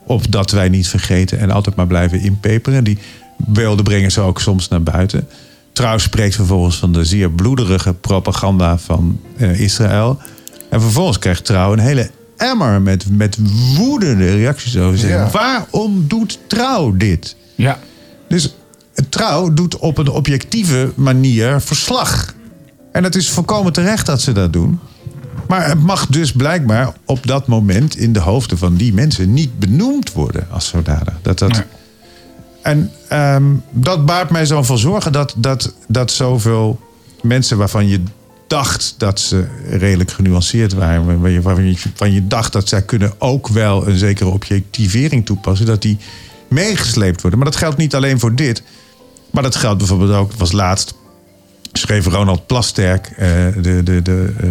Opdat 0.09 0.51
wij 0.51 0.69
niet 0.69 0.89
vergeten 0.89 1.39
en 1.39 1.51
altijd 1.51 1.77
maar 1.77 1.87
blijven 1.87 2.21
inpeperen. 2.21 2.85
Die 2.85 2.99
beelden 3.37 3.85
brengen 3.85 4.11
ze 4.11 4.21
ook 4.21 4.41
soms 4.41 4.69
naar 4.69 4.83
buiten. 4.83 5.29
Trouw 5.73 5.99
spreekt 5.99 6.35
vervolgens 6.35 6.77
van 6.77 6.93
de 6.93 7.05
zeer 7.05 7.31
bloederige 7.31 7.95
propaganda 7.95 8.79
van 8.79 9.21
eh, 9.37 9.61
Israël. 9.61 10.19
En 10.71 10.81
vervolgens 10.81 11.19
krijgt 11.19 11.45
Trouw 11.45 11.73
een 11.73 11.79
hele 11.79 12.11
emmer 12.37 12.83
met, 12.83 13.05
met 13.11 13.39
woedende 13.77 14.35
reacties 14.35 14.77
over 14.77 14.99
zich. 14.99 15.11
Ja. 15.11 15.31
Waarom 15.31 16.05
doet 16.09 16.39
Trouw 16.47 16.97
dit? 16.97 17.37
Ja. 17.55 17.79
Dus 18.29 18.55
Trouw 19.09 19.55
doet 19.55 19.77
op 19.77 19.99
een 19.99 20.09
objectieve 20.09 20.93
manier 20.95 21.61
verslag. 21.61 22.35
En 22.93 23.05
het 23.05 23.15
is 23.15 23.31
volkomen 23.31 23.73
terecht 23.73 24.07
dat 24.07 24.21
ze 24.21 24.33
dat 24.33 24.53
doen. 24.53 24.81
Maar 25.49 25.69
het 25.69 25.83
mag 25.83 26.07
dus 26.07 26.33
blijkbaar 26.33 26.93
op 27.05 27.27
dat 27.27 27.47
moment 27.47 27.97
in 27.97 28.13
de 28.13 28.21
hoofden 28.21 28.59
van 28.59 28.75
die 28.75 28.95
mensen 28.95 29.33
niet 29.33 29.59
benoemd 29.59 30.13
worden 30.13 30.47
als 30.51 30.69
zodanig. 30.69 31.15
Dat 31.23 31.39
dat, 31.39 31.53
Nee. 31.53 31.63
En 32.63 32.91
ehm, 33.09 33.45
dat 33.71 34.07
baart 34.07 34.31
mij 34.31 34.47
zo 34.47 34.63
van 34.63 34.79
zorgen 34.79 35.13
dat, 35.13 35.35
dat, 35.37 35.75
dat 35.87 36.11
zoveel 36.11 36.81
mensen 37.23 37.59
waarvan 37.59 37.89
je 37.89 38.03
dacht 38.47 38.95
dat 38.99 39.21
ze 39.21 39.47
redelijk 39.71 40.11
genuanceerd 40.11 40.73
waren, 40.73 41.07
waarvan 41.07 41.31
je, 41.31 41.43
waarvan 41.43 42.13
je, 42.13 42.27
dacht 42.27 42.53
dat 42.53 42.69
zij 42.69 42.83
kunnen 42.83 43.13
ook 43.19 43.49
wel 43.49 43.89
een 43.89 43.99
zekere 43.99 44.31
objectivering 44.31 45.27
toepassen, 45.27 45.67
dat 45.67 45.83
die 45.83 45.99
meegesleept 46.49 47.21
worden. 47.21 47.39
Maar 47.39 47.51
dat 47.51 47.59
geldt 47.59 47.77
niet 47.77 47.95
alleen 47.95 48.19
voor 48.19 48.35
dit, 48.35 48.63
maar 49.31 49.43
dat 49.43 49.57
geldt 49.57 49.79
bijvoorbeeld 49.79 50.13
ook, 50.13 50.33
was 50.33 50.53
laatst, 50.53 50.95
schreef 51.73 52.07
Ronald 52.07 52.47
Plasterk, 52.47 53.07
eh, 53.07 53.29
de, 53.63 53.83
de, 53.83 54.03
de 54.03 54.33
eh, 54.41 54.51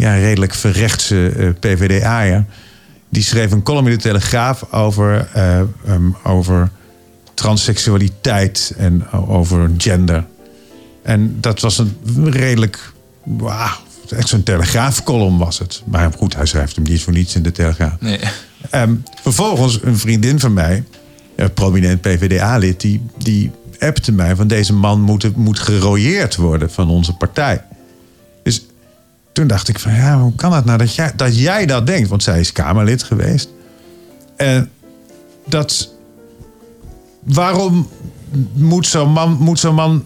ja, 0.00 0.14
redelijk 0.14 0.54
verrechtse 0.54 1.28
eh, 1.28 1.48
PvdA'er, 1.60 2.44
die 3.08 3.22
schreef 3.22 3.52
een 3.52 3.62
column 3.62 3.86
in 3.86 3.92
de 3.92 4.02
Telegraaf 4.02 4.72
over, 4.72 5.28
eh, 5.32 5.58
ehm, 5.58 6.10
over 6.24 6.70
transseksualiteit 7.34 8.74
en 8.76 9.10
over 9.10 9.70
gender. 9.76 10.24
En 11.02 11.36
dat 11.40 11.60
was 11.60 11.78
een 11.78 11.96
redelijk, 12.30 12.92
wauw, 13.22 13.76
echt 14.08 14.28
zo'n 14.28 14.42
Telegraafcolumn 14.42 15.38
was 15.38 15.58
het. 15.58 15.82
Maar 15.84 16.12
goed, 16.16 16.34
hij 16.34 16.46
schrijft 16.46 16.76
hem 16.76 16.84
niet 16.84 17.02
voor 17.02 17.12
niets 17.12 17.34
in 17.34 17.42
de 17.42 17.52
Telegraaf. 17.52 18.00
Nee. 18.00 18.20
Ehm, 18.70 18.94
vervolgens 19.22 19.78
een 19.82 19.98
vriendin 19.98 20.40
van 20.40 20.52
mij, 20.52 20.84
een 21.36 21.52
prominent 21.52 22.00
PvdA-lid, 22.00 22.80
die, 22.80 23.02
die 23.18 23.50
appte 23.78 24.12
mij 24.12 24.36
van 24.36 24.46
deze 24.46 24.72
man 24.72 25.00
moet, 25.00 25.36
moet 25.36 25.58
gerooieerd 25.58 26.36
worden 26.36 26.70
van 26.70 26.90
onze 26.90 27.12
partij. 27.12 27.62
Toen 29.32 29.46
dacht 29.46 29.68
ik 29.68 29.78
van 29.78 29.94
ja, 29.94 30.20
hoe 30.20 30.34
kan 30.34 30.52
het 30.52 30.64
nou 30.64 30.78
dat 30.78 30.94
jij 30.94 31.14
dat, 31.16 31.36
dat 31.66 31.86
denkt? 31.86 32.08
Want 32.08 32.22
zij 32.22 32.40
is 32.40 32.52
Kamerlid 32.52 33.02
geweest. 33.02 33.48
En 34.36 34.70
dat, 35.46 35.92
waarom 37.24 37.88
moet 38.52 38.86
zo'n 38.86 39.10
man, 39.12 39.36
moet 39.40 39.58
man 39.74 40.04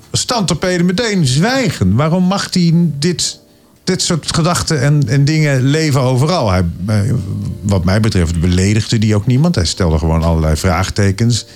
meteen 0.85 1.27
zwijgen? 1.27 1.95
Waarom 1.95 2.25
mag 2.25 2.55
hij 2.55 2.73
dit, 2.99 3.41
dit 3.85 4.03
soort 4.03 4.35
gedachten 4.35 4.81
en, 4.81 5.09
en 5.09 5.25
dingen 5.25 5.63
leven 5.63 6.01
overal? 6.01 6.51
Hij, 6.51 6.65
eh, 6.87 7.01
wat 7.63 7.85
mij 7.85 8.01
betreft 8.01 8.41
beledigde 8.41 8.97
hij 9.07 9.15
ook 9.15 9.27
niemand. 9.27 9.55
Hij 9.55 9.65
stelde 9.67 9.99
gewoon 9.99 10.23
allerlei 10.23 10.57
vraagtekens. 10.57 11.47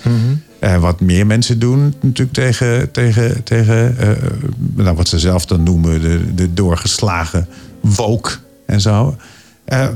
Eh, 0.59 0.75
wat 0.77 0.99
meer 0.99 1.25
mensen 1.25 1.59
doen 1.59 1.93
natuurlijk 2.01 2.33
tegen, 2.37 2.91
tegen, 2.91 3.43
tegen 3.43 3.97
eh, 3.97 4.09
nou, 4.75 4.95
wat 4.95 5.07
ze 5.07 5.19
zelf 5.19 5.45
dan 5.45 5.63
noemen 5.63 6.01
de, 6.01 6.33
de 6.35 6.53
doorgeslagen 6.53 7.47
woke 7.79 8.31
en 8.65 8.81
zo. 8.81 9.15
Eh, 9.65 9.87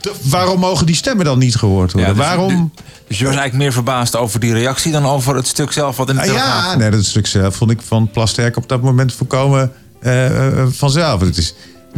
de- 0.00 0.12
waarom 0.22 0.60
mogen 0.60 0.86
die 0.86 0.94
stemmen 0.94 1.24
dan 1.24 1.38
niet 1.38 1.56
gehoord 1.56 1.92
worden? 1.92 2.10
Ja, 2.10 2.16
dus- 2.16 2.26
waarom... 2.26 2.72
Dus 3.08 3.18
je 3.20 3.26
was 3.26 3.34
eigenlijk 3.36 3.64
meer 3.64 3.72
verbaasd 3.72 4.16
over 4.16 4.40
die 4.40 4.52
reactie 4.52 4.92
dan 4.92 5.06
over 5.06 5.34
het 5.36 5.46
stuk 5.46 5.72
zelf 5.72 5.96
wat 5.96 6.08
in 6.08 6.14
de 6.14 6.20
Ah, 6.20 6.26
ja, 6.26 6.76
nee, 6.76 6.90
dat 6.90 7.04
stuk 7.04 7.26
zelf 7.26 7.56
vond 7.56 7.70
ik 7.70 7.80
van 7.82 8.10
Plasterk 8.10 8.56
op 8.56 8.68
dat 8.68 8.82
moment 8.82 9.12
voorkomen 9.14 9.72
eh, 10.02 10.46
eh, 10.60 10.66
vanzelf. 10.70 11.20
Het 11.20 11.36
is, 11.36 11.54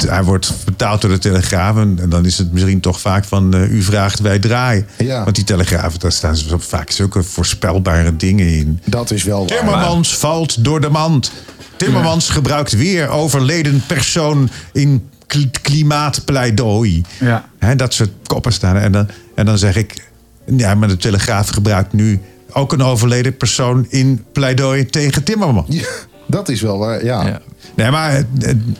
hij 0.06 0.22
wordt 0.24 0.52
vertaald 0.62 1.00
door 1.00 1.10
de 1.10 1.18
Telegraaf 1.18 1.76
en, 1.76 1.98
en 2.00 2.08
dan 2.08 2.24
is 2.26 2.38
het 2.38 2.52
misschien 2.52 2.80
toch 2.80 3.00
vaak 3.00 3.24
van 3.24 3.54
eh, 3.54 3.70
u 3.70 3.82
vraagt, 3.82 4.20
wij 4.20 4.38
draaien. 4.38 4.86
Ja. 4.98 5.24
Want 5.24 5.36
die 5.36 5.44
Telegraaf, 5.44 5.98
daar 5.98 6.12
staan 6.12 6.36
zo 6.36 6.58
vaak 6.58 6.90
zulke 6.90 7.22
voorspelbare 7.22 8.16
dingen 8.16 8.46
in. 8.48 8.80
Dat 8.84 9.10
is 9.10 9.22
wel 9.22 9.38
waar. 9.46 9.58
Timmermans 9.58 10.16
valt 10.16 10.64
door 10.64 10.80
de 10.80 10.88
mand. 10.88 11.32
Timmermans 11.76 12.28
gebruikt 12.28 12.72
weer 12.72 13.08
overleden 13.08 13.82
persoon 13.86 14.50
in 14.72 15.08
kl- 15.26 15.38
klimaatpleidooi. 15.62 17.02
Ja. 17.20 17.48
Hè, 17.58 17.76
dat 17.76 17.94
soort 17.94 18.10
koppen 18.26 18.52
staan. 18.52 18.76
er. 18.76 18.82
En 18.82 18.92
dan, 18.92 19.08
en 19.34 19.46
dan 19.46 19.58
zeg 19.58 19.76
ik, 19.76 20.08
ja, 20.56 20.74
maar 20.74 20.88
de 20.88 20.96
Telegraaf 20.96 21.48
gebruikt 21.48 21.92
nu 21.92 22.20
ook 22.52 22.72
een 22.72 22.82
overleden 22.82 23.36
persoon 23.36 23.86
in 23.88 24.24
pleidooi 24.32 24.86
tegen 24.86 25.22
Timmermans. 25.22 25.66
Ja, 25.76 25.86
dat 26.26 26.48
is 26.48 26.60
wel 26.60 26.78
waar, 26.78 27.04
ja. 27.04 27.26
Ja. 27.26 27.40
Nee, 27.76 27.90
maar 27.90 28.22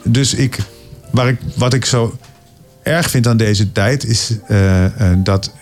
dus 0.03 0.35
ik, 0.35 0.59
waar 1.11 1.29
ik, 1.29 1.39
wat 1.57 1.75
ik 1.75 1.85
zo 1.85 2.17
erg 2.83 3.11
vind 3.11 3.27
aan 3.27 3.37
deze 3.37 3.73
tijd 3.73 4.05
is 4.05 4.33
eh, 4.47 4.85
eh, 4.85 5.19
dat 5.19 5.53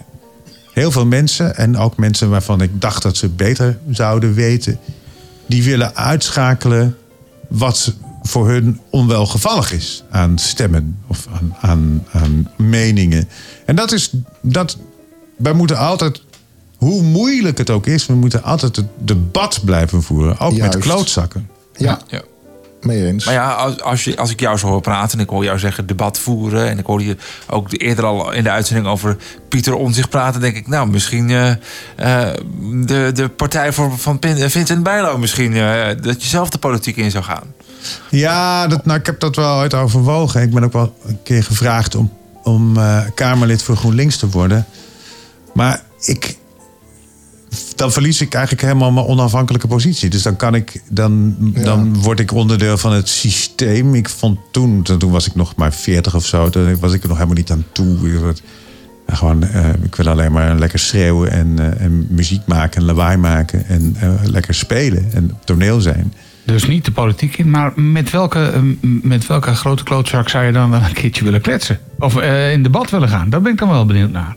heel 0.73 0.91
veel 0.91 1.07
mensen, 1.07 1.57
en 1.57 1.77
ook 1.77 1.97
mensen 1.97 2.31
waarvan 2.31 2.61
ik 2.61 2.81
dacht 2.81 3.03
dat 3.03 3.17
ze 3.17 3.29
beter 3.29 3.79
zouden 3.91 4.35
weten, 4.35 4.79
die 5.47 5.63
willen 5.63 5.97
uitschakelen 5.97 6.97
wat 7.49 7.95
voor 8.23 8.49
hun 8.49 8.81
onwelgevallig 8.91 9.73
is 9.73 10.05
aan 10.11 10.39
stemmen 10.39 10.99
of 11.07 11.27
aan, 11.33 11.57
aan, 11.61 12.07
aan 12.13 12.51
meningen. 12.57 13.29
En 13.67 13.77
dat 13.77 13.93
is 13.93 14.13
dat 14.41 14.79
wij 15.37 15.53
moeten 15.53 15.79
altijd, 15.79 16.23
hoe 16.77 17.03
moeilijk 17.03 17.59
het 17.59 17.71
ook 17.71 17.87
is, 17.87 18.07
we 18.07 18.15
moeten 18.15 18.43
altijd 18.43 18.77
het 18.77 18.87
debat 18.99 19.61
blijven 19.65 20.03
voeren, 20.03 20.39
ook 20.39 20.53
Juist. 20.53 20.75
met 20.75 20.85
klootzakken. 20.85 21.49
Ja, 21.83 21.99
Ja. 22.09 22.23
mee 22.81 23.07
eens. 23.07 23.25
Maar 23.25 23.35
ja, 23.35 23.53
als, 23.53 23.81
als, 23.81 24.05
je, 24.05 24.17
als 24.17 24.31
ik 24.31 24.41
jou 24.41 24.59
zo 24.59 24.67
hoor 24.67 24.81
praten 24.81 25.19
en 25.19 25.25
ik 25.25 25.31
hoor 25.31 25.45
jou 25.45 25.59
zeggen 25.59 25.87
debat 25.87 26.19
voeren... 26.19 26.69
en 26.69 26.79
ik 26.79 26.87
hoorde 26.87 27.05
je 27.07 27.17
ook 27.49 27.71
de- 27.71 27.77
eerder 27.77 28.05
al 28.05 28.33
in 28.33 28.43
de 28.45 28.51
uitzending 28.51 28.87
over 28.89 29.17
Pieter 29.49 29.75
Onzicht 29.75 30.09
praten... 30.09 30.41
denk 30.41 30.57
ik, 30.57 30.67
nou, 30.69 30.89
misschien 30.91 31.31
eh, 31.31 31.51
eh, 31.51 32.35
de, 32.85 33.11
de 33.15 33.29
partij 33.29 33.73
voor, 33.73 33.99
van 33.99 34.19
Pin- 34.19 34.51
Vincent 34.51 34.83
Bijlo... 34.83 35.19
misschien 35.19 35.57
eh, 35.57 35.87
dat 36.03 36.23
je 36.23 36.29
zelf 36.29 36.51
de 36.51 36.59
politiek 36.59 36.97
in 36.97 37.11
zou 37.11 37.25
gaan. 37.25 37.55
Ja, 38.11 38.67
dat, 38.67 38.85
nou, 38.87 38.99
ik 38.99 39.07
heb 39.07 39.21
dat 39.21 39.37
wel 39.37 39.59
uit 39.61 39.75
overwogen. 39.75 40.43
Ik 40.43 40.51
ben 40.55 40.65
ook 40.65 40.73
wel 40.73 40.95
een 41.05 41.19
keer 41.23 41.45
gevraagd 41.45 41.95
om, 41.95 42.13
om 42.43 42.77
eh, 42.77 43.01
Kamerlid 43.15 43.63
voor 43.63 43.77
GroenLinks 43.77 44.17
te 44.17 44.29
worden. 44.29 44.67
Maar 45.55 45.83
ik, 46.01 46.37
dan 47.77 47.93
verlies 47.93 48.21
ik 48.21 48.35
eigenlijk 48.35 48.65
helemaal 48.65 48.93
mijn 48.93 49.07
onafhankelijke 49.07 49.67
positie. 49.67 50.11
Dus 50.11 50.23
dan, 50.23 50.37
kan 50.37 50.55
ik, 50.55 50.83
dan, 50.89 51.37
dan 51.55 51.97
word 52.03 52.21
ik 52.21 52.33
onderdeel 52.33 52.79
van 52.79 52.93
het 52.93 53.09
systeem. 53.09 53.95
Ik 53.95 54.09
vond 54.09 54.39
toen, 54.51 54.83
toen 54.83 55.11
was 55.11 55.27
ik 55.27 55.35
nog 55.35 55.57
maar 55.57 55.73
40 55.73 56.15
of 56.15 56.27
zo. 56.27 56.51
Toen 56.51 56.79
was 56.79 56.93
ik 56.93 57.03
er 57.03 57.09
nog 57.09 57.17
helemaal 57.17 57.39
niet 57.39 57.51
aan 57.51 57.65
toe. 57.73 58.11
Ja, 59.07 59.15
Gewoon, 59.15 59.43
eh, 59.43 59.69
ik 59.83 59.95
wil 59.95 60.09
alleen 60.09 60.33
maar 60.33 60.59
lekker 60.59 60.79
schreeuwen 60.79 61.31
en, 61.31 61.59
eh, 61.59 61.85
en 61.85 62.07
muziek 62.11 62.47
maken 62.47 62.81
en 62.81 62.87
lawaai 62.87 63.17
maken. 63.17 63.67
En 63.67 63.97
eh, 64.01 64.11
lekker 64.23 64.55
spelen 64.55 65.13
en 65.13 65.31
op 65.33 65.47
toneel 65.47 65.81
zijn. 65.81 66.13
Dus 66.45 66.67
niet 66.67 66.85
de 66.85 66.93
politiek 66.93 67.37
in, 67.37 67.51
maar 67.51 67.73
met 67.81 68.11
welke, 68.11 68.41
eh, 68.41 68.61
met 69.03 69.27
welke 69.27 69.55
grote 69.55 69.83
klootzak 69.83 70.29
zou 70.29 70.45
je 70.45 70.53
dan 70.53 70.73
een 70.73 70.93
keertje 70.93 71.25
willen 71.25 71.41
kletsen? 71.41 71.79
Of 71.99 72.17
eh, 72.17 72.53
in 72.53 72.63
debat 72.63 72.91
willen 72.91 73.09
gaan? 73.09 73.31
Daar 73.31 73.41
ben 73.41 73.53
ik 73.53 73.59
dan 73.59 73.69
wel 73.69 73.87
benieuwd 73.87 74.11
naar. 74.11 74.37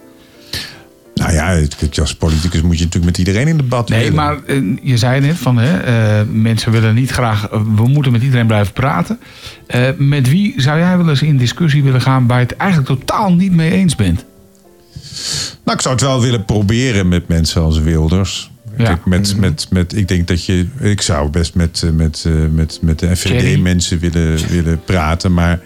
Nou 1.25 1.37
ja, 1.37 1.47
het- 1.79 1.99
als 1.99 2.15
politicus 2.15 2.61
moet 2.61 2.77
je 2.77 2.83
natuurlijk 2.83 3.17
met 3.17 3.17
iedereen 3.27 3.47
in 3.47 3.57
debat 3.57 3.89
Nee, 3.89 3.99
willen. 3.99 4.15
maar 4.15 4.37
eh, 4.47 4.61
je 4.81 4.97
zei 4.97 5.21
net 5.21 5.37
van 5.37 5.57
hè, 5.57 5.77
eh, 5.79 6.25
mensen 6.31 6.71
willen 6.71 6.95
niet 6.95 7.11
graag, 7.11 7.47
eh, 7.49 7.61
we 7.75 7.87
moeten 7.87 8.11
met 8.11 8.21
iedereen 8.23 8.47
blijven 8.47 8.73
praten. 8.73 9.19
Met 9.97 10.29
wie 10.29 10.53
zou 10.57 10.79
jij 10.79 10.97
wel 10.97 11.09
eens 11.09 11.21
in 11.21 11.37
discussie 11.37 11.83
willen 11.83 12.01
gaan 12.01 12.27
waar 12.27 12.39
je 12.39 12.45
het 12.45 12.55
eigenlijk 12.57 12.89
totaal 12.99 13.33
niet 13.33 13.51
mee 13.51 13.71
eens 13.71 13.95
bent? 13.95 14.25
Nou, 15.63 15.77
ik 15.77 15.81
zou 15.81 15.93
het 15.95 16.03
wel 16.03 16.21
willen 16.21 16.45
proberen 16.45 17.07
met 17.07 17.27
mensen 17.27 17.61
als 17.61 17.79
Wilders. 17.79 18.51
Ja. 18.77 18.83
Kijk, 18.83 19.05
met, 19.05 19.37
met, 19.37 19.67
met, 19.69 19.95
ik 19.95 20.07
denk 20.07 20.27
dat 20.27 20.45
je. 20.45 20.67
Ik 20.79 21.01
zou 21.01 21.29
best 21.29 21.55
met, 21.55 21.83
met, 21.93 22.25
met, 22.51 22.79
met 22.81 22.99
de. 22.99 23.15
FVD-mensen 23.15 23.99
willen, 23.99 24.47
willen 24.49 24.81
praten. 24.85 25.33
Maar 25.33 25.59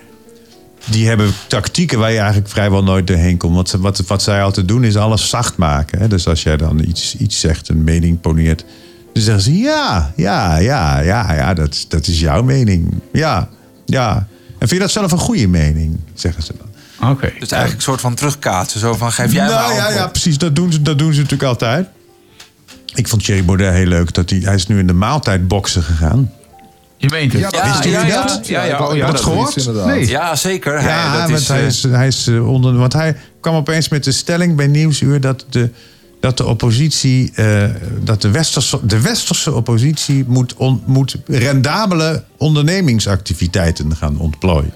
die 0.91 1.07
hebben 1.07 1.31
tactieken 1.47 1.99
waar 1.99 2.11
je 2.11 2.17
eigenlijk 2.17 2.49
vrijwel 2.49 2.83
nooit 2.83 3.07
doorheen 3.07 3.37
komt. 3.37 3.55
Want 3.55 3.69
ze- 3.69 3.79
wat, 3.79 4.03
wat 4.07 4.21
zij 4.21 4.43
altijd 4.43 4.67
doen 4.67 4.83
is 4.83 4.95
alles 4.95 5.29
zacht 5.29 5.57
maken. 5.57 5.99
Hè? 5.99 6.07
Dus 6.07 6.27
als 6.27 6.43
jij 6.43 6.57
dan 6.57 6.79
iets, 6.79 7.15
iets 7.17 7.39
zegt, 7.39 7.69
een 7.69 7.83
mening 7.83 8.21
poneert. 8.21 8.65
Dan 9.13 9.23
zeggen 9.23 9.43
ze 9.43 9.57
ja, 9.57 10.13
ja, 10.15 10.57
ja, 10.57 10.99
ja, 10.99 11.33
ja, 11.33 11.53
dat, 11.53 11.85
dat 11.87 12.07
is 12.07 12.19
jouw 12.19 12.43
mening. 12.43 12.93
Ja, 13.13 13.49
ja. 13.85 14.15
En 14.51 14.67
vind 14.67 14.71
je 14.71 14.79
dat 14.79 14.91
zelf 14.91 15.11
een 15.11 15.17
goede 15.17 15.47
mening? 15.47 15.97
Zeggen 16.13 16.43
ze 16.43 16.53
dan. 16.57 17.09
Oké. 17.11 17.31
Dus 17.39 17.49
eigenlijk 17.51 17.73
een 17.75 17.81
soort 17.81 18.01
van 18.01 18.15
terugkaatsen. 18.15 18.79
Zo 18.79 18.93
van, 18.93 19.11
geef 19.11 19.33
jij 19.33 19.45
nou, 19.47 19.67
maar 19.67 19.75
ja, 19.75 19.91
ja, 19.91 20.07
precies. 20.07 20.37
Dat 20.37 20.55
doen, 20.55 20.71
ze, 20.71 20.81
dat 20.81 20.97
doen 20.99 21.13
ze 21.13 21.21
natuurlijk 21.21 21.49
altijd. 21.49 21.87
Ik 22.95 23.07
vond 23.07 23.23
Thierry 23.23 23.45
Baudet 23.45 23.73
heel 23.73 23.85
leuk. 23.85 24.13
Dat 24.13 24.29
hij, 24.29 24.39
hij 24.39 24.55
is 24.55 24.67
nu 24.67 24.79
in 24.79 24.87
de 24.87 24.93
maaltijdboksen 24.93 25.83
gegaan. 25.83 26.31
Je 27.01 27.09
meent 27.09 27.31
het. 27.33 27.41
Ja, 27.41 27.49
dat 27.49 27.59
Ja, 27.59 27.79
is 27.79 27.85
ja, 27.85 27.91
ja, 28.01 28.05
ja, 28.07 28.25
dat? 28.27 28.47
ja, 28.47 28.63
ja. 28.63 28.77
wou- 28.77 28.95
Ja, 28.95 29.05
dat 29.05 29.15
dat 29.15 29.23
gehoord? 29.25 29.85
Nee. 29.85 30.07
Ja, 30.07 30.35
zeker. 30.35 30.73
Hij, 30.81 30.89
Ja, 30.89 31.19
dat 31.19 31.29
want 31.29 31.41
is, 31.41 31.47
hij 31.47 31.59
eh, 31.59 31.65
is, 31.67 31.83
hij 31.83 32.07
is 32.07 32.27
eh, 32.27 32.49
onder. 32.51 32.73
Want 32.77 32.93
hij 32.93 33.15
kwam 33.41 33.55
opeens 33.55 33.89
met 33.89 34.03
de 34.03 34.11
stelling 34.11 34.55
bij 34.55 34.67
Nieuwsuur 34.67 35.21
dat 35.21 35.45
de, 35.49 35.69
dat 36.19 36.37
de 36.37 36.45
oppositie. 36.45 37.31
eh, 37.35 37.63
dat 38.03 38.21
de 38.21 38.31
westerse, 38.31 38.79
de 38.83 39.01
westerse 39.01 39.53
oppositie 39.53 40.23
moet, 40.27 40.53
on- 40.57 40.81
moet 40.85 41.15
rendabele 41.27 42.23
ondernemingsactiviteiten 42.37 43.95
gaan 43.95 44.17
ontplooien. 44.19 44.71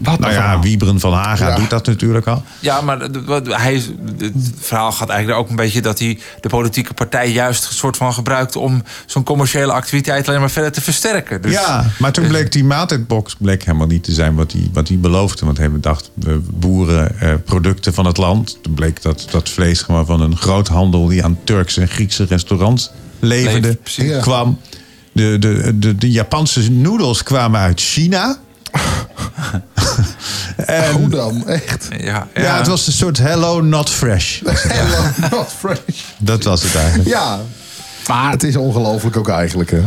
Wat 0.00 0.18
Nou 0.18 0.32
ja, 0.32 0.38
verhaal. 0.38 0.60
Wieberen 0.60 1.00
van 1.00 1.12
Haga 1.12 1.48
Ja. 1.48 1.56
doet 1.56 1.70
dat 1.70 1.86
natuurlijk 1.86 2.26
al. 2.26 2.42
Ja, 2.60 2.80
maar 2.80 2.98
hij, 3.44 3.74
is- 3.74 3.90
het 4.18 4.32
verhaal 4.60 4.92
gaat 4.92 5.08
eigenlijk 5.08 5.40
ook 5.40 5.48
een 5.50 5.56
beetje 5.56 5.80
dat 5.82 5.98
hij 5.98 6.18
de 6.40 6.48
politieke 6.48 6.94
partij 6.94 7.30
juist 7.32 7.66
een 7.66 7.74
soort 7.74 7.96
van 7.96 8.12
gebruikt 8.12 8.56
om 8.56 8.82
zo'n 9.06 9.22
commerciële 9.22 9.72
activiteit 9.72 10.28
alleen 10.28 10.40
maar 10.40 10.50
verder 10.50 10.72
te 10.72 10.80
versterken. 10.80 11.42
Dus, 11.42 11.52
ja, 11.52 11.84
maar 11.98 12.12
toen 12.12 12.26
bleek 12.26 12.52
die 12.52 12.64
maaltijdbox 12.64 13.36
bleek 13.38 13.64
helemaal 13.64 13.86
niet 13.86 14.04
te 14.04 14.12
zijn 14.12 14.34
wat 14.34 14.52
hij, 14.52 14.68
wat 14.72 14.88
hij 14.88 14.98
beloofde. 14.98 15.44
Want 15.46 15.58
hij 15.58 15.70
dacht, 15.80 16.10
we 16.14 16.40
boeren 16.52 17.20
eh, 17.20 17.34
producten 17.44 17.94
van 17.94 18.06
het 18.06 18.16
land. 18.16 18.58
Toen 18.62 18.74
bleek 18.74 19.02
dat 19.02 19.26
dat 19.30 19.48
vlees 19.48 19.82
gewoon 19.82 20.06
van 20.06 20.20
een 20.20 20.36
groothandel 20.36 21.06
die 21.06 21.24
aan 21.24 21.38
Turkse 21.44 21.80
en 21.80 21.88
Griekse 21.88 22.24
restaurants 22.24 22.90
leverde, 23.18 23.66
Leef- 23.68 23.80
precies. 23.82 24.04
Ja. 24.10 24.20
kwam. 24.20 24.58
De, 25.12 25.36
de, 25.38 25.78
de, 25.78 25.96
de 25.96 26.10
Japanse 26.10 26.70
noedels 26.70 27.22
kwamen 27.22 27.60
uit 27.60 27.80
China. 27.80 28.38
En, 30.56 30.92
Hoe 30.92 31.08
dan? 31.08 31.48
Echt? 31.48 31.88
Ja, 31.98 32.28
ja. 32.34 32.56
het 32.56 32.66
was 32.66 32.86
een 32.86 32.92
soort 32.92 33.18
hello 33.18 33.60
not 33.60 33.90
fresh. 33.90 34.40
Hello, 34.44 35.02
not 35.30 35.52
fresh. 35.58 36.02
Dat 36.18 36.44
was 36.44 36.62
het 36.62 36.74
eigenlijk. 36.74 37.08
Ja, 37.08 37.40
Maar 38.06 38.30
het 38.30 38.42
is 38.42 38.56
ongelooflijk 38.56 39.16
ook 39.16 39.28
eigenlijk, 39.28 39.70
hè? 39.70 39.82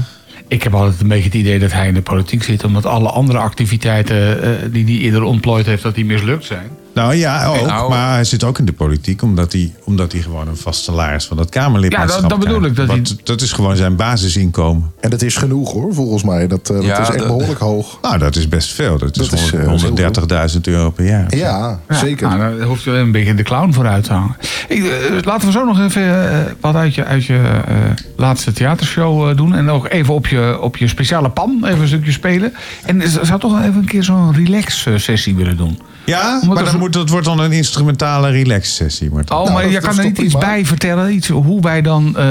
ik 0.48 0.64
heb 0.64 0.74
altijd 0.74 1.02
een 1.02 1.08
beetje 1.08 1.24
het 1.24 1.34
idee 1.34 1.60
dat 1.60 1.72
hij 1.72 1.88
in 1.88 1.94
de 1.94 2.02
politiek 2.02 2.44
zit... 2.44 2.64
omdat 2.64 2.86
alle 2.86 3.10
andere 3.10 3.40
activiteiten 3.40 4.44
eh, 4.44 4.50
die 4.72 4.86
hij 4.86 4.94
eerder 4.94 5.24
ontplooid 5.24 5.66
heeft, 5.66 5.84
dat 5.84 5.96
die 5.96 6.06
mislukt 6.06 6.46
zijn. 6.46 6.70
Nou 6.94 7.16
ja, 7.16 7.46
ook. 7.46 7.66
Nou- 7.66 7.90
maar 7.90 8.14
hij 8.14 8.24
zit 8.24 8.44
ook 8.44 8.60
in 8.60 8.66
de 8.66 8.74
politiek 8.74 9.22
omdat 9.22 9.52
hij, 9.52 9.74
omdat 9.84 10.12
hij 10.12 10.22
gewoon 10.22 10.48
een 10.48 10.58
vast 10.58 10.84
salaris 10.84 11.26
van 11.26 11.38
dat 11.38 11.50
Kamerlidmaatschap 11.50 12.22
Ja, 12.22 12.28
dat- 12.28 12.40
dat 12.40 12.48
bedoel 12.50 12.64
ik, 12.70 12.76
dat 12.76 12.88
Want 12.88 13.26
dat 13.26 13.42
is 13.42 13.52
gewoon 13.52 13.76
zijn 13.76 13.96
basisinkomen. 13.96 14.92
En 15.00 15.10
dat 15.10 15.22
is 15.22 15.36
genoeg 15.36 15.72
hoor, 15.72 15.94
volgens 15.94 16.24
mij. 16.24 16.48
Dat, 16.48 16.70
eh, 16.70 16.76
dat 16.76 16.84
is 17.00 17.10
echt 17.16 17.18
behoorlijk 17.28 17.60
hoog. 17.60 17.98
Nou, 18.02 18.18
dat 18.18 18.36
is 18.36 18.48
best 18.50 18.72
veel. 18.74 18.98
Dat 18.98 19.18
is, 19.20 19.30
Dat 19.30 19.40
is, 19.40 19.52
eh, 19.54 19.68
130.000 19.68 20.68
euro 20.68 20.90
per 20.90 21.06
jaar. 21.06 21.36
Ja, 21.36 21.80
Ja, 21.90 21.96
zeker. 21.96 22.28
Nou, 22.28 22.58
daar 22.58 22.68
hoef 22.68 22.84
je 22.84 22.92
een 22.92 23.12
beetje 23.12 23.36
de 23.36 23.44
clown 23.44 23.72
voor 23.74 23.88
uit 23.88 24.04
te 24.04 24.14
hangen. 24.14 24.36
Ik, 24.68 24.84
eh, 24.84 24.90
laten 25.24 25.46
we 25.48 25.52
zo 25.54 25.66
nog 25.66 25.80
even 25.80 26.32
eh, 26.32 26.40
wat 26.62 26.76
uit 26.76 26.96
je, 26.96 27.06
uit 27.06 27.26
je 27.26 27.38
eh, 27.68 27.76
laatste 28.18 28.52
theatershow 28.52 29.30
eh, 29.30 29.36
doen. 29.38 29.56
En 29.56 29.70
ook 29.70 29.88
even 29.90 30.14
op 30.14 30.28
je, 30.28 30.58
op 30.62 30.78
je 30.78 30.88
speciale 30.88 31.30
pan 31.30 31.66
even 31.66 31.82
een 31.82 31.88
stukje 31.88 32.12
spelen. 32.12 32.54
En 32.86 33.02
ik 33.02 33.08
zou 33.22 33.40
toch 33.40 33.52
wel 33.52 33.62
even 33.62 33.76
een 33.80 33.86
keer 33.86 34.04
zo'n 34.04 34.34
relax 34.34 34.86
eh, 34.86 34.94
sessie 34.98 35.36
willen 35.36 35.58
doen. 35.58 35.80
Ja, 36.06 36.40
Omdat 36.42 36.56
maar 36.56 36.72
dan 36.72 36.80
moet, 36.80 36.94
dat 36.94 37.10
wordt 37.10 37.26
dan 37.26 37.40
een 37.40 37.52
instrumentale 37.52 38.30
relax-sessie. 38.30 39.10
Martin. 39.12 39.36
Oh, 39.36 39.42
Nou, 39.42 39.54
maar 39.54 39.68
je 39.70 39.80
kan 39.80 39.90
er 39.90 39.96
toch 39.96 40.04
niet 40.06 40.18
iets 40.18 40.38
bij 40.38 40.66
vertellen? 40.66 41.14
Iets, 41.14 41.28
hoe 41.28 41.62
wij 41.62 41.82
dan 41.82 42.18
eh, 42.18 42.26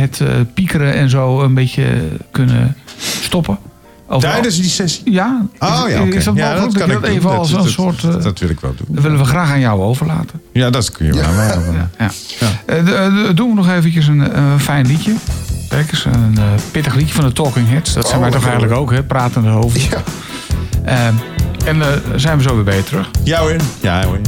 het 0.00 0.20
eh, 0.20 0.28
piekeren 0.54 0.94
en 0.94 1.10
zo 1.10 1.42
een 1.42 1.54
beetje 1.54 1.84
kunnen 2.30 2.76
stoppen? 3.20 3.58
Tijdens 4.18 4.56
die 4.56 4.64
sessie? 4.70 5.12
Ja? 5.12 5.42
Oh 5.58 5.82
Is- 5.86 5.92
ja, 5.92 6.02
oké. 6.02 6.16
Is 6.16 6.24
dat 6.24 6.36
ja, 6.36 6.48
mogelijk? 6.52 6.78
Dat, 6.78 6.88
kan 6.88 6.96
ik 6.96 7.04
even 7.06 7.22
Dat- 7.30 7.38
als 7.38 7.50
dat, 7.50 7.58
een 7.58 7.64
dat- 7.64 7.72
soort... 7.74 8.04
eh, 8.16 8.22
dat 8.22 8.38
wil 8.38 8.48
ik 8.48 8.60
wel 8.60 8.74
doen. 8.76 8.86
dat 8.94 9.02
willen 9.02 9.18
we 9.18 9.24
graag 9.24 9.50
aan 9.50 9.60
jou 9.60 9.82
overlaten. 9.82 10.40
Ja, 10.52 10.70
dat 10.70 10.90
kun 10.92 11.06
je 11.06 11.12
wel. 11.12 11.22
Ja, 11.22 11.60
ja. 11.98 12.10
Eh, 12.66 13.34
doen 13.34 13.48
we 13.48 13.54
nog 13.54 13.68
eventjes 13.70 14.06
een 14.06 14.32
eh, 14.32 14.42
fijn 14.58 14.86
liedje. 14.86 15.12
Kijk 15.68 15.90
eens, 15.92 16.04
een 16.04 16.34
eh, 16.38 16.44
pittig 16.70 16.94
liedje 16.94 17.14
van 17.14 17.24
de 17.24 17.32
Talking 17.32 17.68
Heads. 17.68 17.92
Dat 17.94 18.04
zijn 18.06 18.16
Oh, 18.16 18.22
wij 18.22 18.30
toch 18.32 18.42
eigenlijk 18.44 18.72
ook, 18.80 18.90
hè? 18.92 19.02
Pratende 19.02 19.48
hoofden. 19.48 19.82
Ja. 20.84 21.12
En 21.68 21.82
eh, 21.82 21.88
zijn 22.16 22.36
we 22.36 22.42
zo 22.42 22.54
weer 22.54 22.64
bij 22.64 22.76
je 22.76 22.84
terug. 22.84 23.10
Ja 23.24 23.40
hoor. 23.40 23.56
Ja 23.80 24.04
hoor. 24.04 24.18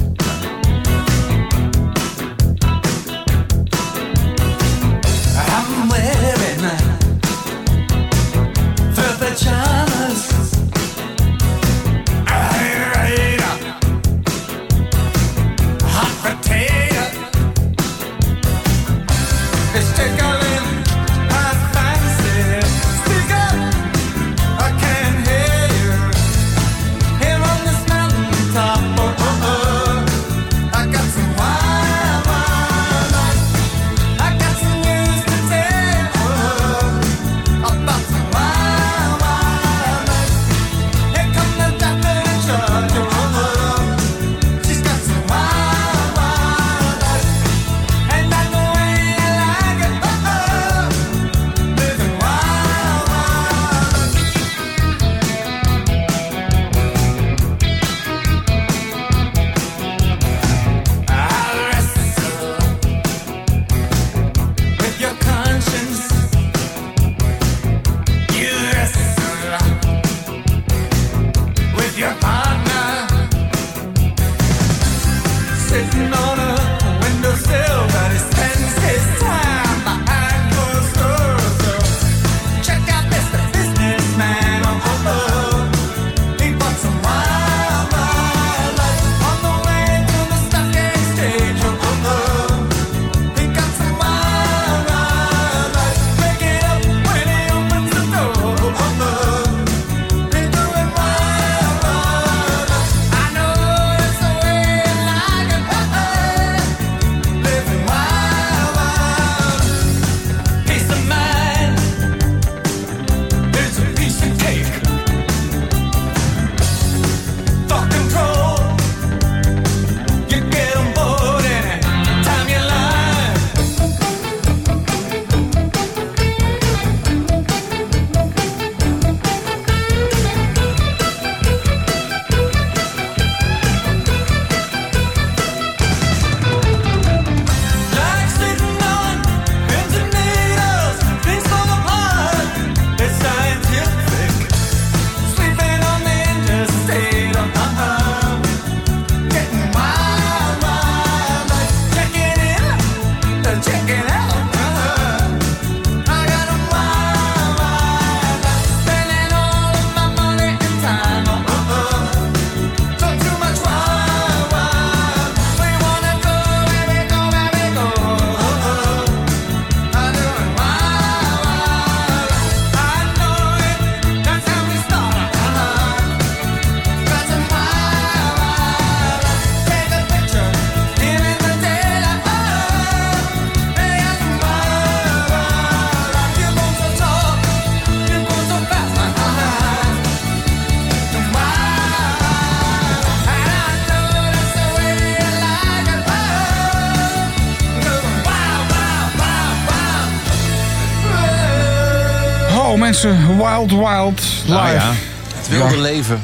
Wild 203.48 203.70
Wild 203.70 204.20
live. 204.46 204.52
Nou 204.52 204.72
ja. 204.72 204.92
Het 205.36 205.48
wilde 205.48 205.78
leven. 205.80 206.20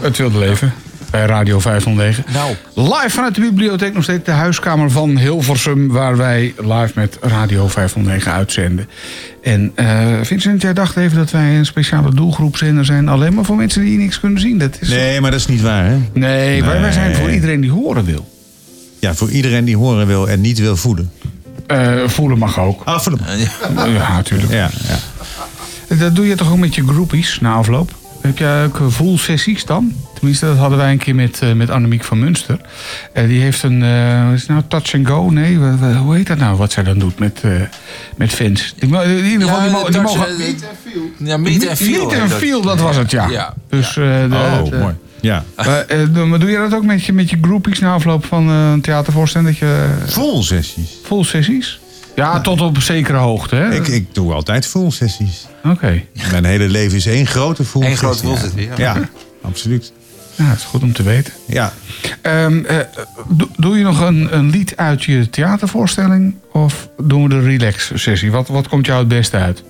Het 0.00 0.16
wilde 0.16 0.38
leven. 0.38 0.72
Bij 1.10 1.26
Radio 1.26 1.58
509. 1.60 2.24
Nou. 2.32 2.54
Live 2.74 3.10
vanuit 3.10 3.34
de 3.34 3.40
bibliotheek 3.40 3.94
nog 3.94 4.02
steeds 4.02 4.24
de 4.24 4.30
huiskamer 4.30 4.90
van 4.90 5.18
Hilversum. 5.18 5.88
Waar 5.88 6.16
wij 6.16 6.54
live 6.58 6.90
met 6.94 7.18
Radio 7.20 7.68
509 7.68 8.32
uitzenden. 8.32 8.88
En 9.42 9.72
eh, 9.74 10.06
Vincent, 10.22 10.62
jij 10.62 10.72
dacht 10.74 10.96
even 10.96 11.16
dat 11.16 11.30
wij 11.30 11.56
een 11.56 11.66
speciale 11.66 12.14
doelgroepzender 12.14 12.84
zijn. 12.84 13.08
Alleen 13.08 13.34
maar 13.34 13.44
voor 13.44 13.56
mensen 13.56 13.82
die 13.84 13.98
niks 13.98 14.20
kunnen 14.20 14.40
zien. 14.40 14.58
Dat 14.58 14.76
is 14.80 14.88
Nee, 14.88 15.20
maar 15.20 15.30
dat 15.30 15.40
is 15.40 15.46
niet 15.46 15.60
waar, 15.60 15.84
hè? 15.84 15.96
nee, 16.12 16.64
wij- 16.64 16.80
wij 16.80 16.92
zijn 16.92 17.14
voor 17.14 17.30
iedereen 17.30 17.60
die 17.60 17.70
horen 17.70 18.04
wil. 18.04 18.28
Ja, 18.98 19.14
voor 19.14 19.30
iedereen 19.30 19.64
die 19.64 19.76
horen 19.76 20.06
wil 20.06 20.28
en 20.28 20.40
niet 20.40 20.58
wil 20.58 20.76
voelen. 20.76 21.10
Eh, 21.66 21.92
voelen 22.06 22.38
mag 22.38 22.58
ook. 22.60 22.82
Ah, 22.84 22.98
voelen. 23.00 23.20
Ja, 23.92 24.12
natuurlijk. 24.16 24.52
Ja, 24.52 24.70
ja. 24.88 24.98
Dat 25.88 26.16
doe 26.16 26.26
je 26.26 26.34
toch 26.34 26.50
ook 26.50 26.58
met 26.58 26.74
je 26.74 26.82
groupies 26.86 27.40
na 27.40 27.52
afloop? 27.54 27.90
Heb 28.20 28.38
jij 28.38 28.64
ook 28.64 28.80
full 28.92 29.16
sessies 29.16 29.64
dan? 29.64 29.92
Tenminste, 30.14 30.46
dat 30.46 30.56
hadden 30.56 30.78
wij 30.78 30.90
een 30.92 30.98
keer 30.98 31.14
met, 31.14 31.38
eh, 31.42 31.52
met 31.52 31.70
Annemiek 31.70 32.04
van 32.04 32.18
Munster. 32.18 32.60
Eh, 33.12 33.26
die 33.26 33.40
heeft 33.40 33.62
een, 33.62 33.82
eh, 33.82 34.24
wat 34.24 34.34
is 34.34 34.40
het 34.40 34.48
nou, 34.50 34.62
touch 34.68 34.94
and 34.94 35.06
go? 35.06 35.30
Nee, 35.30 35.56
hoe 35.96 36.14
heet 36.16 36.26
dat 36.26 36.38
nou, 36.38 36.56
wat 36.56 36.72
zij 36.72 36.82
dan 36.82 36.98
doet 36.98 37.18
met, 37.18 37.40
eh, 37.42 37.50
met 38.16 38.30
fans? 38.30 38.74
In 38.78 38.88
ieder 38.88 39.48
geval, 39.48 39.60
die, 39.62 39.70
mo- 39.70 39.82
die 39.84 39.90
touch, 39.92 40.02
mogen... 40.02 40.26
Ja, 41.18 41.36
meet 41.36 41.66
en 41.66 41.76
feel. 41.76 41.88
Meet 42.00 42.10
heet 42.10 42.20
and 42.20 42.30
dat. 42.30 42.38
feel, 42.38 42.60
dat 42.62 42.80
was 42.80 42.96
het, 42.96 43.10
ja. 43.10 43.28
Ja. 43.28 43.54
Dus, 43.68 43.88
eh, 43.88 43.94
de, 44.04 44.28
Oh, 44.62 44.70
de- 44.70 44.76
mooi. 44.76 44.94
Ja. 45.20 45.44
Maar, 45.56 45.80
eh, 45.80 45.98
doe- 46.10 46.26
maar 46.26 46.38
doe 46.38 46.50
je 46.50 46.56
dat 46.58 46.74
ook 46.74 46.84
met 46.84 47.04
je, 47.04 47.12
met 47.12 47.30
je 47.30 47.38
groupies 47.42 47.78
na 47.78 47.92
afloop 47.92 48.24
van 48.24 48.48
een 48.48 48.80
theatervoorstelling? 48.80 49.48
Dat 49.50 49.58
je 49.58 49.86
Full 50.06 50.42
sessies. 50.42 50.90
full 51.02 51.24
sessies? 51.24 51.80
Ja, 52.18 52.40
tot 52.40 52.60
op 52.60 52.76
een 52.76 52.82
zekere 52.82 53.18
hoogte, 53.18 53.56
hè? 53.56 53.74
Ik, 53.74 53.86
ik 53.88 54.14
doe 54.14 54.32
altijd 54.32 54.66
full 54.66 54.90
sessies. 54.90 55.46
Oké. 55.64 56.02
Mijn 56.30 56.44
hele 56.44 56.68
leven 56.68 56.96
is 56.96 57.06
één 57.06 57.26
grote 57.26 57.64
full 57.64 57.82
Eén 57.82 57.96
grote 57.96 58.18
sessie. 58.18 58.36
full 58.36 58.48
sessie, 58.48 58.68
ja. 58.68 58.94
Ja, 58.94 59.08
absoluut. 59.42 59.92
Ja, 60.34 60.48
dat 60.48 60.56
is 60.56 60.64
goed 60.64 60.82
om 60.82 60.92
te 60.92 61.02
weten. 61.02 61.32
Ja. 61.46 61.72
Ehm, 62.22 62.64
eh, 62.64 62.76
do- 63.28 63.48
doe 63.56 63.78
je 63.78 63.84
nog 63.84 64.00
een, 64.00 64.36
een 64.36 64.50
lied 64.50 64.76
uit 64.76 65.04
je 65.04 65.30
theatervoorstelling? 65.30 66.34
Of 66.52 66.88
doen 67.02 67.22
we 67.22 67.28
de 67.28 67.40
relax-sessie? 67.40 68.30
Wat, 68.30 68.48
wat 68.48 68.68
komt 68.68 68.86
jou 68.86 68.98
het 68.98 69.08
beste 69.08 69.36
uit? 69.36 69.62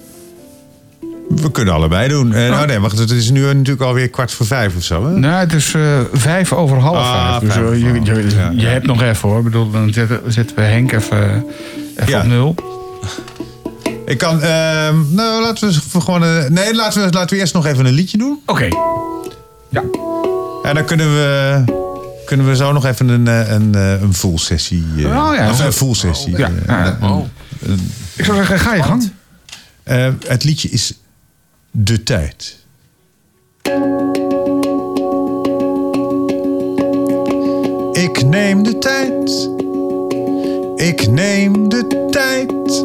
We 1.28 1.50
kunnen 1.50 1.74
allebei 1.74 2.08
doen. 2.08 2.32
Eh, 2.34 2.42
Oh. 2.44 2.50
nou 2.50 2.66
nee, 2.66 2.78
wacht, 2.78 2.98
het 2.98 3.10
is 3.10 3.30
nu 3.30 3.40
natuurlijk 3.40 3.80
alweer 3.80 4.08
kwart 4.08 4.32
voor 4.32 4.46
vijf 4.46 4.76
of 4.76 4.82
zo. 4.82 5.06
Hè? 5.06 5.18
Nou, 5.18 5.34
het 5.34 5.52
is 5.52 5.74
eh, 5.74 6.00
vijf 6.12 6.52
over 6.52 6.76
half 6.78 6.96
Ah, 6.96 7.28
vijf. 7.28 7.40
Dus 7.42 7.52
vijf 7.52 7.64
over 7.64 7.78
je, 7.78 7.84
je, 8.02 8.34
ja, 8.36 8.50
je 8.50 8.60
ja. 8.60 8.68
hebt 8.68 8.86
nog 8.86 9.02
even 9.02 9.28
hoor. 9.28 9.38
Ik 9.38 9.44
bedoel, 9.44 9.70
dan 9.70 9.92
zetten, 9.92 10.20
zetten 10.32 10.56
we 10.56 10.62
Henk 10.62 10.92
even, 10.92 11.44
even 11.98 12.12
Ja. 12.12 12.20
op 12.20 12.26
nul. 12.26 12.54
Ik 14.06 14.18
kan. 14.18 14.42
ehm, 14.42 15.14
nou, 15.14 15.42
laten 15.42 15.68
we 15.92 16.00
gewoon. 16.00 16.24
eh, 16.24 16.44
nee, 16.48 16.74
laten 16.74 17.04
we, 17.04 17.12
laten 17.12 17.34
we 17.36 17.40
eerst 17.42 17.54
nog 17.54 17.66
even 17.66 17.86
een 17.86 17.92
liedje 17.92 18.18
doen. 18.18 18.40
Oké. 18.46 18.68
Ja. 19.70 19.82
En 20.62 20.74
dan 20.74 20.84
kunnen 20.84 21.06
we. 21.14 21.62
Kunnen 22.24 22.46
we 22.46 22.56
zo 22.56 22.72
nog 22.72 22.84
even 22.84 23.08
een, 23.08 23.28
eh, 23.28 23.50
een, 23.50 23.74
eh, 23.74 24.00
een 24.02 24.14
full 24.14 24.36
sessie. 24.38 24.84
Oh 24.96 25.30
ja. 25.34 25.50
Of 25.50 25.64
een 25.64 25.72
full 25.72 25.94
sessie. 25.94 26.36
Ja. 26.38 26.98
Oh. 27.02 27.24
Ik 28.16 28.24
zou 28.24 28.36
zeggen, 28.36 28.58
ga 28.58 28.74
je 28.74 28.82
gang. 28.82 29.12
het 30.26 30.44
liedje 30.44 30.68
is 30.68 30.92
De 31.70 32.02
Tijd. 32.02 32.56
Ik 37.92 38.24
neem 38.26 38.62
de 38.62 38.78
tijd. 38.78 39.50
Ik 40.78 41.10
neem 41.10 41.68
de 41.68 42.06
tijd. 42.10 42.84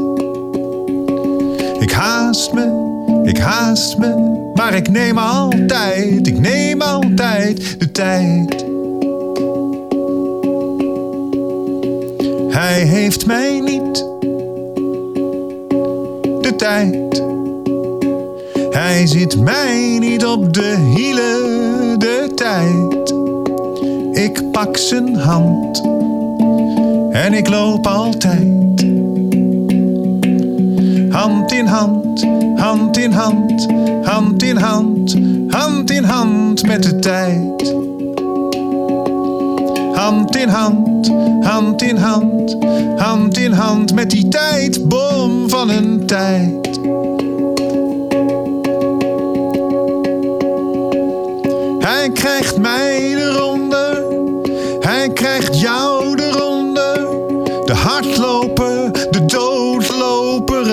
Ik 1.80 1.92
haast 1.92 2.54
me, 2.54 3.22
ik 3.24 3.38
haast 3.38 3.98
me, 3.98 4.40
maar 4.54 4.74
ik 4.74 4.90
neem 4.90 5.18
altijd, 5.18 6.28
ik 6.28 6.40
neem 6.40 6.82
altijd 6.82 7.80
de 7.80 7.92
tijd. 7.92 8.66
Hij 12.50 12.82
heeft 12.82 13.26
mij 13.26 13.60
niet 13.60 14.06
de 16.42 16.54
tijd. 16.58 17.24
Hij 18.70 19.08
zit 19.08 19.40
mij 19.40 19.98
niet 20.00 20.26
op 20.26 20.54
de 20.54 20.76
hielen 20.96 22.00
de 22.00 22.32
tijd. 22.36 23.14
Ik 24.24 24.52
pak 24.52 24.78
zijn 24.78 25.16
hand 25.16 25.93
en 27.14 27.34
ik 27.34 27.50
loop 27.50 27.88
altijd. 27.88 28.86
Hand 31.10 31.52
in 31.52 31.66
hand, 31.66 32.26
hand 32.56 32.98
in 32.98 33.12
hand, 33.12 33.68
hand 34.04 34.44
in 34.44 34.58
hand, 34.58 35.16
hand 35.48 35.92
in 35.92 36.04
hand 36.04 36.68
met 36.68 36.84
de 36.84 37.00
tijd. 37.00 37.76
Hand 39.96 40.36
in 40.36 40.50
hand, 40.50 41.12
hand 41.42 41.82
in 41.82 41.98
hand, 41.98 42.58
hand 42.98 43.38
in 43.38 43.52
hand 43.52 43.94
met 43.94 44.10
die 44.10 44.28
tijdbom 44.28 45.50
van 45.50 45.70
een 45.70 46.06
tijd. 46.06 46.80
Hij 51.80 52.10
krijgt 52.14 52.58
mij 52.58 53.16
eronder, 53.16 54.04
hij 54.80 55.10
krijgt 55.10 55.60
jou 55.60 56.03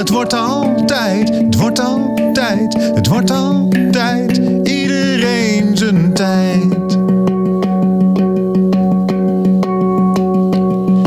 het 0.01 0.09
wordt 0.09 0.33
altijd, 0.33 1.29
het 1.29 1.57
wordt 1.57 1.81
altijd, 1.81 2.75
het 2.95 3.07
wordt 3.07 3.31
altijd, 3.31 4.37
iedereen 4.63 5.77
zijn 5.77 6.15
tijd. 6.15 6.99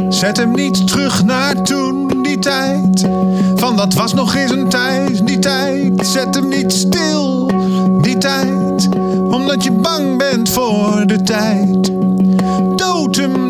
Zet 0.10 0.38
hem 0.38 0.52
niet 0.52 0.88
terug 0.88 1.24
naar 1.24 1.61
toen, 1.61 2.24
die 2.24 2.40
tijd. 2.40 3.07
Van 3.56 3.76
dat 3.76 3.94
was 3.94 4.14
nog 4.14 4.36
eens 4.36 4.52
een 4.52 4.70
tijd, 4.70 5.28
die 5.28 5.40
tijd. 5.40 6.07
Zet 6.07 6.36
hem 6.36 6.48
niet 6.48 6.72
stil, 6.72 7.48
die 8.02 8.18
tijd. 8.18 8.90
Omdat 9.30 9.64
je 9.64 9.72
bang 9.72 10.18
bent 10.18 10.49
voor 10.49 11.03
de 11.06 11.22
tijd. 11.22 11.91
Dood 12.76 13.15
hem 13.15 13.43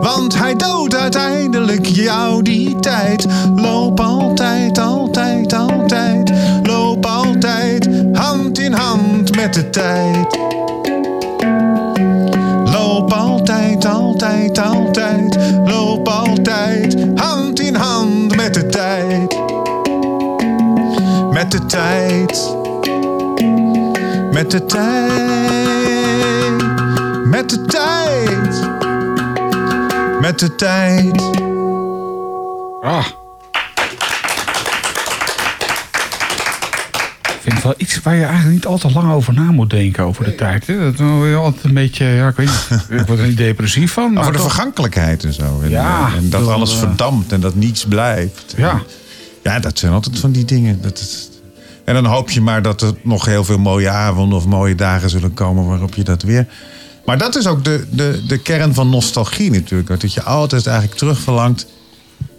Want 0.00 0.38
hij 0.38 0.56
doodt 0.56 0.96
uiteindelijk 0.96 1.86
jou 1.86 2.42
die 2.42 2.78
tijd. 2.80 3.26
Loop 3.54 4.00
altijd, 4.00 4.78
altijd, 4.78 5.52
altijd. 5.52 6.32
Loop 6.62 7.06
altijd, 7.06 7.88
hand 8.12 8.58
in 8.58 8.72
hand 8.72 9.36
met 9.36 9.54
de 9.54 9.70
tijd. 9.70 10.38
Loop 12.64 13.12
altijd, 13.12 13.86
altijd, 13.86 14.58
altijd. 14.58 15.38
Loop 15.64 16.08
altijd, 16.08 16.96
hand 17.14 17.60
in 17.60 17.74
hand 17.74 18.36
met 18.36 18.54
de 18.54 18.66
tijd. 18.66 19.38
Met 21.32 21.50
de 21.50 21.66
tijd. 21.66 22.54
Met 24.32 24.50
de 24.50 24.64
tijd. 24.64 25.12
Met 27.24 27.50
de 27.50 27.62
tijd. 27.62 28.81
Met 30.32 30.40
de 30.40 30.54
tijd. 30.54 31.22
Ah. 32.82 33.06
Ik 37.22 37.40
vind 37.40 37.54
het 37.54 37.62
wel 37.62 37.74
iets 37.76 38.00
waar 38.02 38.14
je 38.14 38.24
eigenlijk 38.24 38.54
niet 38.54 38.66
al 38.66 38.78
te 38.78 38.90
lang 38.92 39.12
over 39.12 39.34
na 39.34 39.42
moet 39.42 39.70
denken 39.70 40.04
over 40.04 40.24
de 40.24 40.34
tijd. 40.34 40.66
Hè? 40.66 40.78
Dat 40.92 40.98
je 40.98 41.34
altijd 41.36 41.64
een 41.64 41.74
beetje, 41.74 42.04
ja, 42.04 42.28
ik 42.28 42.36
weet 42.36 42.46
niet, 42.46 43.00
ik 43.00 43.06
word 43.06 43.18
er 43.18 43.26
niet 43.26 43.36
depressief 43.36 43.92
van. 43.92 44.12
Maar 44.12 44.20
Over 44.20 44.32
de 44.32 44.38
toch- 44.38 44.52
vergankelijkheid 44.52 45.24
en 45.24 45.32
zo. 45.32 45.60
En, 45.62 45.70
Ja, 45.70 46.10
en 46.16 46.30
dat 46.30 46.48
alles 46.48 46.72
eh, 46.72 46.78
verdampt 46.78 47.32
en 47.32 47.40
dat 47.40 47.54
niets 47.54 47.84
blijft. 47.86 48.54
Ja. 48.56 48.82
Ja, 49.42 49.58
dat 49.58 49.78
zijn 49.78 49.92
altijd 49.92 50.18
van 50.18 50.32
die 50.32 50.44
dingen. 50.44 50.82
Dat. 50.82 51.28
En 51.84 51.94
dan 51.94 52.04
hoop 52.04 52.30
je 52.30 52.40
maar 52.40 52.62
dat 52.62 52.82
er 52.82 52.94
nog 53.02 53.24
heel 53.24 53.44
veel 53.44 53.58
mooie 53.58 53.88
avonden 53.88 54.38
of 54.38 54.46
mooie 54.46 54.74
dagen 54.74 55.10
zullen 55.10 55.34
komen 55.34 55.66
waarop 55.66 55.94
je 55.94 56.02
dat 56.04 56.22
weer. 56.22 56.46
Maar 57.04 57.18
dat 57.18 57.36
is 57.36 57.46
ook 57.46 57.64
de, 57.64 57.86
de, 57.90 58.22
de 58.26 58.38
kern 58.38 58.74
van 58.74 58.90
nostalgie 58.90 59.50
natuurlijk. 59.50 60.00
Dat 60.00 60.12
je 60.12 60.22
altijd 60.22 60.66
eigenlijk 60.66 60.98
terugverlangt 60.98 61.66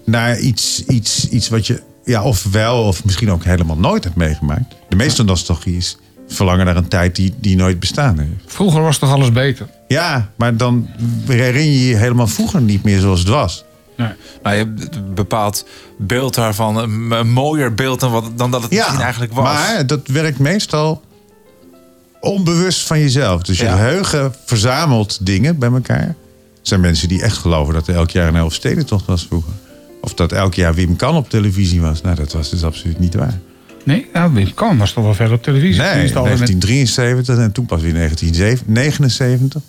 naar 0.06 0.40
iets, 0.40 0.86
iets, 0.86 1.30
iets 1.30 1.50
wat 1.50 1.68
je 1.68 1.82
ja, 2.04 2.24
of 2.24 2.44
wel 2.52 2.84
of 2.84 3.06
misschien 3.06 3.32
ook 3.32 3.44
helemaal 3.44 3.78
nooit 3.78 4.04
hebt 4.04 4.16
meegemaakt. 4.16 4.76
De 4.90 4.96
meeste 4.96 5.24
nostalgie 5.24 5.78
is 5.78 5.98
verlangen 6.28 6.66
naar 6.66 6.76
een 6.76 6.88
tijd 6.88 7.16
die, 7.16 7.34
die 7.40 7.56
nooit 7.56 7.80
bestaan 7.80 8.20
heeft. 8.20 8.32
Vroeger 8.46 8.82
was 8.82 8.98
toch 8.98 9.12
alles 9.12 9.32
beter? 9.32 9.68
Ja, 9.88 10.30
maar 10.36 10.58
dan 10.58 10.90
herinner 11.28 11.64
je 11.64 11.88
je 11.88 11.96
helemaal 11.96 12.28
vroeger 12.28 12.62
niet 12.62 12.84
meer 12.84 13.00
zoals 13.00 13.20
het 13.20 13.28
was. 13.28 13.64
Nee. 13.98 14.12
Nou, 14.44 14.56
je 14.56 14.64
hebt 14.64 14.96
een 14.96 15.14
bepaald 15.14 15.66
beeld 15.98 16.36
daarvan. 16.36 16.78
Een, 16.78 17.12
een 17.12 17.32
mooier 17.32 17.74
beeld 17.74 18.00
dan, 18.00 18.12
wat, 18.12 18.38
dan 18.38 18.52
dat 18.52 18.62
het 18.62 18.72
misschien 18.72 19.02
eigenlijk 19.02 19.34
was. 19.34 19.44
Maar 19.44 19.88
dat 19.88 20.08
werkt 20.08 20.40
meestal 20.40 21.02
onbewust 22.24 22.88
van 22.88 23.00
jezelf. 23.00 23.42
Dus 23.42 23.58
je 23.58 23.64
Ja. 23.64 23.76
geheugen 23.76 24.34
verzamelt 24.46 25.26
dingen 25.26 25.58
bij 25.58 25.72
elkaar. 25.72 26.02
Er 26.08 26.16
zijn 26.62 26.80
mensen 26.82 27.08
die 27.08 27.22
echt 27.22 27.38
geloven 27.38 27.74
dat 27.74 27.88
er 27.88 27.96
elk 27.96 28.10
jaar 28.12 28.28
een 28.28 28.36
Elfstedentocht 28.36 29.06
was 29.06 29.26
vroeger. 29.26 29.54
Of 30.02 30.14
dat 30.14 30.32
elk 30.32 30.54
jaar 30.54 30.74
Wim 30.74 30.96
Kan 30.96 31.16
op 31.16 31.30
televisie 31.30 31.82
was. 31.82 32.02
Nou, 32.02 32.16
dat 32.16 32.32
was 32.32 32.50
dus 32.50 32.64
absoluut 32.64 33.00
niet 33.00 33.16
waar. 33.16 33.40
Nee, 33.86 34.08
nou, 34.14 34.34
Wim 34.34 34.54
Kan 34.54 34.78
was 34.78 34.92
toch 34.94 35.04
wel 35.04 35.14
veel 35.14 35.32
op 35.32 35.44
televisie. 35.44 35.82
Nee, 35.82 35.90
Tenminste, 35.90 36.18
altijd 36.18 36.40
met- 36.40 36.48
1973 36.48 37.38
en 37.46 37.52
toen 37.52 37.66
pas 37.66 37.82
weer 37.82 37.94
1979. 37.94 39.62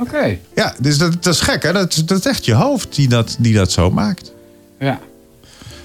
Oké. 0.00 0.38
Ja, 0.54 0.74
dus 0.80 0.98
dat, 0.98 1.22
dat 1.24 1.34
is 1.34 1.40
gek 1.40 1.62
hè. 1.62 1.72
Dat, 1.72 2.02
dat 2.06 2.18
is 2.18 2.26
echt 2.26 2.44
je 2.44 2.54
hoofd 2.54 2.94
die 2.94 3.08
dat, 3.08 3.36
die 3.38 3.54
dat 3.54 3.72
zo 3.72 3.90
maakt. 3.90 4.32
Ja. 4.78 5.00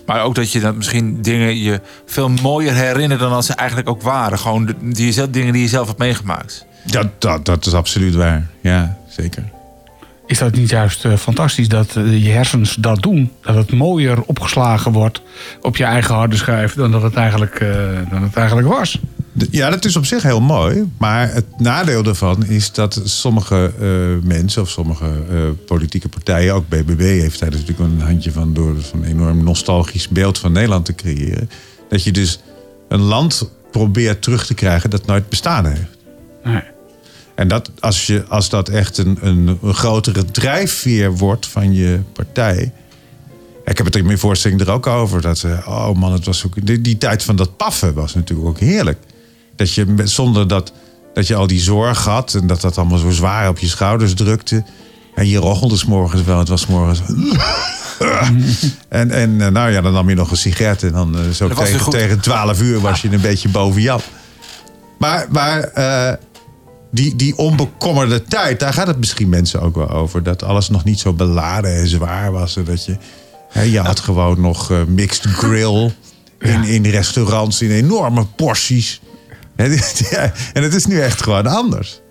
Maar 0.08 0.24
ook 0.24 0.36
dat 0.36 0.52
je 0.52 0.60
dan 0.60 0.78
misschien 0.78 1.22
dingen 1.22 1.58
je 1.58 1.82
veel 2.06 2.30
mooier 2.30 2.74
herinnert 2.74 3.20
dan 3.20 3.32
als 3.32 3.46
ze 3.46 3.54
eigenlijk 3.54 3.90
ook 3.90 4.02
waren. 4.02 4.40
Gewoon 4.40 4.66
de, 4.66 4.76
die, 4.82 5.12
zelf- 5.12 5.30
dingen 5.30 5.54
die 5.54 5.62
je 5.62 5.68
zelf 5.68 5.88
hebt 5.88 6.00
meegemaakt. 6.00 6.66
Dat, 6.84 7.08
dat, 7.22 7.46
dat 7.46 7.66
is 7.66 7.74
absoluut 7.74 8.16
waar. 8.16 8.48
Ja, 8.62 8.98
zeker. 9.08 9.44
Is 10.28 10.38
dat 10.38 10.56
niet 10.56 10.70
juist 10.70 11.06
eh, 11.06 11.14
fantastisch 11.16 11.68
dat 11.68 11.96
eh, 11.96 12.24
je 12.26 12.32
hersens 12.32 12.76
dat 12.76 13.02
doen? 13.02 13.32
Dat 13.42 13.56
het 13.56 13.72
mooier 13.72 14.22
opgeslagen 14.22 14.92
wordt 14.92 15.22
op 15.62 15.78
je 15.78 15.84
eigen 15.84 16.16
harde 16.16 16.36
schijf 16.36 16.74
dan 16.74 16.92
dat 16.92 17.02
het 17.02 17.16
eigenlijk, 17.16 17.56
eh, 17.56 17.70
dan 18.10 18.24
het 18.24 18.36
eigenlijk 18.36 18.68
was. 18.68 19.00
Ja, 19.52 19.70
dat 19.70 19.86
is 19.86 19.96
op 19.96 20.06
zich 20.06 20.24
heel 20.24 20.42
mooi. 20.42 20.90
Maar 20.98 21.34
het 21.34 21.46
nadeel 21.58 22.04
daarvan 22.04 22.46
is 22.46 22.72
dat 22.72 23.02
sommige 23.04 23.72
eh, 23.80 24.28
mensen 24.28 24.62
of 24.62 24.70
sommige 24.70 25.06
eh, 25.06 25.38
politieke 25.66 26.10
partijen, 26.10 26.54
ook 26.54 26.68
BBB 26.68 27.00
heeft 27.00 27.40
daar 27.40 27.50
natuurlijk 27.50 27.80
een 27.80 28.02
handje 28.02 28.32
van 28.32 28.54
door 28.54 28.76
zo'n 28.92 29.04
enorm 29.04 29.44
nostalgisch 29.44 30.08
beeld 30.08 30.38
van 30.38 30.52
Nederland 30.52 30.86
te 30.86 30.96
creëren. 30.96 31.50
Dat 31.90 32.04
je 32.04 32.12
dus 32.12 32.40
een 32.88 33.02
land 33.02 33.50
probeert 33.72 34.22
terug 34.22 34.46
te 34.46 34.54
krijgen 34.54 34.90
dat 34.90 35.06
nooit 35.06 35.30
bestaan 35.30 35.66
heeft. 35.66 35.98
Nee. 36.44 36.64
En 37.36 37.48
dat, 37.48 37.72
als, 37.80 38.08
je, 38.08 38.26
als 38.28 38.50
dat 38.50 38.70
echt 38.70 38.98
een, 38.98 39.18
een, 39.22 39.58
een 39.62 39.74
grotere 39.74 40.26
drijfveer 40.26 41.18
wordt 41.18 41.48
van 41.48 41.74
je 41.74 42.00
partij. 42.14 42.72
Ik 43.66 43.78
heb 43.78 43.86
het 43.86 43.96
in 43.96 44.06
mijn 44.06 44.20
voorstelling 44.20 44.62
er 44.62 44.72
ook 44.72 44.88
over. 44.88 45.22
Dat, 45.22 45.46
oh 45.66 45.94
man, 45.94 46.12
het 46.12 46.26
was 46.26 46.46
ook, 46.46 46.66
die, 46.66 46.82
die 46.82 46.98
tijd 46.98 47.24
van 47.24 47.36
dat 47.36 47.58
paffen 47.58 47.94
was 47.94 48.14
natuurlijk 48.14 48.50
ook 48.50 48.60
heerlijk. 48.60 48.98
Dat 49.58 49.74
je 49.74 49.86
zonder 50.04 50.48
dat, 50.48 50.72
dat 51.14 51.28
je 51.28 51.36
al 51.36 51.48
die 51.48 51.60
zorg 51.60 52.06
had 52.06 52.34
en 52.34 52.48
dat 52.48 52.62
dat 52.62 52.78
allemaal 52.78 52.98
zo 52.98 53.12
zwaar 53.12 53.50
op 53.50 53.58
je 53.58 53.68
schouders 53.68 54.14
drukte. 54.14 54.64
En 55.16 55.28
je 55.28 55.38
rochelde 55.38 55.78
's 55.78 55.86
morgens 55.86 56.24
wel, 56.24 56.40
het 56.40 56.48
was 56.48 56.62
's 56.62 56.68
morgens. 56.68 57.02
en 58.90 59.12
en 59.12 59.42
eh, 59.42 59.48
nou 59.48 59.72
ja, 59.72 59.82
dan 59.82 59.94
nam 59.94 60.10
je 60.10 60.16
nog 60.16 60.32
een 60.32 60.38
sigaret 60.38 60.84
en 60.84 60.92
dan 60.92 61.18
eh, 61.18 61.30
zo 61.30 61.48
tegen, 61.48 61.90
tegen 61.90 62.20
12 62.20 62.62
uur 62.62 62.80
was 62.80 63.02
je 63.02 63.12
een 63.12 63.22
beetje 63.22 63.50
boven 63.50 63.82
Jan. 63.82 64.00
Maar, 65.00 65.26
maar 65.32 65.60
eh, 65.60 66.14
die, 66.92 67.16
die 67.16 67.38
onbekommerde 67.38 68.24
tijd, 68.24 68.60
daar 68.60 68.74
gaat 68.74 68.88
het 68.88 68.98
misschien 68.98 69.30
mensen 69.30 69.62
ook 69.62 69.76
wel 69.76 69.90
over. 69.90 70.24
Dat 70.24 70.44
alles 70.44 70.70
nog 70.70 70.84
niet 70.84 71.00
zo 71.00 71.14
beladen 71.14 71.76
en 71.76 71.88
zwaar 71.88 72.32
was. 72.32 72.56
En 72.56 72.64
dat 72.64 72.86
je, 72.86 72.98
hè, 73.50 73.62
je 73.62 73.80
had 73.80 74.00
gewoon 74.00 74.42
nog 74.42 74.72
mixed 74.88 75.26
grill 75.26 75.94
in, 76.40 76.64
in 76.64 76.86
restaurants 76.86 77.62
in 77.62 77.72
enorme 77.72 78.26
porties. 78.26 79.02
En 79.66 80.34
en 80.54 80.64
het 80.64 80.74
is 80.74 80.86
nu 80.86 81.00
echt 81.00 81.22
gewoon 81.22 81.48
anders. 81.48 82.02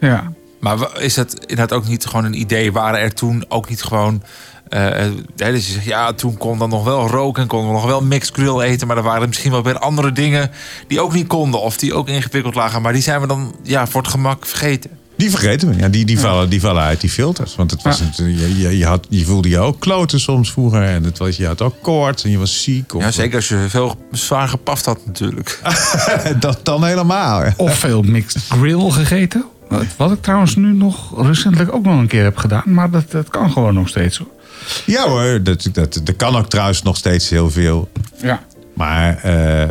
Ja. 0.00 0.32
Maar 0.60 1.00
is 1.00 1.14
dat 1.14 1.34
inderdaad 1.40 1.72
ook 1.72 1.86
niet 1.86 2.06
gewoon 2.06 2.24
een 2.24 2.40
idee? 2.40 2.72
Waren 2.72 3.00
er 3.00 3.14
toen 3.14 3.44
ook 3.48 3.68
niet 3.68 3.82
gewoon... 3.82 4.22
eh, 4.68 5.06
eh, 5.06 5.12
hè, 5.36 5.52
dus 5.52 5.66
je 5.66 5.72
zegt, 5.72 5.84
ja, 5.84 6.12
toen 6.12 6.36
kon 6.36 6.58
dan 6.58 6.68
nog 6.68 6.84
wel 6.84 7.08
roken 7.08 7.42
en 7.42 7.48
konden 7.48 7.68
we 7.68 7.74
nog 7.74 7.86
wel 7.86 8.02
mixed 8.02 8.34
grill 8.34 8.60
eten. 8.60 8.86
Maar 8.86 8.96
er 8.96 9.02
waren 9.02 9.28
misschien 9.28 9.50
wel 9.50 9.62
weer 9.62 9.78
andere 9.78 10.12
dingen 10.12 10.50
die 10.86 11.00
ook 11.00 11.12
niet 11.12 11.26
konden. 11.26 11.60
Of 11.60 11.76
die 11.76 11.94
ook 11.94 12.08
ingewikkeld 12.08 12.54
lagen. 12.54 12.82
Maar 12.82 12.92
die 12.92 13.02
zijn 13.02 13.20
we 13.20 13.26
dan 13.26 13.56
ja, 13.62 13.86
voor 13.86 14.02
het 14.02 14.10
gemak 14.10 14.46
vergeten. 14.46 14.90
Die 15.18 15.30
vergeten 15.30 15.68
we. 15.68 15.76
Ja, 15.76 15.88
die, 15.88 16.04
die, 16.04 16.18
vallen, 16.18 16.48
die 16.50 16.60
vallen 16.60 16.82
uit 16.82 17.00
die 17.00 17.10
filters. 17.10 17.54
Want 17.56 17.70
het 17.70 17.82
was 17.82 17.98
Ja. 17.98 18.04
het, 18.04 18.16
je, 18.16 18.58
je, 18.58 18.78
je, 18.78 18.86
had, 18.86 19.06
je 19.08 19.24
voelde 19.24 19.48
je 19.48 19.58
ook 19.58 19.80
kloten 19.80 20.20
soms 20.20 20.52
vroeger. 20.52 20.82
En 20.82 21.04
het 21.04 21.18
was, 21.18 21.36
je 21.36 21.46
had 21.46 21.62
ook 21.62 21.74
koorts 21.82 22.24
en 22.24 22.30
je 22.30 22.38
was 22.38 22.62
ziek. 22.62 22.94
Of, 22.94 23.02
Ja, 23.02 23.10
zeker 23.10 23.36
als 23.36 23.48
je 23.48 23.66
veel 23.68 23.96
zwaar 24.12 24.48
gepaft 24.48 24.84
had 24.84 24.98
natuurlijk. 25.06 25.60
Dat 26.40 26.60
dan 26.62 26.84
helemaal. 26.84 27.52
Of 27.56 27.74
veel 27.78 28.02
mixed 28.02 28.42
grill 28.48 28.90
gegeten. 28.90 29.44
Wat- 29.68 29.84
Wat 29.96 30.12
ik 30.12 30.22
trouwens 30.22 30.56
nu 30.56 30.72
nog 30.72 31.26
recentelijk 31.26 31.74
ook 31.74 31.84
nog 31.84 31.98
een 31.98 32.06
keer 32.06 32.22
heb 32.24 32.36
gedaan. 32.36 32.62
Maar 32.66 32.90
dat, 32.90 33.10
dat 33.10 33.28
kan 33.28 33.50
gewoon 33.50 33.74
nog 33.74 33.88
steeds. 33.88 34.18
hoor. 34.18 34.28
Ja 34.86 35.08
hoor, 35.08 35.42
dat, 35.42 35.68
dat, 35.72 36.00
dat 36.04 36.16
kan 36.16 36.36
ook 36.36 36.48
trouwens 36.48 36.82
nog 36.82 36.96
steeds 36.96 37.28
heel 37.28 37.50
veel. 37.50 37.90
Ja. 38.22 38.42
Maar 38.74 39.16
eh, 39.22 39.68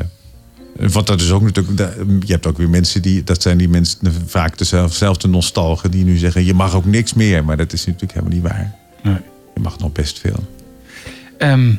wat 0.79 1.07
dat 1.07 1.21
is 1.21 1.31
ook 1.31 1.41
natuurlijk. 1.41 1.95
Je 2.25 2.31
hebt 2.33 2.47
ook 2.47 2.57
weer 2.57 2.69
mensen 2.69 3.01
die. 3.01 3.23
Dat 3.23 3.41
zijn 3.41 3.57
die 3.57 3.69
mensen 3.69 4.13
vaak 4.25 4.57
dezelfde 4.57 5.27
nostalgen. 5.27 5.91
die 5.91 6.05
nu 6.05 6.17
zeggen: 6.17 6.45
je 6.45 6.53
mag 6.53 6.75
ook 6.75 6.85
niks 6.85 7.13
meer. 7.13 7.45
Maar 7.45 7.57
dat 7.57 7.73
is 7.73 7.85
natuurlijk 7.85 8.13
helemaal 8.13 8.33
niet 8.33 8.43
waar. 8.43 8.75
Nee. 9.03 9.17
Je 9.55 9.61
mag 9.61 9.79
nog 9.79 9.91
best 9.91 10.19
veel. 10.19 10.47
Ehm, 11.37 11.73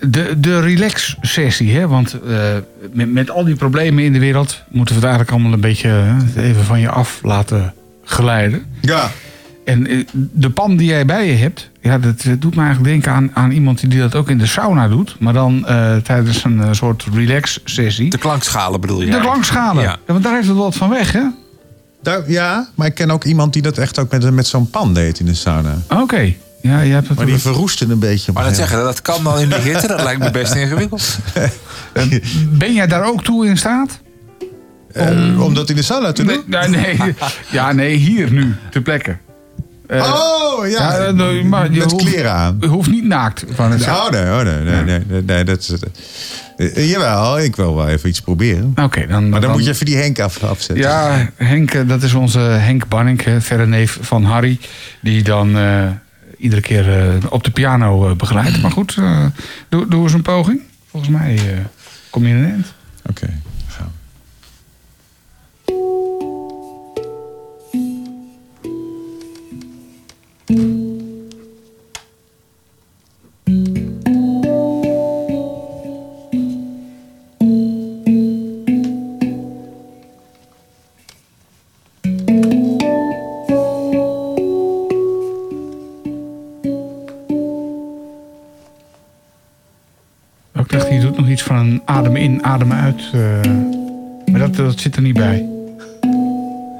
de, 0.00 0.40
de 0.40 0.60
relax-sessie, 0.60 1.74
hè? 1.74 1.88
want 1.88 2.20
eh, 2.20 2.56
met, 2.92 3.12
met 3.12 3.30
al 3.30 3.44
die 3.44 3.54
problemen 3.54 4.04
in 4.04 4.12
de 4.12 4.18
wereld 4.18 4.62
moeten 4.68 4.94
we 4.94 5.00
het 5.00 5.10
eigenlijk 5.10 5.30
allemaal 5.30 5.52
een 5.52 5.60
beetje 5.60 5.88
hè, 5.88 6.42
even 6.42 6.64
van 6.64 6.80
je 6.80 6.88
af 6.88 7.18
laten 7.22 7.74
glijden. 8.04 8.66
Ja. 8.80 9.10
En 9.66 9.86
eh, 9.86 10.06
de 10.32 10.50
pan 10.50 10.76
die 10.76 10.88
jij 10.88 11.04
bij 11.04 11.26
je 11.26 11.36
hebt, 11.36 11.70
ja, 11.80 11.98
dat 11.98 12.24
doet 12.38 12.54
me 12.54 12.62
eigenlijk 12.62 12.84
denken 12.84 13.12
aan, 13.12 13.30
aan 13.34 13.50
iemand 13.50 13.90
die 13.90 14.00
dat 14.00 14.14
ook 14.14 14.30
in 14.30 14.38
de 14.38 14.46
sauna 14.46 14.88
doet, 14.88 15.16
maar 15.18 15.32
dan 15.32 15.66
eh, 15.66 15.96
tijdens 15.96 16.44
een 16.44 16.62
eh, 16.62 16.72
soort 16.72 17.04
relax-sessie. 17.12 18.10
De 18.10 18.18
klankschalen 18.18 18.80
bedoel 18.80 19.02
je? 19.02 19.10
De 19.10 19.20
klankschalen. 19.20 19.82
Ja. 19.82 19.98
Ja. 20.06 20.12
want 20.12 20.24
daar 20.24 20.34
heeft 20.34 20.48
het 20.48 20.56
wat 20.56 20.74
van 20.74 20.88
weg, 20.88 21.12
hè? 21.12 21.22
Daar, 22.02 22.30
ja, 22.30 22.68
maar 22.74 22.86
ik 22.86 22.94
ken 22.94 23.10
ook 23.10 23.24
iemand 23.24 23.52
die 23.52 23.62
dat 23.62 23.78
echt 23.78 23.98
ook 23.98 24.10
met, 24.10 24.30
met 24.30 24.46
zo'n 24.46 24.70
pan 24.70 24.94
deed 24.94 25.20
in 25.20 25.26
de 25.26 25.34
sauna. 25.34 25.78
Oké. 25.88 26.34
Ja, 26.62 26.80
je 26.80 26.92
hebt 26.92 27.08
het 27.08 27.16
Maar 27.16 27.26
die 27.26 27.38
verroestte 27.38 27.84
een 27.88 27.98
beetje. 27.98 28.32
Maar 28.32 28.44
dat 28.44 28.56
zeggen, 28.56 28.78
dat 28.78 29.02
kan 29.02 29.24
dan 29.24 29.38
in 29.38 29.48
de 29.48 29.60
hitte. 29.60 29.86
Dat 29.86 30.02
lijkt 30.02 30.20
me 30.20 30.30
best 30.30 30.54
ingewikkeld. 30.54 31.18
Ben 32.58 32.72
jij 32.72 32.86
daar 32.86 33.04
ook 33.04 33.24
toe 33.24 33.46
in 33.46 33.56
staat? 33.56 34.00
Eh, 34.92 35.40
om 35.40 35.54
dat 35.54 35.70
in 35.70 35.76
de 35.76 35.82
sauna 35.82 36.12
te 36.12 36.24
doen? 36.24 36.42
Nee, 36.46 36.68
nee, 36.68 36.96
nee. 36.98 37.14
Ja, 37.50 37.72
nee, 37.72 37.96
hier 37.96 38.32
nu, 38.32 38.54
ter 38.70 38.82
plekke. 38.82 39.16
Eh, 39.88 40.12
oh, 40.14 40.68
ja. 40.68 41.12
maar 41.44 41.72
je 41.72 41.78
met 41.78 41.90
hoeft- 41.90 42.04
kleren 42.04 42.32
aan. 42.32 42.56
Je 42.60 42.66
hoeft 42.66 42.90
niet 42.90 43.04
naakt 43.04 43.44
van 43.50 43.70
het 43.70 43.82
Oh 43.86 44.10
nee, 44.10 44.22
oh, 44.22 44.40
nee, 44.42 44.54
nee, 44.62 44.82
nee, 44.84 45.00
nee, 45.08 45.22
nee, 45.22 45.44
dat 45.44 45.58
is. 45.58 45.74
Eh, 46.56 46.90
jawel, 46.90 47.40
ik 47.40 47.56
wil 47.56 47.74
wel 47.76 47.88
even 47.88 48.08
iets 48.08 48.20
proberen. 48.20 48.72
Oké, 48.82 49.06
dan, 49.06 49.28
Maar 49.28 49.40
dan 49.40 49.50
moet 49.50 49.64
je 49.64 49.70
even 49.70 49.86
die 49.86 49.96
Henk 49.96 50.18
af, 50.20 50.42
afzetten. 50.42 50.84
Ja, 50.84 51.30
Henk, 51.36 51.74
eh, 51.74 51.88
dat 51.88 52.02
is 52.02 52.14
onze 52.14 52.38
Henk 52.38 52.88
Banning, 52.88 53.22
verre 53.38 53.66
neef 53.66 53.98
van 54.00 54.24
Harry. 54.24 54.58
Die 55.00 55.22
dan 55.22 55.56
eh, 55.58 55.84
iedere 56.38 56.60
keer 56.60 56.98
eh, 56.98 57.14
op 57.30 57.44
de 57.44 57.50
piano 57.50 58.08
eh, 58.08 58.16
begeleidt. 58.16 58.62
Maar 58.62 58.70
goed, 58.70 58.96
eh, 58.98 59.24
doe, 59.68 59.88
doe 59.88 60.02
eens 60.02 60.12
een 60.12 60.22
poging. 60.22 60.60
Volgens 60.90 61.12
mij 61.12 61.34
eh, 61.34 61.42
kom 62.10 62.22
je 62.26 62.28
in 62.28 62.36
een 62.36 62.50
eind. 62.50 62.66
Oké, 63.10 63.26
adem 92.16 92.32
in, 92.34 92.44
adem 92.44 92.72
uit. 92.72 93.02
eh, 93.12 93.52
maar 94.30 94.40
dat, 94.40 94.54
dat 94.54 94.78
zit 94.80 94.96
er 94.96 95.02
niet 95.02 95.14
bij. 95.14 95.46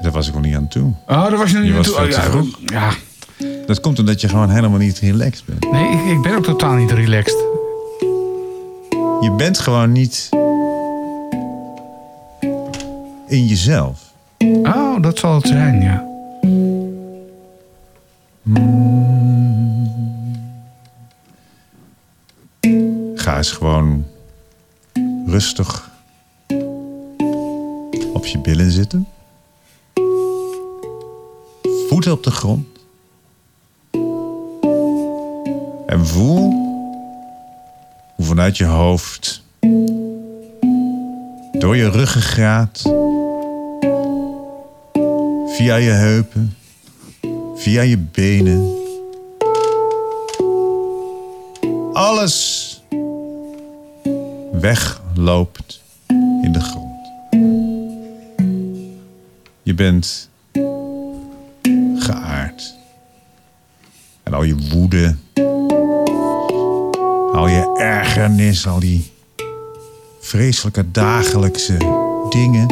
Daar 0.01 0.11
was 0.11 0.27
ik 0.27 0.33
nog 0.33 0.43
niet 0.43 0.55
aan 0.55 0.67
toe. 0.67 0.91
Oh, 1.07 1.23
daar 1.29 1.37
was 1.37 1.49
je 1.51 1.55
nog 1.57 1.65
Je 1.65 1.73
niet 1.73 1.77
was 1.87 2.09
toe. 2.31 2.41
Oh, 2.41 2.47
ja, 2.65 2.91
Dat 3.67 3.79
komt 3.79 3.99
omdat 3.99 4.21
je 4.21 4.29
gewoon 4.29 4.49
helemaal 4.49 4.79
niet 4.79 4.99
relaxed 4.99 5.45
bent. 5.45 5.71
nee, 5.71 5.91
ik, 5.91 6.05
ik 6.17 6.21
ben 6.21 6.35
ook 6.35 6.43
totaal 6.43 6.73
niet 6.73 6.91
relaxed. 6.91 7.45
Je 9.21 9.33
bent 9.37 9.59
gewoon 9.59 9.91
niet 9.91 10.29
in 13.27 13.45
jezelf. 13.45 14.13
Oh, 14.63 15.01
dat 15.01 15.17
zal 15.17 15.35
het 15.35 15.47
zijn, 15.47 15.81
ja. 15.81 16.05
Ga 23.15 23.37
eens 23.37 23.51
gewoon 23.51 24.03
rustig 25.27 25.89
op 28.13 28.25
je 28.25 28.39
billen 28.41 28.71
zitten. 28.71 29.07
Voeten 31.89 32.11
op 32.11 32.23
de 32.23 32.31
grond. 32.31 32.65
En 35.85 36.05
voel 36.05 36.51
hoe 38.15 38.25
vanuit 38.25 38.57
je 38.57 38.65
hoofd, 38.65 39.43
door 41.51 41.75
je 41.75 41.89
ruggengraat, 41.89 42.81
via 45.47 45.75
je 45.75 45.89
heupen, 45.89 46.57
via 47.55 47.81
je 47.81 47.97
benen, 47.97 48.75
alles 51.93 52.56
wegloopt 54.59 55.81
in 56.41 56.51
de 56.51 56.59
grond. 56.59 56.95
Je 59.63 59.73
bent 59.73 60.29
geaard. 61.95 62.75
En 64.23 64.33
al 64.33 64.43
je 64.43 64.55
woede, 64.73 65.15
al 67.33 67.47
je 67.47 67.75
ergernis, 67.79 68.67
al 68.67 68.79
die 68.79 69.11
vreselijke 70.19 70.91
dagelijkse 70.91 71.77
dingen. 72.29 72.67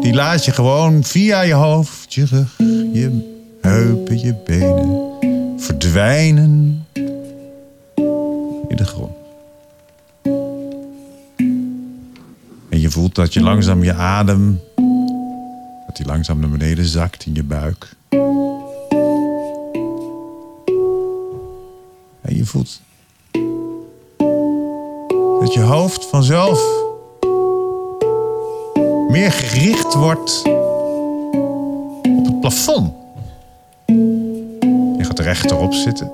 Die 0.00 0.14
laat 0.14 0.44
je 0.44 0.52
gewoon 0.52 1.04
via 1.04 1.40
je 1.40 1.52
hoofd, 1.52 2.14
je 2.14 2.24
rug, 2.24 2.56
je 2.92 3.36
heupen, 3.60 4.18
je 4.18 4.34
benen 4.34 5.10
verdwijnen 5.56 6.86
voelt 12.98 13.14
dat 13.14 13.32
je 13.32 13.40
langzaam 13.40 13.82
je 13.82 13.94
adem... 13.94 14.60
dat 15.86 15.96
die 15.96 16.06
langzaam 16.06 16.40
naar 16.40 16.48
beneden 16.50 16.84
zakt 16.84 17.26
in 17.26 17.34
je 17.34 17.42
buik. 17.42 17.96
En 22.20 22.36
je 22.36 22.44
voelt 22.44 22.80
dat 25.40 25.52
je 25.52 25.60
hoofd 25.60 26.06
vanzelf 26.06 26.60
meer 29.08 29.32
gericht 29.32 29.94
wordt 29.94 30.42
op 32.02 32.24
het 32.24 32.40
plafond. 32.40 32.92
Je 34.96 35.04
gaat 35.04 35.18
rechterop 35.18 35.72
zitten. 35.72 36.10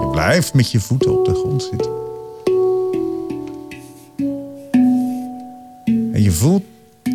Je 0.00 0.08
blijft 0.12 0.54
met 0.54 0.70
je 0.70 0.80
voeten 0.80 1.18
op 1.18 1.24
de 1.24 1.34
grond 1.34 1.62
zitten. 1.62 1.89
Je 6.30 6.36
voelt 6.36 6.64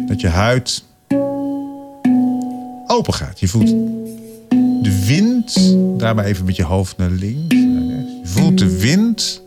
dat 0.08 0.22
je 0.22 0.28
huid 0.28 0.84
open 2.88 3.14
gaat. 3.14 3.40
Je 3.40 3.48
voelt 3.48 3.68
de 4.84 5.04
wind, 5.06 5.76
daarbij 6.00 6.26
even 6.26 6.46
met 6.46 6.56
je 6.56 6.64
hoofd 6.64 6.98
naar 6.98 7.10
links. 7.10 7.56
Je 7.56 8.22
voelt 8.24 8.58
de 8.58 8.80
wind, 8.80 9.42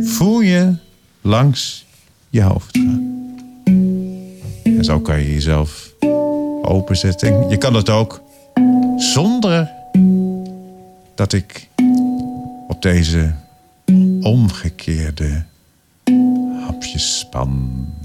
voel 0.00 0.40
je 0.40 0.74
langs 1.20 1.86
je 2.30 2.42
hoofd 2.42 2.78
gaan. 2.78 3.34
En 4.62 4.84
zo 4.84 5.00
kan 5.00 5.18
je 5.18 5.32
jezelf 5.32 5.92
openzetten. 6.62 7.28
En 7.28 7.48
je 7.48 7.56
kan 7.56 7.72
dat 7.72 7.90
ook 7.90 8.22
zonder 8.96 9.70
dat 11.14 11.32
ik 11.32 11.68
op 12.68 12.82
deze 12.82 13.34
omgekeerde 14.20 15.44
hapjespan 16.66 17.86
speel. 18.00 18.03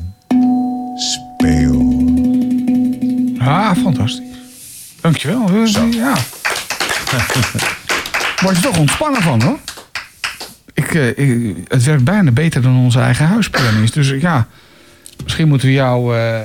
Ah, 3.39 3.71
fantastisch. 3.83 4.25
Dankjewel. 5.01 5.49
Ja. 5.91 6.13
Word 8.43 8.55
je 8.55 8.61
toch 8.61 8.77
ontspannen 8.77 9.21
van, 9.21 9.41
hoor. 9.41 9.57
Ik, 10.73 10.93
eh, 10.95 11.07
ik- 11.17 11.57
het 11.67 11.83
werkt 11.83 12.03
bijna 12.03 12.31
beter 12.31 12.61
dan 12.61 12.75
onze 12.77 12.99
eigen 12.99 13.27
huispianist. 13.27 13.93
Dus 13.93 14.11
eh, 14.11 14.21
ja, 14.21 14.47
misschien 15.23 15.47
moeten 15.47 15.67
we 15.67 15.73
jou 15.73 16.17
eh, 16.17 16.39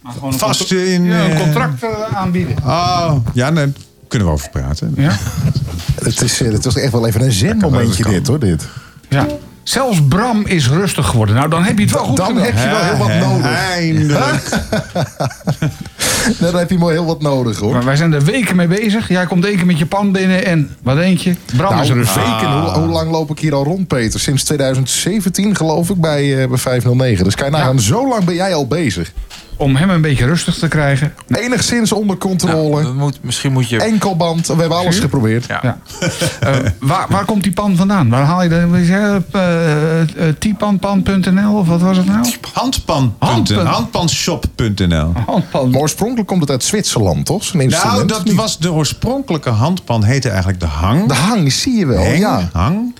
maar 0.00 0.12
gewoon 0.12 0.32
een, 0.32 0.38
Vast 0.38 0.72
in, 0.72 1.04
ja, 1.04 1.24
een 1.24 1.30
eh, 1.30 1.40
contract 1.40 1.82
eh, 1.82 2.16
aanbieden. 2.16 2.56
Oh, 2.64 3.14
ja, 3.32 3.50
daar 3.50 3.68
kunnen 4.08 4.28
we 4.28 4.34
over 4.34 4.50
praten. 4.50 4.92
Ja? 4.96 5.16
Het, 6.04 6.22
is, 6.22 6.40
eh, 6.42 6.52
het 6.52 6.64
was 6.64 6.76
echt 6.76 6.92
wel 6.92 7.06
even 7.06 7.20
een 7.22 7.32
zenmomentje 7.32 8.02
kan. 8.02 8.12
dit 8.12 8.26
hoor, 8.26 8.38
dit. 8.38 8.66
ja. 9.08 9.26
Zelfs 9.62 9.98
Bram 10.08 10.46
is 10.46 10.68
rustig 10.68 11.06
geworden. 11.06 11.34
Nou, 11.34 11.48
dan 11.48 11.64
heb 11.64 11.78
je 11.78 11.84
het 11.84 11.92
wel 11.94 12.04
goed 12.04 12.16
Dan 12.16 12.26
gedaan. 12.26 12.42
heb 12.44 12.54
je 12.54 12.68
wel 12.68 12.84
heel 12.84 12.96
wat 12.96 13.30
nodig. 13.30 13.46
Eindelijk. 13.52 14.48
Dan 16.40 16.54
heb 16.54 16.70
je 16.70 16.78
maar 16.78 16.90
heel 16.90 17.04
wat 17.04 17.22
nodig 17.22 17.58
hoor. 17.58 17.72
Maar 17.72 17.84
wij 17.84 17.96
zijn 17.96 18.12
er 18.12 18.24
weken 18.24 18.56
mee 18.56 18.66
bezig. 18.66 19.08
Jij 19.08 19.26
komt 19.26 19.44
één 19.44 19.56
keer 19.56 19.66
met 19.66 19.78
je 19.78 19.86
pan 19.86 20.12
binnen 20.12 20.44
en 20.46 20.76
wat 20.82 20.96
denk 20.96 21.18
je? 21.18 21.34
Bram 21.56 21.80
is 21.80 21.88
Nou, 21.88 21.98
rustig. 22.00 22.14
weken. 22.40 22.60
Hoe, 22.60 22.70
hoe 22.70 22.88
lang 22.88 23.10
loop 23.10 23.30
ik 23.30 23.38
hier 23.38 23.54
al 23.54 23.64
rond, 23.64 23.86
Peter? 23.88 24.20
Sinds 24.20 24.44
2017 24.44 25.56
geloof 25.56 25.90
ik 25.90 26.00
bij, 26.00 26.42
eh, 26.42 26.48
bij 26.48 26.58
509. 26.58 27.24
Dus 27.24 27.34
kijk 27.34 27.50
nagaan, 27.50 27.80
zo 27.80 28.08
lang 28.08 28.24
ben 28.24 28.34
jij 28.34 28.54
al 28.54 28.66
bezig. 28.66 29.12
Om 29.56 29.76
hem 29.76 29.90
een 29.90 30.00
beetje 30.00 30.24
rustig 30.24 30.54
te 30.54 30.68
krijgen. 30.68 31.14
Enigszins 31.28 31.92
onder 31.92 32.16
controle. 32.16 32.82
Nou, 32.82 32.94
moet, 32.94 33.18
misschien 33.22 33.52
moet 33.52 33.68
je... 33.68 33.78
Enkelband. 33.78 34.46
We 34.46 34.54
hebben 34.54 34.78
alles 34.78 34.98
geprobeerd. 34.98 35.46
Ja. 35.46 35.60
Ja. 35.62 35.78
Eh, 36.40 36.56
waar, 36.80 37.06
waar 37.08 37.24
komt 37.24 37.42
die 37.42 37.52
pan 37.52 37.76
vandaan? 37.76 38.08
Waar 38.08 38.24
haal 38.24 38.42
je 38.42 38.48
zei 38.48 38.84
je? 38.84 39.22
Eh, 39.30 40.00
eh, 40.00 40.34
Tipanpan.nl 40.38 41.58
of 41.58 41.66
wat 41.66 41.80
was 41.80 41.96
het 41.96 42.06
nou? 42.06 42.26
Handpan. 42.52 43.14
Handpan. 43.18 43.66
Handpanshop.nl. 43.66 45.12
Handpan. 45.26 45.70
Maar 45.70 45.80
oorspronkelijk 45.80 46.28
komt 46.28 46.40
het 46.40 46.50
uit 46.50 46.64
Zwitserland, 46.64 47.26
toch? 47.26 47.54
Nou, 47.54 48.06
dat 48.06 48.32
was 48.32 48.58
de 48.58 48.72
oorspronkelijke 48.72 49.50
handpan, 49.50 50.04
heette 50.04 50.28
eigenlijk 50.28 50.60
de 50.60 50.66
hang. 50.66 51.08
De 51.08 51.14
hang, 51.14 51.52
zie 51.52 51.78
je 51.78 51.86
wel. 51.86 52.02
Heng, 52.02 52.18
ja. 52.18 52.48
hang. 52.52 52.94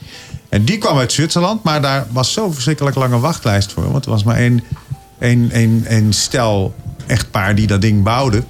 En 0.48 0.64
die 0.64 0.78
kwam 0.78 0.98
uit 0.98 1.12
Zwitserland, 1.12 1.62
maar 1.62 1.80
daar 1.80 2.06
was 2.10 2.32
zo'n 2.32 2.52
verschrikkelijk 2.52 2.96
lange 2.96 3.18
wachtlijst 3.18 3.72
voor. 3.72 3.92
Want 3.92 4.04
er 4.04 4.10
was 4.10 4.24
maar 4.24 4.36
één, 4.36 4.64
één, 5.18 5.50
één, 5.50 5.84
één 5.88 6.12
stel 6.12 6.74
echtpaar 7.06 7.54
die 7.54 7.66
dat 7.66 7.80
ding 7.80 8.02
bouwde. 8.02 8.42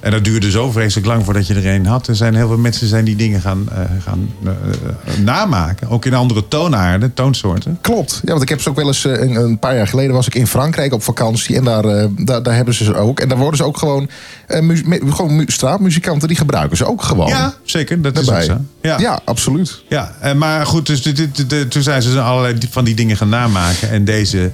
En 0.00 0.10
dat 0.10 0.24
duurde 0.24 0.50
zo 0.50 0.70
vreselijk 0.70 1.06
lang 1.06 1.24
voordat 1.24 1.46
je 1.46 1.54
er 1.54 1.66
een 1.66 1.86
had. 1.86 2.06
Er 2.06 2.16
zijn 2.16 2.34
heel 2.34 2.46
veel 2.48 2.58
mensen 2.58 2.86
zijn 2.88 3.04
die 3.04 3.16
dingen 3.16 3.40
gaan, 3.40 3.68
eh, 3.72 3.78
gaan 4.04 4.30
eh, 4.44 4.52
namaken. 5.24 5.88
Ook 5.88 6.04
in 6.04 6.14
andere 6.14 6.48
toonaarden, 6.48 7.14
toonsoorten. 7.14 7.78
Klopt. 7.80 8.20
Ja, 8.24 8.30
want 8.30 8.42
ik 8.42 8.48
heb 8.48 8.60
ze 8.60 8.68
ook 8.68 8.76
wel 8.76 8.86
eens... 8.86 9.04
Een, 9.04 9.34
een 9.34 9.58
paar 9.58 9.76
jaar 9.76 9.86
geleden 9.88 10.14
was 10.14 10.26
ik 10.26 10.34
in 10.34 10.46
Frankrijk 10.46 10.92
op 10.92 11.02
vakantie. 11.02 11.56
En 11.56 11.64
daar, 11.64 11.82
daar, 12.18 12.42
daar 12.42 12.54
hebben 12.54 12.74
ze 12.74 12.84
ze 12.84 12.94
ook. 12.94 13.20
En 13.20 13.28
daar 13.28 13.38
worden 13.38 13.56
ze 13.56 13.64
ook 13.64 13.76
gewoon... 13.78 14.08
me- 14.60 15.00
gewoon 15.08 15.36
mu- 15.36 15.44
straatmuzikanten, 15.46 16.28
die 16.28 16.36
gebruiken 16.36 16.76
ze 16.76 16.86
ook 16.86 17.02
gewoon. 17.02 17.28
Ja, 17.28 17.54
zeker. 17.62 18.02
Dat 18.02 18.18
is 18.18 18.26
zo. 18.44 18.56
Ja. 18.82 18.98
ja, 18.98 19.20
absoluut. 19.24 19.82
Ja, 19.88 20.14
en 20.20 20.38
maar 20.38 20.66
goed, 20.66 20.86
dus 20.86 21.02
dit, 21.02 21.16
dit, 21.16 21.50
dit- 21.50 21.70
toen 21.70 21.82
zijn 21.82 22.02
ze 22.02 22.20
allerlei 22.20 22.56
van 22.70 22.84
die 22.84 22.94
dingen 22.94 23.16
gaan 23.16 23.28
namaken. 23.28 23.90
En 23.90 24.04
deze 24.04 24.50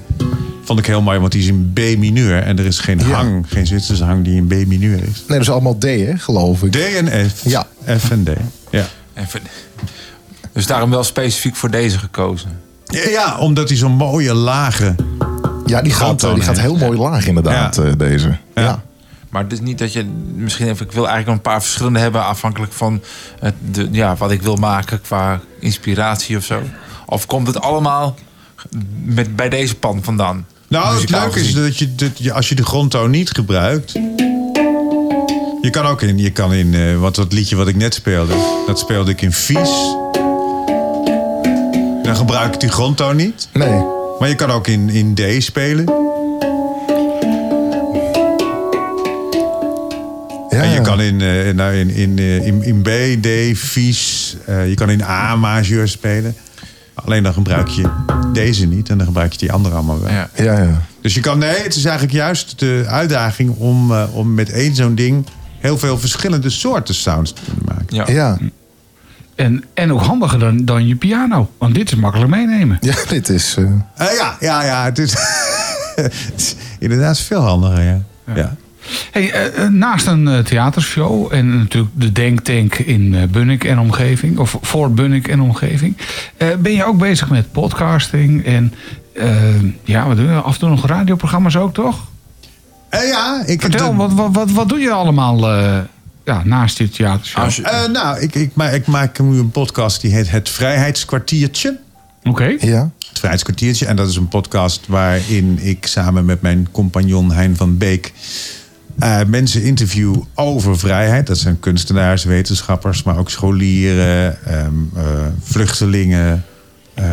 vond 0.67 0.79
ik 0.79 0.85
heel 0.85 1.01
mooi, 1.01 1.19
want 1.19 1.31
die 1.31 1.41
is 1.41 1.47
in 1.47 1.71
B-mineur. 1.73 2.43
En 2.43 2.59
er 2.59 2.65
is 2.65 2.79
geen 2.79 2.99
Ja. 2.99 3.05
hang, 3.05 3.45
geen 3.49 3.67
Zwitserse 3.67 4.03
hang 4.03 4.23
die 4.23 4.35
in 4.35 4.47
B-mineur 4.47 4.97
is. 4.97 5.03
Nee, 5.17 5.23
dat 5.27 5.39
is 5.41 5.49
allemaal 5.49 5.77
D, 5.77 5.83
hè, 5.83 6.17
geloof 6.17 6.63
ik. 6.63 6.71
D 6.71 6.75
en 6.75 7.29
F. 7.29 7.43
Ja. 7.43 7.67
F 7.99 8.11
en 8.11 8.23
D. 8.23 8.29
Ja. 8.71 8.85
Even- 9.13 9.41
Dus 10.53 10.65
daarom 10.67 10.89
wel 10.89 11.03
specifiek 11.03 11.55
voor 11.55 11.71
deze 11.71 11.97
gekozen. 11.99 12.59
Ja, 12.85 13.37
omdat 13.37 13.67
hij 13.69 13.77
zo'n 13.77 13.91
mooie 13.91 14.33
lage. 14.33 14.95
Ja, 15.65 15.81
die 15.81 15.91
gaat, 15.91 16.19
die 16.19 16.41
gaat 16.41 16.59
heel 16.59 16.75
mooi 16.77 16.97
laag 16.97 17.27
inderdaad, 17.27 17.75
Ja. 17.75 17.83
eh, 17.83 17.91
deze. 17.97 18.27
Ja. 18.55 18.61
Ja. 18.61 18.83
Maar 19.29 19.43
het 19.43 19.51
is 19.53 19.59
niet 19.59 19.77
dat 19.77 19.93
je 19.93 20.03
misschien 20.35 20.67
even. 20.67 20.85
Ik 20.85 20.91
wil 20.91 21.07
eigenlijk 21.07 21.37
een 21.37 21.51
paar 21.51 21.61
verschillende 21.61 21.99
hebben 21.99 22.23
afhankelijk 22.25 22.73
van 22.73 23.01
het, 23.39 23.53
de, 23.71 23.87
ja, 23.91 24.15
wat 24.15 24.31
ik 24.31 24.41
wil 24.41 24.55
maken 24.55 25.01
qua 25.01 25.39
inspiratie 25.59 26.37
of 26.37 26.43
zo. 26.43 26.61
Of 27.05 27.25
komt 27.25 27.47
het 27.47 27.61
allemaal 27.61 28.15
met, 29.03 29.35
bij 29.35 29.49
deze 29.49 29.75
pan 29.75 30.03
vandaan? 30.03 30.45
Nou, 30.69 30.99
het 30.99 31.09
leuke 31.09 31.39
is 31.39 31.53
dat 31.53 31.77
je, 31.77 31.95
dat 31.95 32.17
je 32.17 32.33
als 32.33 32.49
je 32.49 32.55
de 32.55 32.65
grondtoon 32.65 33.09
niet 33.09 33.29
gebruikt. 33.29 33.91
Je 35.61 35.69
kan 35.71 35.85
ook 35.85 36.01
in, 36.01 36.17
je 36.17 36.31
kan 36.31 36.53
in 36.53 36.73
eh, 36.73 36.99
wat 36.99 37.15
dat 37.15 37.33
liedje 37.33 37.55
wat 37.55 37.67
ik 37.67 37.75
net 37.75 37.93
speelde, 37.93 38.63
dat 38.65 38.79
speelde 38.79 39.11
ik 39.11 39.21
in 39.21 39.31
vies. 39.31 39.95
Dan 42.03 42.15
gebruik 42.15 42.53
ik 42.53 42.59
die 42.59 42.69
grondtoon 42.69 43.15
niet. 43.15 43.47
Nee. 43.53 43.83
Maar 44.19 44.29
je 44.29 44.35
kan 44.35 44.51
ook 44.51 44.67
in, 44.67 44.89
in 44.89 45.13
D 45.15 45.43
spelen. 45.43 45.85
Ja, 50.49 50.63
En 50.63 50.69
je 50.69 50.81
kan 50.81 51.01
in, 51.01 51.21
eh, 51.21 51.53
nou, 51.53 51.75
in, 51.75 51.89
in, 51.89 52.17
eh, 52.17 52.45
in, 52.45 52.63
in 52.63 52.81
B, 52.81 52.89
D, 53.21 53.57
vies. 53.57 54.35
je 54.45 54.73
kan 54.75 54.89
in 54.89 55.03
A 55.03 55.35
majeur 55.35 55.87
spelen. 55.87 56.35
Alleen 56.93 57.23
dan 57.23 57.33
gebruik 57.33 57.67
je 57.67 58.16
deze 58.37 58.65
niet 58.65 58.89
en 58.89 58.97
dan 58.97 59.07
gebruik 59.07 59.31
je 59.31 59.37
die 59.37 59.51
andere 59.51 59.75
allemaal 59.75 60.01
wel. 60.01 60.11
Ja. 60.11 60.29
Ja, 60.35 60.59
ja. 60.61 60.81
Dus 61.01 61.13
je 61.13 61.19
kan, 61.19 61.37
nee, 61.39 61.61
het 61.63 61.75
is 61.75 61.85
eigenlijk 61.85 62.15
juist 62.15 62.59
de 62.59 62.83
uitdaging 62.87 63.55
om, 63.57 63.91
eh, 63.91 64.03
om 64.11 64.33
met 64.33 64.49
één 64.51 64.75
zo'n 64.75 64.95
ding 64.95 65.25
heel 65.59 65.77
veel 65.77 65.97
verschillende 65.99 66.49
soorten 66.49 66.95
sounds 66.95 67.33
te 67.33 67.41
kunnen 67.45 67.63
maken. 67.65 67.95
Ja. 67.95 68.05
Ja. 68.13 68.37
En, 69.35 69.63
en 69.73 69.93
ook 69.93 70.01
handiger 70.01 70.39
dan, 70.39 70.65
dan 70.65 70.87
je 70.87 70.95
piano. 70.95 71.51
Want 71.57 71.75
dit 71.75 71.91
is 71.91 71.95
makkelijk 71.97 72.29
meenemen. 72.29 72.77
ja, 72.81 72.95
dit 73.07 73.29
is... 73.29 73.55
eh, 73.57 73.63
Eh, 73.95 74.17
ja, 74.17 74.37
ja, 74.39 74.63
ja, 74.63 74.83
het 74.83 74.99
is, 74.99 75.13
het 75.95 76.13
is 76.35 76.55
inderdaad 76.79 77.19
veel 77.19 77.41
handiger. 77.41 77.83
Ja. 77.83 78.01
Ja. 78.35 78.55
Hey, 79.11 79.31
eh, 79.31 79.63
eh, 79.63 79.71
naast 79.71 80.07
een 80.07 80.27
eh, 80.27 80.39
theatershow 80.39 81.33
en 81.33 81.57
natuurlijk 81.57 81.93
de 81.95 82.11
Denktank 82.11 82.75
in 82.75 83.15
eh, 83.15 83.23
Bunnik 83.27 83.63
en 83.63 83.79
omgeving, 83.79 84.37
of 84.37 84.57
voor 84.61 84.91
Bunnik 84.91 85.27
en 85.27 85.41
omgeving, 85.41 85.97
eh, 86.37 86.47
ben 86.59 86.71
je 86.73 86.83
ook 86.85 86.97
bezig 86.97 87.29
met 87.29 87.51
podcasting 87.51 88.45
en 88.45 88.73
ja, 89.83 90.07
wat 90.07 90.17
doe 90.17 90.25
je? 90.25 90.33
Af 90.35 90.53
en 90.53 90.59
toe 90.59 90.69
nog 90.69 90.85
radioprogramma's 90.87 91.55
ook, 91.55 91.73
toch? 91.73 92.05
Eh, 92.89 93.07
ja, 93.07 93.43
ik 93.45 93.61
Vertel, 93.61 93.89
de- 93.91 93.95
wat, 93.95 94.13
wat, 94.13 94.29
wat, 94.31 94.51
wat 94.51 94.69
doe 94.69 94.79
je 94.79 94.91
allemaal 94.91 95.51
eh, 95.51 95.77
ja, 96.25 96.41
naast 96.45 96.77
dit 96.77 96.95
theatershow? 96.95 97.65
Eh, 97.65 97.85
nou, 97.91 98.19
ik, 98.19 98.35
ik, 98.35 98.51
ma- 98.55 98.69
ik 98.69 98.85
maak 98.87 99.19
nu 99.19 99.39
een 99.39 99.51
podcast 99.51 100.01
die 100.01 100.11
heet 100.13 100.29
Het 100.31 100.49
Vrijheidskwartiertje. 100.49 101.77
Oké. 102.23 102.55
ja. 102.59 102.89
Het 103.09 103.17
Vrijheidskwartiertje. 103.19 103.85
En 103.85 103.95
dat 103.95 104.09
is 104.09 104.15
een 104.15 104.27
podcast 104.27 104.81
waarin 104.87 105.59
ik 105.61 105.85
samen 105.85 106.25
met 106.25 106.41
mijn 106.41 106.67
compagnon 106.71 107.31
Hein 107.31 107.55
van 107.55 107.77
Beek 107.77 108.13
eh, 108.99 109.19
mensen 109.27 109.63
interview 109.63 110.15
over 110.35 110.77
vrijheid. 110.79 111.27
Dat 111.27 111.37
zijn 111.37 111.59
kunstenaars, 111.59 112.23
wetenschappers, 112.23 113.03
maar 113.03 113.17
ook 113.17 113.29
scholieren, 113.29 114.45
ehm, 114.45 114.73
eh, 114.95 115.03
vluchtelingen. 115.41 116.45
eh, 116.93 117.05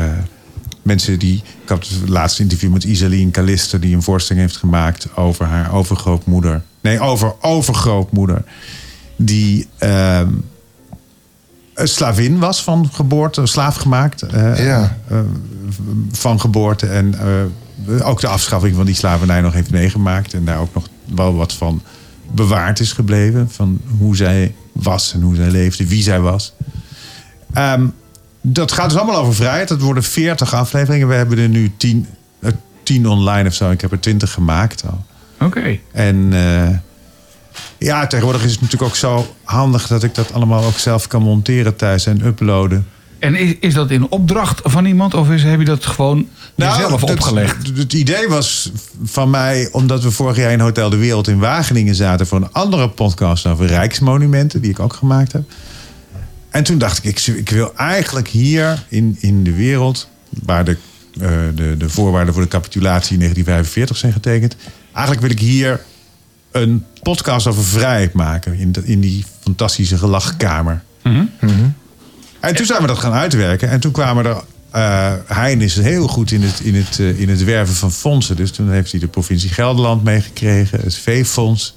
mensen 0.83 1.19
die. 1.19 1.43
Ik 1.63 1.69
had 1.69 1.89
het 1.89 2.09
laatste 2.09 2.43
interview 2.43 2.73
met 2.73 2.85
Isaline 2.85 3.31
Kalister, 3.31 3.81
die 3.81 3.95
een 3.95 4.03
voorstelling 4.03 4.47
heeft 4.47 4.59
gemaakt 4.59 5.09
over 5.17 5.47
haar 5.47 5.73
overgrootmoeder. 5.73 6.63
Nee, 6.81 7.01
over 7.01 7.35
overgrootmoeder. 7.41 8.45
Die. 9.17 9.69
ehm, 9.79 10.29
een 11.75 11.89
slavin 11.89 12.39
was 12.39 12.63
van 12.63 12.89
geboorte, 12.93 13.47
slaaf 13.47 13.77
gemaakt. 13.77 14.25
Ja. 14.57 14.97
van 16.13 16.41
geboorte 16.41 16.87
en 16.87 17.15
ook 18.03 18.21
de 18.21 18.27
afschaffing 18.27 18.77
van 18.77 18.85
die 18.85 18.95
slavernij 18.95 19.41
nog 19.41 19.53
heeft 19.53 19.71
meegemaakt. 19.71 20.35
En 20.35 20.45
daar 20.45 20.59
ook 20.59 20.75
nog 20.75 20.89
wel 21.05 21.35
wat 21.35 21.53
van 21.53 21.83
bewaard 22.31 22.81
is 22.81 22.93
gebleven. 22.93 23.51
Van 23.51 23.81
hoe 23.99 24.17
zij 24.17 24.55
was 24.73 25.13
en 25.13 25.21
hoe 25.21 25.35
zij 25.35 25.51
leefde, 25.51 25.89
wie 25.89 26.03
zij 26.03 26.21
was. 26.21 26.53
Ehm, 27.53 27.87
dat 28.41 28.73
gaat 28.73 28.89
dus 28.89 28.99
allemaal 28.99 29.21
over 29.21 29.35
vrijheid. 29.35 29.69
Dat 29.69 29.81
worden 29.81 30.03
40 30.03 30.55
afleveringen. 30.55 31.09
We 31.09 31.15
hebben 31.15 31.39
er 31.39 31.49
nu 31.49 31.73
10, 31.77 32.07
eh, 32.39 32.51
10 32.83 33.09
online 33.09 33.49
of 33.49 33.55
zo. 33.55 33.71
Ik 33.71 33.81
heb 33.81 33.93
er 33.93 34.01
20 34.01 34.33
gemaakt 34.33 34.85
al. 34.87 35.05
Oké. 35.41 35.79
En 35.93 36.29
eh, 36.33 36.69
ja, 37.79 38.07
tegenwoordig 38.07 38.45
is 38.45 38.53
het 38.53 38.61
natuurlijk 38.61 38.91
ook 38.91 38.97
zo 38.97 39.35
handig 39.43 39.87
dat 39.87 40.03
ik 40.03 40.15
dat 40.15 40.33
allemaal 40.33 40.65
ook 40.65 40.79
zelf 40.79 41.07
kan 41.07 41.23
monteren 41.23 41.77
thuis 41.77 42.07
en 42.07 42.27
uploaden. 42.27 42.87
En 43.25 43.35
is, 43.35 43.55
is 43.61 43.75
dat 43.75 43.91
in 43.91 44.11
opdracht 44.11 44.61
van 44.65 44.85
iemand 44.85 45.15
of 45.15 45.31
is, 45.31 45.43
heb 45.43 45.59
je 45.59 45.65
dat 45.65 45.87
gewoon 45.87 46.27
jezelf 46.55 47.01
Nou, 47.01 47.13
opgelegd? 47.13 47.67
Het, 47.67 47.77
het 47.79 47.93
idee 47.93 48.29
was 48.29 48.71
van 49.05 49.31
mij, 49.31 49.69
omdat 49.73 50.03
we 50.03 50.11
vorig 50.11 50.37
jaar 50.37 50.53
in 50.53 50.61
Hotel 50.61 50.91
de 50.91 50.97
Wereld 50.97 51.29
in 51.29 51.39
Wageningen 51.39 51.95
zaten 51.95 52.27
voor 52.27 52.39
een 52.39 52.53
andere 52.53 52.89
podcast 52.89 53.47
over 53.47 53.67
Rijksmonumenten, 53.67 54.61
die 54.61 54.71
ik 54.71 54.79
ook 54.81 54.93
gemaakt 54.93 55.33
heb. 55.33 55.43
En 56.51 56.65
toen 56.65 56.79
dacht 56.79 57.05
ik, 57.05 57.19
ik, 57.27 57.27
ik 57.37 57.51
wil 57.51 57.77
eigenlijk 57.77 58.29
hier 58.29 58.85
in, 58.89 59.17
in 59.21 59.45
de 59.45 59.53
wereld, 59.55 60.09
waar 60.45 60.65
de, 60.65 60.77
eh, 61.21 61.29
de, 61.55 61.75
de 61.77 61.89
voorwaarden 61.89 62.35
voor 62.35 62.43
de 62.43 62.49
capitulatie 62.49 63.13
in 63.13 63.19
1945 63.19 63.97
zijn 63.97 64.13
getekend, 64.13 64.57
eigenlijk 64.93 65.27
wil 65.27 65.31
ik 65.37 65.41
hier 65.41 65.81
een 66.51 66.85
podcast 67.03 67.47
over 67.47 67.65
vrijheid 67.65 68.13
maken 68.13 68.55
in, 68.55 68.73
de- 68.73 68.83
in 68.85 69.01
die 69.01 69.25
fantastische 69.41 69.99
gelachkamer. 69.99 70.83
En 72.49 72.55
toen 72.55 72.67
zijn 72.67 72.81
we 72.81 72.87
dat 72.87 72.99
gaan 72.99 73.13
uitwerken. 73.13 73.69
En 73.69 73.81
toen 73.81 73.93
kwamen 73.93 74.25
er. 74.27 74.43
eh 74.71 75.13
Hein 75.27 75.61
is 75.61 75.77
heel 75.77 76.09
goed 76.09 76.31
in 76.31 76.43
het, 76.43 76.61
in, 76.61 76.75
het, 76.75 76.99
eh, 76.99 77.21
in 77.21 77.29
het 77.29 77.45
werven 77.45 77.75
van 77.75 77.93
fondsen. 77.93 78.37
Dus 78.37 78.51
toen 78.51 78.71
heeft 78.71 78.91
hij 78.91 79.01
de 79.01 79.09
provincie 79.09 79.51
Gelderland 79.51 80.05
meegekregen. 80.05 80.81
Het 80.81 80.97
V-fonds. 80.97 81.77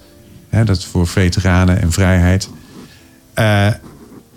Dat 0.50 0.78
is 0.78 0.86
voor 0.86 1.08
veteranen 1.08 1.82
en 1.82 1.92
vrijheid. 1.92 2.50
Eh, 3.34 3.68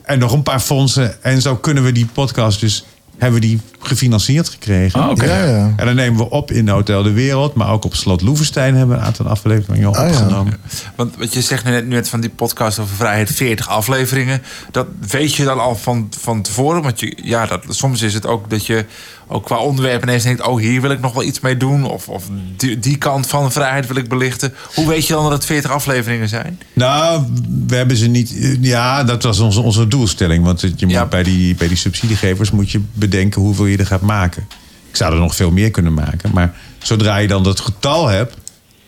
en 0.02 0.18
nog 0.18 0.32
een 0.32 0.42
paar 0.42 0.60
fondsen. 0.60 1.22
En 1.22 1.42
zo 1.42 1.56
kunnen 1.56 1.84
we 1.84 1.92
die 1.92 2.06
podcast 2.06 2.60
dus. 2.60 2.84
Hebben 3.20 3.40
we 3.40 3.46
die 3.46 3.60
gefinancierd 3.80 4.48
gekregen. 4.48 5.00
Ah, 5.00 5.10
oké. 5.10 5.24
Ja, 5.24 5.44
ja. 5.44 5.72
En 5.76 5.86
dan 5.86 5.94
nemen 5.94 6.18
we 6.18 6.30
op 6.30 6.50
in 6.50 6.68
Hotel 6.68 7.02
de 7.02 7.12
Wereld. 7.12 7.54
Maar 7.54 7.70
ook 7.72 7.84
op 7.84 7.94
Slot 7.94 8.20
Loevestein 8.20 8.74
hebben 8.74 8.94
we 8.96 9.00
een 9.00 9.06
aantal 9.06 9.26
afleveringen 9.26 9.94
Ah, 9.94 9.94
ja. 9.94 10.06
opgenomen. 10.08 10.60
Want 10.96 11.16
wat 11.16 11.32
je 11.34 11.40
zegt 11.42 11.64
nu 11.64 11.70
net, 11.70 11.86
nu 11.86 11.94
net 11.94 12.08
van 12.08 12.20
die 12.20 12.30
podcast 12.30 12.78
over 12.78 12.96
vrijheid, 12.96 13.30
40 13.30 13.68
afleveringen. 13.68 14.42
Dat 14.70 14.86
weet 15.08 15.34
je 15.34 15.44
dan 15.44 15.60
al 15.60 15.76
van, 15.76 16.08
van 16.20 16.42
tevoren. 16.42 16.82
Want 16.82 17.00
je, 17.00 17.18
ja, 17.22 17.46
dat, 17.46 17.64
soms 17.68 18.02
is 18.02 18.14
het 18.14 18.26
ook 18.26 18.50
dat 18.50 18.66
je 18.66 18.84
ook 19.32 19.44
qua 19.44 19.56
onderwerp 19.58 20.02
ineens 20.02 20.22
denkt... 20.22 20.42
oh, 20.46 20.60
hier 20.60 20.80
wil 20.80 20.90
ik 20.90 21.00
nog 21.00 21.12
wel 21.12 21.22
iets 21.22 21.40
mee 21.40 21.56
doen. 21.56 21.84
Of, 21.84 22.08
of 22.08 22.24
die, 22.56 22.78
die 22.78 22.96
kant 22.96 23.26
van 23.26 23.52
vrijheid 23.52 23.86
wil 23.86 23.96
ik 23.96 24.08
belichten. 24.08 24.54
Hoe 24.74 24.88
weet 24.88 25.06
je 25.06 25.12
dan 25.12 25.22
dat 25.22 25.32
het 25.32 25.44
40 25.44 25.70
afleveringen 25.70 26.28
zijn? 26.28 26.60
Nou, 26.72 27.22
we 27.66 27.76
hebben 27.76 27.96
ze 27.96 28.06
niet. 28.06 28.56
Ja, 28.60 29.04
dat 29.04 29.22
was 29.22 29.38
onze, 29.38 29.60
onze 29.60 29.88
doelstelling. 29.88 30.44
Want 30.44 30.60
je 30.60 30.68
moet 30.80 30.90
Ja. 30.90 31.06
bij, 31.06 31.22
die, 31.22 31.54
bij 31.54 31.68
die 31.68 31.76
subsidiegevers 31.76 32.50
moet 32.50 32.70
je 32.70 32.80
bedenken 32.92 33.40
hoeveel 33.40 33.66
je 33.66 33.76
er 33.76 33.86
gaat 33.86 34.00
maken. 34.00 34.46
Ik 34.90 34.96
zou 34.96 35.12
er 35.14 35.20
nog 35.20 35.34
veel 35.34 35.50
meer 35.50 35.70
kunnen 35.70 35.94
maken. 35.94 36.30
Maar 36.34 36.54
zodra 36.78 37.16
je 37.16 37.28
dan 37.28 37.42
dat 37.42 37.60
getal 37.60 38.06
hebt, 38.06 38.36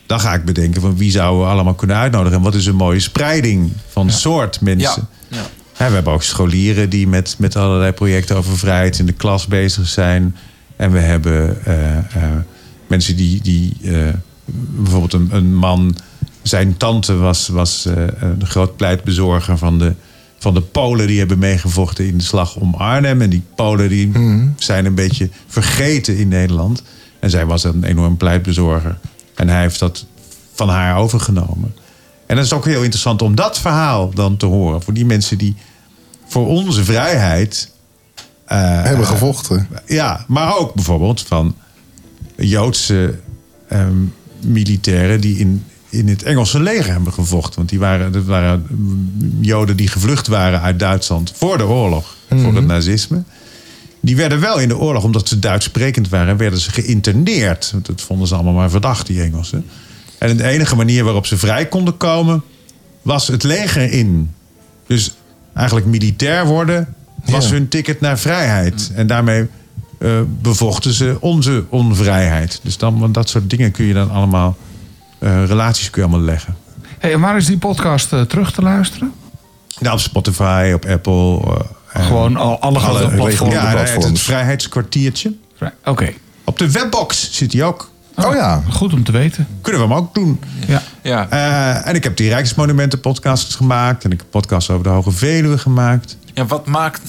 dan 0.05 0.19
ga 0.19 0.33
ik 0.33 0.45
bedenken 0.45 0.81
van 0.81 0.97
wie 0.97 1.11
zouden 1.11 1.41
we 1.45 1.51
allemaal 1.51 1.73
kunnen 1.73 1.95
uitnodigen. 1.97 2.37
En 2.37 2.43
wat 2.43 2.55
is 2.55 2.65
een 2.65 2.75
mooie 2.75 2.99
spreiding 2.99 3.71
van 3.89 4.09
soort 4.11 4.61
mensen. 4.61 5.07
Ja. 5.27 5.37
Hè, 5.83 5.89
we 5.89 5.95
hebben 5.95 6.13
ook 6.13 6.23
scholieren 6.23 6.89
die 6.89 7.07
met, 7.07 7.35
met 7.39 7.55
allerlei 7.55 7.91
projecten 7.91 8.35
over 8.35 8.57
vrijheid 8.57 8.99
in 8.99 9.05
de 9.05 9.13
klas 9.13 9.47
bezig 9.47 9.87
zijn. 9.87 10.35
En 10.75 10.91
we 10.91 10.99
hebben 10.99 11.65
eh, 11.65 11.97
eh, 11.97 12.03
mensen 12.87 13.15
die, 13.15 13.41
die 13.41 13.77
eh, 13.83 14.13
bijvoorbeeld 14.45 15.13
een, 15.13 15.27
een 15.31 15.55
man, 15.55 15.95
zijn 16.41 16.77
tante 16.77 17.15
was, 17.15 17.47
was 17.47 17.85
een 18.19 18.45
groot 18.45 18.75
pleitbezorger 18.75 19.57
van 19.57 19.79
de, 19.79 19.93
van 20.37 20.53
de 20.53 20.61
Polen 20.61 21.07
die 21.07 21.19
hebben 21.19 21.39
meegevochten 21.39 22.07
in 22.07 22.17
de 22.17 22.23
slag 22.23 22.55
om 22.55 22.73
Arnhem. 22.73 23.21
En 23.21 23.29
die 23.29 23.43
Polen 23.55 23.89
die 23.89 24.11
zijn 24.57 24.85
een 24.85 24.95
beetje 24.95 25.29
vergeten 25.47 26.17
in 26.17 26.27
Nederland. 26.27 26.83
En 27.19 27.29
zij 27.29 27.45
was 27.45 27.63
een 27.63 27.83
enorm 27.83 28.17
pleitbezorger. 28.17 28.97
En 29.35 29.49
hij 29.49 29.61
heeft 29.61 29.79
dat 29.79 30.05
van 30.53 30.69
haar 30.69 30.97
overgenomen. 30.97 31.75
En 32.25 32.35
dat 32.35 32.45
is 32.45 32.53
ook 32.53 32.65
heel 32.65 32.81
interessant 32.81 33.21
om 33.21 33.35
dat 33.35 33.59
verhaal 33.59 34.09
dan 34.13 34.37
te 34.37 34.45
horen. 34.45 34.81
Voor 34.81 34.93
die 34.93 35.05
mensen 35.05 35.37
die 35.37 35.55
voor 36.33 36.47
onze 36.47 36.83
vrijheid. 36.83 37.69
eh, 38.45 38.83
Hebben 38.83 39.05
gevochten. 39.07 39.67
ja, 39.85 40.25
maar 40.27 40.57
ook 40.57 40.73
bijvoorbeeld 40.73 41.21
van 41.21 41.55
Joodse 42.35 43.19
ehm, 43.67 43.97
militairen 44.45 45.21
die 45.21 45.37
in, 45.37 45.63
in 45.89 46.07
het 46.07 46.23
Engelse 46.23 46.59
leger 46.59 46.91
hebben 46.91 47.13
gevochten. 47.13 47.55
Want 47.55 47.69
die 47.69 47.79
waren, 47.79 48.11
dat 48.11 48.23
waren 48.23 48.65
Joden 49.39 49.77
die 49.77 49.87
gevlucht 49.87 50.27
waren 50.27 50.61
uit 50.61 50.79
Duitsland 50.79 51.31
voor 51.35 51.57
de 51.57 51.65
oorlog, 51.65 52.15
voor 52.29 52.55
het 52.55 52.65
nazisme. 52.65 53.23
Die 53.99 54.15
werden 54.15 54.39
wel 54.39 54.59
in 54.59 54.67
de 54.67 54.77
oorlog, 54.77 55.03
omdat 55.03 55.27
ze 55.27 55.39
Duits 55.39 55.65
sprekend 55.65 56.09
waren, 56.09 56.37
werden 56.37 56.59
ze 56.59 56.71
geïnterneerd. 56.71 57.69
Want 57.71 57.85
dat 57.85 58.01
vonden 58.01 58.27
ze 58.27 58.33
allemaal 58.33 58.53
maar 58.53 58.69
verdacht, 58.69 59.07
die 59.07 59.21
Engelsen. 59.21 59.65
En 60.17 60.37
de 60.37 60.43
enige 60.47 60.75
manier 60.75 61.03
waarop 61.03 61.25
ze 61.25 61.37
vrij 61.37 61.65
konden 61.67 61.97
komen, 61.97 62.43
was 63.01 63.27
het 63.27 63.43
leger 63.43 63.91
in. 63.91 64.31
Dus 64.87 65.11
eigenlijk 65.53 65.85
militair 65.87 66.45
worden 66.45 66.93
was 67.25 67.45
Ja. 67.47 67.51
hun 67.53 67.67
ticket 67.67 68.01
naar 68.01 68.19
vrijheid. 68.19 68.91
En 68.95 69.07
daarmee 69.07 69.47
eh, 69.99 70.09
bevochten 70.41 70.93
ze 70.93 71.17
onze 71.19 71.63
onvrijheid. 71.69 72.59
Dus 72.63 72.77
dan, 72.77 73.11
dat 73.11 73.29
soort 73.29 73.49
dingen 73.49 73.71
kun 73.71 73.85
je 73.85 73.93
dan 73.93 74.11
allemaal, 74.11 74.57
eh, 75.19 75.45
relaties 75.45 75.89
kun 75.89 76.01
je 76.01 76.07
allemaal 76.07 76.25
leggen. 76.25 76.55
Hey, 76.99 77.13
en 77.13 77.19
waar 77.19 77.37
is 77.37 77.45
die 77.45 77.57
podcast 77.57 78.13
eh, 78.13 78.21
terug 78.21 78.51
te 78.51 78.61
luisteren? 78.61 79.11
Nou, 79.79 79.93
op 79.93 79.99
Spotify, 80.01 80.71
op 80.75 80.85
Apple. 80.85 81.41
Gewoon 81.87 82.37
al, 82.37 82.59
alle 82.59 82.79
grote 82.79 83.03
Alle 83.03 83.15
platforms. 83.15 83.53
ja, 83.53 83.61
het, 83.65 83.71
platforms. 83.75 84.05
het 84.05 84.19
vrijheidskwartiertje. 84.19 85.33
Oké. 85.85 86.13
Op 86.43 86.57
de 86.59 86.71
webbox 86.71 87.31
zit 87.31 87.53
hij 87.53 87.63
ook. 87.63 87.91
Oh 88.15 88.33
ja. 88.33 88.63
Goed 88.69 88.93
om 88.93 89.03
te 89.03 89.11
weten. 89.11 89.47
Kunnen 89.61 89.81
we 89.81 89.87
hem 89.87 89.97
ook 89.97 90.13
doen. 90.13 90.39
Ja. 90.67 90.81
Ja. 91.01 91.29
Eh, 91.29 91.87
en 91.87 91.95
ik 91.95 92.03
heb 92.03 92.17
die 92.17 92.29
Rijksmonumenten 92.29 92.99
podcast 92.99 93.55
gemaakt. 93.55 94.03
En 94.03 94.11
ik 94.11 94.19
heb 94.19 94.29
podcasts 94.29 94.69
over 94.69 94.83
de 94.83 94.89
Hoge 94.89 95.11
Veluwe 95.11 95.57
gemaakt. 95.57 96.17
Ja, 96.33 96.45
wat 96.45 96.65
maakt 96.65 97.01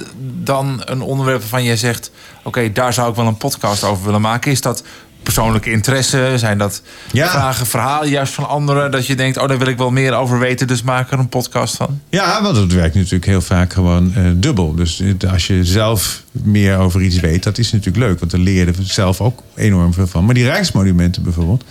dan 0.43 0.82
een 0.85 1.01
onderwerp 1.01 1.40
waarvan 1.40 1.64
jij 1.64 1.76
zegt... 1.76 2.10
oké, 2.43 2.72
daar 2.72 2.93
zou 2.93 3.10
ik 3.10 3.16
wel 3.16 3.26
een 3.26 3.36
podcast 3.36 3.85
over 3.85 4.05
willen 4.05 4.20
maken? 4.20 4.51
Is 4.51 4.60
dat 4.60 4.85
persoonlijke 5.24 5.70
interesse? 5.70 6.32
Zijn 6.36 6.59
dat 6.59 6.82
Ja. 7.12 7.28
vragen, 7.30 7.66
verhalen 7.66 8.09
juist 8.09 8.32
van 8.32 8.48
anderen? 8.48 8.90
Dat 8.90 9.06
je 9.06 9.14
denkt, 9.16 9.38
oh, 9.38 9.48
daar 9.48 9.59
wil 9.59 9.66
ik 9.66 9.76
wel 9.78 9.90
meer 9.90 10.14
over 10.14 10.38
weten... 10.38 10.66
dus 10.66 10.82
maak 10.82 11.10
er 11.12 11.18
een 11.18 11.28
podcast 11.28 11.76
van? 11.76 12.01
Ja, 12.09 12.42
want 12.42 12.56
het 12.56 12.72
werkt 12.72 12.94
natuurlijk 12.94 13.24
heel 13.24 13.40
vaak 13.40 13.72
gewoon 13.72 14.14
eh, 14.14 14.22
dubbel. 14.34 14.74
Dus 14.74 14.98
het- 14.98 15.26
als 15.26 15.46
je 15.46 15.64
zelf 15.64 16.22
meer 16.32 16.76
over 16.78 17.02
iets 17.02 17.20
weet, 17.20 17.42
dat 17.42 17.59
is 17.59 17.72
natuurlijk 17.72 18.05
leuk. 18.06 18.18
Want 18.18 18.30
dan 18.30 18.40
leer 18.42 18.55
je 18.55 18.64
er 18.66 18.74
zelf 18.80 19.20
ook 19.20 19.42
enorm 19.55 19.92
veel 19.92 20.06
van. 20.06 20.24
Maar 20.24 20.34
die 20.34 20.44
rijksmonumenten 20.44 21.22
bijvoorbeeld. 21.22 21.64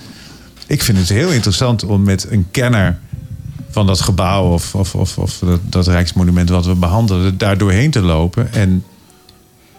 Ik 0.67 0.81
vind 0.83 0.97
het 0.97 1.09
heel 1.09 1.29
interessant 1.31 1.83
om 1.83 2.03
met 2.03 2.27
een 2.29 2.47
kenner 2.51 2.97
van 3.69 3.87
dat 3.87 4.01
gebouw... 4.01 4.43
of, 4.53 4.75
of, 4.75 4.95
of, 4.95 5.17
of 5.17 5.37
dat, 5.39 5.59
dat 5.63 5.87
rijksmonument 5.87 6.49
wat 6.49 6.65
we 6.65 6.73
behandelen, 6.75 7.37
daar 7.37 7.57
doorheen 7.57 7.91
te 7.91 8.01
lopen... 8.01 8.53
en 8.53 8.83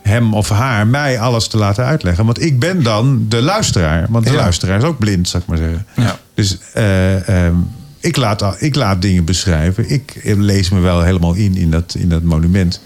hem 0.09 0.35
of 0.35 0.49
haar 0.49 0.87
mij 0.87 1.19
alles 1.19 1.49
te 1.49 1.57
laten 1.57 1.85
uitleggen. 1.85 2.25
Want 2.25 2.43
ik 2.43 2.59
ben 2.59 2.83
dan 2.83 3.25
de 3.29 3.43
luisteraar. 3.43 4.07
Want 4.09 4.25
de 4.25 4.31
Ja. 4.31 4.37
luisteraar 4.37 4.79
is 4.79 4.85
ook 4.85 4.99
blind, 4.99 5.29
zou 5.29 5.43
ik 5.43 5.49
maar 5.49 5.59
zeggen. 5.59 5.87
Ja. 5.97 6.19
Dus 6.35 6.59
eh, 6.73 7.29
ehm, 7.47 7.55
ik, 8.01 8.17
laat, 8.17 8.57
ik 8.59 8.75
laat 8.75 9.03
dingen 9.03 9.25
beschrijven. 9.25 9.91
Ik 9.91 10.21
lees 10.25 10.71
me 10.71 10.81
wel 10.81 11.03
helemaal 11.03 11.35
in 11.35 11.57
in 11.57 11.71
dat, 11.71 11.95
in 11.99 12.09
dat 12.09 12.23
monument. 12.23 12.81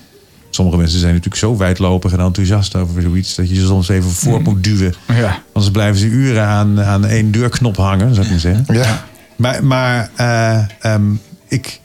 Sommige 0.51 0.79
mensen 0.79 0.99
zijn 0.99 1.13
natuurlijk 1.13 1.41
zo 1.41 1.57
wijdlopig 1.57 2.13
en 2.13 2.21
enthousiast 2.21 2.75
over 2.77 3.03
zoiets... 3.03 3.35
dat 3.35 3.49
je 3.49 3.55
ze 3.55 3.67
soms 3.67 3.89
even 3.89 4.11
voor 4.11 4.43
moet 4.43 4.65
duwen. 4.65 4.95
Ja. 5.09 5.43
Anders 5.53 5.73
blijven 5.73 6.01
ze 6.01 6.07
uren 6.07 6.45
aan, 6.47 6.81
aan 6.83 7.07
één 7.07 7.31
deurknop 7.31 7.77
hangen, 7.77 8.15
zou 8.15 8.25
ik 8.27 8.31
maar 8.33 8.41
zeggen. 8.41 8.65
Ja. 8.75 9.05
Maar, 9.37 9.65
maar 9.65 10.11
eh, 10.17 10.59
ehm, 10.93 11.03
ik, 11.49 11.81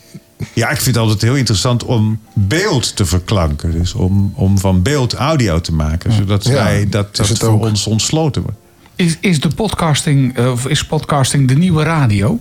ja, 0.53 0.69
ik 0.69 0.81
vind 0.81 0.95
het 0.95 1.03
altijd 1.03 1.21
heel 1.21 1.35
interessant 1.35 1.83
om 1.83 2.19
beeld 2.33 2.95
te 2.95 3.05
verklanken. 3.05 3.71
Dus 3.71 3.93
om, 3.93 4.33
om 4.35 4.57
van 4.57 4.81
beeld 4.81 5.13
audio 5.13 5.61
te 5.61 5.73
maken. 5.73 6.11
Zodat 6.11 6.43
Ja, 6.43 6.53
wij, 6.53 6.89
dat, 6.89 7.15
dat 7.15 7.27
het 7.27 7.37
voor 7.37 7.49
ook. 7.49 7.63
ons 7.65 7.87
ontsloten 7.87 8.41
wordt. 8.41 8.57
Is, 8.95 9.17
is 9.19 9.39
de 9.39 9.49
podcasting, 9.49 10.37
eh, 10.37 10.51
of 10.51 10.67
is 10.67 10.85
podcasting 10.85 11.47
de 11.47 11.55
nieuwe 11.55 11.83
radio? 11.83 12.39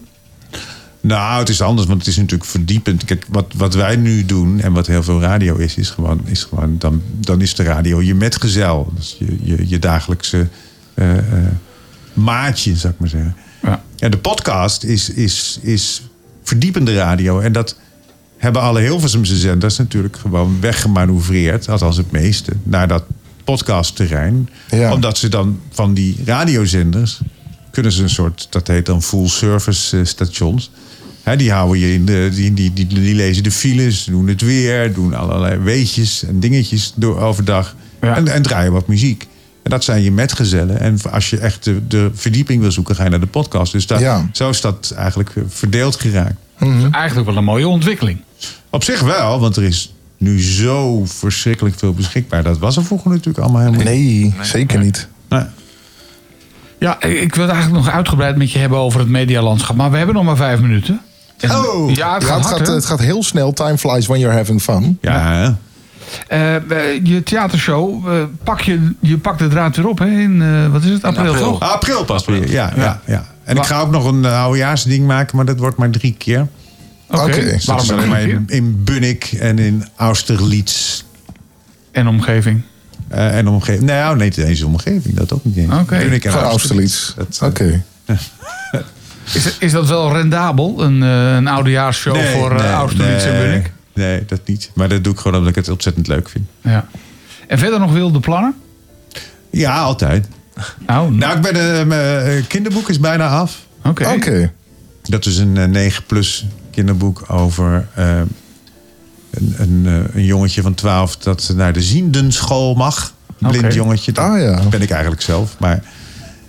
Nou, 1.01 1.39
het 1.39 1.49
is 1.49 1.61
anders, 1.63 1.87
want 1.87 1.99
het 1.99 2.09
is 2.09 2.17
natuurlijk 2.17 2.51
verdiepend. 2.51 3.05
Kijk, 3.05 3.25
wat, 3.29 3.53
wat 3.57 3.75
wij 3.75 3.97
nu 3.97 4.25
doen 4.25 4.61
en 4.61 4.73
wat 4.73 4.87
heel 4.87 5.03
veel 5.03 5.21
radio 5.21 5.57
is, 5.57 5.77
is 5.77 5.91
gewoon, 5.91 6.21
is 6.25 6.45
gewoon 6.45 6.79
dan, 6.79 7.03
dan 7.21 7.41
is 7.41 7.55
de 7.55 7.63
radio 7.63 8.03
je 8.03 8.15
metgezel. 8.15 8.93
Dus 8.97 9.17
je, 9.19 9.39
je, 9.43 9.69
je 9.69 9.79
dagelijkse 9.79 10.49
eh, 10.95 11.19
eh, 11.19 11.25
maatje, 12.13 12.77
zou 12.77 12.93
ik 12.93 13.01
maar 13.01 13.09
zeggen. 13.09 13.37
Ja. 13.63 13.83
En 13.99 14.11
de 14.11 14.19
podcast 14.19 14.83
is, 14.85 15.11
is, 15.11 15.59
is 15.63 16.03
verdiepende 16.43 16.95
radio. 16.95 17.41
En 17.41 17.53
dat 17.53 17.77
hebben 18.43 18.63
alle 18.63 18.81
Hilversumse 18.81 19.37
zenders 19.37 19.77
natuurlijk 19.79 20.17
gewoon 20.17 20.57
weggemanoeuvreerd. 20.61 21.69
Althans 21.69 21.97
het 21.97 22.11
meeste. 22.11 22.53
Naar 22.63 22.89
dat 22.89 23.05
podcastterrein. 23.45 24.49
Ja. 24.71 24.93
Omdat 24.93 25.19
ze 25.19 25.29
dan 25.29 25.61
van 25.71 25.95
die 25.95 26.17
radiozenders... 26.25 27.21
kunnen 27.71 27.93
ze 27.93 28.03
een 28.03 28.11
soort, 28.11 28.47
dat 28.51 28.67
heet 28.67 28.87
dan 28.87 29.03
full 29.03 29.29
service 29.29 29.99
eh, 29.99 30.05
stations... 30.05 30.71
Hè, 31.23 31.37
die 31.37 31.53
houden 31.53 31.79
je 31.79 31.93
in 31.95 32.05
de, 32.05 32.31
die, 32.35 32.55
die, 32.55 32.73
die, 32.73 32.87
die 32.87 33.15
lezen 33.15 33.43
de 33.43 33.51
files, 33.51 34.05
doen 34.05 34.27
het 34.29 34.41
weer, 34.41 34.95
doen 34.95 35.15
allerlei 35.15 35.59
weetjes 35.59 36.25
en 36.25 36.41
dingetjes 36.41 36.93
door 36.97 37.21
overdag. 37.21 37.77
Ja. 38.01 38.17
En, 38.17 38.29
en 38.29 38.43
draaien 38.43 38.73
wat 38.73 38.87
muziek. 38.87 39.27
En 39.63 39.71
dat 39.71 39.85
zijn 39.85 40.03
je 40.03 40.13
metgezellen. 40.13 40.81
En 40.81 40.99
als 41.11 41.31
je 41.31 41.39
echt 41.39 41.65
de, 41.65 41.87
de 41.89 42.11
verdieping 42.15 42.61
wil 42.61 42.73
zoeken, 42.73 42.95
ga 42.95 43.05
je 43.05 43.11
naar 43.11 43.21
de 43.21 43.27
podcast. 43.27 43.73
Dus 43.73 43.87
daar, 43.87 44.01
Ja. 44.01 44.29
zo 44.33 44.49
is 44.49 44.61
dat 44.61 44.93
eigenlijk 44.97 45.31
eh, 45.37 45.43
verdeeld 45.49 45.97
geraakt. 46.01 46.35
Eigenlijk 46.93 47.27
wel 47.29 47.37
een 47.37 47.45
mooie 47.45 47.69
ontwikkeling. 47.69 48.19
Op 48.71 48.85
zich 48.85 49.01
wel, 49.01 49.41
want 49.41 49.57
er 49.57 49.63
is 49.63 49.95
nu 50.19 50.43
zo 50.43 51.05
verschrikkelijk 51.05 51.79
veel 51.79 51.93
beschikbaar. 51.93 52.43
Dat 52.43 52.59
was 52.59 52.77
er 52.77 52.85
vroeger 52.85 53.11
natuurlijk 53.11 53.39
allemaal 53.39 53.61
helemaal 53.61 53.93
niet. 53.95 54.35
Nee, 54.35 54.35
zeker 54.43 54.79
niet. 54.79 55.09
Nee. 55.29 55.43
Ja, 56.79 57.03
ik 57.03 57.35
wil 57.35 57.45
het 57.45 57.53
eigenlijk 57.55 57.85
nog 57.85 57.95
uitgebreid 57.95 58.37
met 58.37 58.53
je 58.53 58.59
hebben 58.59 58.79
over 58.79 59.01
het 59.01 59.09
medialandschap. 59.09 59.77
Maar 59.77 59.91
we 59.91 59.97
hebben 59.97 60.15
nog 60.15 60.25
maar 60.25 60.37
vijf 60.37 60.61
minuten. 60.61 61.01
En- 61.39 61.51
Oh. 61.51 61.91
ja, 61.95 62.15
het 62.15 62.23
Ja, 62.23 62.29
gaat 62.29 62.37
het, 62.37 62.47
hard, 62.47 62.47
gaat, 62.59 62.67
hè? 62.67 62.75
het 62.75 62.85
gaat 62.87 63.01
heel 63.01 63.23
snel. 63.23 63.53
Time 63.53 63.79
flies 63.79 64.07
when 64.07 64.21
you're 64.21 64.37
having 64.37 64.63
fun. 64.63 64.99
Ja, 65.01 65.33
hè? 65.33 65.51
Eh, 66.29 67.05
je 67.05 67.23
theatershow, 67.23 68.09
eh, 68.09 68.23
pak 68.45 68.61
je, 68.61 68.93
je 69.01 69.19
pakt 69.19 69.39
de 69.39 69.49
draad 69.49 69.77
weer 69.77 69.89
op 69.89 69.99
hè, 69.99 70.07
in, 70.07 70.43
eh, 70.43 70.67
wat 70.73 70.83
is 70.83 70.91
het, 70.91 71.05
april, 71.05 71.33
april. 71.33 71.61
april 71.61 72.05
pas 72.05 72.25
weer. 72.25 72.51
Ja, 72.51 72.73
ja. 72.77 73.01
Ja, 73.07 73.27
En 73.45 73.57
ik 73.57 73.65
ga 73.65 73.81
ook 73.81 73.91
nog 73.91 74.05
een 74.05 74.25
oudejaarsding 74.25 75.07
maken, 75.07 75.37
maar 75.37 75.45
dat 75.45 75.59
wordt 75.59 75.77
maar 75.77 75.91
drie 75.91 76.15
keer. 76.19 76.49
Oké, 77.13 77.59
waarom 77.67 77.91
alleen 77.91 78.09
maar 78.09 78.21
in, 78.23 78.45
in 78.47 78.85
Bunnik 78.85 79.25
en 79.33 79.59
in 79.59 79.85
Austerlitz. 79.97 81.03
En 81.93 82.07
omgeving. 82.07 82.63
eh, 83.09 83.39
en 83.39 83.49
omgeving. 83.49 83.83
Nou, 83.85 84.17
nee, 84.17 84.29
niet 84.29 84.37
eens 84.47 84.59
de 84.59 84.67
omgeving. 84.67 85.15
Dat 85.15 85.33
ook 85.33 85.45
niet 85.45 85.57
eens. 85.57 85.73
Oké. 85.73 85.99
Bunnik 85.99 86.25
en 86.25 86.33
Van 86.33 86.43
Austerlitz. 86.43 87.15
Eh, 87.41 87.49
Oké. 87.49 87.83
Is, 89.35 89.59
is 89.59 89.73
dat 89.73 89.89
wel 89.89 90.13
rendabel, 90.13 90.83
een, 90.85 91.03
eh 91.03 91.35
een 91.35 91.47
oudejaarsshow 91.49 92.15
nee, 92.15 92.33
voor 92.37 92.55
nee, 92.55 92.67
Austerlitz 92.71 93.25
en 93.25 93.39
Bunnik? 93.39 93.73
Nee, 93.95 94.25
dat 94.27 94.41
niet. 94.45 94.71
Maar 94.75 94.89
dat 94.89 95.05
doe 95.05 95.13
ik 95.13 95.19
gewoon 95.19 95.37
omdat 95.39 95.51
ik 95.51 95.57
het 95.57 95.69
ontzettend 95.69 96.07
leuk 96.09 96.29
vind. 96.29 96.45
Ja. 96.61 96.87
En 97.47 97.59
verder 97.59 97.79
nog 97.81 97.93
wilde 97.93 98.21
plannen? 98.21 98.55
Ja, 99.51 99.79
altijd. 99.81 100.29
Nou, 100.87 101.13
Nou, 101.15 101.37
ik 101.37 101.43
ben, 101.43 101.79
eh, 101.81 101.87
mijn 101.87 102.47
kinderboek 102.47 102.89
is 102.89 103.01
bijna 103.01 103.29
af. 103.29 103.59
oké. 103.85 104.09
Oké. 104.09 104.53
Dat 105.03 105.27
is 105.27 105.37
een 105.39 105.57
eh, 105.57 105.65
9 105.69 106.05
plus 106.05 106.47
kinderboek 106.73 107.25
over 107.27 107.89
eh, 107.95 108.19
een, 109.31 109.55
een, 109.59 109.83
eh, 109.87 110.15
een 110.15 110.25
jongetje 110.25 110.63
van 110.63 110.75
12 110.75 111.17
dat 111.17 111.53
naar 111.57 111.73
de 111.73 111.83
ziendenschool 111.83 112.75
mag. 112.75 113.15
Een 113.41 113.51
blind 113.51 113.75
jongetje. 113.75 114.13
Dat 114.13 114.25
Ah, 114.25 114.41
ja. 114.41 114.63
ben 114.71 114.83
ik 114.83 114.91
eigenlijk 114.91 115.23
zelf. 115.23 115.57
Maar 115.59 115.85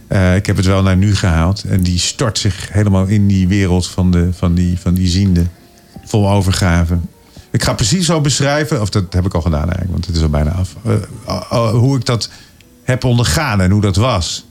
eh, 0.08 0.36
ik 0.36 0.46
heb 0.46 0.56
het 0.58 0.66
wel 0.66 0.82
naar 0.84 0.98
nu 0.98 1.16
gehaald. 1.16 1.64
En 1.64 1.82
die 1.82 2.00
stort 2.00 2.38
zich 2.38 2.68
helemaal 2.72 3.06
in 3.06 3.28
die 3.28 3.48
wereld 3.48 3.88
van, 3.88 4.12
de, 4.12 4.30
van, 4.34 4.54
die, 4.54 4.80
van 4.80 4.94
die 4.94 5.08
ziende. 5.08 5.44
Vol 6.06 6.30
overgave. 6.30 6.98
Ik 7.52 7.64
ga 7.64 7.74
precies 7.74 8.06
zo 8.06 8.22
beschrijven, 8.22 8.82
of 8.82 8.90
dat 8.90 9.14
heb 9.14 9.26
ik 9.26 9.34
al 9.34 9.42
gedaan 9.42 9.62
eigenlijk, 9.64 9.92
want 9.92 10.06
het 10.06 10.16
is 10.16 10.22
al 10.22 10.30
bijna 10.30 10.52
af. 10.52 10.76
hoe 11.72 11.98
ik 11.98 12.06
dat 12.06 12.30
heb 12.84 13.04
ondergaan 13.04 13.62
en 13.62 13.72
hoe 13.72 13.82
dat 13.82 13.96
was. 13.96 14.46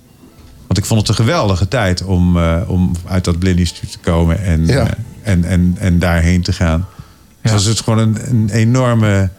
Want 0.66 0.78
ik 0.78 0.84
vond 0.84 1.00
het 1.00 1.08
een 1.08 1.24
geweldige 1.24 1.68
tijd 1.68 2.02
om, 2.02 2.38
om 2.66 2.92
uit 3.06 3.24
dat 3.24 3.38
blindiestuur 3.38 3.88
te 3.90 3.98
komen 3.98 4.42
en, 4.42 4.66
Ja. 4.66 4.94
En, 5.22 5.44
en, 5.44 5.76
en 5.78 5.98
daarheen 5.98 6.42
te 6.42 6.52
gaan. 6.52 6.86
Dus 7.42 7.50
Ja. 7.50 7.56
was 7.56 7.64
het 7.64 7.80
gewoon 7.80 7.98
een, 7.98 8.16
een 8.28 8.50
enorme. 8.50 9.30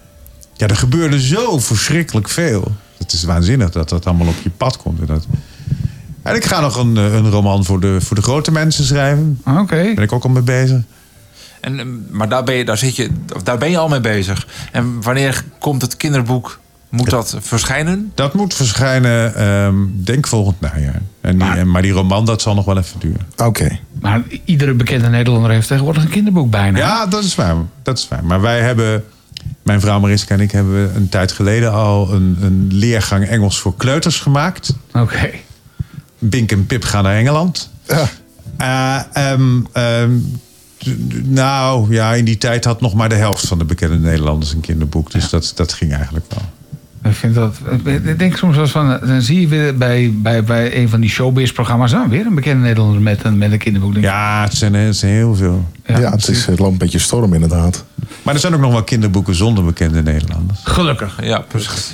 Ja, 0.54 0.68
er 0.68 0.76
gebeurde 0.76 1.22
zo 1.22 1.60
verschrikkelijk 1.60 2.30
veel. 2.30 2.72
Het 2.98 3.14
is 3.14 3.24
waanzinnig 3.24 3.70
dat 3.70 3.90
dat 3.90 4.06
allemaal 4.06 4.28
op 4.28 4.36
je 4.44 4.50
pad 4.50 4.78
komt. 4.78 5.00
En, 5.00 5.06
dat... 5.06 5.28
en 6.22 6.36
ik 6.36 6.46
ga 6.46 6.60
nog 6.60 6.76
een, 6.78 6.98
eh, 6.98 7.14
een 7.14 7.30
roman 7.30 7.66
voor 7.66 7.80
de, 7.80 8.02
voor 8.02 8.16
de 8.16 8.22
grote 8.22 8.52
mensen 8.52 8.86
schrijven. 8.86 9.42
Oké. 9.46 9.76
Daar 9.84 9.94
ben 9.94 10.04
ik 10.04 10.12
ook 10.12 10.24
al 10.24 10.30
mee 10.30 10.44
bezig. 10.44 10.82
En, 11.60 11.80
eh, 11.80 11.86
maar 12.10 12.30
daar 12.30 12.44
ben, 12.44 12.56
je, 12.56 12.66
daar, 12.66 12.78
zit 12.78 12.96
je, 12.96 13.10
daar 13.44 13.58
ben 13.58 13.70
je 13.70 13.78
al 13.78 13.88
mee 13.88 14.02
bezig. 14.02 14.48
En 14.72 15.02
wanneer 15.02 15.44
komt 15.60 15.82
het 15.82 15.98
kinderboek? 15.98 16.60
Moet 16.94 17.10
dat 17.10 17.36
verschijnen? 17.40 18.12
Dat 18.16 18.34
moet 18.34 18.54
verschijnen, 18.54 19.36
ehm, 19.36 19.76
denk 19.94 20.28
volgend 20.28 20.60
najaar. 20.62 21.02
En 21.22 21.38
die, 21.38 21.48
en- 21.50 21.72
maar 21.72 21.82
die 21.82 21.92
roman, 21.92 22.26
dat 22.26 22.42
zal 22.42 22.56
nog 22.56 22.66
wel 22.66 22.78
even 22.78 23.00
duren. 23.00 23.28
Oké. 23.38 23.80
Maar 24.02 24.22
iedere 24.46 24.74
bekende 24.74 25.10
Nederlander 25.10 25.52
heeft 25.52 25.68
tegenwoordig 25.68 26.04
een 26.04 26.10
kinderboek 26.10 26.50
bijna. 26.50 26.78
Ja, 26.78 27.06
dat 27.06 27.24
is 27.24 27.36
waar. 27.36 27.56
Dat 27.84 27.98
is 27.98 28.08
waar. 28.08 28.24
Maar 28.26 28.42
wij 28.42 28.62
hebben, 28.62 29.04
mijn 29.64 29.82
vrouw 29.82 30.00
Mariska 30.00 30.34
en 30.36 30.42
ik, 30.42 30.52
hebben 30.52 30.96
een 30.96 31.10
tijd 31.10 31.32
geleden 31.32 31.72
al 31.74 32.14
een, 32.14 32.38
een 32.42 32.68
leergang 32.72 33.26
Engels 33.28 33.60
voor 33.60 33.76
kleuters 33.78 34.20
gemaakt. 34.20 34.76
Oké. 34.94 35.30
Bink 36.20 36.52
en 36.52 36.66
Pip 36.66 36.84
gaan 36.84 37.04
naar 37.04 37.16
Engeland. 37.16 37.70
Ja. 37.88 38.10
Eh, 38.58 39.32
ehm, 39.32 39.62
ehm, 39.72 40.12
nou, 41.24 41.94
ja, 41.94 42.14
in 42.14 42.26
die 42.26 42.38
tijd 42.38 42.66
had 42.66 42.82
nog 42.82 42.94
maar 42.94 43.10
de 43.10 43.16
helft 43.16 43.48
van 43.48 43.58
de 43.58 43.66
bekende 43.66 43.98
Nederlanders 43.98 44.54
een 44.54 44.60
kinderboek. 44.62 45.12
Dus 45.12 45.30
dat, 45.30 45.52
dat 45.56 45.74
ging 45.74 45.94
eigenlijk 45.94 46.26
wel. 46.30 46.42
Ik, 47.04 47.14
vind 47.14 47.36
dat, 47.36 47.58
ik 47.84 48.20
denk 48.20 48.38
soms 48.38 48.54
wel 48.54 48.64
eens 48.64 48.72
van, 48.72 49.00
dan 49.06 49.22
zie 49.22 49.42
je 49.42 49.48
weer 49.48 49.78
bij, 49.78 50.14
bij, 50.16 50.44
bij 50.44 50.78
een 50.78 50.90
van 50.90 51.00
die 51.00 51.10
showbiz-programma's 51.10 51.92
dan 51.92 52.10
weer 52.10 52.26
een 52.26 52.36
bekende 52.36 52.64
Nederlander 52.64 53.02
met 53.02 53.24
een, 53.24 53.38
met 53.38 53.52
een 53.52 53.58
kinderboek. 53.58 53.96
Ja, 53.96 54.44
het 54.44 54.54
zijn, 54.54 54.74
het 54.74 54.96
zijn 54.96 55.12
heel 55.12 55.36
veel. 55.36 55.68
Ja, 55.86 56.12
het, 56.12 56.28
is, 56.28 56.46
het 56.46 56.60
loopt 56.60 56.72
een 56.72 56.78
beetje 56.78 57.00
storm 57.00 57.34
inderdaad. 57.34 57.86
Maar 58.22 58.34
er 58.34 58.40
zijn 58.40 58.54
ook 58.54 58.60
nog 58.60 58.72
wel 58.72 58.84
kinderboeken 58.84 59.36
zonder 59.36 59.64
bekende 59.64 60.02
Nederlanders. 60.02 60.60
Gelukkig. 60.64 61.24
Ja, 61.24 61.40
precies. 61.40 61.94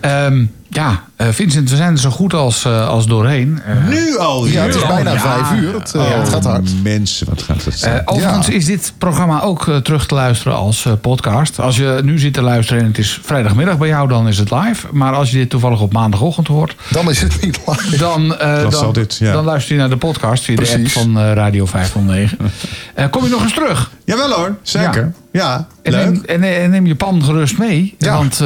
Ehm, 0.00 0.44
ja, 0.68 1.04
eh, 1.20 1.28
Vincent, 1.32 1.70
we 1.70 1.76
zijn 1.76 1.92
er 1.92 1.98
zo 1.98 2.10
goed 2.10 2.34
als, 2.34 2.64
eh, 2.64 2.88
als 2.88 3.06
doorheen. 3.06 3.60
Eh, 3.66 3.86
Nu 3.88 4.18
al 4.18 4.46
Ja, 4.46 4.62
het 4.62 4.74
is 4.74 4.86
bijna 4.86 5.12
Ja. 5.12 5.18
vijf 5.20 5.60
uur. 5.60 5.74
Het, 5.74 5.94
Oh, 5.96 6.18
het 6.18 6.28
gaat 6.28 6.44
hard. 6.44 6.70
Mensen, 6.82 7.26
wat 7.28 7.42
gaat 7.42 7.64
het 7.64 7.78
zijn? 7.78 8.02
overigens 8.04 8.46
Ja. 8.46 8.52
is 8.52 8.64
dit 8.64 8.92
programma 8.98 9.40
ook 9.42 9.64
terug 9.82 10.06
te 10.06 10.14
luisteren 10.14 10.56
als 10.56 10.86
podcast. 11.00 11.60
Als 11.60 11.76
je 11.76 12.00
nu 12.04 12.18
zit 12.18 12.32
te 12.34 12.42
luisteren 12.42 12.82
en 12.82 12.88
het 12.88 12.98
is 12.98 13.18
vrijdagmiddag 13.22 13.78
bij 13.78 13.88
jou, 13.88 14.08
dan 14.08 14.28
is 14.28 14.38
het 14.38 14.50
live. 14.50 14.86
Maar 14.92 15.12
als 15.14 15.30
je 15.30 15.36
dit 15.36 15.50
toevallig 15.50 15.80
op 15.80 15.92
maandagochtend 15.92 16.46
hoort, 16.46 16.74
Dan 16.90 17.10
is 17.10 17.20
het 17.20 17.40
niet 17.42 17.60
live. 17.66 17.96
dan, 17.98 18.28
dan, 18.38 18.72
zal 18.72 18.92
dit, 18.92 19.16
ja. 19.16 19.32
dan 19.32 19.44
luister 19.44 19.74
je 19.74 19.80
naar 19.80 19.90
de 19.90 19.96
podcast 19.96 20.44
via 20.44 20.56
de 20.56 20.72
app 20.74 20.88
van 20.88 21.18
Radio 21.18 21.66
509. 21.66 22.38
Eh, 22.94 23.06
kom 23.10 23.24
je 23.24 23.30
nog 23.30 23.42
eens 23.42 23.54
terug? 23.54 23.90
Jawel 24.04 24.30
hoor, 24.32 24.56
zeker. 24.62 25.12
Ja, 25.32 25.66
En 25.82 25.92
leuk. 25.92 26.04
neem, 26.04 26.22
en, 26.42 26.62
en 26.62 26.70
neem 26.70 26.86
je 26.86 26.94
pan 26.94 27.24
gerust 27.24 27.58
mee. 27.58 27.94
Want 27.98 28.36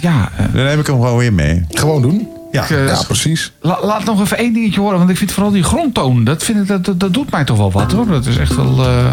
ja, 0.00 0.28
Dan 0.52 0.64
neem 0.64 0.78
ik 0.80 0.86
hem 0.86 0.94
gewoon 1.00 1.16
weer 1.16 1.32
mee. 1.32 1.64
Gewoon 1.70 1.99
doen. 2.02 2.28
Ja, 2.52 2.62
ik, 2.64 2.70
eh, 2.70 2.86
Ja, 2.86 3.02
precies. 3.06 3.52
la- 3.60 3.84
laat 3.84 4.04
nog 4.04 4.20
even 4.20 4.36
één 4.38 4.52
dingetje 4.52 4.80
horen. 4.80 4.98
Want 4.98 5.10
ik 5.10 5.16
vind 5.16 5.32
vooral 5.32 5.52
die 5.52 5.62
grondtoon. 5.62 6.24
Dat, 6.24 6.42
vind 6.42 6.58
ik, 6.58 6.66
dat, 6.66 6.84
dat, 6.84 7.00
dat 7.00 7.14
doet 7.14 7.30
mij 7.30 7.44
toch 7.44 7.56
wel 7.56 7.70
wat 7.72 7.92
hoor. 7.92 8.06
Dat 8.06 8.26
is 8.26 8.36
echt 8.36 8.56
wel. 8.56 8.84
eh, 8.86 9.12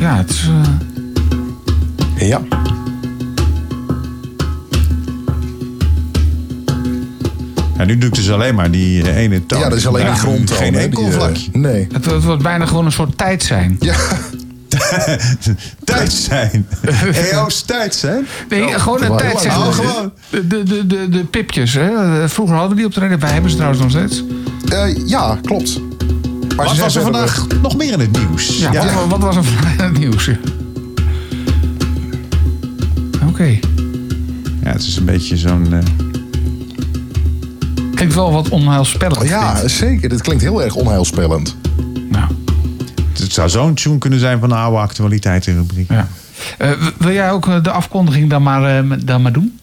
ja, 0.00 0.16
het 0.16 0.30
is. 0.30 0.48
eh, 2.18 2.28
Ja. 2.28 2.40
Ja, 7.78 7.84
nu 7.84 7.98
doe 7.98 8.08
ik 8.08 8.14
dus 8.14 8.30
alleen 8.30 8.54
maar 8.54 8.70
die 8.70 9.12
ene 9.14 9.46
toon. 9.46 9.58
Ja, 9.60 9.68
dat 9.68 9.78
is 9.78 9.86
alleen 9.86 10.04
Ja, 10.04 10.10
die 10.10 10.20
grondtoon. 10.20 10.56
Geen 10.56 10.74
enkel 10.74 11.10
vlakje. 11.10 11.48
Nee. 11.52 11.86
het, 11.92 12.04
het 12.04 12.24
wordt 12.24 12.42
bijna 12.42 12.66
gewoon 12.66 12.84
een 12.84 12.92
soort 12.92 13.18
tijd 13.18 13.42
zijn. 13.42 13.76
Ja, 13.80 13.96
Tijd 15.84 16.12
zijn. 16.12 16.66
EO's 17.32 17.62
tijd 17.62 17.94
zijn. 17.94 18.26
Nee, 18.48 18.78
gewoon 18.78 19.02
een 19.02 19.16
tijd 19.16 19.38
zijn. 19.40 19.56
Oh, 19.56 19.72
gewoon. 19.72 20.12
De, 20.30 20.46
de, 20.46 20.62
de, 20.62 20.86
de, 20.86 21.08
de 21.08 21.24
pipjes. 21.24 21.72
Hè. 21.74 21.88
Vroeger 22.28 22.54
hadden 22.56 22.70
we 22.70 22.76
die 22.76 22.86
op 22.86 22.94
de 22.94 23.00
reden. 23.00 23.18
Wij 23.20 23.30
hebben 23.30 23.50
ze 23.50 23.56
trouwens 23.56 23.82
nog 23.82 23.90
steeds. 23.90 24.22
Eh, 24.68 25.06
ja 25.08 25.38
klopt. 25.42 25.80
Maar 26.56 26.66
Wat 26.66 26.74
ze 26.74 26.80
was 26.80 26.96
er 26.96 27.02
vandaag 27.02 27.46
nog 27.62 27.76
meer 27.76 27.92
in 27.92 28.00
het 28.00 28.12
nieuws? 28.12 28.58
Ja, 28.58 28.72
Wat, 28.72 29.06
wat 29.08 29.20
was 29.20 29.36
er 29.36 29.44
vandaag 29.44 29.72
in 29.78 29.84
het 29.84 29.98
nieuws? 29.98 30.30
Oké. 33.28 33.58
Ja, 34.62 34.72
het 34.72 34.82
is 34.82 34.96
een 34.96 35.04
beetje 35.04 35.36
zo'n... 35.36 35.72
eh, 35.72 35.78
Klinkt 37.94 38.14
wel 38.14 38.32
wat 38.32 38.48
onheilspellend. 38.48 39.28
Ja, 39.28 39.68
zeker. 39.68 40.08
Dit 40.08 40.20
klinkt 40.22 40.42
heel 40.42 40.62
erg 40.62 40.74
onheilspellend. 40.74 41.56
Het 43.26 43.34
zou 43.34 43.48
zo'n 43.48 43.74
tune 43.74 43.98
kunnen 43.98 44.18
zijn 44.18 44.38
van 44.40 44.48
de 44.48 44.54
oude 44.54 44.78
actualiteitenrubriek. 44.78 45.90
ja. 45.90 46.08
Eh, 46.58 46.70
wil 46.98 47.12
jij 47.12 47.30
ook 47.30 47.46
eh, 47.48 47.62
de 47.62 47.70
afkondiging 47.70 48.30
dan 48.30 48.42
maar, 48.42 48.78
eh, 48.78 48.90
dan 49.04 49.22
maar 49.22 49.32
doen? 49.32 49.58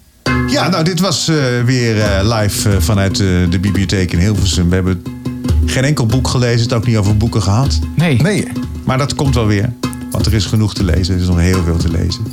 Ja, 0.47 0.69
nou, 0.69 0.83
dit 0.83 0.99
was 0.99 1.27
eh, 1.27 1.35
weer 1.65 2.01
eh, 2.01 2.37
live 2.39 2.81
vanuit 2.81 3.19
eh, 3.19 3.27
de 3.49 3.59
bibliotheek 3.61 4.11
in 4.11 4.19
Hilversum. 4.19 4.69
We 4.69 4.75
hebben 4.75 5.03
geen 5.65 5.83
enkel 5.83 6.05
boek 6.05 6.27
gelezen, 6.27 6.61
het 6.61 6.73
ook 6.73 6.85
niet 6.87 6.97
over 6.97 7.17
boeken 7.17 7.41
gehad. 7.41 7.79
Nee. 7.95 8.21
Nee. 8.21 8.47
Maar 8.85 8.97
dat 8.97 9.15
komt 9.15 9.35
wel 9.35 9.45
weer. 9.47 9.73
Want 10.11 10.25
er 10.25 10.33
is 10.33 10.45
genoeg 10.45 10.73
te 10.73 10.83
lezen. 10.83 11.15
Er 11.15 11.21
is 11.21 11.27
nog 11.27 11.39
heel 11.39 11.63
veel 11.63 11.77
te 11.77 11.89
lezen. 11.91 12.23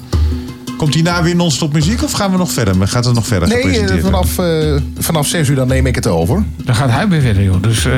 Komt 0.81 0.95
hierna 0.95 1.23
weer 1.23 1.37
non-stop 1.37 1.73
muziek 1.73 2.03
of 2.03 2.13
gaan 2.13 2.31
we 2.31 2.37
nog 2.37 2.53
verder? 2.53 2.89
Gaat 2.89 3.05
het 3.05 3.15
nog 3.15 3.27
verder 3.27 3.49
Nee, 3.49 3.81
eh, 3.81 4.03
vanaf, 4.03 4.39
eh, 4.39 4.75
vanaf 4.99 5.27
zes 5.27 5.49
uur 5.49 5.57
dan 5.57 5.69
neem 5.69 5.87
ik 5.87 5.95
het 5.95 6.07
over. 6.07 6.45
Dan 6.65 6.75
gaat 6.75 6.91
hij 6.91 7.09
weer 7.09 7.21
verder, 7.21 7.43
joh. 7.43 7.63
Dus 7.63 7.85
eh, 7.85 7.93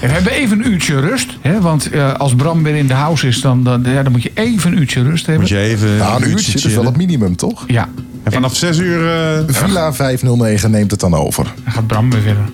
we 0.00 0.06
hebben 0.06 0.32
even 0.32 0.58
een 0.58 0.72
uurtje 0.72 1.00
rust. 1.00 1.36
Hè? 1.40 1.60
Want 1.60 1.90
eh, 1.90 2.14
als 2.14 2.34
Bram 2.34 2.62
weer 2.62 2.74
in 2.74 2.86
de 2.86 2.94
house 2.94 3.26
is, 3.26 3.40
dan, 3.40 3.64
dan, 3.64 3.82
ja, 3.84 4.02
dan 4.02 4.12
moet 4.12 4.22
je 4.22 4.30
even 4.34 4.72
een 4.72 4.78
uurtje 4.78 5.02
rust 5.02 5.26
hebben. 5.26 5.42
Moet 5.42 5.50
je 5.50 5.58
even 5.58 5.88
een 5.88 6.28
uurtje, 6.28 6.52
dat 6.52 6.64
is 6.64 6.74
wel 6.74 6.84
het 6.84 6.96
minimum, 6.96 7.36
toch? 7.36 7.64
Ja. 7.66 7.88
En 8.22 8.32
vanaf 8.32 8.56
6 8.56 8.78
uur... 8.78 9.10
eh, 9.38 9.44
Villa 9.46 9.92
509 9.92 10.70
neemt 10.70 10.90
het 10.90 11.00
dan 11.00 11.14
over. 11.14 11.44
Dan 11.64 11.72
gaat 11.72 11.86
Bram 11.86 12.10
weer 12.10 12.20
verder. 12.20 12.44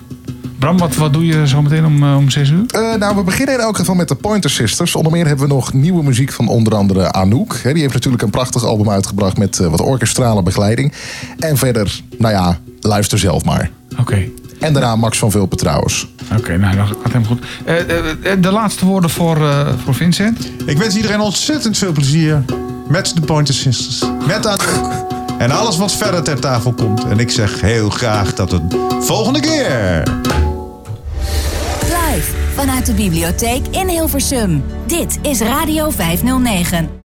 Bram, 0.61 0.77
wat, 0.77 0.95
wat 0.95 1.13
doe 1.13 1.25
je 1.25 1.47
zo 1.47 1.61
meteen 1.61 1.85
om, 1.85 2.03
eh, 2.03 2.15
om 2.15 2.29
6 2.29 2.49
uur? 2.49 2.63
Eh, 2.67 2.95
nou, 2.95 3.15
we 3.15 3.23
beginnen 3.23 3.55
in 3.55 3.61
elk 3.61 3.77
geval 3.77 3.95
met 3.95 4.07
de 4.07 4.15
Pointer 4.15 4.49
Sisters. 4.49 4.95
Onder 4.95 5.11
meer 5.11 5.27
hebben 5.27 5.47
we 5.47 5.53
nog 5.53 5.73
nieuwe 5.73 6.03
muziek 6.03 6.31
van 6.31 6.47
onder 6.47 6.75
andere 6.75 7.11
Anouk. 7.11 7.59
Hè, 7.63 7.73
die 7.73 7.81
heeft 7.81 7.93
natuurlijk 7.93 8.23
een 8.23 8.29
prachtig 8.29 8.65
album 8.65 8.89
uitgebracht 8.89 9.37
met 9.37 9.59
eh, 9.59 9.67
wat 9.67 9.81
orkestrale 9.81 10.43
begeleiding. 10.43 10.93
En 11.39 11.57
verder, 11.57 12.01
nou 12.17 12.33
ja, 12.33 12.59
luister 12.79 13.19
zelf 13.19 13.43
maar. 13.43 13.69
Oké. 13.99 14.27
En 14.59 14.73
daarna 14.73 14.95
Max 14.95 15.17
van 15.17 15.31
Vulpen 15.31 15.57
trouwens. 15.57 16.07
Oké, 16.37 16.57
nou, 16.57 16.75
dat 16.75 16.87
gaat 16.87 17.13
helemaal 17.13 17.37
goed. 17.37 18.43
De 18.43 18.51
laatste 18.51 18.85
woorden 18.85 19.09
voor, 19.09 19.37
eh, 19.37 19.67
voor 19.83 19.93
Vincent. 19.95 20.51
Ik 20.65 20.77
wens 20.77 20.95
iedereen 20.95 21.19
ontzettend 21.19 21.77
veel 21.77 21.91
plezier 21.91 22.43
met 22.87 23.11
de 23.15 23.21
Pointer 23.21 23.53
Sisters. 23.53 24.03
Met 24.27 24.45
Anouk. 24.47 25.09
En 25.37 25.51
alles 25.51 25.77
wat 25.77 25.91
verder 25.91 26.23
ter 26.23 26.39
tafel 26.39 26.73
komt. 26.73 27.03
En 27.03 27.19
ik 27.19 27.31
zeg 27.31 27.61
heel 27.61 27.89
graag 27.89 28.33
tot 28.33 28.51
een 28.51 28.71
volgende 28.99 29.39
keer. 29.39 30.03
Vanuit 32.55 32.85
de 32.85 32.93
bibliotheek 32.93 33.67
in 33.67 33.87
Hilversum. 33.87 34.63
Dit 34.87 35.19
is 35.21 35.41
Radio 35.41 35.89
509. 35.89 36.99